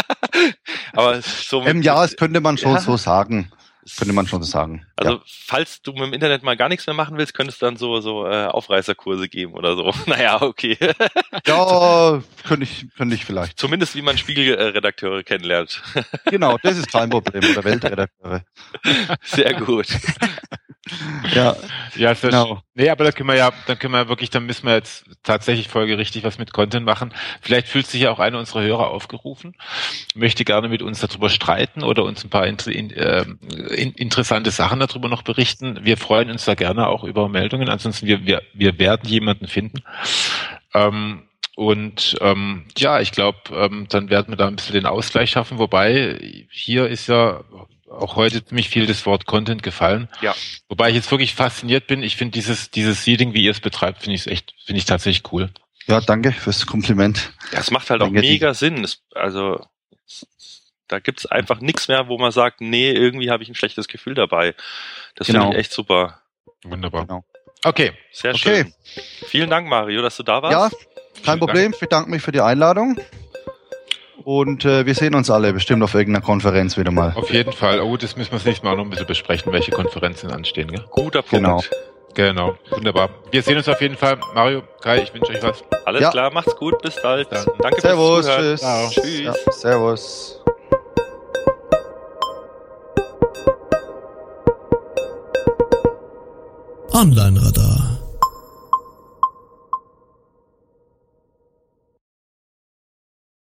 aber 0.92 1.22
so. 1.22 1.64
Ähm, 1.64 1.80
ja, 1.80 2.04
es 2.04 2.16
könnte 2.16 2.40
man 2.40 2.58
schon 2.58 2.74
ja. 2.74 2.80
so 2.80 2.98
sagen. 2.98 3.50
Könnte 3.98 4.14
man 4.14 4.26
schon 4.26 4.42
sagen. 4.42 4.86
Also 4.96 5.14
ja. 5.14 5.22
falls 5.26 5.82
du 5.82 5.92
mit 5.92 6.02
dem 6.02 6.12
Internet 6.12 6.42
mal 6.42 6.56
gar 6.56 6.68
nichts 6.68 6.86
mehr 6.86 6.94
machen 6.94 7.16
willst, 7.18 7.34
könntest 7.34 7.60
du 7.60 7.66
dann 7.66 7.76
so 7.76 8.00
so 8.00 8.26
äh, 8.26 8.46
Aufreißerkurse 8.46 9.28
geben 9.28 9.54
oder 9.54 9.76
so. 9.76 9.92
Naja, 10.06 10.42
okay. 10.42 10.76
ja, 11.46 12.22
könnte 12.46 12.64
ich, 12.64 12.86
könnte 12.96 13.14
ich 13.14 13.24
vielleicht. 13.24 13.58
Zumindest 13.58 13.94
wie 13.94 14.02
man 14.02 14.18
Spiegelredakteure 14.18 15.22
kennenlernt. 15.22 15.82
genau, 16.24 16.58
das 16.62 16.78
ist 16.78 16.90
kein 16.90 17.10
Problem. 17.10 17.44
Oder 17.44 17.64
Weltredakteure. 17.64 18.42
Sehr 19.22 19.54
gut. 19.54 19.86
Ja, 21.34 21.56
ja, 21.96 22.12
genau. 22.14 22.62
Nee, 22.74 22.88
aber 22.88 23.04
da 23.04 23.12
können 23.12 23.28
wir 23.28 23.36
ja, 23.36 23.52
dann 23.66 23.78
können 23.78 23.94
wir 23.94 24.08
wirklich, 24.08 24.30
dann 24.30 24.46
müssen 24.46 24.66
wir 24.66 24.74
jetzt 24.74 25.04
tatsächlich 25.22 25.68
folgerichtig 25.68 26.24
was 26.24 26.38
mit 26.38 26.52
Content 26.52 26.86
machen. 26.86 27.12
Vielleicht 27.40 27.68
fühlt 27.68 27.86
sich 27.86 28.02
ja 28.02 28.10
auch 28.10 28.18
einer 28.18 28.38
unserer 28.38 28.62
Hörer 28.62 28.88
aufgerufen, 28.90 29.54
möchte 30.14 30.44
gerne 30.44 30.68
mit 30.68 30.82
uns 30.82 31.00
darüber 31.00 31.28
streiten 31.28 31.82
oder 31.82 32.04
uns 32.04 32.24
ein 32.24 32.30
paar 32.30 32.46
in, 32.46 32.90
äh, 32.90 33.24
in, 33.74 33.92
interessante 33.92 34.50
Sachen 34.50 34.80
darüber 34.80 35.08
noch 35.08 35.22
berichten. 35.22 35.80
Wir 35.82 35.96
freuen 35.96 36.30
uns 36.30 36.44
da 36.44 36.54
gerne 36.54 36.88
auch 36.88 37.04
über 37.04 37.28
Meldungen. 37.28 37.68
Ansonsten 37.68 38.06
wir, 38.06 38.24
wir, 38.26 38.42
wir 38.54 38.78
werden 38.78 39.08
jemanden 39.08 39.46
finden. 39.46 39.82
Ähm, 40.74 41.24
und 41.56 42.16
ähm, 42.20 42.64
ja, 42.78 43.00
ich 43.00 43.12
glaube, 43.12 43.38
ähm, 43.52 43.86
dann 43.90 44.08
werden 44.08 44.30
wir 44.30 44.36
da 44.36 44.46
ein 44.46 44.56
bisschen 44.56 44.74
den 44.74 44.86
Ausgleich 44.86 45.30
schaffen. 45.30 45.58
Wobei 45.58 46.46
hier 46.50 46.88
ist 46.88 47.06
ja 47.06 47.44
auch 47.90 48.16
heute 48.16 48.44
ziemlich 48.44 48.68
viel 48.68 48.86
das 48.86 49.04
Wort 49.04 49.26
Content 49.26 49.62
gefallen. 49.62 50.08
Ja. 50.20 50.34
Wobei 50.68 50.90
ich 50.90 50.94
jetzt 50.94 51.10
wirklich 51.10 51.34
fasziniert 51.34 51.86
bin. 51.86 52.02
Ich 52.02 52.16
finde 52.16 52.32
dieses, 52.32 52.70
dieses 52.70 53.04
Seeding, 53.04 53.34
wie 53.34 53.42
ihr 53.42 53.50
es 53.50 53.60
betreibt, 53.60 54.02
finde 54.02 54.14
ich 54.14 54.26
echt, 54.26 54.54
finde 54.64 54.78
ich 54.78 54.84
tatsächlich 54.84 55.30
cool. 55.32 55.50
Ja, 55.86 56.00
danke 56.00 56.32
fürs 56.32 56.66
Kompliment. 56.66 57.32
Ja, 57.52 57.58
es 57.58 57.70
macht 57.70 57.90
halt 57.90 58.00
danke 58.00 58.20
auch 58.20 58.22
mega 58.22 58.54
Sinn. 58.54 58.84
Es, 58.84 59.02
also, 59.14 59.66
da 60.86 61.00
gibt's 61.00 61.26
einfach 61.26 61.60
nichts 61.60 61.88
mehr, 61.88 62.08
wo 62.08 62.16
man 62.18 62.30
sagt, 62.30 62.60
nee, 62.60 62.90
irgendwie 62.92 63.30
habe 63.30 63.42
ich 63.42 63.48
ein 63.48 63.54
schlechtes 63.54 63.88
Gefühl 63.88 64.14
dabei. 64.14 64.54
Das 65.16 65.26
genau. 65.26 65.42
finde 65.42 65.56
ich 65.56 65.60
echt 65.60 65.72
super. 65.72 66.20
Wunderbar. 66.62 67.06
Genau. 67.06 67.24
Okay. 67.64 67.92
Sehr 68.12 68.34
okay. 68.34 68.38
schön. 68.38 68.74
Vielen 69.26 69.50
Dank, 69.50 69.68
Mario, 69.68 70.02
dass 70.02 70.16
du 70.16 70.22
da 70.22 70.42
warst. 70.42 70.52
Ja, 70.52 70.68
kein 70.68 71.22
Vielen 71.24 71.38
Problem. 71.38 71.62
Dank. 71.64 71.74
Ich 71.74 71.80
bedanke 71.80 72.10
mich 72.10 72.22
für 72.22 72.32
die 72.32 72.40
Einladung. 72.40 72.98
Und 74.24 74.64
äh, 74.64 74.86
wir 74.86 74.94
sehen 74.94 75.14
uns 75.14 75.30
alle 75.30 75.52
bestimmt 75.52 75.82
auf 75.82 75.94
irgendeiner 75.94 76.24
Konferenz 76.24 76.76
wieder 76.76 76.90
mal. 76.90 77.12
Auf 77.14 77.32
jeden 77.32 77.52
Fall. 77.52 77.80
Oh, 77.80 77.96
das 77.96 78.16
müssen 78.16 78.32
wir 78.32 78.38
das 78.38 78.46
nächste 78.46 78.66
Mal 78.66 78.76
noch 78.76 78.84
ein 78.84 78.90
bisschen 78.90 79.06
besprechen, 79.06 79.52
welche 79.52 79.70
Konferenzen 79.70 80.30
anstehen. 80.30 80.68
Gell? 80.68 80.84
Guter 80.90 81.22
Punkt. 81.22 81.30
Genau. 81.30 81.62
Genau, 82.14 82.56
wunderbar. 82.70 83.10
Wir 83.30 83.40
sehen 83.42 83.56
uns 83.56 83.68
auf 83.68 83.80
jeden 83.80 83.96
Fall. 83.96 84.18
Mario, 84.34 84.62
Kai, 84.80 85.02
ich 85.02 85.14
wünsche 85.14 85.32
euch 85.32 85.42
was. 85.42 85.62
Alles 85.84 86.02
ja. 86.02 86.10
klar, 86.10 86.32
macht's 86.32 86.56
gut, 86.56 86.82
bis 86.82 87.00
bald. 87.00 87.30
Dann. 87.30 87.46
Danke 87.60 87.80
servus, 87.80 88.28
fürs 88.28 88.60
Zuhören. 88.60 88.90
Tschüss. 88.90 89.04
Tschüss. 89.04 89.20
Ja, 89.46 89.52
servus. 89.52 90.40
Online 96.92 97.40
Radar. 97.40 97.99